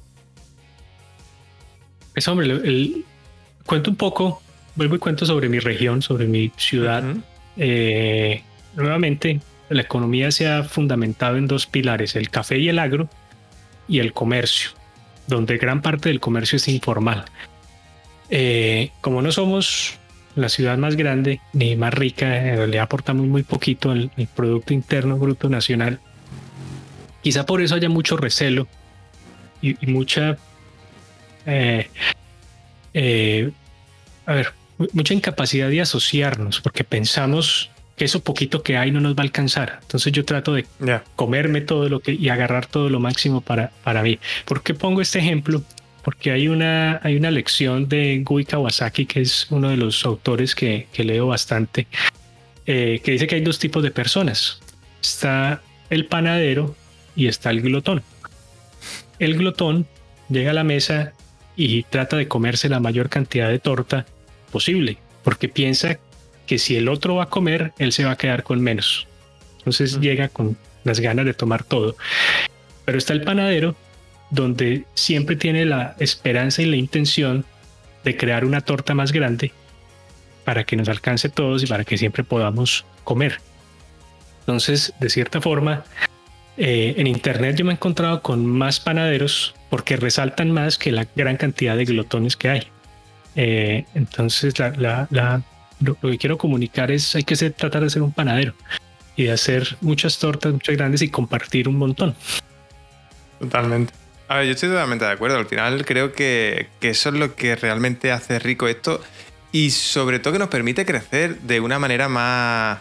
Pues, 2.12 2.26
hombre, 2.28 2.50
el, 2.50 3.04
cuento 3.64 3.90
un 3.90 3.96
poco, 3.96 4.42
vuelvo 4.74 4.96
y 4.96 4.98
cuento 4.98 5.24
sobre 5.24 5.48
mi 5.48 5.58
región, 5.58 6.02
sobre 6.02 6.26
mi 6.26 6.50
ciudad. 6.56 7.04
Eh, 7.56 8.42
nuevamente, 8.74 9.40
la 9.70 9.82
economía 9.82 10.30
se 10.32 10.48
ha 10.48 10.64
fundamentado 10.64 11.36
en 11.36 11.46
dos 11.46 11.66
pilares: 11.66 12.16
el 12.16 12.28
café 12.28 12.58
y 12.58 12.68
el 12.68 12.78
agro, 12.78 13.08
y 13.88 14.00
el 14.00 14.12
comercio, 14.12 14.70
donde 15.26 15.56
gran 15.56 15.80
parte 15.80 16.08
del 16.10 16.20
comercio 16.20 16.56
es 16.56 16.68
informal. 16.68 17.24
Eh, 18.28 18.90
como 19.00 19.22
no 19.22 19.32
somos 19.32 19.98
la 20.36 20.48
ciudad 20.48 20.78
más 20.78 20.96
grande 20.96 21.40
ni 21.52 21.76
más 21.76 21.94
rica, 21.94 22.48
en 22.48 22.56
realidad 22.56 22.84
aportamos 22.84 23.26
muy 23.26 23.42
poquito 23.42 23.90
al, 23.90 24.10
Producto 24.34 24.74
Interno 24.74 25.16
Bruto 25.16 25.48
Nacional. 25.48 26.00
Quizá 27.22 27.46
por 27.46 27.60
eso 27.60 27.74
haya 27.74 27.88
mucho 27.88 28.16
recelo 28.16 28.66
y, 29.60 29.74
mucha, 29.86 30.36
eh, 31.46 31.90
eh, 32.94 33.50
a 34.26 34.32
ver, 34.32 34.54
mucha 34.92 35.14
incapacidad 35.14 35.68
de 35.68 35.80
asociarnos, 35.80 36.60
porque 36.60 36.84
pensamos 36.84 37.70
que 38.00 38.06
eso 38.06 38.24
poquito 38.24 38.62
que 38.62 38.78
hay 38.78 38.90
no 38.90 38.98
nos 39.02 39.14
va 39.14 39.18
a 39.18 39.24
alcanzar. 39.24 39.80
Entonces 39.82 40.10
yo 40.10 40.24
trato 40.24 40.54
de 40.54 40.64
comerme 41.16 41.60
todo 41.60 41.90
lo 41.90 42.00
que 42.00 42.14
y 42.14 42.30
agarrar 42.30 42.64
todo 42.64 42.88
lo 42.88 42.98
máximo 42.98 43.42
para, 43.42 43.72
para 43.84 44.02
mí. 44.02 44.18
¿Por 44.46 44.62
qué 44.62 44.72
pongo 44.72 45.02
este 45.02 45.18
ejemplo? 45.18 45.62
porque 46.02 46.30
hay 46.30 46.48
una, 46.48 46.98
hay 47.02 47.16
una 47.16 47.30
lección 47.30 47.90
de 47.90 48.22
Gui 48.24 48.46
Kawasaki, 48.46 49.04
que 49.04 49.20
es 49.20 49.48
uno 49.50 49.68
de 49.68 49.76
los 49.76 50.06
autores 50.06 50.54
que, 50.54 50.86
leo 50.96 51.26
bastante, 51.26 51.88
eh, 52.64 53.02
que 53.04 53.12
dice 53.12 53.26
que 53.26 53.34
hay 53.34 53.42
dos 53.42 53.58
tipos 53.58 53.82
de 53.82 53.90
personas. 53.90 54.60
Está 55.02 55.60
el 55.90 56.06
panadero 56.06 56.74
y 57.14 57.26
está 57.26 57.50
el 57.50 57.60
glotón. 57.60 58.02
El 59.18 59.36
glotón 59.36 59.86
llega 60.30 60.52
a 60.52 60.54
la 60.54 60.64
mesa 60.64 61.12
y 61.54 61.82
trata 61.82 62.16
de 62.16 62.28
comerse 62.28 62.70
la 62.70 62.80
mayor 62.80 63.10
cantidad 63.10 63.50
de 63.50 63.58
torta 63.58 64.06
posible, 64.50 64.96
porque 65.22 65.50
piensa 65.50 65.98
que 66.50 66.58
si 66.58 66.74
el 66.74 66.88
otro 66.88 67.14
va 67.14 67.22
a 67.22 67.28
comer, 67.28 67.72
él 67.78 67.92
se 67.92 68.04
va 68.04 68.10
a 68.10 68.16
quedar 68.16 68.42
con 68.42 68.60
menos. 68.60 69.06
Entonces 69.58 70.00
llega 70.00 70.28
con 70.28 70.56
las 70.82 70.98
ganas 70.98 71.24
de 71.24 71.32
tomar 71.32 71.62
todo. 71.62 71.94
Pero 72.84 72.98
está 72.98 73.12
el 73.12 73.22
panadero 73.22 73.76
donde 74.30 74.84
siempre 74.94 75.36
tiene 75.36 75.64
la 75.64 75.94
esperanza 76.00 76.60
y 76.60 76.66
la 76.66 76.74
intención 76.74 77.44
de 78.02 78.16
crear 78.16 78.44
una 78.44 78.62
torta 78.62 78.94
más 78.94 79.12
grande 79.12 79.52
para 80.44 80.64
que 80.64 80.74
nos 80.74 80.88
alcance 80.88 81.28
todos 81.28 81.62
y 81.62 81.68
para 81.68 81.84
que 81.84 81.96
siempre 81.96 82.24
podamos 82.24 82.84
comer. 83.04 83.38
Entonces, 84.40 84.92
de 84.98 85.08
cierta 85.08 85.40
forma, 85.40 85.84
eh, 86.56 86.96
en 86.96 87.06
Internet 87.06 87.54
yo 87.58 87.64
me 87.64 87.70
he 87.70 87.74
encontrado 87.74 88.22
con 88.22 88.44
más 88.44 88.80
panaderos 88.80 89.54
porque 89.68 89.96
resaltan 89.96 90.50
más 90.50 90.78
que 90.78 90.90
la 90.90 91.06
gran 91.14 91.36
cantidad 91.36 91.76
de 91.76 91.84
glotones 91.84 92.34
que 92.34 92.48
hay. 92.48 92.66
Eh, 93.36 93.84
entonces, 93.94 94.54
lo, 95.80 95.96
que 95.96 96.18
quiero 96.18 96.38
comunicar 96.38 96.90
es 96.90 97.14
hay 97.14 97.24
que 97.24 97.36
tratar 97.50 97.82
de 97.82 97.90
ser 97.90 98.02
un 98.02 98.12
panadero 98.12 98.54
y 99.16 99.24
de 99.24 99.32
hacer 99.32 99.76
muchas 99.80 100.18
tortas, 100.18 100.52
muchas 100.52 100.76
grandes 100.76 101.02
y 101.02 101.08
compartir 101.08 101.68
un 101.68 101.76
montón. 101.76 102.14
Totalmente. 103.38 103.92
A 104.28 104.36
ver, 104.36 104.46
yo 104.46 104.52
estoy 104.52 104.68
totalmente 104.68 105.04
de 105.04 105.10
acuerdo. 105.10 105.38
Al 105.38 105.46
final 105.46 105.84
creo 105.84 106.12
que, 106.12 106.68
eso 106.80 107.08
es 107.08 107.14
lo 107.16 107.34
que 107.34 107.56
realmente 107.56 108.12
hace 108.12 108.38
rico 108.38 108.68
esto 108.68 109.02
y 109.52 109.70
sobre 109.70 110.20
todo 110.20 110.34
que 110.34 110.38
nos 110.38 110.48
permite 110.48 110.86
crecer 110.86 111.40
de 111.40 111.58
una 111.58 111.78
manera 111.78 112.08
más, 112.08 112.80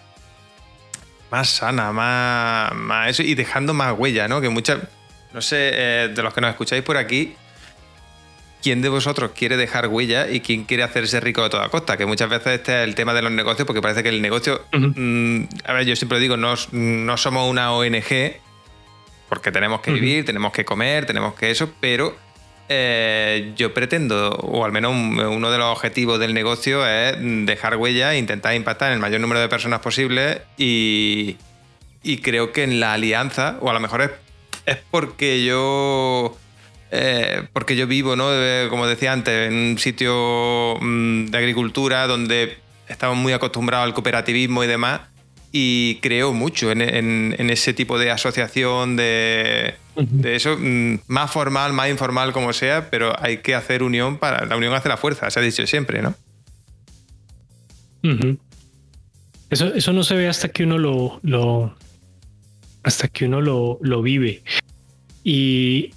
más 1.31 1.49
sana, 1.49 1.91
más, 1.91 2.73
más 2.75 3.09
eso 3.09 3.23
y 3.23 3.33
dejando 3.33 3.73
más 3.73 3.97
huella, 3.97 4.27
¿no? 4.27 4.41
Que 4.41 4.49
muchas, 4.49 4.79
no 5.33 5.41
sé, 5.41 5.71
eh, 5.73 6.11
de 6.13 6.21
los 6.21 6.33
que 6.33 6.41
nos 6.41 6.51
escucháis 6.51 6.83
por 6.83 6.97
aquí, 6.97 7.35
¿quién 8.61 8.81
de 8.81 8.89
vosotros 8.89 9.31
quiere 9.35 9.57
dejar 9.57 9.87
huella 9.87 10.29
y 10.29 10.41
quién 10.41 10.65
quiere 10.65 10.83
hacerse 10.83 11.19
rico 11.19 11.43
de 11.43 11.49
toda 11.49 11.69
costa? 11.69 11.97
Que 11.97 12.05
muchas 12.05 12.29
veces 12.29 12.59
este 12.59 12.81
es 12.81 12.87
el 12.87 12.95
tema 12.95 13.13
de 13.13 13.21
los 13.21 13.31
negocios 13.31 13.65
porque 13.65 13.81
parece 13.81 14.03
que 14.03 14.09
el 14.09 14.21
negocio, 14.21 14.61
mm, 14.71 15.43
a 15.65 15.73
ver, 15.73 15.85
yo 15.85 15.95
siempre 15.95 16.19
digo, 16.19 16.37
no, 16.37 16.55
no 16.71 17.17
somos 17.17 17.49
una 17.49 17.71
ONG 17.73 18.37
porque 19.29 19.51
tenemos 19.51 19.81
que 19.81 19.91
vivir, 19.91 20.25
tenemos 20.25 20.51
que 20.51 20.65
comer, 20.65 21.05
tenemos 21.05 21.35
que 21.35 21.51
eso, 21.51 21.71
pero 21.79 22.15
eh, 22.67 23.53
yo 23.55 23.73
pretendo, 23.73 24.29
o 24.29 24.63
al 24.63 24.71
menos 24.71 24.91
uno 24.91 25.51
de 25.51 25.57
los 25.57 25.67
objetivos 25.67 26.19
del 26.19 26.33
negocio 26.35 26.85
es 26.87 27.15
dejar 27.19 27.77
huella 27.77 28.13
e 28.13 28.17
intentar 28.17 28.55
impactar 28.55 28.89
en 28.89 28.95
el 28.95 28.99
mayor 28.99 29.21
número 29.21 29.39
de 29.39 29.49
personas 29.49 29.79
posible 29.79 30.41
y, 30.57 31.37
creo 32.21 32.51
que 32.51 32.63
en 32.63 32.79
la 32.79 32.93
alianza, 32.93 33.57
o 33.61 33.69
a 33.69 33.73
lo 33.73 33.79
mejor 33.79 34.19
es, 34.65 34.77
porque 34.91 35.43
yo... 35.43 36.37
Eh, 36.91 37.43
porque 37.53 37.75
yo 37.75 37.85
vivo, 37.87 38.15
¿no? 38.15 38.29
como 38.69 38.87
decía 38.87 39.13
antes, 39.13 39.49
en 39.49 39.53
un 39.53 39.77
sitio 39.77 40.75
mm, 40.81 41.27
de 41.27 41.37
agricultura 41.37 42.07
donde 42.07 42.57
estamos 42.87 43.17
muy 43.17 43.33
acostumbrados 43.33 43.85
al 43.85 43.93
cooperativismo 43.93 44.63
y 44.63 44.67
demás 44.67 45.01
y 45.51 45.95
creo 46.01 46.31
mucho 46.33 46.71
en, 46.71 47.33
ese 47.49 47.73
tipo 47.73 47.97
de 47.97 48.11
asociación, 48.11 48.95
de, 48.95 49.75
eso, 50.23 50.57
mm, 50.59 50.99
más 51.07 51.31
formal, 51.31 51.73
más 51.73 51.89
informal, 51.89 52.33
como 52.33 52.53
sea, 52.53 52.89
pero 52.91 53.15
hay 53.19 53.37
que 53.37 53.55
hacer 53.55 53.81
unión 53.81 54.17
para. 54.17 54.45
La 54.45 54.57
unión 54.57 54.73
hace 54.73 54.89
la 54.89 54.97
fuerza, 54.97 55.29
se 55.31 55.39
ha 55.39 55.43
dicho 55.43 55.65
siempre, 55.65 56.01
¿no? 56.01 56.13
eso, 59.49 59.73
eso 59.73 59.91
no 59.91 60.03
se 60.03 60.15
ve 60.15 60.27
hasta 60.27 60.49
que 60.49 60.63
uno 60.63 60.77
lo. 60.77 61.19
lo 61.23 61.75
hasta 62.83 63.07
que 63.07 63.25
uno 63.25 63.41
lo, 63.41 63.79
lo 63.81 64.01
vive. 64.01 64.43
Y 65.23 65.91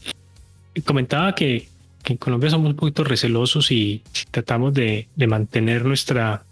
comentaba 0.81 1.35
que, 1.35 1.69
en 2.07 2.17
Colombia 2.17 2.51
somos 2.51 2.71
un 2.71 2.77
poquito 2.77 3.05
recelosos 3.05 3.71
y 3.71 4.03
tratamos 4.31 4.75
de, 4.75 5.07
de 5.15 5.27
mantener 5.27 5.85
nuestra 5.85 6.43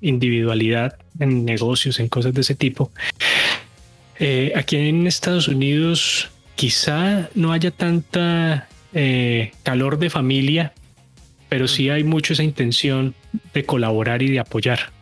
individualidad 0.00 0.98
en 1.18 1.44
negocios, 1.44 1.98
en 2.00 2.08
cosas 2.08 2.34
de 2.34 2.40
ese 2.40 2.54
tipo. 2.54 2.90
Eh, 4.18 4.52
aquí 4.54 4.76
en 4.76 5.06
Estados 5.06 5.48
Unidos 5.48 6.28
quizá 6.54 7.28
no 7.34 7.52
haya 7.52 7.70
tanta 7.70 8.68
eh, 8.92 9.52
calor 9.62 9.98
de 9.98 10.10
familia, 10.10 10.72
pero 11.48 11.66
sí 11.66 11.90
hay 11.90 12.04
mucho 12.04 12.32
esa 12.32 12.44
intención 12.44 13.14
de 13.52 13.64
colaborar 13.64 14.22
y 14.22 14.30
de 14.30 14.38
apoyar. 14.38 14.92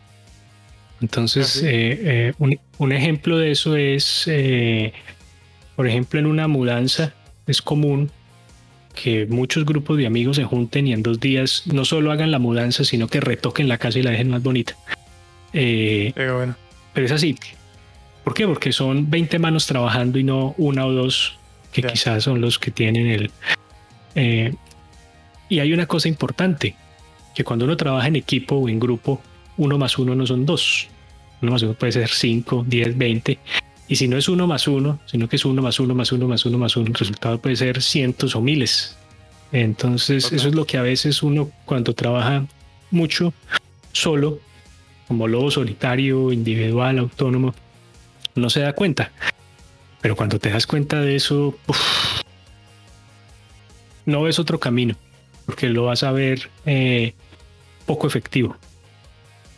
Entonces, 1.01 1.61
ah, 1.63 1.67
eh, 1.69 2.33
un, 2.39 2.57
un, 2.77 2.91
ejemplo 2.91 3.37
de 3.37 3.51
eso 3.51 3.75
es, 3.75 4.29
por 5.75 5.87
ejemplo, 5.87 6.19
en 6.19 6.25
una 6.25 6.47
mudanza 6.47 7.13
es 7.47 7.61
común 7.61 8.11
que 8.93 9.25
muchos 9.25 9.65
grupos 9.65 9.97
de 9.97 10.05
amigos 10.05 10.37
se 10.37 10.43
junten 10.43 10.87
y 10.87 10.93
en 10.93 11.03
dos 11.03 11.19
días 11.19 11.63
no 11.65 11.83
solo 11.83 12.11
hagan 12.11 12.31
la 12.31 12.39
mudanza, 12.39 12.83
sino 12.83 13.07
que 13.07 13.19
retoquen 13.19 13.67
la 13.67 13.77
casa 13.77 13.99
y 13.99 14.03
la 14.03 14.11
dejen 14.11 14.29
más 14.29 14.43
bonita. 14.43 14.75
Eh, 15.51 16.13
pero 16.15 17.05
es 17.05 17.11
así. 17.11 17.35
¿Por 18.23 18.33
qué? 18.33 18.47
Porque 18.47 18.71
son 18.71 19.09
20 19.09 19.39
manos 19.39 19.65
trabajando 19.65 20.19
y 20.19 20.23
no 20.23 20.53
una 20.57 20.85
o 20.85 20.91
dos 20.93 21.37
que 21.71 21.81
quizás 21.81 22.23
son 22.23 22.39
los 22.39 22.59
que 22.59 22.71
tienen 22.71 23.07
el... 23.07 23.31
Eh, 24.15 24.53
y 25.49 25.59
hay 25.59 25.73
una 25.73 25.87
cosa 25.87 26.07
importante, 26.07 26.75
que 27.35 27.43
cuando 27.43 27.65
uno 27.65 27.75
trabaja 27.75 28.07
en 28.07 28.15
equipo 28.15 28.55
o 28.55 28.69
en 28.69 28.79
grupo, 28.79 29.21
uno 29.57 29.77
más 29.77 29.97
uno 29.97 30.15
no 30.15 30.25
son 30.25 30.45
dos. 30.45 30.87
Uno 31.41 31.51
más 31.51 31.63
uno 31.63 31.73
puede 31.73 31.91
ser 31.91 32.09
5, 32.09 32.65
10, 32.67 32.97
20. 32.97 33.39
Y 33.87 33.97
si 33.97 34.07
no 34.07 34.17
es 34.17 34.29
uno 34.29 34.47
más 34.47 34.67
uno, 34.67 34.99
sino 35.05 35.27
que 35.27 35.35
es 35.35 35.45
uno 35.45 35.61
más 35.61 35.79
uno 35.79 35.93
más 35.93 36.11
uno 36.11 36.27
más 36.27 36.45
uno 36.45 36.57
más 36.57 36.75
uno, 36.77 36.87
el 36.87 36.93
resultado 36.93 37.39
puede 37.39 37.55
ser 37.55 37.81
cientos 37.81 38.35
o 38.35 38.41
miles. 38.41 38.97
Entonces, 39.51 40.31
eso 40.31 40.47
es 40.47 40.55
lo 40.55 40.65
que 40.65 40.77
a 40.77 40.81
veces 40.81 41.21
uno 41.21 41.51
cuando 41.65 41.93
trabaja 41.93 42.45
mucho 42.89 43.33
solo, 43.91 44.39
como 45.07 45.27
lobo 45.27 45.51
solitario, 45.51 46.31
individual, 46.31 46.97
autónomo, 46.97 47.53
no 48.35 48.49
se 48.49 48.61
da 48.61 48.73
cuenta. 48.73 49.11
Pero 50.01 50.15
cuando 50.15 50.39
te 50.39 50.49
das 50.49 50.65
cuenta 50.65 51.01
de 51.01 51.15
eso, 51.15 51.55
no 54.05 54.23
ves 54.23 54.39
otro 54.39 54.59
camino, 54.59 54.95
porque 55.45 55.69
lo 55.69 55.85
vas 55.85 56.03
a 56.03 56.11
ver 56.11 56.49
eh, 56.65 57.13
poco 57.85 58.07
efectivo. 58.07 58.57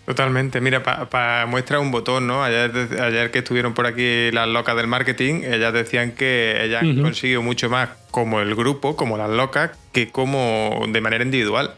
Totalmente. 0.06 0.61
Mira, 0.61 0.84
para 0.84 1.48
muestra 1.48 1.80
un 1.80 1.90
botón, 1.90 2.27
¿no? 2.27 2.44
Ayer, 2.44 2.72
ayer, 3.02 3.32
que 3.32 3.40
estuvieron 3.40 3.73
por 3.73 3.88
aquí 3.88 4.30
las 4.32 4.48
locas 4.48 4.76
del 4.76 4.86
marketing, 4.86 5.41
ellas 5.44 5.73
decían 5.73 6.11
que 6.11 6.64
ellas 6.64 6.84
han 6.84 7.02
conseguido 7.02 7.41
mucho 7.41 7.69
más 7.69 7.90
como 8.11 8.40
el 8.40 8.53
grupo, 8.53 8.95
como 8.95 9.18
las 9.18 9.32
locas, 9.32 9.72
que 9.91 10.11
como 10.11 10.86
de 10.88 11.02
manera 11.02 11.23
individual. 11.23 11.73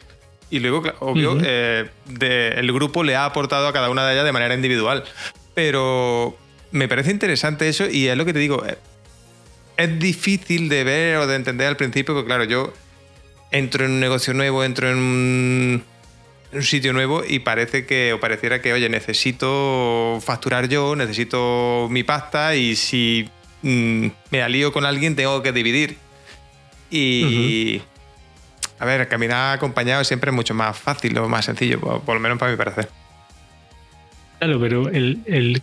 Y 0.49 0.60
luego, 0.60 0.84
obvio, 0.99 1.38
eh, 1.41 1.90
el 2.20 2.72
grupo 2.74 3.04
le 3.04 3.16
ha 3.16 3.26
aportado 3.26 3.68
a 3.68 3.74
cada 3.74 3.90
una 3.90 4.06
de 4.06 4.14
ellas 4.14 4.26
de 4.26 4.32
manera 4.34 4.54
individual. 4.54 5.06
Pero 5.54 6.38
me 6.72 6.90
parece 6.90 7.12
interesante 7.12 7.70
eso 7.70 7.90
y 7.90 8.08
es 8.08 8.18
lo 8.18 8.26
que 8.26 8.34
te 8.34 8.40
digo. 8.40 8.66
Eh, 8.66 8.78
es 9.78 9.99
difícil 9.99 10.68
de 10.68 10.84
ver 10.84 11.18
o 11.18 11.28
de 11.28 11.36
entender 11.36 11.68
al 11.68 11.78
principio, 11.78 12.14
porque 12.14 12.28
claro, 12.28 12.44
yo 12.44 12.74
entro 13.52 13.86
en 13.86 13.91
un 13.91 13.99
negocio 14.02 14.34
nuevo, 14.34 14.64
entro 14.64 14.90
en 14.90 14.98
un 14.98 15.84
un 16.52 16.64
sitio 16.64 16.94
nuevo 16.94 17.24
y 17.28 17.40
parece 17.40 17.86
que, 17.86 18.14
o 18.14 18.19
pareciera 18.19 18.61
que, 18.61 18.74
oye, 18.74 18.90
necesito 18.90 20.19
facturar 20.22 20.69
yo, 20.69 20.95
necesito 20.95 21.88
mi 21.90 22.03
pasta 22.03 22.56
y 22.56 22.76
si 22.76 23.30
mm, 23.61 24.07
me 24.32 24.41
alío 24.41 24.72
con 24.72 24.86
alguien 24.86 25.15
tengo 25.15 25.41
que 25.44 25.52
dividir. 25.52 25.98
Y, 26.90 27.82
a 28.80 28.86
ver, 28.86 29.07
caminar 29.10 29.57
acompañado 29.57 30.03
siempre 30.03 30.30
es 30.30 30.36
mucho 30.36 30.53
más 30.53 30.78
fácil 30.78 31.18
o 31.18 31.28
más 31.28 31.45
sencillo, 31.45 31.80
por, 31.80 32.15
lo 32.15 32.19
menos 32.19 32.38
para 32.38 32.52
mi 32.52 32.57
parecer. 32.57 32.90
Claro, 34.40 34.60
pero 34.60 34.88
el, 34.90 35.61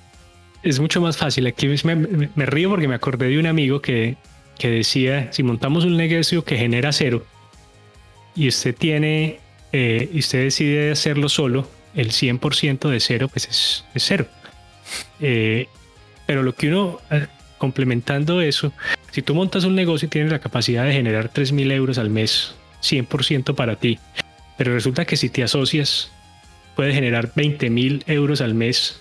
es 0.63 0.81
mucho 0.81 1.01
más 1.01 1.17
fácil. 1.17 1.47
Aquí 1.47 1.69
me, 1.85 1.95
me, 1.97 2.47
río 2.47 2.69
porque 2.69 2.89
me 2.89 2.95
acordé 2.95 3.29
de 3.29 3.39
un 3.39 3.47
amigo 3.47 3.81
que, 3.81 4.17
que 4.59 4.69
decía, 4.69 5.33
si 5.33 5.43
montamos 5.43 5.85
un 5.85 5.97
negocio 5.97 6.45
que 6.45 6.57
genera 6.57 6.93
cero 6.93 7.25
y 8.35 8.49
usted 8.49 8.75
tiene 8.75 9.39
eh, 9.77 10.09
y 10.13 10.21
usted 10.21 10.45
decide 10.45 10.93
hacerlo 10.93 11.29
solo, 11.29 11.69
el 11.97 12.13
100% 12.13 12.89
de 12.89 13.01
cero, 13.01 13.27
pues 13.27 13.49
es, 13.49 13.85
cero. 13.97 14.29
Eh, 15.19 15.67
pero 16.27 16.45
lo 16.45 16.55
que 16.55 16.69
uno, 16.69 17.01
eh, 17.11 17.27
complementando 17.59 18.41
eso, 18.41 18.73
si 19.11 19.21
tú 19.21 19.35
montas 19.35 19.65
un 19.65 19.75
negocio 19.75 20.07
y 20.07 20.11
tienes 20.11 20.31
la 20.31 20.39
capacidad 20.39 20.85
de 20.85 20.93
generar 20.93 21.33
3.000 21.33 21.73
euros 21.73 21.99
al 21.99 22.09
mes, 22.09 22.55
100% 22.85 23.57
para 23.57 23.75
ti, 23.75 23.99
pero 24.57 24.73
resulta 24.73 25.07
que 25.07 25.17
si 25.17 25.29
te 25.29 25.43
asocias, 25.43 26.13
puedes 26.77 26.95
generar 26.95 27.35
20.000 27.35 28.05
euros 28.07 28.43
al 28.43 28.55
mes 28.55 29.01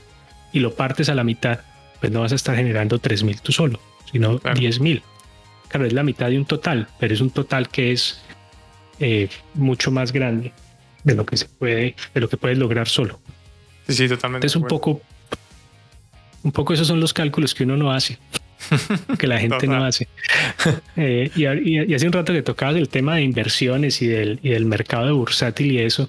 y 0.54 0.60
lo 0.60 0.74
partes 0.74 1.08
a 1.08 1.14
la 1.14 1.24
mitad, 1.24 1.60
pues 2.00 2.12
no 2.12 2.22
vas 2.22 2.32
a 2.32 2.36
estar 2.36 2.56
generando 2.56 3.00
3.000 3.00 3.41
tú 3.41 3.52
solo, 3.52 3.80
sino 4.12 4.40
10.000. 4.40 5.04
Claro, 5.68 5.86
es 5.86 5.94
la 5.94 6.02
mitad 6.02 6.32
de 6.32 6.40
un 6.40 6.45
total, 6.45 6.88
pero 7.00 7.14
es 7.14 7.22
un 7.22 7.30
total 7.30 7.70
que 7.70 7.91
es 7.91 8.24
mucho 9.54 9.91
más 9.91 10.12
grande 10.12 10.52
de 11.03 11.15
lo 11.15 11.25
que 11.25 11.38
se 11.38 11.45
puede, 11.45 11.95
de 12.13 12.21
lo 12.21 12.30
que 12.30 12.38
puedes 12.38 12.57
lograr 12.57 12.88
solo. 12.88 13.19
Sí, 13.88 13.93
sí, 13.93 14.07
totalmente. 14.07 14.47
Es 14.47 14.55
un 14.55 14.67
poco, 14.67 15.01
un 16.43 16.51
poco 16.51 16.73
esos 16.73 16.88
son 16.88 16.99
los 16.99 17.13
cálculos 17.13 17.53
que 17.53 17.63
uno 17.63 17.77
no 17.77 17.91
hace, 17.91 18.17
que 19.19 19.27
la 19.27 19.39
gente 19.39 19.67
no 19.67 19.84
hace. 19.84 20.07
Eh, 20.95 21.30
y, 21.35 21.93
hace 21.93 22.07
un 22.07 22.13
rato 22.13 22.34
que 22.34 22.41
tocabas 22.41 22.75
el 22.75 22.89
tema 22.89 23.15
de 23.15 23.23
inversiones 23.23 24.01
y 24.01 24.07
del, 24.07 24.39
y 24.41 24.49
del 24.49 24.65
mercado 24.65 25.05
de 25.05 25.11
bursátil 25.11 25.71
y 25.71 25.80
eso. 25.80 26.07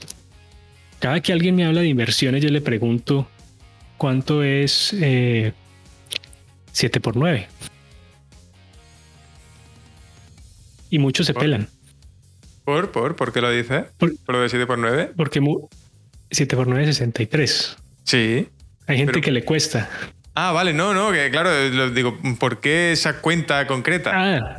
Cada 1.00 1.20
que 1.20 1.32
alguien 1.32 1.56
me 1.56 1.66
habla 1.66 1.82
de 1.82 1.88
inversiones, 1.88 2.42
yo 2.42 2.50
le 2.50 2.60
pregunto 2.60 3.28
cuánto 3.98 4.42
es 4.42 4.94
7 4.94 4.98
eh, 5.02 5.52
por 7.02 7.16
9. 7.16 7.46
Y 10.90 10.98
muchos 10.98 11.26
se 11.26 11.34
pelan. 11.34 11.68
¿Por? 12.64 12.90
¿Por? 12.92 13.14
¿Por 13.14 13.32
qué 13.32 13.40
lo 13.40 13.50
dice? 13.50 13.84
¿Por, 13.98 14.14
lo 14.26 14.40
de 14.40 14.48
7 14.48 14.64
x 14.64 14.76
9? 14.78 15.12
Porque 15.16 15.40
7 16.30 16.56
x 16.56 16.66
9 16.66 16.82
es 16.82 16.96
63. 16.96 17.76
Sí. 18.04 18.48
Hay 18.86 18.96
gente 18.96 19.20
que 19.20 19.30
le 19.30 19.44
cuesta. 19.44 19.90
Ah, 20.34 20.52
vale, 20.52 20.72
no, 20.72 20.94
no, 20.94 21.12
que 21.12 21.30
claro, 21.30 21.50
lo 21.70 21.90
digo, 21.90 22.18
¿por 22.40 22.60
qué 22.60 22.92
esa 22.92 23.20
cuenta 23.20 23.66
concreta? 23.66 24.10
Ah, 24.12 24.58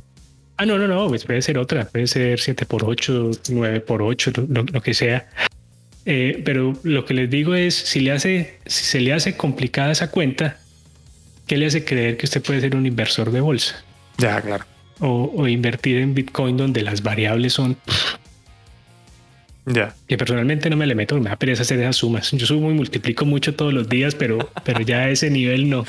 ah 0.57 0.65
no, 0.65 0.77
no, 0.77 0.87
no, 0.87 1.07
pues 1.09 1.25
puede 1.25 1.41
ser 1.41 1.57
otra, 1.57 1.85
puede 1.85 2.07
ser 2.07 2.39
7 2.39 2.63
x 2.63 2.79
8, 2.81 3.31
9 3.49 3.77
x 3.77 3.85
8, 3.89 4.31
lo, 4.47 4.81
que 4.81 4.93
sea. 4.93 5.27
Eh, 6.05 6.41
pero 6.45 6.73
lo 6.83 7.05
que 7.05 7.15
les 7.15 7.29
digo 7.29 7.55
es, 7.55 7.73
si, 7.73 7.99
le 7.99 8.11
hace, 8.11 8.59
si 8.67 8.85
se 8.85 9.01
le 9.01 9.13
hace 9.13 9.35
complicada 9.35 9.91
esa 9.91 10.11
cuenta, 10.11 10.59
¿qué 11.47 11.57
le 11.57 11.65
hace 11.65 11.83
creer 11.83 12.17
que 12.17 12.27
usted 12.27 12.43
puede 12.43 12.61
ser 12.61 12.75
un 12.75 12.85
inversor 12.85 13.31
de 13.31 13.41
bolsa? 13.41 13.83
Ya, 14.17 14.39
claro 14.41 14.65
o, 14.99 15.47
invertir 15.47 15.97
en 15.97 16.13
Bitcoin 16.13 16.57
donde 16.57 16.81
las 16.81 17.03
variables 17.03 17.53
son... 17.53 17.77
Ya. 19.67 19.95
Que 20.07 20.15
personalmente 20.15 20.69
no 20.69 20.77
me 20.77 20.85
le 20.85 20.93
meto, 20.93 21.19
me 21.19 21.29
da 21.29 21.37
pereza 21.37 21.63
hacer 21.63 21.79
esas 21.79 21.95
sumas. 21.95 22.31
Yo 22.31 22.45
sumo 22.45 22.69
y 22.69 22.75
multiplico 22.75 23.25
mucho 23.25 23.55
todos 23.55 23.73
los 23.73 23.89
días, 23.89 24.13
pero, 24.13 24.51
pero 24.63 24.81
ya 24.81 24.99
a 24.99 25.09
ese 25.09 25.31
nivel 25.31 25.69
no. 25.69 25.85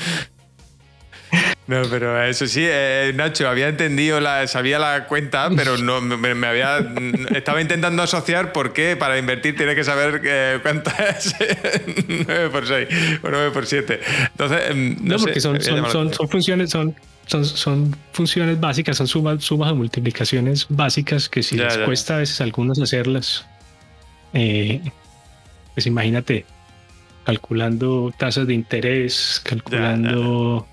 No, 1.67 1.81
pero 1.89 2.23
eso 2.23 2.47
sí, 2.47 2.61
eh, 2.63 3.11
Nacho, 3.13 3.47
había 3.49 3.67
entendido, 3.67 4.21
la, 4.21 4.47
sabía 4.47 4.79
la 4.79 5.05
cuenta, 5.05 5.49
pero 5.53 5.77
no 5.77 5.99
me, 5.99 6.47
había. 6.47 6.77
Estaba 7.35 7.61
intentando 7.61 8.01
asociar 8.01 8.53
por 8.53 8.71
qué 8.71 8.95
para 8.95 9.17
invertir 9.17 9.57
tiene 9.57 9.75
que 9.75 9.83
saber 9.83 10.21
eh, 10.23 10.59
cuánto 10.61 10.89
es 10.91 11.35
9 12.07 12.49
por 12.49 12.65
6 12.65 12.87
o 13.21 13.29
9 13.29 13.51
por 13.51 13.65
7. 13.65 13.99
Entonces, 14.31 14.61
em, 14.69 14.95
no, 15.01 15.17
porque 15.17 15.41
son, 15.41 15.61
son, 15.61 16.13
son, 16.13 16.29
funciones, 16.29 16.69
son 16.69 16.95
son, 17.27 17.95
funciones 18.13 18.59
básicas, 18.59 18.97
son 18.97 19.07
sumas, 19.07 19.43
sumas 19.43 19.71
o 19.71 19.75
multiplicaciones 19.75 20.65
básicas 20.69 21.29
que 21.29 21.43
si 21.43 21.57
les 21.57 21.77
cuesta 21.79 22.15
a 22.15 22.17
veces 22.19 22.41
a 22.41 22.45
algunos 22.45 22.79
hacerlas, 22.79 23.45
eh, 24.33 24.81
pues 25.73 25.85
imagínate, 25.85 26.45
calculando 27.25 28.13
tasas 28.17 28.47
de 28.47 28.53
interés, 28.53 29.41
calculando... 29.43 30.67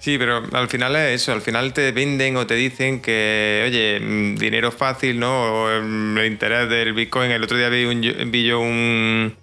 Sí, 0.00 0.16
pero 0.16 0.44
al 0.52 0.68
final 0.68 0.94
es 0.94 1.22
eso, 1.22 1.32
al 1.32 1.42
final 1.42 1.72
te 1.72 1.90
venden 1.90 2.36
o 2.36 2.46
te 2.46 2.54
dicen 2.54 3.00
que, 3.00 3.64
oye, 3.66 3.98
mm, 3.98 4.36
dinero 4.36 4.70
fácil, 4.70 5.18
¿no? 5.18 5.64
O 5.64 5.70
el 5.70 6.24
interés 6.24 6.68
del 6.70 6.92
Bitcoin. 6.92 7.32
El 7.32 7.42
otro 7.42 7.58
día 7.58 7.68
vi, 7.68 7.84
un, 7.84 8.30
vi 8.30 8.46
yo 8.46 8.60
un, 8.60 9.34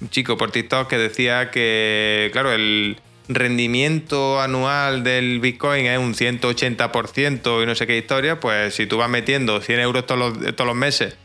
un 0.00 0.10
chico 0.10 0.36
por 0.36 0.50
TikTok 0.50 0.88
que 0.88 0.98
decía 0.98 1.52
que, 1.52 2.30
claro, 2.32 2.52
el, 2.52 2.96
rendimiento 3.28 4.40
anual 4.40 5.04
del 5.04 5.40
Bitcoin 5.40 5.86
es 5.86 5.98
un 5.98 6.14
180% 6.14 7.62
y 7.62 7.66
no 7.66 7.74
sé 7.74 7.86
qué 7.86 7.96
historia, 7.96 8.40
pues 8.40 8.74
si 8.74 8.86
tú 8.86 8.98
vas 8.98 9.08
metiendo 9.08 9.60
100 9.60 9.80
euros 9.80 10.06
todos 10.06 10.18
los, 10.18 10.56
todos 10.56 10.66
los 10.66 10.76
meses, 10.76 11.16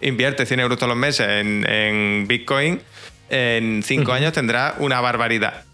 inviertes 0.00 0.48
100 0.48 0.60
euros 0.60 0.78
todos 0.78 0.88
los 0.88 0.98
meses 0.98 1.26
en, 1.28 2.26
Bitcoin, 2.26 2.80
en 3.30 3.82
5 3.82 4.12
años 4.12 4.32
tendrás 4.32 4.74
una 4.78 5.00
barbaridad. 5.00 5.64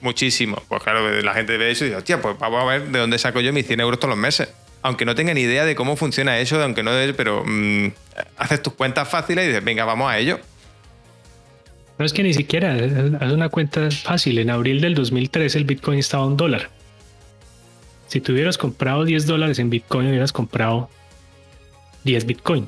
Muchísimo. 0.00 0.60
Pues 0.68 0.82
claro, 0.82 1.22
la 1.22 1.32
gente 1.32 1.56
ve 1.56 1.70
eso 1.70 1.84
y 1.84 1.88
dice, 1.88 1.98
hostia, 1.98 2.20
pues 2.20 2.36
vamos 2.38 2.60
a 2.62 2.64
ver 2.64 2.88
de 2.88 2.98
dónde 2.98 3.18
saco 3.18 3.40
yo 3.40 3.52
mis 3.52 3.66
100 3.66 3.80
euros 3.80 4.00
todos 4.00 4.10
los 4.10 4.18
meses. 4.18 4.48
Aunque 4.82 5.04
no 5.04 5.14
tenga 5.14 5.32
ni 5.32 5.42
idea 5.42 5.64
de 5.64 5.76
cómo 5.76 5.96
funciona 5.96 6.38
eso, 6.40 6.60
aunque 6.60 6.82
no, 6.82 6.90
pero 7.16 7.44
mm, 7.46 7.92
haces 8.36 8.62
tus 8.62 8.72
cuentas 8.72 9.08
fáciles 9.08 9.44
y 9.44 9.48
dices, 9.48 9.62
venga, 9.62 9.84
vamos 9.84 10.10
a 10.10 10.18
ello. 10.18 10.40
No 12.02 12.06
es 12.06 12.12
que 12.12 12.24
ni 12.24 12.34
siquiera, 12.34 12.74
haz 13.20 13.32
una 13.32 13.48
cuenta 13.48 13.88
fácil. 13.92 14.40
En 14.40 14.50
abril 14.50 14.80
del 14.80 14.96
2003 14.96 15.54
el 15.54 15.62
Bitcoin 15.62 16.00
estaba 16.00 16.24
a 16.24 16.26
un 16.26 16.36
dólar. 16.36 16.68
Si 18.08 18.20
tú 18.20 18.32
hubieras 18.32 18.58
comprado 18.58 19.04
10 19.04 19.24
dólares 19.24 19.60
en 19.60 19.70
Bitcoin, 19.70 20.08
hubieras 20.08 20.32
comprado 20.32 20.90
10 22.02 22.26
Bitcoin. 22.26 22.66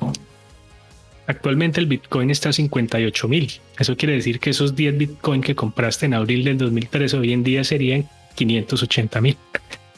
Actualmente 1.27 1.81
el 1.81 1.87
Bitcoin 1.87 2.29
está 2.29 2.47
a 2.47 2.53
58 2.53 3.27
mil. 3.27 3.51
Eso 3.77 3.97
quiere 3.97 4.13
decir 4.13 4.39
que 4.39 4.51
esos 4.51 4.73
10 4.73 4.97
Bitcoin 4.99 5.41
que 5.41 5.53
compraste 5.53 6.05
en 6.05 6.13
abril 6.13 6.45
del 6.45 6.57
2003 6.57 7.15
hoy 7.15 7.33
en 7.33 7.43
día 7.43 7.65
serían 7.65 8.07
580 8.35 9.19
mil 9.19 9.35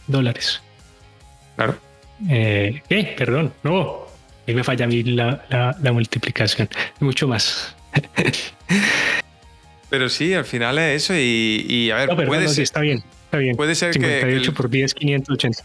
dólares. 0.07 0.63
Claro. 1.55 1.77
Eh. 2.27 2.81
Perdón, 3.15 3.53
no. 3.61 4.07
Ahí 4.47 4.55
me 4.55 4.63
falla 4.63 4.85
a 4.85 4.87
mí 4.87 5.03
la, 5.03 5.75
la 5.79 5.91
multiplicación. 5.91 6.67
Mucho 6.99 7.27
más. 7.27 7.75
Pero 9.89 10.09
sí, 10.09 10.33
al 10.33 10.45
final 10.45 10.77
es 10.79 11.03
eso 11.03 11.13
y, 11.15 11.89
a 11.91 11.95
ver, 11.95 12.09
puede 12.27 12.47
ser, 12.49 12.63
está 12.63 12.81
bien, 12.81 13.03
está 13.25 13.37
bien. 13.37 13.55
Puede 13.55 13.75
ser 13.75 13.93
58 13.93 14.53
por 14.53 14.69
10, 14.69 14.93
580. 14.93 15.63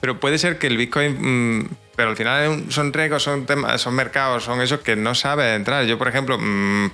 Pero 0.00 0.20
puede 0.20 0.38
ser 0.38 0.58
que 0.58 0.68
el 0.68 0.76
Bitcoin, 0.76 1.60
mm, 1.60 1.68
pero 1.96 2.10
al 2.10 2.16
final 2.16 2.64
son 2.70 2.92
riesgos, 2.92 3.22
son 3.22 3.46
temas, 3.46 3.80
son 3.80 3.94
mercados, 3.94 4.44
son 4.44 4.60
esos 4.62 4.80
que 4.80 4.96
no 4.96 5.14
sabe 5.14 5.54
entrar. 5.54 5.84
Yo, 5.84 5.98
por 5.98 6.08
ejemplo, 6.08 6.38
mm, 6.38 6.90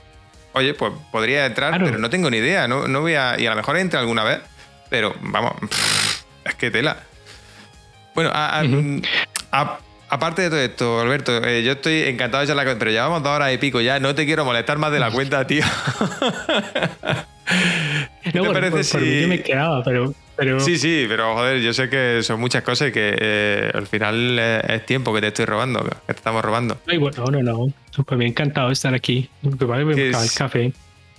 oye, 0.55 0.75
pues 0.75 0.93
podría 1.13 1.47
entrar, 1.47 1.79
pero 1.83 1.99
no 1.99 2.11
tengo 2.11 2.31
ni 2.31 2.39
idea, 2.39 2.67
no, 2.67 2.89
no 2.89 3.03
voy 3.03 3.15
a, 3.15 3.39
y 3.39 3.47
a 3.47 3.51
lo 3.51 3.57
mejor 3.57 3.77
entre 3.77 3.99
alguna 3.99 4.25
vez, 4.25 4.41
pero 4.89 5.15
vamos, 5.21 5.55
es 6.45 6.55
que 6.55 6.71
tela. 6.71 7.05
Bueno, 8.15 8.33
aparte 10.11 10.43
de 10.43 10.51
todo 10.51 10.61
esto, 10.61 11.01
Alberto, 11.01 11.43
eh, 11.45 11.63
yo 11.63 11.73
estoy 11.73 12.03
encantado 12.03 12.43
de 12.43 12.49
charlar 12.49 12.77
pero 12.79 12.91
llevamos 12.91 13.23
dos 13.23 13.33
horas 13.33 13.55
y 13.55 13.59
pico 13.59 13.81
ya, 13.81 14.01
no 14.01 14.15
te 14.15 14.27
quiero 14.27 14.45
molestar 14.45 14.79
más 14.79 14.93
de 14.93 14.99
la 15.01 15.11
cuenta, 15.11 15.47
tío. 15.47 15.65
¿Qué 18.23 18.33
te 18.33 18.43
parece 18.43 18.85
si... 18.85 19.23
yo 19.23 19.29
me 19.29 19.43
quedaba, 19.43 19.83
pero, 19.83 20.13
Sí, 20.61 20.79
sí, 20.79 21.05
pero 21.07 21.35
joder, 21.35 21.61
yo 21.61 21.75
sé 21.75 21.91
que 21.91 22.23
son 22.23 22.41
muchas 22.41 22.63
cosas 22.63 22.89
y 22.89 22.93
que 22.93 23.15
eh, 23.19 23.71
al 23.75 23.87
final 23.87 24.39
es 24.39 24.87
tiempo 24.87 25.13
que 25.13 25.21
te 25.21 25.27
estoy 25.29 25.45
robando, 25.45 25.83
que 25.85 25.91
te 26.07 26.13
estamos 26.13 26.43
robando. 26.43 26.81
Ay, 26.87 26.97
bueno, 26.97 27.25
no, 27.27 27.43
no, 27.43 27.67
no. 27.67 27.73
Pues 28.05 28.19
me 28.19 28.25
ha 28.25 28.29
encantado 28.29 28.71
estar 28.71 28.95
aquí. 28.95 29.29
Me 29.43 29.51
el 29.93 30.15
café. 30.35 30.73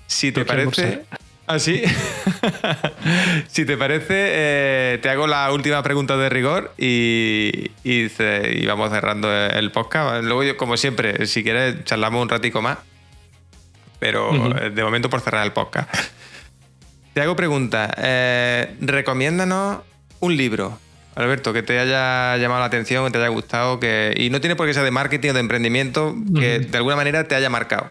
Si 0.07 0.31
te 0.31 0.43
parece... 0.43 1.03
¿Ah, 1.51 1.59
si 3.47 3.65
te 3.65 3.75
parece, 3.75 4.05
eh, 4.09 4.99
te 5.01 5.09
hago 5.09 5.27
la 5.27 5.51
última 5.51 5.83
pregunta 5.83 6.15
de 6.15 6.29
rigor 6.29 6.73
y, 6.77 7.71
y, 7.83 8.07
vamos 8.65 8.89
cerrando 8.91 9.29
el 9.33 9.69
podcast. 9.71 10.23
Luego, 10.23 10.43
yo, 10.43 10.55
como 10.55 10.77
siempre, 10.77 11.25
si 11.27 11.43
quieres, 11.43 11.83
charlamos 11.83 12.21
un 12.21 12.29
ratico 12.29 12.61
más. 12.61 12.77
Pero 13.99 14.31
de 14.73 14.83
momento 14.83 15.09
por 15.09 15.19
cerrar 15.19 15.45
el 15.45 15.51
podcast. 15.51 15.93
Te 17.13 17.21
hago 17.21 17.35
pregunta. 17.35 17.93
Eh, 17.97 18.73
recomiéndanos 18.79 19.79
un 20.21 20.37
libro, 20.37 20.79
Alberto, 21.15 21.51
que 21.51 21.63
te 21.63 21.77
haya 21.79 22.37
llamado 22.37 22.61
la 22.61 22.67
atención, 22.67 23.05
que 23.05 23.11
te 23.11 23.17
haya 23.17 23.27
gustado, 23.27 23.81
que 23.81 24.13
y 24.15 24.29
no 24.29 24.39
tiene 24.39 24.55
por 24.55 24.67
qué 24.67 24.73
ser 24.73 24.85
de 24.85 24.91
marketing 24.91 25.31
o 25.31 25.33
de 25.33 25.41
emprendimiento, 25.41 26.15
que 26.33 26.59
de 26.59 26.77
alguna 26.77 26.95
manera 26.95 27.27
te 27.27 27.35
haya 27.35 27.49
marcado. 27.49 27.89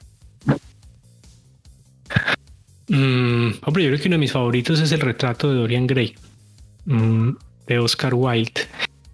Mm, 2.90 3.50
hombre, 3.62 3.84
yo 3.84 3.90
creo 3.90 4.00
que 4.00 4.08
uno 4.08 4.16
de 4.16 4.18
mis 4.18 4.32
favoritos 4.32 4.80
es 4.80 4.90
el 4.90 5.00
retrato 5.00 5.48
de 5.48 5.60
Dorian 5.60 5.86
Gray, 5.86 6.16
mm, 6.86 7.30
de 7.68 7.78
Oscar 7.78 8.14
Wilde. 8.14 8.62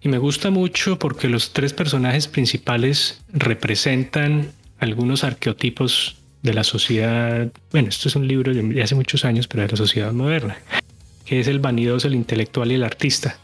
Y 0.00 0.08
me 0.08 0.16
gusta 0.16 0.50
mucho 0.50 0.98
porque 0.98 1.28
los 1.28 1.52
tres 1.52 1.74
personajes 1.74 2.26
principales 2.26 3.22
representan 3.28 4.52
algunos 4.78 5.24
arqueotipos 5.24 6.16
de 6.42 6.54
la 6.54 6.64
sociedad, 6.64 7.52
bueno, 7.70 7.88
esto 7.90 8.08
es 8.08 8.16
un 8.16 8.26
libro 8.26 8.54
de 8.54 8.82
hace 8.82 8.94
muchos 8.94 9.26
años, 9.26 9.46
pero 9.46 9.64
de 9.64 9.68
la 9.68 9.76
sociedad 9.76 10.12
moderna, 10.12 10.56
que 11.26 11.40
es 11.40 11.48
el 11.48 11.58
vanidoso, 11.58 12.08
el 12.08 12.14
intelectual 12.14 12.72
y 12.72 12.76
el 12.76 12.84
artista. 12.84 13.38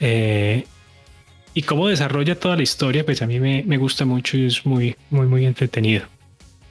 Eh, 0.00 0.64
y 1.54 1.62
cómo 1.62 1.86
desarrolla 1.86 2.34
toda 2.34 2.56
la 2.56 2.62
historia, 2.64 3.04
pues 3.04 3.22
a 3.22 3.26
mí 3.26 3.38
me, 3.38 3.62
me, 3.64 3.76
gusta 3.76 4.04
mucho 4.04 4.36
y 4.36 4.46
es 4.46 4.66
muy, 4.66 4.96
muy, 5.10 5.28
muy 5.28 5.46
entretenido. 5.46 6.06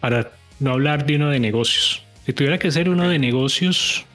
Para 0.02 0.32
no 0.60 0.72
hablar 0.72 1.06
de 1.06 1.16
uno 1.16 1.30
de 1.30 1.40
negocios. 1.40 2.04
Si 2.30 2.34
tuviera 2.34 2.60
que 2.60 2.70
ser 2.70 2.90
uno 2.90 3.10
de 3.10 3.18
negocios, 3.18 4.06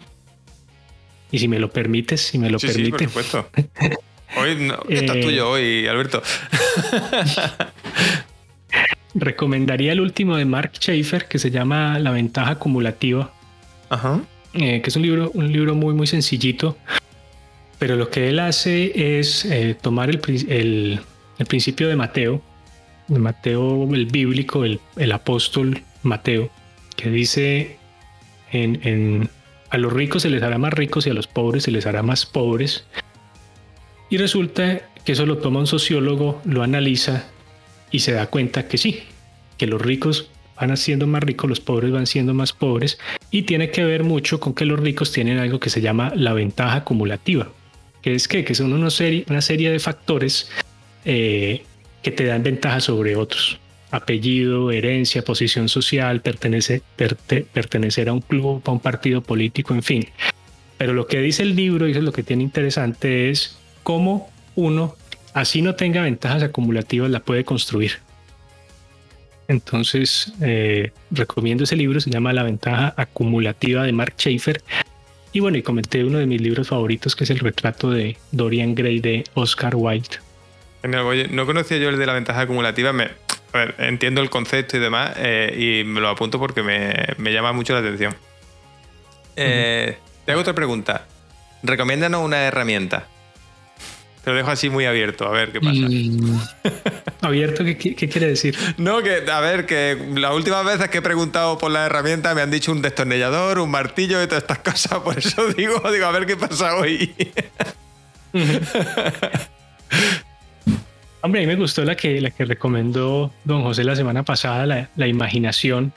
y 1.32 1.40
si 1.40 1.48
me 1.48 1.58
lo 1.58 1.72
permites, 1.72 2.20
si 2.20 2.38
me 2.38 2.48
lo 2.48 2.60
sí, 2.60 2.68
permites. 2.68 3.10
Sí, 3.10 3.12
por 3.12 3.24
supuesto. 3.24 3.50
Hoy 4.36 4.54
no, 4.54 4.78
está 4.88 5.16
eh, 5.16 5.20
tuyo 5.20 5.50
hoy, 5.50 5.88
Alberto. 5.88 6.22
recomendaría 9.14 9.90
el 9.90 10.00
último 10.00 10.36
de 10.36 10.44
Mark 10.44 10.74
Schaefer 10.76 11.26
que 11.26 11.40
se 11.40 11.50
llama 11.50 11.98
La 11.98 12.12
ventaja 12.12 12.52
acumulativa. 12.52 13.32
Ajá. 13.88 14.20
Eh, 14.52 14.80
que 14.80 14.90
es 14.90 14.94
un 14.94 15.02
libro, 15.02 15.32
un 15.34 15.52
libro 15.52 15.74
muy, 15.74 15.92
muy 15.94 16.06
sencillito. 16.06 16.78
Pero 17.80 17.96
lo 17.96 18.10
que 18.10 18.28
él 18.28 18.38
hace 18.38 19.18
es 19.18 19.44
eh, 19.44 19.76
tomar 19.80 20.08
el, 20.08 21.00
principio 21.48 21.88
de 21.88 21.96
Mateo, 21.96 22.40
de 23.08 23.18
Mateo 23.18 23.92
el 23.92 24.06
bíblico, 24.06 24.64
el, 24.64 25.12
apóstol 25.12 25.82
Mateo, 26.04 26.48
que 26.96 27.10
dice 27.10 27.78
a 29.70 29.78
los 29.78 29.92
ricos 29.92 30.22
se 30.22 30.30
les 30.30 30.42
hará 30.42 30.58
más 30.58 30.72
ricos 30.72 31.06
y 31.06 31.10
a 31.10 31.14
los 31.14 31.26
pobres 31.26 31.64
se 31.64 31.70
les 31.70 31.86
hará 31.86 32.02
más 32.02 32.26
pobres. 32.26 32.84
Y 34.10 34.18
resulta 34.18 34.82
que 35.04 35.12
eso 35.12 35.26
lo 35.26 35.38
toma 35.38 35.60
un 35.60 35.66
sociólogo, 35.66 36.40
lo 36.44 36.62
analiza 36.62 37.24
y 37.90 38.00
se 38.00 38.12
da 38.12 38.26
cuenta 38.26 38.68
que 38.68 38.78
sí, 38.78 39.02
que 39.58 39.66
los 39.66 39.80
ricos 39.80 40.30
van 40.56 40.76
siendo 40.76 41.06
más 41.06 41.22
ricos, 41.22 41.48
los 41.48 41.60
pobres 41.60 41.90
van 41.90 42.06
siendo 42.06 42.34
más 42.34 42.52
pobres 42.52 42.98
y 43.30 43.42
tiene 43.42 43.70
que 43.70 43.84
ver 43.84 44.04
mucho 44.04 44.40
con 44.40 44.54
que 44.54 44.64
los 44.64 44.78
ricos 44.78 45.12
tienen 45.12 45.38
algo 45.38 45.60
que 45.60 45.70
se 45.70 45.80
llama 45.80 46.12
la 46.14 46.32
ventaja 46.32 46.76
acumulativa, 46.76 47.48
que 48.02 48.14
es 48.14 48.28
que, 48.28 48.44
que 48.44 48.54
son 48.54 48.72
una 48.72 48.90
serie, 48.90 49.24
una 49.28 49.40
serie 49.40 49.70
de 49.70 49.78
factores 49.78 50.50
eh, 51.04 51.64
que 52.02 52.10
te 52.10 52.24
dan 52.24 52.42
ventaja 52.42 52.80
sobre 52.80 53.16
otros. 53.16 53.58
Apellido, 53.94 54.72
herencia, 54.72 55.22
posición 55.22 55.68
social, 55.68 56.20
pertenece, 56.20 56.82
pertenecer 57.52 58.08
a 58.08 58.12
un 58.12 58.20
club, 58.20 58.60
a 58.64 58.72
un 58.72 58.80
partido 58.80 59.20
político, 59.20 59.72
en 59.72 59.82
fin. 59.84 60.08
Pero 60.78 60.94
lo 60.94 61.06
que 61.06 61.20
dice 61.20 61.44
el 61.44 61.54
libro, 61.54 61.86
y 61.86 61.92
eso 61.92 62.00
es 62.00 62.04
lo 62.04 62.12
que 62.12 62.24
tiene 62.24 62.42
interesante, 62.42 63.30
es 63.30 63.56
cómo 63.84 64.30
uno 64.56 64.96
así 65.32 65.62
no 65.62 65.76
tenga 65.76 66.02
ventajas 66.02 66.42
acumulativas, 66.42 67.08
la 67.08 67.20
puede 67.20 67.44
construir. 67.44 67.92
Entonces, 69.46 70.32
eh, 70.40 70.90
recomiendo 71.10 71.64
ese 71.64 71.76
libro, 71.76 72.00
se 72.00 72.10
llama 72.10 72.32
La 72.32 72.42
ventaja 72.42 72.94
acumulativa 72.96 73.84
de 73.84 73.92
Mark 73.92 74.14
Schaefer. 74.18 74.62
Y 75.32 75.40
bueno, 75.40 75.58
y 75.58 75.62
comenté 75.62 76.04
uno 76.04 76.18
de 76.18 76.26
mis 76.26 76.40
libros 76.40 76.68
favoritos, 76.68 77.14
que 77.14 77.24
es 77.24 77.30
el 77.30 77.40
retrato 77.40 77.90
de 77.90 78.16
Dorian 78.32 78.74
Gray 78.74 79.00
de 79.00 79.24
Oscar 79.34 79.74
Wilde. 79.76 80.18
no 80.82 81.46
conocía 81.46 81.76
yo 81.78 81.90
el 81.90 81.98
de 81.98 82.06
la 82.06 82.14
ventaja 82.14 82.42
acumulativa, 82.42 82.92
me, 82.92 83.08
entiendo 83.78 84.20
el 84.20 84.30
concepto 84.30 84.76
y 84.76 84.80
demás, 84.80 85.12
eh, 85.16 85.82
y 85.82 85.84
me 85.84 86.00
lo 86.00 86.08
apunto 86.08 86.38
porque 86.38 86.62
me, 86.62 87.32
llama 87.32 87.52
mucho 87.52 87.72
la 87.72 87.80
atención. 87.80 88.14
Eh, 89.36 89.96
te 90.24 90.32
hago 90.32 90.40
otra 90.40 90.54
pregunta. 90.54 91.06
Recomiéndanos 91.62 92.24
una 92.24 92.44
herramienta. 92.44 93.08
Te 94.24 94.30
lo 94.30 94.36
dejo 94.36 94.50
así 94.50 94.70
muy 94.70 94.86
abierto, 94.86 95.26
a 95.26 95.30
ver 95.30 95.52
qué 95.52 95.60
pasa. 95.60 95.86
Mm. 95.86 96.40
¿Abierto 97.20 97.62
¿qué, 97.64 97.76
quiere 97.76 98.26
decir? 98.26 98.56
No, 98.78 99.02
que 99.02 99.22
a 99.30 99.40
ver, 99.40 99.66
que 99.66 99.98
las 100.14 100.32
últimas 100.32 100.64
veces 100.64 100.88
que 100.88 100.98
he 100.98 101.02
preguntado 101.02 101.58
por 101.58 101.70
la 101.70 101.84
herramienta 101.84 102.34
me 102.34 102.40
han 102.40 102.50
dicho 102.50 102.72
un 102.72 102.80
destornillador, 102.80 103.58
un 103.58 103.70
martillo 103.70 104.22
y 104.22 104.26
todas 104.26 104.42
estas 104.42 104.60
cosas. 104.60 105.00
Por 105.00 105.18
eso 105.18 105.46
digo, 105.56 105.78
digo, 105.92 106.06
a 106.06 106.10
ver 106.10 106.24
qué 106.24 106.36
pasa 106.36 106.74
hoy. 106.76 107.14
Hombre, 111.24 111.42
a 111.42 111.46
mí 111.46 111.48
me 111.54 111.56
gustó 111.56 111.86
la 111.86 111.96
que, 111.96 112.20
la 112.20 112.30
que 112.30 112.44
recomendó 112.44 113.32
don 113.44 113.62
José 113.62 113.82
la 113.82 113.96
semana 113.96 114.24
pasada, 114.24 114.90
la, 114.94 115.08
imaginación. 115.08 115.94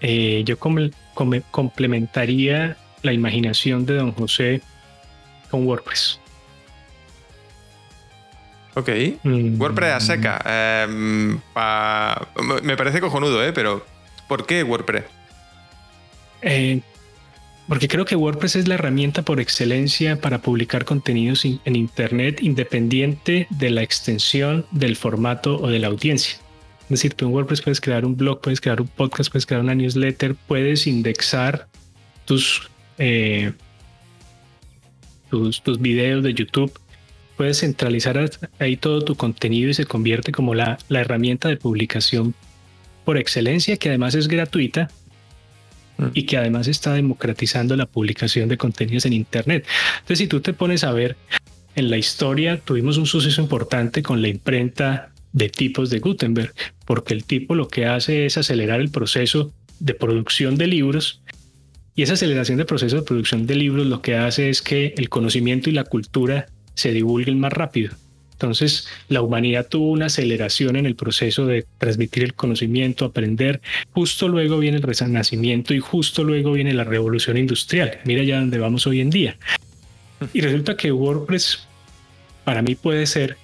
Eh, 0.00 0.44
yo 0.46 0.58
complementaría 0.58 2.78
la 3.02 3.12
imaginación 3.12 3.84
de 3.84 3.96
don 3.96 4.12
José 4.12 4.62
con 5.50 5.66
WordPress. 5.66 6.18
Ok. 8.76 8.88
Mm. 9.24 9.60
WordPress 9.60 9.92
a 9.92 10.00
seca. 10.00 10.40
Em, 10.46 11.38
me 12.62 12.76
parece 12.78 13.02
cojonudo, 13.02 13.44
¿eh? 13.44 13.52
Pero 13.52 13.84
¿por 14.26 14.46
qué 14.46 14.62
WordPress? 14.62 15.04
Eh, 16.40 16.80
porque 17.68 17.88
creo 17.88 18.04
que 18.04 18.16
WordPress 18.16 18.56
es 18.56 18.68
la 18.68 18.74
herramienta 18.74 19.22
por 19.22 19.40
excelencia 19.40 20.20
para 20.20 20.42
publicar 20.42 20.84
contenidos 20.84 21.44
en 21.44 21.76
Internet 21.76 22.42
independiente 22.42 23.46
de 23.50 23.70
la 23.70 23.82
extensión 23.82 24.66
del 24.70 24.96
formato 24.96 25.60
o 25.60 25.68
de 25.68 25.78
la 25.78 25.88
audiencia. 25.88 26.38
Es 26.84 26.90
decir, 26.90 27.14
tú 27.14 27.26
en 27.26 27.32
WordPress 27.32 27.62
puedes 27.62 27.80
crear 27.80 28.04
un 28.04 28.16
blog, 28.16 28.40
puedes 28.40 28.60
crear 28.60 28.80
un 28.80 28.88
podcast, 28.88 29.30
puedes 29.30 29.46
crear 29.46 29.62
una 29.62 29.74
newsletter, 29.74 30.36
puedes 30.46 30.86
indexar 30.86 31.66
tus, 32.24 32.70
eh, 32.98 33.52
tus, 35.30 35.62
tus 35.62 35.80
videos 35.80 36.22
de 36.22 36.34
YouTube 36.34 36.72
puedes 37.36 37.60
centralizar 37.60 38.30
ahí 38.58 38.76
todo 38.76 39.02
tu 39.02 39.14
contenido 39.14 39.70
y 39.70 39.74
se 39.74 39.84
convierte 39.84 40.32
como 40.32 40.54
la, 40.54 40.78
herramienta 40.88 41.48
de 41.48 41.56
publicación 41.56 42.34
por 43.04 43.18
excelencia, 43.18 43.76
que 43.76 43.90
además 43.90 44.14
es 44.14 44.26
gratuita. 44.26 44.90
Y 46.14 46.24
que 46.24 46.36
además 46.36 46.68
está 46.68 46.92
democratizando 46.94 47.76
la 47.76 47.86
publicación 47.86 48.48
de 48.48 48.58
contenidos 48.58 49.06
en 49.06 49.12
Internet. 49.12 49.66
Entonces, 49.94 50.18
si 50.18 50.26
tú 50.26 50.40
te 50.40 50.52
pones 50.52 50.84
a 50.84 50.92
ver, 50.92 51.16
en 51.74 51.90
la 51.90 51.98
historia 51.98 52.58
tuvimos 52.58 52.96
un 52.96 53.06
suceso 53.06 53.40
importante 53.40 54.02
con 54.02 54.22
la 54.22 54.28
imprenta 54.28 55.12
de 55.32 55.48
tipos 55.48 55.90
de 55.90 56.00
Gutenberg, 56.00 56.54
porque 56.86 57.14
el 57.14 57.24
tipo 57.24 57.54
lo 57.54 57.68
que 57.68 57.86
hace 57.86 58.26
es 58.26 58.38
acelerar 58.38 58.80
el 58.80 58.90
proceso 58.90 59.52
de 59.78 59.94
producción 59.94 60.56
de 60.56 60.66
libros 60.66 61.20
y 61.94 62.02
esa 62.02 62.14
aceleración 62.14 62.58
de 62.58 62.66
proceso 62.66 62.96
de 62.96 63.02
producción 63.02 63.46
de 63.46 63.54
libros 63.54 63.86
lo 63.86 64.02
que 64.02 64.16
hace 64.16 64.50
es 64.50 64.60
que 64.62 64.94
el 64.98 65.08
conocimiento 65.08 65.70
y 65.70 65.72
la 65.72 65.84
cultura 65.84 66.46
se 66.74 66.92
divulguen 66.92 67.40
más 67.40 67.52
rápido. 67.52 67.94
Entonces, 68.36 68.86
la 69.08 69.22
humanidad 69.22 69.66
tuvo 69.66 69.90
una 69.90 70.06
aceleración 70.06 70.76
en 70.76 70.84
el 70.84 70.94
proceso 70.94 71.46
de 71.46 71.64
transmitir 71.78 72.22
el 72.22 72.34
conocimiento, 72.34 73.06
aprender. 73.06 73.62
Justo 73.92 74.28
luego 74.28 74.58
viene 74.58 74.76
el 74.76 74.82
renacimiento 74.82 75.72
y 75.72 75.80
justo 75.80 76.22
luego 76.22 76.52
viene 76.52 76.74
la 76.74 76.84
revolución 76.84 77.38
industrial. 77.38 77.98
Mira 78.04 78.22
ya 78.24 78.38
dónde 78.38 78.58
vamos 78.58 78.86
hoy 78.86 79.00
en 79.00 79.08
día. 79.08 79.36
Y 80.34 80.42
resulta 80.42 80.76
que 80.76 80.92
WordPress 80.92 81.66
para 82.44 82.60
mí 82.60 82.74
puede 82.74 83.06
ser 83.06 83.38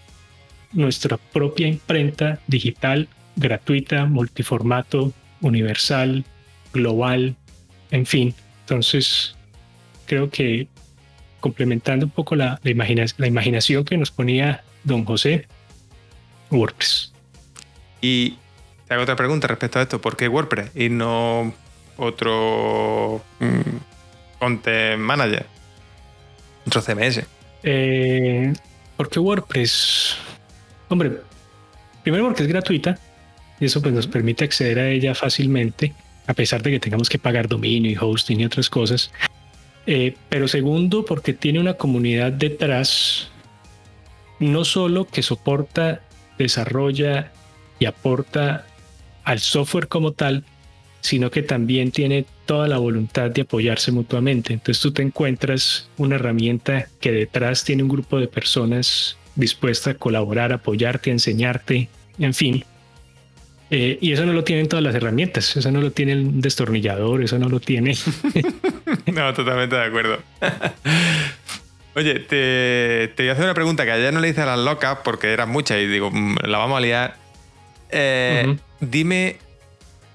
nuestra 0.72 1.16
propia 1.16 1.66
imprenta 1.66 2.40
digital, 2.46 3.08
gratuita, 3.36 4.04
multiformato, 4.04 5.14
universal, 5.40 6.24
global, 6.74 7.34
en 7.90 8.04
fin. 8.04 8.34
Entonces, 8.60 9.36
creo 10.04 10.28
que 10.28 10.68
complementando 11.40 12.04
un 12.04 12.12
poco 12.12 12.36
la, 12.36 12.60
la 12.62 13.26
imaginación 13.26 13.84
que 13.84 13.96
nos 13.96 14.10
ponía 14.10 14.62
don 14.84 15.04
José, 15.04 15.46
WordPress. 16.50 17.12
Y 18.00 18.36
te 18.86 18.94
hago 18.94 19.02
otra 19.04 19.16
pregunta 19.16 19.46
respecto 19.46 19.78
a 19.78 19.82
esto. 19.82 20.00
¿Por 20.00 20.16
qué 20.16 20.28
WordPress 20.28 20.70
y 20.74 20.88
no 20.88 21.52
otro 21.96 23.22
mm, 23.40 24.38
content 24.38 25.00
manager? 25.00 25.46
Otro 26.66 26.82
CMS. 26.82 27.22
Eh, 27.62 28.52
¿Por 28.96 29.08
qué 29.08 29.18
WordPress? 29.18 30.16
Hombre, 30.88 31.20
primero 32.02 32.24
porque 32.24 32.42
es 32.42 32.48
gratuita 32.48 32.98
y 33.60 33.66
eso 33.66 33.80
pues 33.80 33.94
nos 33.94 34.06
permite 34.06 34.44
acceder 34.44 34.78
a 34.78 34.88
ella 34.88 35.14
fácilmente, 35.14 35.94
a 36.26 36.34
pesar 36.34 36.62
de 36.62 36.72
que 36.72 36.80
tengamos 36.80 37.08
que 37.08 37.18
pagar 37.18 37.48
dominio 37.48 37.90
y 37.90 37.96
hosting 37.98 38.40
y 38.40 38.44
otras 38.44 38.68
cosas. 38.68 39.10
Eh, 39.86 40.14
pero 40.28 40.46
segundo, 40.48 41.04
porque 41.04 41.32
tiene 41.32 41.58
una 41.60 41.74
comunidad 41.74 42.32
detrás 42.32 43.31
no 44.42 44.64
solo 44.64 45.06
que 45.06 45.22
soporta, 45.22 46.02
desarrolla 46.38 47.32
y 47.78 47.86
aporta 47.86 48.66
al 49.24 49.38
software 49.38 49.88
como 49.88 50.12
tal, 50.12 50.44
sino 51.00 51.30
que 51.30 51.42
también 51.42 51.90
tiene 51.90 52.24
toda 52.46 52.68
la 52.68 52.78
voluntad 52.78 53.30
de 53.30 53.42
apoyarse 53.42 53.92
mutuamente. 53.92 54.52
Entonces 54.52 54.80
tú 54.82 54.92
te 54.92 55.02
encuentras 55.02 55.88
una 55.96 56.16
herramienta 56.16 56.86
que 57.00 57.12
detrás 57.12 57.64
tiene 57.64 57.82
un 57.82 57.88
grupo 57.88 58.18
de 58.18 58.28
personas 58.28 59.16
dispuestas 59.34 59.94
a 59.94 59.98
colaborar, 59.98 60.52
apoyarte, 60.52 61.10
a 61.10 61.14
enseñarte, 61.14 61.88
en 62.18 62.34
fin. 62.34 62.64
Eh, 63.70 63.98
y 64.02 64.12
eso 64.12 64.26
no 64.26 64.34
lo 64.34 64.44
tienen 64.44 64.68
todas 64.68 64.82
las 64.82 64.94
herramientas, 64.94 65.56
eso 65.56 65.70
no 65.72 65.80
lo 65.80 65.92
tiene 65.92 66.12
el 66.12 66.40
destornillador, 66.40 67.22
eso 67.22 67.38
no 67.38 67.48
lo 67.48 67.58
tiene. 67.58 67.96
no, 69.06 69.32
totalmente 69.32 69.76
de 69.76 69.84
acuerdo. 69.84 70.18
Oye, 71.94 72.20
te, 72.20 73.12
voy 73.16 73.28
a 73.28 73.32
hacer 73.32 73.44
una 73.44 73.54
pregunta 73.54 73.84
que 73.84 73.92
ayer 73.92 74.12
no 74.14 74.20
le 74.20 74.28
hice 74.30 74.40
a 74.40 74.46
las 74.46 74.58
locas 74.58 74.98
porque 75.04 75.32
eran 75.32 75.50
muchas 75.50 75.78
y 75.78 75.86
digo, 75.86 76.10
mm, 76.10 76.36
la 76.44 76.58
vamos 76.58 76.78
a 76.78 76.80
liar. 76.80 77.16
Eh, 77.90 78.56
dime 78.80 79.36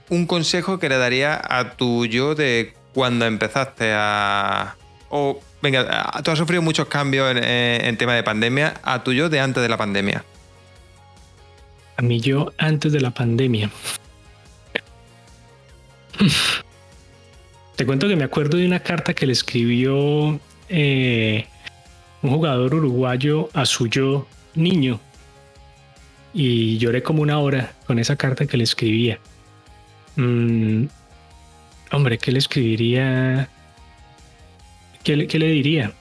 un 0.09 0.25
consejo 0.25 0.79
que 0.79 0.89
le 0.89 0.97
daría 0.97 1.39
a 1.43 1.75
tu 1.75 2.05
yo 2.05 2.33
de 2.33 2.73
cuando 2.93 3.25
empezaste 3.25 3.91
a. 3.93 4.75
O, 5.09 5.39
venga, 5.61 6.11
tú 6.23 6.31
has 6.31 6.37
sufrido 6.39 6.61
muchos 6.61 6.87
cambios 6.87 7.29
en, 7.31 7.43
en 7.43 7.97
tema 7.97 8.15
de 8.15 8.23
pandemia, 8.23 8.73
a 8.83 9.03
tu 9.03 9.13
yo 9.13 9.29
de 9.29 9.39
antes 9.39 9.61
de 9.61 9.69
la 9.69 9.77
pandemia. 9.77 10.23
A 11.97 12.01
mi 12.01 12.19
yo 12.19 12.53
antes 12.57 12.91
de 12.91 13.01
la 13.01 13.11
pandemia. 13.11 13.69
Te 17.75 17.85
cuento 17.85 18.07
que 18.07 18.15
me 18.15 18.23
acuerdo 18.23 18.57
de 18.57 18.65
una 18.65 18.79
carta 18.79 19.13
que 19.13 19.27
le 19.27 19.33
escribió 19.33 20.39
eh, 20.69 21.45
un 22.21 22.31
jugador 22.31 22.73
uruguayo 22.75 23.49
a 23.53 23.65
su 23.65 23.87
yo 23.87 24.27
niño 24.55 24.99
y 26.33 26.77
lloré 26.77 27.01
como 27.03 27.21
una 27.21 27.39
hora 27.39 27.73
con 27.85 27.99
esa 27.99 28.15
carta 28.15 28.45
que 28.45 28.57
le 28.57 28.63
escribía. 28.63 29.19
Mm, 30.15 30.85
hombre, 31.91 32.17
¿qué 32.17 32.31
le 32.31 32.39
escribiría? 32.39 33.49
¿Qué 35.03 35.15
le, 35.15 35.47
diría? 35.47 35.93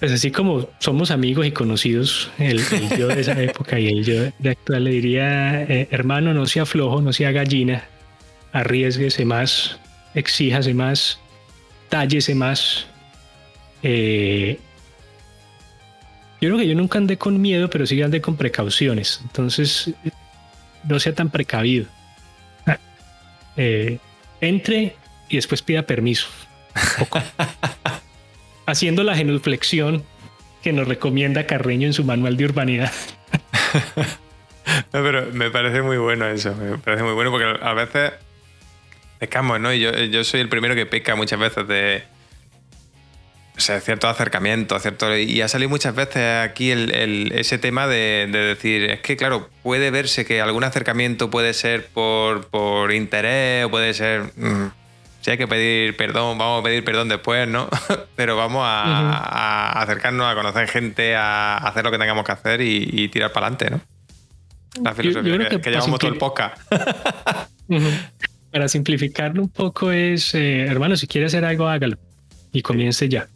Pues 0.00 0.10
así 0.10 0.32
como 0.32 0.68
somos 0.80 1.10
amigos 1.12 1.46
y 1.46 1.52
conocidos, 1.52 2.30
el, 2.38 2.60
yo 2.98 3.08
de 3.08 3.20
esa 3.20 3.40
época 3.40 3.78
y 3.78 3.86
el 3.86 4.04
yo 4.04 4.24
de 4.38 4.50
actual 4.50 4.84
le 4.84 4.90
diría, 4.90 5.62
eh, 5.62 5.86
hermano, 5.92 6.34
no 6.34 6.46
sea 6.46 6.66
flojo, 6.66 7.00
no 7.00 7.12
sea 7.12 7.30
gallina, 7.30 7.84
arriesguese 8.52 9.24
más, 9.24 9.78
exíjase 10.14 10.74
más, 10.74 11.20
tállese 11.90 12.34
más, 12.34 12.88
eh, 13.86 14.58
yo 16.40 16.48
creo 16.48 16.58
que 16.58 16.66
yo 16.66 16.74
nunca 16.74 16.98
andé 16.98 17.18
con 17.18 17.40
miedo, 17.40 17.68
pero 17.68 17.86
sí 17.86 18.00
andé 18.02 18.20
con 18.20 18.36
precauciones. 18.36 19.20
Entonces, 19.22 19.92
no 20.84 20.98
sea 20.98 21.14
tan 21.14 21.30
precavido. 21.30 21.86
Eh, 23.56 24.00
entre 24.40 24.96
y 25.28 25.36
después 25.36 25.62
pida 25.62 25.82
permiso. 25.82 26.26
Haciendo 28.66 29.04
la 29.04 29.14
genuflexión 29.14 30.02
que 30.60 30.72
nos 30.72 30.88
recomienda 30.88 31.46
Carreño 31.46 31.86
en 31.86 31.92
su 31.92 32.02
manual 32.02 32.36
de 32.36 32.46
urbanidad. 32.46 32.90
pero 34.90 35.26
me 35.32 35.52
parece 35.52 35.82
muy 35.82 35.98
bueno 35.98 36.26
eso. 36.26 36.52
Me 36.56 36.78
parece 36.78 37.04
muy 37.04 37.12
bueno 37.12 37.30
porque 37.30 37.46
a 37.62 37.74
veces 37.74 38.14
pecamos, 39.20 39.60
¿no? 39.60 39.72
Y 39.72 39.78
yo, 39.78 39.92
yo 39.92 40.24
soy 40.24 40.40
el 40.40 40.48
primero 40.48 40.74
que 40.74 40.86
peca 40.86 41.14
muchas 41.14 41.38
veces 41.38 41.68
de 41.68 42.02
o 43.56 43.60
sea, 43.60 43.80
cierto 43.80 44.08
acercamiento, 44.08 44.78
cierto. 44.80 45.16
Y 45.16 45.40
ha 45.40 45.48
salido 45.48 45.70
muchas 45.70 45.94
veces 45.94 46.42
aquí 46.42 46.72
ese 46.72 47.58
tema 47.58 47.86
de, 47.86 48.28
decir, 48.30 48.90
es 48.90 49.00
que 49.00 49.16
claro, 49.16 49.48
puede 49.62 49.90
verse 49.90 50.24
que 50.24 50.40
algún 50.40 50.64
acercamiento 50.64 51.30
puede 51.30 51.54
ser 51.54 51.86
por, 51.86 52.48
por 52.48 52.92
interés 52.92 53.64
o 53.66 53.70
puede 53.70 53.94
ser. 53.94 54.32
Mm, 54.36 54.70
si 55.20 55.30
hay 55.30 55.38
que 55.38 55.46
pedir 55.46 55.96
perdón, 55.96 56.36
vamos 56.36 56.60
a 56.60 56.64
pedir 56.64 56.84
perdón 56.84 57.08
después, 57.08 57.48
¿no? 57.48 57.68
Pero 58.16 58.36
vamos 58.36 58.62
a, 58.66 59.80
acercarnos 59.80 60.30
a 60.30 60.34
conocer 60.34 60.68
gente, 60.68 61.14
a 61.14 61.56
hacer 61.56 61.84
lo 61.84 61.90
que 61.90 61.98
tengamos 61.98 62.24
que 62.24 62.32
hacer 62.32 62.60
y, 62.60 63.08
tirar 63.08 63.32
para 63.32 63.46
adelante, 63.46 63.70
¿no? 63.70 63.80
La 64.82 64.94
filosofía 64.94 65.48
que, 65.48 65.70
llevamos 65.70 66.00
todo 66.00 66.10
el 66.10 66.18
podcast. 66.18 66.60
Para 68.50 68.68
simplificarlo 68.68 69.42
un 69.42 69.48
poco 69.48 69.92
es, 69.92 70.34
eh, 70.34 70.66
hermano, 70.66 70.96
si 70.96 71.06
quiere 71.06 71.28
hacer 71.28 71.44
algo, 71.44 71.68
hágalo 71.68 71.96
y 72.52 72.62
comience 72.62 73.08
ya. 73.08 73.28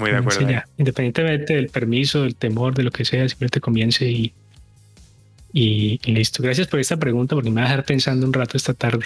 Muy 0.00 0.10
de 0.10 0.16
acuerdo. 0.16 0.46
Independientemente 0.78 1.54
del 1.54 1.68
permiso, 1.68 2.22
del 2.22 2.34
temor, 2.34 2.74
de 2.74 2.82
lo 2.82 2.90
que 2.90 3.04
sea, 3.04 3.28
simplemente 3.28 3.60
comience 3.60 4.06
y, 4.06 4.32
y, 5.52 5.98
listo. 6.10 6.42
Gracias 6.42 6.66
por 6.68 6.80
esta 6.80 6.96
pregunta 6.96 7.34
porque 7.34 7.50
me 7.50 7.60
va 7.60 7.66
a 7.66 7.70
dejar 7.70 7.84
pensando 7.84 8.26
un 8.26 8.32
rato 8.32 8.56
esta 8.56 8.72
tarde. 8.72 9.04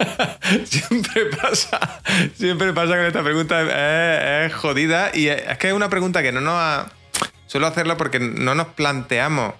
siempre 0.64 1.26
pasa, 1.26 2.00
siempre 2.34 2.72
pasa 2.72 2.96
con 2.96 3.04
esta 3.04 3.22
pregunta, 3.22 4.46
es, 4.46 4.54
jodida 4.54 5.10
y 5.14 5.28
es 5.28 5.58
que 5.58 5.68
es 5.68 5.74
una 5.74 5.90
pregunta 5.90 6.22
que 6.22 6.32
no 6.32 6.40
nos 6.40 6.86
suelo 7.46 7.66
hacerla 7.66 7.98
porque 7.98 8.18
no 8.18 8.54
nos 8.54 8.68
planteamos, 8.68 9.52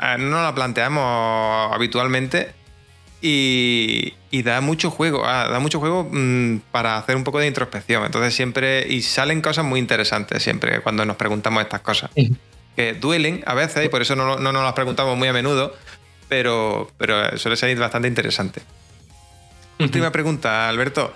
eh, 0.00 0.16
no 0.18 0.30
nos 0.30 0.42
la 0.42 0.54
planteamos 0.54 1.72
habitualmente 1.72 2.50
y, 3.22 4.42
da 4.42 4.60
mucho 4.60 4.90
juego, 4.90 5.24
ah, 5.24 5.48
da 5.48 5.60
mucho 5.60 5.78
juego 5.78 6.08
mm, 6.10 6.58
para 6.72 6.98
hacer 6.98 7.14
un 7.14 7.22
poco 7.22 7.38
de 7.38 7.46
introspección. 7.46 8.04
Entonces 8.04 8.34
siempre, 8.34 8.86
y 8.88 9.02
salen 9.02 9.40
cosas 9.40 9.64
muy 9.64 9.78
interesantes 9.78 10.42
siempre 10.42 10.80
cuando 10.80 11.04
nos 11.04 11.16
preguntamos 11.16 11.62
estas 11.62 11.80
cosas. 11.80 12.10
Que 12.76 12.94
duelen 12.94 13.42
a 13.46 13.54
veces 13.54 13.86
y 13.86 13.88
por 13.88 14.02
eso 14.02 14.16
no, 14.16 14.36
nos 14.38 14.52
las 14.52 14.72
preguntamos 14.72 15.16
muy 15.16 15.28
a 15.28 15.32
menudo, 15.32 15.74
pero, 16.28 16.90
pero 16.98 17.38
suele 17.38 17.56
ser 17.56 17.78
bastante 17.78 18.08
interesante. 18.08 18.60
Última 19.78 20.10
pregunta, 20.10 20.68
Alberto. 20.68 21.14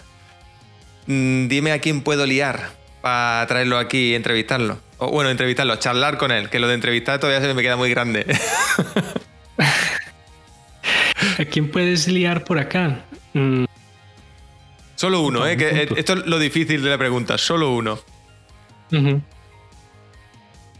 Mm, 1.06 1.48
dime 1.48 1.72
a 1.72 1.80
quién 1.80 2.02
puedo 2.02 2.26
liar 2.26 2.70
para 3.00 3.46
traerlo 3.46 3.78
aquí 3.78 4.12
y 4.12 4.14
entrevistarlo. 4.14 4.78
O 4.98 5.10
bueno, 5.10 5.30
entrevistarlo, 5.30 5.76
charlar 5.76 6.18
con 6.18 6.30
él, 6.30 6.50
que 6.50 6.58
lo 6.58 6.68
de 6.68 6.74
entrevistar 6.74 7.18
todavía 7.18 7.46
se 7.46 7.52
me 7.52 7.62
queda 7.62 7.76
muy 7.76 7.90
grande. 7.90 8.26
¿A 11.38 11.44
quién 11.44 11.70
puedes 11.70 12.08
liar 12.08 12.44
por 12.44 12.58
acá? 12.58 13.04
Mm. 13.34 13.64
Solo 14.94 15.20
uno, 15.20 15.46
¿eh? 15.46 15.56
Que 15.56 15.88
esto 15.96 16.14
es 16.14 16.26
lo 16.26 16.38
difícil 16.38 16.82
de 16.82 16.90
la 16.90 16.96
pregunta, 16.98 17.36
solo 17.36 17.74
uno. 17.74 17.98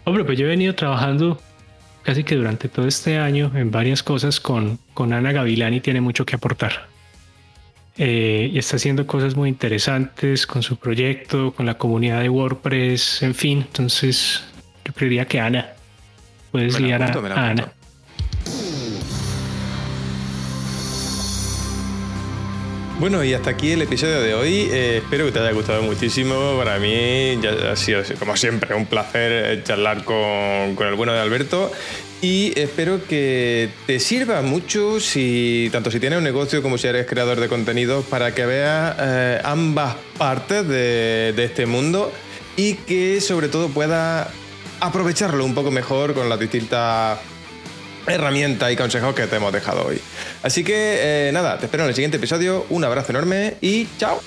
Hombre, 0.05 0.25
pues 0.25 0.39
yo 0.39 0.47
he 0.47 0.49
venido 0.49 0.75
trabajando 0.75 1.41
casi 2.02 2.25
que 2.25 2.36
durante 2.36 2.68
todo 2.68 2.86
este 2.86 3.18
año 3.18 3.52
en 3.55 3.70
varias 3.70 4.02
cosas 4.02 4.41
con, 4.41 4.78
con 4.94 5.12
Ana 5.12 5.33
Gavilán 5.33 5.75
y 5.75 5.81
tiene 5.81 6.01
mucho 6.01 6.25
que 6.25 6.36
aportar. 6.36 6.89
Eh, 7.99 8.51
y 8.52 8.59
está 8.59 8.76
haciendo 8.76 9.07
cosas 9.07 9.36
muy 9.36 9.49
interesantes 9.49 10.47
con 10.47 10.62
su 10.62 10.76
proyecto, 10.76 11.52
con 11.52 11.67
la 11.67 11.75
comunidad 11.75 12.20
de 12.23 12.28
WordPress, 12.28 13.23
en 13.23 13.35
fin. 13.35 13.59
Entonces, 13.59 14.44
yo 14.85 14.93
creería 14.94 15.26
que 15.26 15.41
Ana, 15.41 15.75
puedes 16.52 16.78
liar 16.81 17.02
a 17.02 17.51
Ana. 17.51 17.73
Bueno, 22.99 23.23
y 23.23 23.34
hasta 23.34 23.50
aquí 23.50 23.73
el 23.73 23.83
episodio 23.83 24.23
de 24.23 24.33
hoy. 24.33 24.68
Eh, 24.73 25.02
espero 25.02 25.26
que 25.26 25.33
te 25.33 25.39
haya 25.41 25.52
gustado 25.52 25.83
muchísimo. 25.83 26.57
Para 26.57 26.78
mí 26.78 27.39
ya 27.42 27.73
ha 27.73 27.76
sido, 27.76 28.02
como 28.18 28.39
siempre, 28.39 28.75
un 28.75 28.86
placer 28.86 29.33
eh, 29.33 29.62
charlar 29.62 30.02
con, 30.02 30.16
el 30.16 30.94
bueno 30.97 31.12
de 31.12 31.20
Alberto. 31.20 31.70
Y 32.23 32.58
espero 32.58 33.07
que 33.07 33.68
te 33.86 34.00
sirva 34.00 34.41
mucho 34.41 34.99
si 34.99 35.68
tanto 35.73 35.91
si 35.91 36.00
tienes 36.00 36.16
un 36.16 36.25
negocio 36.25 36.62
como 36.62 36.78
si 36.78 36.86
eres 36.86 37.07
creador 37.07 37.39
de 37.39 37.49
contenido 37.49 38.00
para 38.00 38.34
que 38.34 38.47
veas 38.47 38.97
eh, 38.99 39.41
ambas 39.44 39.97
partes 40.16 40.66
de, 40.66 41.34
de 41.36 41.44
este 41.44 41.66
mundo 41.66 42.10
y 42.57 42.75
que 42.75 43.20
sobre 43.20 43.49
todo 43.49 43.68
puedas 43.68 44.28
aprovecharlo 44.81 45.44
un 45.44 45.55
poco 45.55 45.70
mejor 45.70 46.15
con 46.15 46.31
las 46.31 46.41
distintas 46.41 47.18
herramientas 48.07 48.73
y 48.73 48.76
consejos 48.76 49.15
que 49.15 49.26
te 49.26 49.36
hemos 49.36 49.52
dejado 49.52 49.86
hoy. 49.86 50.00
Así 50.42 50.65
que 50.65 51.28
eh, 51.28 51.32
nada, 51.32 51.58
te 51.58 51.66
espero 51.66 51.84
en 51.84 51.89
el 51.89 51.94
siguiente 51.94 52.18
episodio. 52.18 52.66
Un 52.70 52.84
abrazo 52.84 53.12
enorme 53.12 53.56
y 53.60 53.89
chao. 53.98 54.20